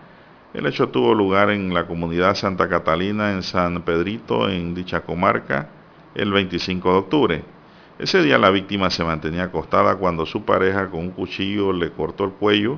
El 0.53 0.65
hecho 0.65 0.89
tuvo 0.89 1.13
lugar 1.13 1.51
en 1.51 1.75
la 1.75 1.85
comunidad 1.85 2.33
Santa 2.33 2.67
Catalina, 2.67 3.33
en 3.33 3.43
San 3.43 3.83
Pedrito, 3.83 4.49
en 4.49 4.73
dicha 4.73 5.01
comarca 5.01 5.69
el 6.15 6.31
25 6.31 6.91
de 6.91 6.97
octubre. 6.97 7.43
Ese 7.99 8.21
día 8.21 8.37
la 8.37 8.49
víctima 8.49 8.89
se 8.89 9.03
mantenía 9.03 9.43
acostada 9.43 9.97
cuando 9.97 10.25
su 10.25 10.45
pareja 10.45 10.89
con 10.89 11.01
un 11.01 11.11
cuchillo 11.11 11.73
le 11.73 11.91
cortó 11.91 12.23
el 12.23 12.31
cuello. 12.31 12.77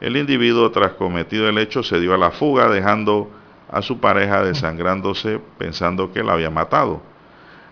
El 0.00 0.16
individuo, 0.16 0.70
tras 0.70 0.92
cometido 0.92 1.48
el 1.48 1.56
hecho, 1.56 1.82
se 1.82 1.98
dio 1.98 2.12
a 2.12 2.18
la 2.18 2.30
fuga, 2.30 2.68
dejando 2.68 3.30
a 3.70 3.80
su 3.82 3.98
pareja 3.98 4.44
desangrándose 4.44 5.40
pensando 5.58 6.12
que 6.12 6.22
la 6.22 6.34
había 6.34 6.50
matado. 6.50 7.00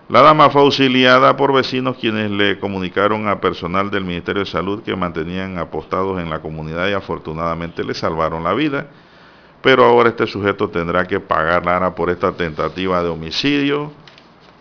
La 0.09 0.23
dama 0.23 0.51
fue 0.51 0.63
auxiliada 0.63 1.37
por 1.37 1.53
vecinos 1.53 1.97
quienes 1.99 2.31
le 2.31 2.59
comunicaron 2.59 3.29
a 3.29 3.41
personal 3.41 3.91
del 3.91 4.05
Ministerio 4.05 4.41
de 4.41 4.51
Salud 4.51 4.83
que 4.83 4.97
mantenían 4.97 5.59
apostados 5.59 6.21
en 6.21 6.29
la 6.29 6.41
comunidad 6.41 6.89
y 6.89 6.93
afortunadamente 6.93 7.85
le 7.85 7.95
salvaron 7.95 8.45
la 8.45 8.55
vida. 8.55 8.87
Pero 9.63 9.85
ahora 9.85 10.11
este 10.11 10.27
sujeto 10.27 10.69
tendrá 10.69 11.07
que 11.07 11.21
pagar 11.21 11.65
Lara 11.65 11.95
por 11.95 12.11
esta 12.11 12.33
tentativa 12.33 13.03
de 13.03 13.09
homicidio 13.09 13.93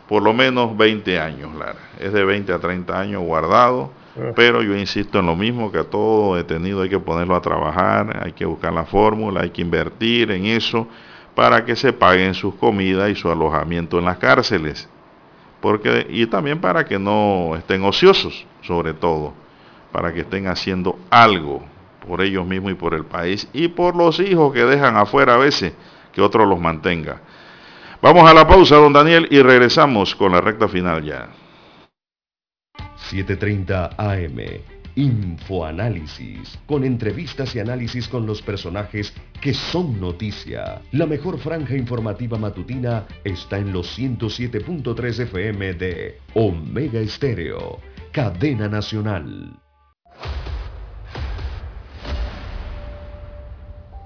por 0.07 0.21
lo 0.21 0.33
menos 0.33 0.75
20 0.77 1.19
años, 1.19 1.55
Lara. 1.55 1.79
Es 1.99 2.13
de 2.13 2.23
20 2.23 2.53
a 2.53 2.59
30 2.59 2.99
años 2.99 3.23
guardado, 3.23 3.91
ah. 4.17 4.31
pero 4.35 4.61
yo 4.61 4.75
insisto 4.75 5.19
en 5.19 5.25
lo 5.25 5.35
mismo, 5.35 5.71
que 5.71 5.79
a 5.79 5.83
todo 5.83 6.35
detenido 6.35 6.81
hay 6.81 6.89
que 6.89 6.99
ponerlo 6.99 7.35
a 7.35 7.41
trabajar, 7.41 8.21
hay 8.23 8.33
que 8.33 8.45
buscar 8.45 8.73
la 8.73 8.85
fórmula, 8.85 9.41
hay 9.41 9.49
que 9.49 9.61
invertir 9.61 10.31
en 10.31 10.45
eso 10.45 10.87
para 11.35 11.65
que 11.65 11.75
se 11.75 11.93
paguen 11.93 12.33
sus 12.33 12.55
comidas 12.55 13.09
y 13.09 13.15
su 13.15 13.29
alojamiento 13.29 13.97
en 13.97 14.05
las 14.05 14.17
cárceles. 14.17 14.89
Porque, 15.61 16.05
y 16.09 16.27
también 16.27 16.59
para 16.59 16.85
que 16.85 16.99
no 16.99 17.55
estén 17.55 17.83
ociosos, 17.83 18.45
sobre 18.61 18.93
todo, 18.93 19.33
para 19.91 20.13
que 20.13 20.21
estén 20.21 20.47
haciendo 20.47 20.97
algo 21.09 21.63
por 22.05 22.21
ellos 22.21 22.45
mismos 22.45 22.73
y 22.73 22.75
por 22.75 22.93
el 22.93 23.05
país 23.05 23.47
y 23.53 23.69
por 23.69 23.95
los 23.95 24.19
hijos 24.19 24.53
que 24.53 24.65
dejan 24.65 24.97
afuera 24.97 25.35
a 25.35 25.37
veces, 25.37 25.73
que 26.11 26.21
otro 26.21 26.45
los 26.45 26.59
mantenga. 26.59 27.21
Vamos 28.03 28.29
a 28.29 28.33
la 28.33 28.45
pausa, 28.45 28.75
don 28.75 28.91
Daniel, 28.91 29.29
y 29.31 29.41
regresamos 29.41 30.13
con 30.13 30.33
la 30.33 30.41
recta 30.41 30.67
final 30.67 31.05
ya. 31.05 31.29
7.30 33.09 33.95
AM. 33.97 34.61
Infoanálisis, 34.95 36.59
con 36.65 36.83
entrevistas 36.83 37.55
y 37.55 37.59
análisis 37.61 38.09
con 38.09 38.25
los 38.25 38.41
personajes 38.41 39.13
que 39.39 39.53
son 39.53 40.01
noticia. 40.01 40.81
La 40.91 41.05
mejor 41.05 41.39
franja 41.39 41.77
informativa 41.77 42.37
matutina 42.37 43.05
está 43.23 43.57
en 43.57 43.71
los 43.71 43.97
107.3 43.97 45.19
FM 45.21 45.73
de 45.75 46.19
Omega 46.33 46.99
Estéreo, 46.99 47.79
cadena 48.11 48.67
nacional. 48.67 49.57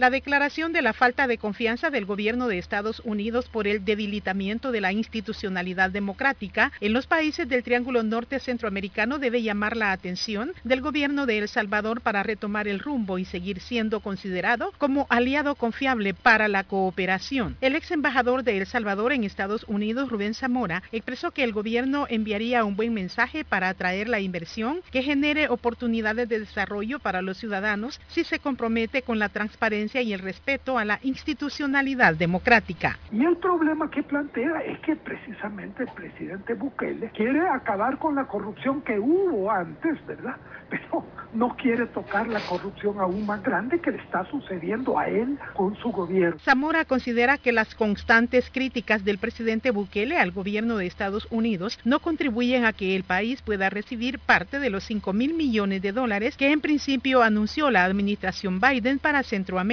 La 0.00 0.08
declaración 0.08 0.72
de 0.72 0.80
la 0.80 0.94
falta 0.94 1.26
de 1.26 1.36
confianza 1.36 1.90
del 1.90 2.06
gobierno 2.06 2.48
de 2.48 2.56
Estados 2.56 3.02
Unidos 3.04 3.50
por 3.50 3.68
el 3.68 3.84
debilitamiento 3.84 4.72
de 4.72 4.80
la 4.80 4.92
institucionalidad 4.92 5.90
democrática 5.90 6.72
en 6.80 6.94
los 6.94 7.06
países 7.06 7.46
del 7.50 7.62
Triángulo 7.62 8.02
Norte 8.02 8.40
Centroamericano 8.40 9.18
debe 9.18 9.42
llamar 9.42 9.76
la 9.76 9.92
atención 9.92 10.52
del 10.64 10.80
gobierno 10.80 11.26
de 11.26 11.36
El 11.36 11.48
Salvador 11.48 12.00
para 12.00 12.22
retomar 12.22 12.66
el 12.66 12.78
rumbo 12.78 13.18
y 13.18 13.26
seguir 13.26 13.60
siendo 13.60 14.00
considerado 14.00 14.72
como 14.78 15.06
aliado 15.10 15.54
confiable 15.54 16.14
para 16.14 16.48
la 16.48 16.64
cooperación. 16.64 17.58
El 17.60 17.76
ex 17.76 17.90
embajador 17.90 18.42
de 18.42 18.56
El 18.56 18.66
Salvador 18.66 19.12
en 19.12 19.24
Estados 19.24 19.66
Unidos, 19.68 20.08
Rubén 20.08 20.32
Zamora, 20.32 20.82
expresó 20.92 21.32
que 21.32 21.44
el 21.44 21.52
gobierno 21.52 22.06
enviaría 22.08 22.64
un 22.64 22.74
buen 22.74 22.94
mensaje 22.94 23.44
para 23.44 23.68
atraer 23.68 24.08
la 24.08 24.20
inversión 24.20 24.80
que 24.92 25.02
genere 25.02 25.50
oportunidades 25.50 26.26
de 26.26 26.38
desarrollo 26.38 27.00
para 27.00 27.20
los 27.20 27.36
ciudadanos 27.36 28.00
si 28.08 28.24
se 28.24 28.38
compromete 28.38 29.02
con 29.02 29.18
la 29.18 29.28
transparencia 29.28 29.89
y 29.98 30.12
el 30.12 30.20
respeto 30.20 30.78
a 30.78 30.84
la 30.84 31.00
institucionalidad 31.02 32.14
democrática. 32.14 32.98
Y 33.10 33.24
el 33.24 33.36
problema 33.38 33.90
que 33.90 34.02
plantea 34.02 34.60
es 34.60 34.78
que 34.80 34.94
precisamente 34.94 35.82
el 35.82 35.88
presidente 35.88 36.54
Bukele 36.54 37.10
quiere 37.10 37.40
acabar 37.48 37.98
con 37.98 38.14
la 38.14 38.26
corrupción 38.26 38.82
que 38.82 38.98
hubo 38.98 39.50
antes, 39.50 40.04
¿verdad? 40.06 40.36
Pero 40.70 41.04
no 41.34 41.56
quiere 41.56 41.86
tocar 41.86 42.28
la 42.28 42.40
corrupción 42.40 43.00
aún 43.00 43.26
más 43.26 43.42
grande 43.42 43.80
que 43.80 43.90
le 43.90 43.98
está 43.98 44.24
sucediendo 44.30 44.98
a 44.98 45.08
él 45.08 45.36
con 45.54 45.74
su 45.76 45.90
gobierno. 45.90 46.38
Zamora 46.44 46.84
considera 46.84 47.38
que 47.38 47.50
las 47.50 47.74
constantes 47.74 48.50
críticas 48.52 49.04
del 49.04 49.18
presidente 49.18 49.72
Bukele 49.72 50.16
al 50.16 50.30
gobierno 50.30 50.76
de 50.76 50.86
Estados 50.86 51.26
Unidos 51.30 51.78
no 51.84 51.98
contribuyen 51.98 52.64
a 52.64 52.72
que 52.72 52.94
el 52.94 53.02
país 53.02 53.42
pueda 53.42 53.70
recibir 53.70 54.20
parte 54.20 54.60
de 54.60 54.70
los 54.70 54.84
5 54.84 55.12
mil 55.12 55.34
millones 55.34 55.82
de 55.82 55.92
dólares 55.92 56.36
que 56.36 56.52
en 56.52 56.60
principio 56.60 57.22
anunció 57.22 57.70
la 57.70 57.84
administración 57.84 58.60
Biden 58.60 58.98
para 58.98 59.22
Centroamérica. 59.22 59.69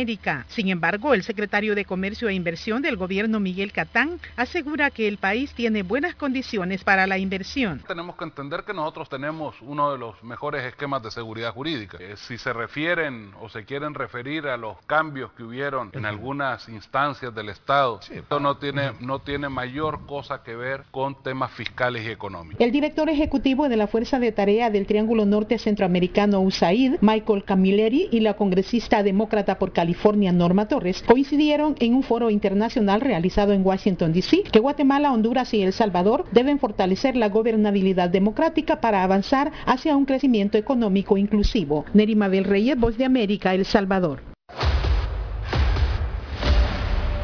Sin 0.49 0.69
embargo, 0.69 1.15
el 1.15 1.23
secretario 1.23 1.73
de 1.73 1.83
Comercio 1.83 2.29
e 2.29 2.33
Inversión 2.35 2.83
del 2.83 2.97
gobierno 2.97 3.39
Miguel 3.39 3.71
Catán 3.71 4.19
asegura 4.35 4.91
que 4.91 5.07
el 5.07 5.17
país 5.17 5.53
tiene 5.55 5.81
buenas 5.81 6.13
condiciones 6.13 6.83
para 6.83 7.07
la 7.07 7.17
inversión. 7.17 7.81
Tenemos 7.87 8.15
que 8.15 8.25
entender 8.25 8.63
que 8.63 8.75
nosotros 8.75 9.09
tenemos 9.09 9.55
uno 9.61 9.91
de 9.91 9.97
los 9.97 10.23
mejores 10.23 10.63
esquemas 10.65 11.01
de 11.01 11.09
seguridad 11.09 11.51
jurídica. 11.51 11.97
Eh, 11.99 12.13
si 12.15 12.37
se 12.37 12.53
refieren 12.53 13.31
o 13.41 13.49
se 13.49 13.65
quieren 13.65 13.95
referir 13.95 14.45
a 14.45 14.55
los 14.55 14.77
cambios 14.85 15.31
que 15.31 15.41
hubieron 15.41 15.89
en 15.93 16.05
algunas 16.05 16.69
instancias 16.69 17.33
del 17.33 17.49
Estado, 17.49 17.99
esto 18.11 18.39
no 18.39 18.57
tiene, 18.57 18.91
no 18.99 19.17
tiene 19.17 19.49
mayor 19.49 20.05
cosa 20.05 20.43
que 20.43 20.55
ver 20.55 20.83
con 20.91 21.23
temas 21.23 21.51
fiscales 21.53 22.05
y 22.05 22.11
económicos. 22.11 22.61
El 22.61 22.71
director 22.71 23.09
ejecutivo 23.09 23.67
de 23.67 23.77
la 23.77 23.87
Fuerza 23.87 24.19
de 24.19 24.31
Tarea 24.31 24.69
del 24.69 24.85
Triángulo 24.85 25.25
Norte 25.25 25.57
Centroamericano 25.57 26.39
USAID, 26.41 26.97
Michael 27.01 27.43
Camilleri, 27.45 28.09
y 28.11 28.19
la 28.19 28.35
congresista 28.35 29.01
demócrata 29.01 29.57
por 29.57 29.73
California, 29.73 29.86
California 29.87 30.33
Norma 30.33 30.67
Torres 30.67 31.01
coincidieron 31.01 31.77
en 31.79 31.93
un 31.93 32.03
foro 32.03 32.29
internacional 32.29 32.99
realizado 32.99 33.53
en 33.53 33.65
Washington, 33.65 34.11
D.C., 34.11 34.43
que 34.51 34.59
Guatemala, 34.59 35.13
Honduras 35.13 35.53
y 35.53 35.61
El 35.61 35.71
Salvador 35.71 36.25
deben 36.33 36.59
fortalecer 36.59 37.15
la 37.15 37.29
gobernabilidad 37.29 38.09
democrática 38.09 38.81
para 38.81 39.01
avanzar 39.01 39.53
hacia 39.65 39.95
un 39.95 40.03
crecimiento 40.03 40.57
económico 40.57 41.15
inclusivo. 41.17 41.85
Nerima 41.93 42.27
del 42.27 42.43
Reyes, 42.43 42.77
Voz 42.77 42.97
de 42.97 43.05
América, 43.05 43.53
El 43.53 43.63
Salvador. 43.63 44.23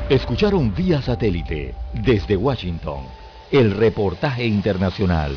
Escucharon 0.10 0.74
vía 0.74 1.02
satélite 1.02 1.76
desde 1.94 2.38
Washington 2.38 3.02
el 3.52 3.76
reportaje 3.76 4.46
internacional. 4.46 5.36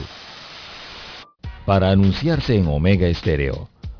Para 1.64 1.90
anunciarse 1.90 2.54
en 2.54 2.68
Omega 2.68 3.08
Estéreo, 3.08 3.68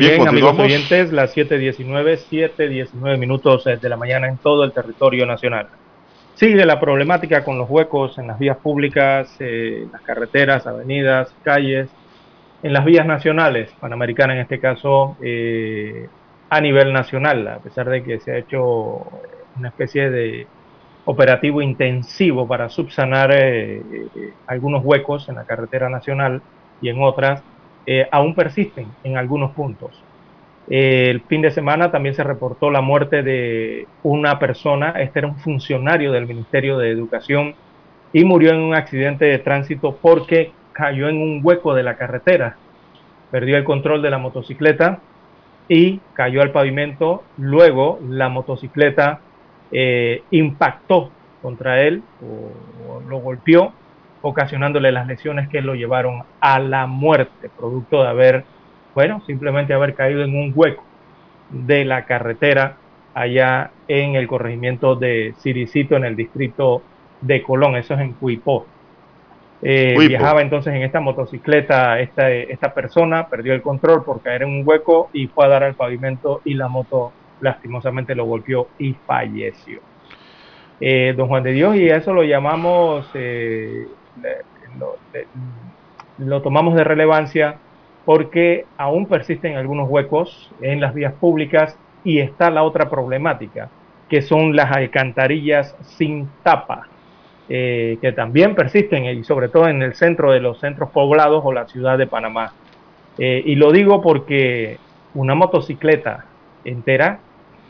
Bien, 0.00 0.26
amigos 0.26 0.58
oyentes, 0.58 1.12
las 1.12 1.36
7.19, 1.36 2.20
7.19 2.30 3.18
minutos 3.18 3.64
de 3.64 3.86
la 3.86 3.98
mañana 3.98 4.28
en 4.28 4.38
todo 4.38 4.64
el 4.64 4.72
territorio 4.72 5.26
nacional. 5.26 5.68
Sigue 6.36 6.64
la 6.64 6.80
problemática 6.80 7.44
con 7.44 7.58
los 7.58 7.68
huecos 7.68 8.16
en 8.16 8.28
las 8.28 8.38
vías 8.38 8.56
públicas, 8.56 9.36
eh, 9.40 9.86
las 9.92 10.00
carreteras, 10.00 10.66
avenidas, 10.66 11.34
calles, 11.42 11.90
en 12.62 12.72
las 12.72 12.86
vías 12.86 13.04
nacionales, 13.04 13.70
panamericanas 13.78 14.36
en 14.36 14.40
este 14.40 14.58
caso, 14.58 15.18
eh, 15.22 16.08
a 16.48 16.62
nivel 16.62 16.94
nacional, 16.94 17.46
a 17.46 17.58
pesar 17.58 17.90
de 17.90 18.02
que 18.02 18.20
se 18.20 18.32
ha 18.32 18.38
hecho 18.38 19.06
una 19.58 19.68
especie 19.68 20.08
de 20.08 20.46
operativo 21.04 21.60
intensivo 21.60 22.48
para 22.48 22.70
subsanar 22.70 23.32
eh, 23.34 23.82
algunos 24.46 24.82
huecos 24.82 25.28
en 25.28 25.34
la 25.34 25.44
carretera 25.44 25.90
nacional 25.90 26.40
y 26.80 26.88
en 26.88 27.02
otras, 27.02 27.42
eh, 27.86 28.08
aún 28.10 28.34
persisten 28.34 28.88
en 29.04 29.16
algunos 29.16 29.52
puntos. 29.52 29.90
el 30.68 31.20
fin 31.22 31.42
de 31.42 31.50
semana 31.50 31.90
también 31.90 32.14
se 32.14 32.22
reportó 32.22 32.70
la 32.70 32.80
muerte 32.80 33.22
de 33.22 33.88
una 34.02 34.38
persona, 34.38 34.90
este 34.98 35.20
era 35.20 35.28
un 35.28 35.38
funcionario 35.38 36.12
del 36.12 36.26
Ministerio 36.26 36.78
de 36.78 36.90
Educación 36.90 37.54
y 38.12 38.24
murió 38.24 38.52
en 38.52 38.60
un 38.60 38.74
accidente 38.74 39.24
de 39.24 39.38
tránsito 39.38 39.96
porque 40.00 40.52
cayó 40.72 41.08
en 41.08 41.16
un 41.16 41.40
hueco 41.42 41.74
de 41.74 41.82
la 41.82 41.96
carretera, 41.96 42.56
perdió 43.30 43.56
el 43.56 43.64
control 43.64 44.02
de 44.02 44.10
la 44.10 44.18
motocicleta 44.18 45.00
y 45.68 46.00
cayó 46.14 46.42
al 46.42 46.50
pavimento, 46.50 47.22
luego 47.36 47.98
la 48.08 48.28
motocicleta 48.28 49.20
eh, 49.72 50.22
impactó 50.30 51.10
contra 51.42 51.80
él 51.82 52.02
o 52.22 53.00
lo 53.08 53.18
golpeó 53.18 53.72
ocasionándole 54.22 54.92
las 54.92 55.06
lesiones 55.06 55.48
que 55.48 55.62
lo 55.62 55.74
llevaron 55.74 56.24
a 56.40 56.58
la 56.58 56.86
muerte, 56.86 57.50
producto 57.56 58.02
de 58.02 58.08
haber, 58.08 58.44
bueno, 58.94 59.22
simplemente 59.26 59.72
haber 59.72 59.94
caído 59.94 60.22
en 60.22 60.36
un 60.36 60.52
hueco 60.54 60.84
de 61.50 61.84
la 61.84 62.04
carretera 62.04 62.76
allá 63.14 63.70
en 63.88 64.14
el 64.14 64.28
corregimiento 64.28 64.94
de 64.94 65.34
Siricito, 65.38 65.96
en 65.96 66.04
el 66.04 66.16
distrito 66.16 66.82
de 67.20 67.42
Colón, 67.42 67.76
eso 67.76 67.94
es 67.94 68.00
en 68.00 68.12
Cuipó. 68.12 68.66
Eh, 69.62 69.94
viajaba 69.98 70.40
entonces 70.40 70.74
en 70.74 70.82
esta 70.82 71.00
motocicleta 71.00 72.00
esta, 72.00 72.30
esta 72.30 72.72
persona, 72.72 73.28
perdió 73.28 73.52
el 73.52 73.60
control 73.60 74.04
por 74.04 74.22
caer 74.22 74.42
en 74.42 74.48
un 74.48 74.62
hueco 74.66 75.10
y 75.12 75.26
fue 75.26 75.44
a 75.44 75.48
dar 75.48 75.64
al 75.64 75.74
pavimento 75.74 76.40
y 76.46 76.54
la 76.54 76.68
moto 76.68 77.12
lastimosamente 77.40 78.14
lo 78.14 78.24
golpeó 78.24 78.68
y 78.78 78.94
falleció. 79.06 79.80
Eh, 80.80 81.12
don 81.14 81.28
Juan 81.28 81.42
de 81.42 81.52
Dios, 81.52 81.76
y 81.76 81.88
eso 81.88 82.14
lo 82.14 82.22
llamamos, 82.22 83.10
eh, 83.12 83.86
lo, 86.18 86.42
tomamos 86.42 86.74
de 86.74 86.84
relevancia 86.84 87.56
porque 88.04 88.66
aún 88.76 89.06
persisten 89.06 89.56
algunos 89.56 89.88
huecos 89.88 90.50
en 90.60 90.80
las 90.80 90.94
vías 90.94 91.12
públicas 91.14 91.76
y 92.04 92.18
está 92.18 92.50
la 92.50 92.62
otra 92.62 92.88
problemática, 92.88 93.68
que 94.08 94.22
son 94.22 94.56
las 94.56 94.70
alcantarillas 94.72 95.76
sin 95.82 96.28
tapa, 96.42 96.88
eh, 97.48 97.98
que 98.00 98.12
también 98.12 98.54
persisten 98.54 99.04
y 99.04 99.24
sobre 99.24 99.48
todo 99.48 99.68
en 99.68 99.82
el 99.82 99.94
centro 99.94 100.32
de 100.32 100.40
los 100.40 100.60
centros 100.60 100.90
poblados 100.90 101.42
o 101.44 101.52
la 101.52 101.66
ciudad 101.66 101.98
de 101.98 102.06
Panamá. 102.06 102.52
Eh, 103.18 103.42
y 103.44 103.56
lo 103.56 103.70
digo 103.72 104.00
porque 104.00 104.78
una 105.14 105.34
motocicleta 105.34 106.24
entera 106.64 107.18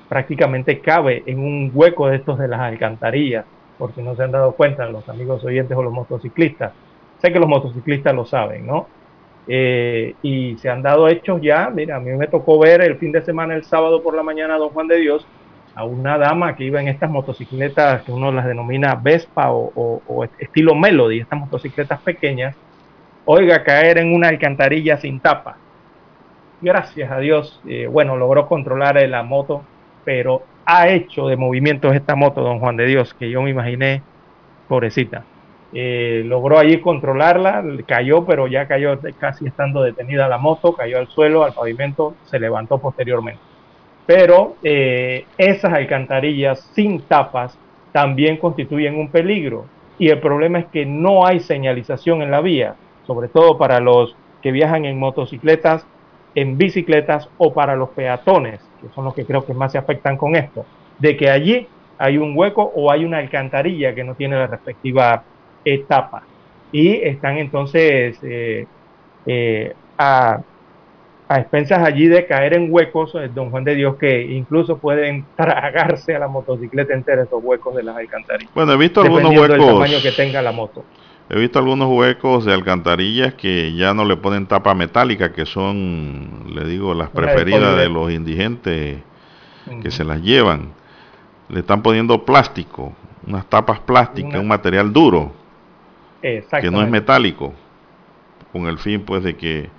prácticamente 0.09 0.81
cabe 0.81 1.23
en 1.27 1.39
un 1.39 1.71
hueco 1.73 2.09
de 2.09 2.17
estos 2.17 2.39
de 2.39 2.49
las 2.49 2.61
alcantarillas, 2.61 3.45
por 3.81 3.95
si 3.95 4.03
no 4.03 4.15
se 4.15 4.23
han 4.23 4.31
dado 4.31 4.53
cuenta 4.53 4.87
los 4.87 5.09
amigos 5.09 5.43
oyentes 5.43 5.75
o 5.77 5.83
los 5.83 5.93
motociclistas. 5.93 6.73
Sé 7.19 7.33
que 7.33 7.41
los 7.41 7.49
motociclistas 7.49 8.15
lo 8.15 8.27
saben, 8.27 8.67
¿no? 8.67 8.87
Eh, 9.49 10.15
y 10.23 10.57
se 10.59 10.69
han 10.69 10.83
dado 10.83 11.09
hechos 11.09 11.41
ya, 11.41 11.71
mira, 11.71 11.97
a 11.97 12.01
mí 12.01 12.11
me 12.11 12.27
tocó 12.29 12.59
ver 12.59 12.83
el 12.83 12.99
fin 12.99 13.11
de 13.11 13.23
semana, 13.23 13.55
el 13.55 13.65
sábado 13.65 14.03
por 14.03 14.15
la 14.15 14.23
mañana, 14.23 14.59
don 14.59 14.69
Juan 14.69 14.87
de 14.87 14.99
Dios, 14.99 15.27
a 15.75 15.85
una 15.85 16.19
dama 16.19 16.55
que 16.57 16.65
iba 16.65 16.81
en 16.81 16.89
estas 16.89 17.11
motocicletas 17.11 18.03
que 18.03 18.13
uno 18.13 18.31
las 18.31 18.45
denomina 18.45 18.95
Vespa 18.97 19.51
o, 19.51 20.25
estilo 20.39 20.75
Melody, 20.75 21.21
estas 21.21 21.41
motocicletas 21.41 22.01
pequeñas, 22.03 22.55
oiga, 23.25 23.65
caer 23.65 23.99
en 23.99 24.15
una 24.15 24.29
alcantarilla 24.29 24.99
sin 24.99 25.21
tapa. 25.21 25.57
Gracias 26.61 27.11
a 27.11 27.19
Dios, 27.19 27.63
eh, 27.67 27.87
bueno, 27.87 28.17
logró 28.19 28.47
controlar 28.47 29.01
la 29.09 29.23
moto, 29.23 29.63
pero 30.05 30.43
ha 30.65 30.89
hecho 30.89 31.27
de 31.27 31.37
movimientos 31.37 31.95
esta 31.95 32.15
moto, 32.15 32.43
don 32.43 32.59
Juan 32.59 32.77
de 32.77 32.87
Dios, 32.87 33.15
que 33.15 33.31
yo 33.31 33.43
me 33.43 33.51
imaginé, 33.51 34.03
pobrecita. 34.69 35.25
Eh, 35.73 36.23
logró 36.27 36.59
allí 36.59 36.81
controlarla, 36.81 37.63
cayó, 37.87 38.25
pero 38.25 38.47
ya 38.49 38.67
cayó 38.67 38.99
casi 39.19 39.47
estando 39.47 39.83
detenida 39.83 40.29
la 40.29 40.39
moto, 40.39 40.73
cayó 40.73 40.99
al 40.99 41.09
suelo, 41.09 41.45
al 41.45 41.53
pavimento, 41.53 42.15
se 42.25 42.41
levantó 42.41 42.79
posteriormente. 42.79 43.41
Pero 44.07 44.57
eh, 44.63 45.27
esas 45.39 45.73
alcantarillas 45.73 46.61
sin 46.75 47.03
tapas 47.03 47.57
también 47.93 48.37
constituyen 48.37 48.97
un 48.97 49.09
peligro 49.09 49.67
y 49.99 50.09
el 50.09 50.19
problema 50.19 50.59
es 50.59 50.67
que 50.67 50.87
no 50.87 51.27
hay 51.27 51.41
señalización 51.41 52.23
en 52.23 52.31
la 52.31 52.41
vía, 52.41 52.75
sobre 53.07 53.29
todo 53.29 53.59
para 53.59 53.81
los 53.81 54.17
que 54.43 54.51
viajan 54.51 54.87
en 54.87 54.99
motocicletas, 54.99 55.87
en 56.35 56.57
bicicletas 56.57 57.29
o 57.39 57.53
para 57.53 57.77
los 57.77 57.91
peatones, 57.91 58.61
que 58.81 58.89
son 58.95 59.05
los 59.05 59.15
que 59.15 59.25
creo 59.25 59.45
que 59.45 59.55
más 59.55 59.73
se 59.73 59.79
afectan 59.79 60.17
con 60.17 60.37
esto, 60.37 60.65
de 60.99 61.17
que 61.17 61.31
allí 61.31 61.67
hay 61.99 62.17
un 62.17 62.33
hueco 62.35 62.73
o 62.75 62.91
hay 62.91 63.05
una 63.05 63.19
alcantarilla 63.19 63.95
que 63.95 64.05
no 64.05 64.15
tiene 64.15 64.37
la 64.37 64.47
respectiva 64.47 65.23
etapa. 65.65 66.23
Y 66.73 66.93
están 66.95 67.37
entonces 67.37 68.19
eh, 68.23 68.67
eh, 69.27 69.75
a, 69.99 70.41
a, 71.29 71.39
expensas 71.39 71.83
allí 71.83 72.07
de 72.07 72.27
caer 72.27 72.55
en 72.55 72.73
huecos, 72.73 73.15
eh, 73.17 73.31
don 73.35 73.51
Juan 73.51 73.65
de 73.65 73.75
Dios, 73.75 73.97
que 73.97 74.23
incluso 74.23 74.79
pueden 74.79 75.27
tragarse 75.37 76.15
a 76.15 76.19
la 76.19 76.29
motocicleta 76.29 76.95
entera 76.95 77.23
esos 77.23 77.43
huecos 77.45 77.75
de 77.75 77.83
las 77.83 77.97
alcantarillas. 77.97 78.55
Bueno, 78.55 78.73
he 78.73 78.77
visto 78.79 79.03
algunos 79.03 79.31
huecos. 79.33 79.59
Del 79.59 79.67
tamaño 79.67 79.99
que 80.03 80.13
tenga 80.13 80.41
la 80.41 80.53
moto. 80.53 80.85
He 81.33 81.39
visto 81.39 81.61
algunos 81.61 81.89
huecos 81.89 82.45
de 82.45 82.53
alcantarillas 82.53 83.35
que 83.35 83.73
ya 83.75 83.95
no 83.95 84.05
le 84.05 84.17
ponen 84.17 84.47
tapa 84.47 84.75
metálica, 84.75 85.33
que 85.33 85.47
son, 85.47 86.47
le 86.53 86.65
digo, 86.65 86.93
las 86.93 87.09
preferidas 87.11 87.77
de 87.77 87.89
los 87.89 88.11
indigentes 88.11 88.99
que 89.81 89.91
se 89.93 90.03
las 90.03 90.21
llevan. 90.23 90.73
Le 91.49 91.61
están 91.61 91.83
poniendo 91.83 92.25
plástico, 92.25 92.93
unas 93.25 93.49
tapas 93.49 93.79
plásticas, 93.79 94.41
un 94.41 94.49
material 94.49 94.93
duro 94.93 95.33
que 96.21 96.71
no 96.71 96.83
es 96.83 96.91
metálico, 96.91 97.55
con 98.53 98.67
el 98.67 98.79
fin 98.79 99.03
pues 99.03 99.23
de 99.23 99.37
que 99.37 99.71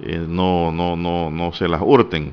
eh, 0.00 0.24
no, 0.26 0.72
no, 0.72 0.96
no, 0.96 1.30
no 1.30 1.52
se 1.52 1.68
las 1.68 1.82
hurten. 1.82 2.32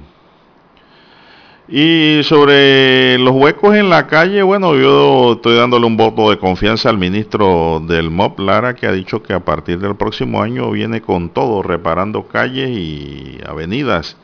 Y 1.73 2.21
sobre 2.23 3.17
los 3.17 3.33
huecos 3.33 3.75
en 3.75 3.89
la 3.89 4.07
calle, 4.07 4.43
bueno, 4.43 4.75
yo 4.75 5.33
estoy 5.33 5.55
dándole 5.55 5.85
un 5.85 5.95
voto 5.95 6.29
de 6.29 6.37
confianza 6.37 6.89
al 6.89 6.97
ministro 6.97 7.81
del 7.87 8.09
MOP, 8.11 8.39
Lara, 8.39 8.75
que 8.75 8.87
ha 8.87 8.91
dicho 8.91 9.23
que 9.23 9.31
a 9.33 9.39
partir 9.39 9.79
del 9.79 9.95
próximo 9.95 10.41
año 10.41 10.69
viene 10.71 11.01
con 11.01 11.29
todo, 11.29 11.63
reparando 11.63 12.27
calles 12.27 12.69
y 12.71 13.39
avenidas, 13.47 14.17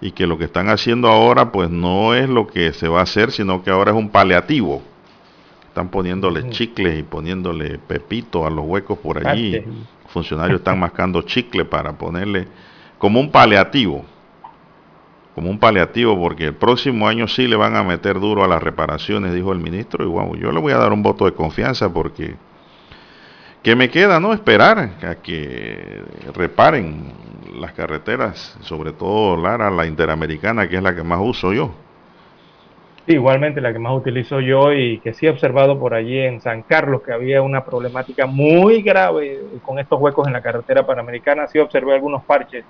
y 0.00 0.12
que 0.12 0.28
lo 0.28 0.38
que 0.38 0.44
están 0.44 0.68
haciendo 0.68 1.08
ahora 1.08 1.50
pues 1.50 1.70
no 1.70 2.14
es 2.14 2.28
lo 2.28 2.46
que 2.46 2.72
se 2.72 2.86
va 2.86 3.00
a 3.00 3.02
hacer, 3.02 3.32
sino 3.32 3.64
que 3.64 3.70
ahora 3.70 3.90
es 3.90 3.96
un 3.96 4.08
paliativo 4.08 4.82
están 5.72 5.88
poniéndole 5.88 6.50
chicles 6.50 6.98
y 6.98 7.02
poniéndole 7.02 7.78
pepito 7.78 8.46
a 8.46 8.50
los 8.50 8.66
huecos 8.66 8.98
por 8.98 9.26
allí. 9.26 9.64
Funcionarios 10.08 10.58
están 10.58 10.78
mascando 10.78 11.22
chicle 11.22 11.64
para 11.64 11.96
ponerle 11.96 12.46
como 12.98 13.18
un 13.18 13.30
paliativo. 13.30 14.04
Como 15.34 15.48
un 15.48 15.58
paliativo, 15.58 16.18
porque 16.18 16.46
el 16.46 16.54
próximo 16.54 17.08
año 17.08 17.26
sí 17.26 17.46
le 17.46 17.56
van 17.56 17.74
a 17.74 17.82
meter 17.82 18.20
duro 18.20 18.44
a 18.44 18.48
las 18.48 18.62
reparaciones, 18.62 19.32
dijo 19.32 19.52
el 19.52 19.58
ministro. 19.60 20.04
Y 20.04 20.40
yo 20.40 20.52
le 20.52 20.60
voy 20.60 20.72
a 20.72 20.78
dar 20.78 20.92
un 20.92 21.02
voto 21.02 21.24
de 21.24 21.32
confianza 21.32 21.92
porque 21.92 22.34
que 23.62 23.76
me 23.76 23.88
queda, 23.88 24.20
¿no? 24.20 24.34
Esperar 24.34 24.78
a 25.02 25.14
que 25.16 26.02
reparen 26.34 27.12
las 27.58 27.72
carreteras, 27.72 28.58
sobre 28.60 28.92
todo 28.92 29.36
Lara, 29.36 29.70
la 29.70 29.86
interamericana, 29.86 30.68
que 30.68 30.76
es 30.76 30.82
la 30.82 30.94
que 30.94 31.02
más 31.02 31.20
uso 31.22 31.52
yo 31.52 31.72
igualmente 33.06 33.60
la 33.60 33.72
que 33.72 33.78
más 33.78 33.94
utilizo 33.94 34.40
yo 34.40 34.72
y 34.72 34.98
que 34.98 35.12
sí 35.12 35.26
he 35.26 35.30
observado 35.30 35.78
por 35.78 35.94
allí 35.94 36.18
en 36.18 36.40
San 36.40 36.62
Carlos 36.62 37.02
que 37.02 37.12
había 37.12 37.42
una 37.42 37.64
problemática 37.64 38.26
muy 38.26 38.82
grave 38.82 39.40
con 39.64 39.78
estos 39.78 40.00
huecos 40.00 40.26
en 40.26 40.32
la 40.32 40.42
carretera 40.42 40.86
panamericana. 40.86 41.48
Sí 41.48 41.58
observé 41.58 41.94
algunos 41.94 42.22
parches 42.24 42.64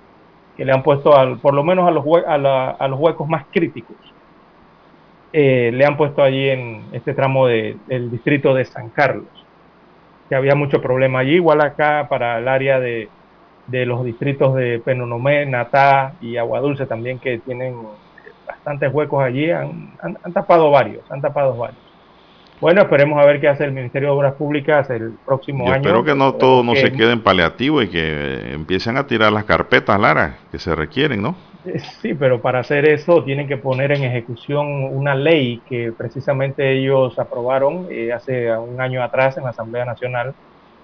que 0.55 0.65
le 0.65 0.71
han 0.71 0.83
puesto 0.83 1.17
al, 1.17 1.37
por 1.39 1.53
lo 1.53 1.63
menos 1.63 1.87
a 1.87 1.91
los, 1.91 2.05
a, 2.25 2.87
los 2.87 2.99
huecos 2.99 3.27
más 3.27 3.45
críticos. 3.51 3.95
Eh, 5.31 5.71
le 5.73 5.85
han 5.85 5.97
puesto 5.97 6.21
allí 6.21 6.49
en 6.49 6.83
este 6.91 7.13
tramo 7.13 7.47
del 7.47 8.11
distrito 8.11 8.53
de 8.53 8.65
San 8.65 8.89
Carlos, 8.89 9.25
que 10.29 10.35
había 10.35 10.53
mucho 10.53 10.81
problema 10.81 11.19
allí, 11.19 11.35
igual 11.35 11.61
acá 11.61 12.07
para 12.07 12.37
el 12.37 12.47
área 12.47 12.79
de, 12.79 13.09
de 13.67 13.85
los 13.85 14.03
distritos 14.03 14.55
de 14.55 14.79
Penonomé, 14.79 15.45
Natá 15.45 16.13
y 16.21 16.37
Aguadulce 16.37 16.85
también 16.85 17.19
que 17.19 17.39
tienen 17.39 17.75
bastantes 18.45 18.93
huecos 18.93 19.23
allí, 19.23 19.49
han, 19.51 19.93
tapado 20.33 20.69
varios, 20.69 21.09
han 21.11 21.21
tapado 21.21 21.55
varios. 21.55 21.81
Bueno, 22.59 22.81
esperemos 22.81 23.21
a 23.21 23.25
ver 23.25 23.41
qué 23.41 23.47
hace 23.49 23.65
el 23.65 23.71
Ministerio 23.71 24.09
de 24.09 24.15
Obras 24.15 24.33
Públicas 24.35 24.89
el 24.89 25.13
próximo 25.25 25.65
año. 25.65 25.75
Espero 25.75 26.03
que 26.03 26.15
no 26.15 26.33
todo 26.33 26.63
no 26.63 26.75
se 26.75 26.91
quede 26.91 27.11
en 27.11 27.21
paliativo 27.21 27.81
y 27.81 27.89
que 27.89 28.53
empiecen 28.53 28.97
a 28.97 29.05
tirar 29.05 29.31
las 29.33 29.43
carpetas, 29.43 29.99
Lara, 29.99 30.37
que 30.51 30.59
se 30.59 30.73
requieren, 30.73 31.21
¿no? 31.21 31.35
Eh, 31.65 31.79
sí, 32.01 32.13
pero 32.13 32.41
para 32.41 32.59
hacer 32.59 32.87
eso 32.87 33.23
tienen 33.23 33.47
que 33.47 33.57
poner 33.57 33.91
en 33.91 34.03
ejecución 34.03 34.83
una 34.85 35.15
ley 35.15 35.61
que 35.67 35.93
precisamente 35.97 36.77
ellos 36.77 37.17
aprobaron 37.19 37.87
eh, 37.89 38.11
hace 38.11 38.55
un 38.55 38.79
año 38.81 39.01
atrás 39.01 39.37
en 39.37 39.43
la 39.43 39.51
Asamblea 39.51 39.85
Nacional, 39.85 40.33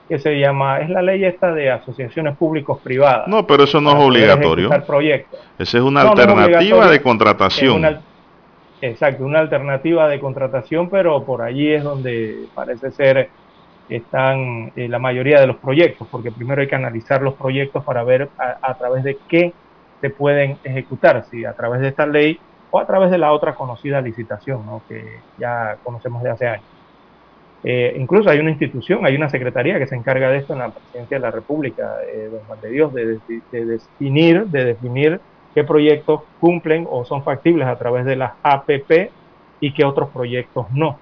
que 0.08 0.20
se 0.20 0.40
llama, 0.40 0.80
es 0.80 0.90
la 0.90 1.02
ley 1.02 1.24
esta 1.24 1.54
de 1.54 1.70
asociaciones 1.70 2.36
públicos 2.36 2.80
privadas. 2.82 3.28
No, 3.28 3.46
pero 3.46 3.66
eso 3.66 3.80
no 3.80 3.92
es 3.92 3.98
obligatorio. 3.98 4.70
Esa 5.60 5.78
es 5.78 5.84
una 5.84 6.02
alternativa 6.02 6.90
de 6.90 7.02
contratación. 7.02 8.00
Exacto, 8.82 9.26
una 9.26 9.40
alternativa 9.40 10.08
de 10.08 10.20
contratación, 10.20 10.90
pero 10.90 11.24
por 11.26 11.42
allí 11.42 11.74
es 11.74 11.84
donde 11.84 12.46
parece 12.54 12.92
ser 12.92 13.30
están 13.90 14.72
eh, 14.76 14.88
la 14.88 15.00
mayoría 15.00 15.40
de 15.40 15.48
los 15.48 15.58
proyectos, 15.58 16.08
porque 16.10 16.32
primero 16.32 16.62
hay 16.62 16.68
que 16.68 16.76
analizar 16.76 17.22
los 17.22 17.34
proyectos 17.34 17.84
para 17.84 18.04
ver 18.04 18.30
a, 18.38 18.74
través 18.76 19.04
de 19.04 19.18
qué 19.28 19.52
se 20.00 20.10
pueden 20.10 20.58
ejecutar, 20.64 21.26
si 21.30 21.44
a 21.44 21.54
través 21.54 21.82
de 21.82 21.88
esta 21.90 22.06
ley 22.06 22.40
o 22.72 22.80
a 22.80 22.86
través 22.86 23.10
de 23.10 23.18
la 23.18 23.32
otra 23.32 23.56
conocida 23.56 24.00
licitación, 24.00 24.66
¿no? 24.66 24.84
que 24.88 25.04
ya 25.38 25.78
conocemos 25.84 26.22
de 26.22 26.30
hace 26.30 26.48
años. 26.48 26.66
Eh, 27.64 27.96
incluso 28.00 28.30
hay 28.30 28.40
una 28.40 28.52
institución, 28.52 29.06
hay 29.06 29.16
una 29.16 29.30
secretaría 29.30 29.80
que 29.80 29.88
se 29.88 29.96
encarga 29.96 30.30
de 30.30 30.38
esto 30.38 30.54
en 30.54 30.60
la 30.60 30.70
presidencia 30.70 31.18
de 31.18 31.22
la 31.22 31.32
República, 31.32 31.98
eh, 32.08 32.30
don 32.32 32.42
Juan 32.42 32.62
de 32.62 32.70
Dios, 32.70 32.94
de, 32.94 33.20
definir, 33.52 34.46
de 34.46 34.66
definir 34.66 35.20
qué 35.54 35.64
proyectos 35.64 36.22
cumplen 36.40 36.88
o 36.90 37.06
son 37.06 37.24
factibles 37.24 37.68
a 37.68 37.78
través 37.78 38.06
de 38.06 38.16
las 38.16 38.34
APP 38.44 39.12
y 39.60 39.74
qué 39.74 39.84
otros 39.84 40.10
proyectos 40.10 40.68
no. 40.72 41.00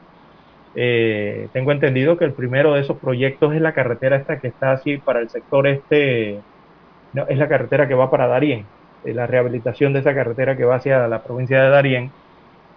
Eh, 0.75 1.47
tengo 1.53 1.71
entendido 1.71 2.17
que 2.17 2.25
el 2.25 2.33
primero 2.33 2.73
de 2.73 2.81
esos 2.81 2.97
proyectos 2.97 3.53
es 3.55 3.61
la 3.61 3.73
carretera 3.73 4.15
esta 4.15 4.39
que 4.39 4.47
está 4.47 4.73
así 4.73 4.97
para 4.97 5.19
el 5.19 5.29
sector 5.29 5.67
este, 5.67 6.39
es 7.27 7.37
la 7.37 7.47
carretera 7.47 7.87
que 7.87 7.95
va 7.95 8.11
para 8.11 8.27
Darién, 8.27 8.65
la 9.03 9.25
rehabilitación 9.25 9.93
de 9.93 9.99
esa 9.99 10.13
carretera 10.13 10.55
que 10.55 10.65
va 10.65 10.75
hacia 10.75 11.07
la 11.07 11.23
provincia 11.23 11.63
de 11.63 11.69
Darién. 11.69 12.11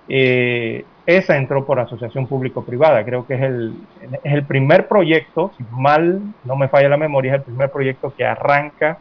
Eh, 0.09 0.85
esa 1.07 1.37
entró 1.37 1.67
por 1.67 1.79
asociación 1.79 2.27
público-privada. 2.27 3.05
Creo 3.05 3.27
que 3.27 3.35
es 3.35 3.43
el, 3.43 3.75
es 4.23 4.33
el 4.33 4.45
primer 4.45 4.87
proyecto, 4.87 5.53
si 5.57 5.65
mal 5.71 6.21
no 6.45 6.57
me 6.57 6.69
falla 6.69 6.89
la 6.89 6.97
memoria, 6.97 7.33
es 7.33 7.39
el 7.39 7.45
primer 7.45 7.71
proyecto 7.71 8.15
que 8.17 8.25
arranca 8.25 8.99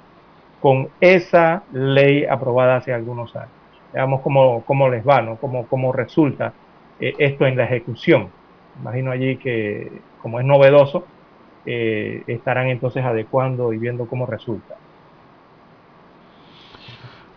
con 0.61 0.90
esa 0.99 1.64
ley 1.72 2.26
aprobada 2.26 2.77
hace 2.77 2.94
algunos 2.94 3.36
años. 3.36 3.52
Veamos 3.94 4.22
cómo, 4.22 4.64
cómo 4.65 4.90
les 4.90 5.07
va, 5.07 5.22
¿no? 5.22 5.38
Cómo, 5.38 5.65
cómo 5.68 5.91
resulta 5.91 6.53
eh, 6.99 7.15
esto 7.18 7.45
en 7.45 7.57
la 7.57 7.64
ejecución. 7.64 8.30
Imagino 8.81 9.11
allí 9.11 9.38
que, 9.38 9.91
como 10.22 10.40
es 10.40 10.45
novedoso, 10.45 11.06
eh, 11.65 12.23
estarán 12.27 12.68
entonces 12.68 13.03
adecuando 13.03 13.73
y 13.73 13.77
viendo 13.77 14.06
cómo 14.06 14.26
resulta. 14.26 14.76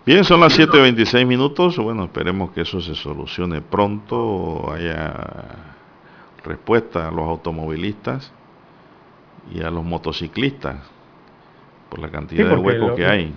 Bien, 0.05 0.25
son 0.25 0.41
las 0.41 0.59
7.26 0.59 1.25
minutos. 1.27 1.79
Bueno, 1.79 2.05
esperemos 2.05 2.51
que 2.51 2.63
eso 2.63 2.81
se 2.81 2.95
solucione 2.97 3.61
pronto, 3.61 4.73
haya 4.73 5.15
respuesta 6.45 7.07
a 7.07 7.11
los 7.13 7.25
automovilistas 7.25 8.33
y 9.53 9.63
a 9.63 9.71
los 9.71 9.85
motociclistas 9.85 10.92
por 11.93 12.01
la 12.01 12.09
cantidad 12.09 12.49
de 12.49 12.57
huecos 12.57 12.93
que 12.97 13.05
hay. 13.05 13.35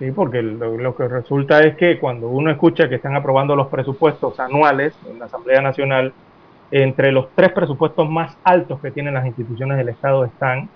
Sí, 0.00 0.10
porque 0.10 0.42
lo, 0.42 0.76
lo, 0.76 0.96
que 0.96 1.06
resulta 1.06 1.62
es 1.62 1.76
que 1.76 2.00
cuando 2.00 2.28
uno 2.28 2.50
escucha 2.50 2.88
que 2.88 2.96
están 2.96 3.14
aprobando 3.14 3.54
los 3.54 3.68
presupuestos 3.68 4.40
anuales 4.40 4.92
en 5.08 5.20
la 5.20 5.26
Asamblea 5.26 5.62
Nacional, 5.62 6.12
entre 6.72 7.12
los 7.12 7.28
tres 7.36 7.52
presupuestos 7.52 8.10
más 8.10 8.36
altos 8.42 8.80
que 8.80 8.90
tienen 8.90 9.14
las 9.14 9.24
instituciones 9.24 9.78
del 9.78 9.90
Estado 9.90 10.24
están 10.24 10.68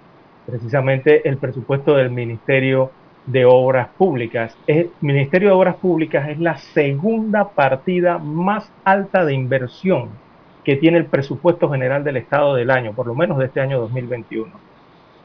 precisamente 0.47 1.29
el 1.29 1.39
presupuesto 1.39 1.97
del 1.97 2.11
Ministerio 2.11 2.93
de 3.27 3.45
Obras 3.45 3.89
Públicas. 3.99 4.57
El 4.69 4.93
Ministerio 5.01 5.49
de 5.49 5.55
Obras 5.57 5.75
Públicas 5.77 6.29
es 6.29 6.39
la 6.39 6.59
segunda 6.59 7.49
partida 7.49 8.19
más 8.19 8.71
alta 8.85 9.25
de 9.25 9.35
inversión 9.35 10.11
que 10.63 10.77
tiene 10.77 10.99
el 10.99 11.07
presupuesto 11.07 11.69
general 11.69 12.05
del 12.05 12.19
Estado 12.19 12.55
del 12.55 12.71
año, 12.71 12.93
por 12.93 13.09
lo 13.09 13.17
menos 13.17 13.37
de 13.39 13.47
este 13.47 13.61
año 13.61 13.81
2021. 13.81 14.69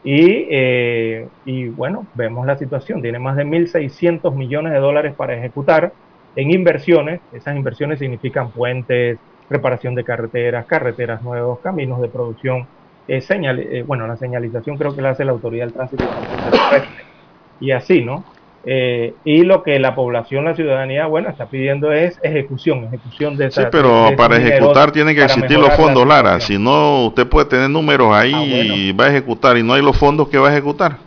Y, 0.03 0.47
eh, 0.51 1.29
y 1.45 1.69
bueno, 1.69 2.07
vemos 2.13 2.45
la 2.45 2.57
situación, 2.57 3.01
tiene 3.01 3.19
más 3.19 3.37
de 3.37 3.45
1.600 3.45 4.35
millones 4.35 4.73
de 4.73 4.79
dólares 4.79 5.15
para 5.15 5.35
ejecutar 5.37 5.93
en 6.35 6.51
inversiones, 6.51 7.21
esas 7.31 7.55
inversiones 7.55 7.99
significan 7.99 8.51
puentes, 8.51 9.19
reparación 9.49 9.95
de 9.95 10.03
carreteras, 10.03 10.65
carreteras 10.65 11.21
nuevos, 11.21 11.59
caminos 11.61 12.01
de 12.01 12.09
producción, 12.09 12.67
eh, 13.07 13.21
señal, 13.21 13.59
eh, 13.59 13.83
bueno, 13.83 14.07
la 14.07 14.17
señalización 14.17 14.77
creo 14.77 14.95
que 14.95 15.01
la 15.01 15.11
hace 15.11 15.25
la 15.25 15.31
Autoridad 15.31 15.65
del 15.65 15.73
Tránsito 15.73 16.03
y 17.59 17.71
así, 17.71 18.03
¿no? 18.03 18.25
Eh, 18.65 19.13
y 19.25 19.43
lo 19.43 19.61
que 19.61 19.77
la 19.77 19.93
población, 19.93 20.45
la 20.45 20.55
ciudadanía, 20.55 21.05
bueno, 21.05 21.29
está 21.29 21.47
pidiendo 21.47 21.91
es 21.91 22.17
ejecución, 22.23 22.85
ejecución 22.85 23.35
de 23.35 23.47
esa, 23.47 23.63
Sí, 23.63 23.67
pero 23.69 24.11
para 24.15 24.37
ejecutar 24.37 24.91
tienen 24.91 25.15
que 25.15 25.23
existir 25.23 25.59
los 25.59 25.73
fondos, 25.75 26.07
Lara. 26.07 26.39
Si 26.39 26.57
no, 26.57 27.07
usted 27.07 27.27
puede 27.27 27.47
tener 27.47 27.69
números 27.69 28.15
ahí 28.15 28.33
ah, 28.33 28.37
bueno. 28.37 28.75
y 28.75 28.91
va 28.93 29.05
a 29.05 29.09
ejecutar 29.09 29.57
y 29.57 29.63
no 29.63 29.73
hay 29.73 29.81
los 29.81 29.97
fondos 29.97 30.29
que 30.29 30.37
va 30.37 30.47
a 30.47 30.51
ejecutar. 30.53 30.97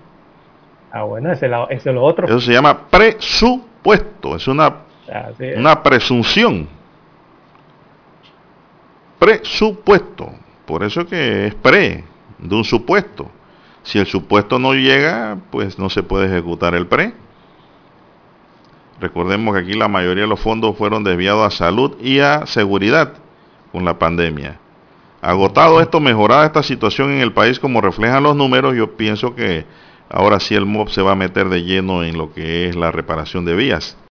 Ah, 0.92 1.04
bueno, 1.04 1.32
ese, 1.32 1.46
ese 1.70 1.88
es 1.88 1.94
lo 1.94 2.04
otro. 2.04 2.26
Eso 2.26 2.40
se 2.40 2.52
llama 2.52 2.88
presupuesto, 2.88 4.36
es 4.36 4.46
una, 4.48 4.76
es. 5.38 5.56
una 5.56 5.82
presunción. 5.82 6.68
Presupuesto, 9.18 10.30
por 10.66 10.84
eso 10.84 11.06
que 11.06 11.46
es 11.46 11.54
pre, 11.54 12.04
de 12.38 12.54
un 12.54 12.64
supuesto. 12.64 13.30
Si 13.82 13.98
el 13.98 14.06
supuesto 14.06 14.58
no 14.58 14.74
llega, 14.74 15.38
pues 15.50 15.78
no 15.78 15.88
se 15.88 16.02
puede 16.02 16.26
ejecutar 16.26 16.74
el 16.74 16.86
pre. 16.86 17.14
Recordemos 19.00 19.54
que 19.54 19.60
aquí 19.60 19.74
la 19.74 19.88
mayoría 19.88 20.22
de 20.22 20.28
los 20.28 20.40
fondos 20.40 20.76
fueron 20.76 21.04
desviados 21.04 21.46
a 21.46 21.56
salud 21.56 21.96
y 22.00 22.20
a 22.20 22.46
seguridad 22.46 23.14
con 23.72 23.84
la 23.84 23.98
pandemia. 23.98 24.58
Agotado 25.20 25.80
esto, 25.80 26.00
mejorada 26.00 26.46
esta 26.46 26.62
situación 26.62 27.12
en 27.12 27.20
el 27.20 27.32
país 27.32 27.58
como 27.58 27.80
reflejan 27.80 28.22
los 28.22 28.36
números, 28.36 28.74
yo 28.76 28.96
pienso 28.96 29.34
que 29.34 29.64
ahora 30.08 30.40
sí 30.40 30.54
el 30.54 30.66
MOB 30.66 30.88
se 30.90 31.02
va 31.02 31.12
a 31.12 31.16
meter 31.16 31.48
de 31.48 31.62
lleno 31.62 32.04
en 32.04 32.16
lo 32.16 32.32
que 32.32 32.68
es 32.68 32.76
la 32.76 32.90
reparación 32.90 33.44
de 33.44 33.54
vías. 33.54 33.96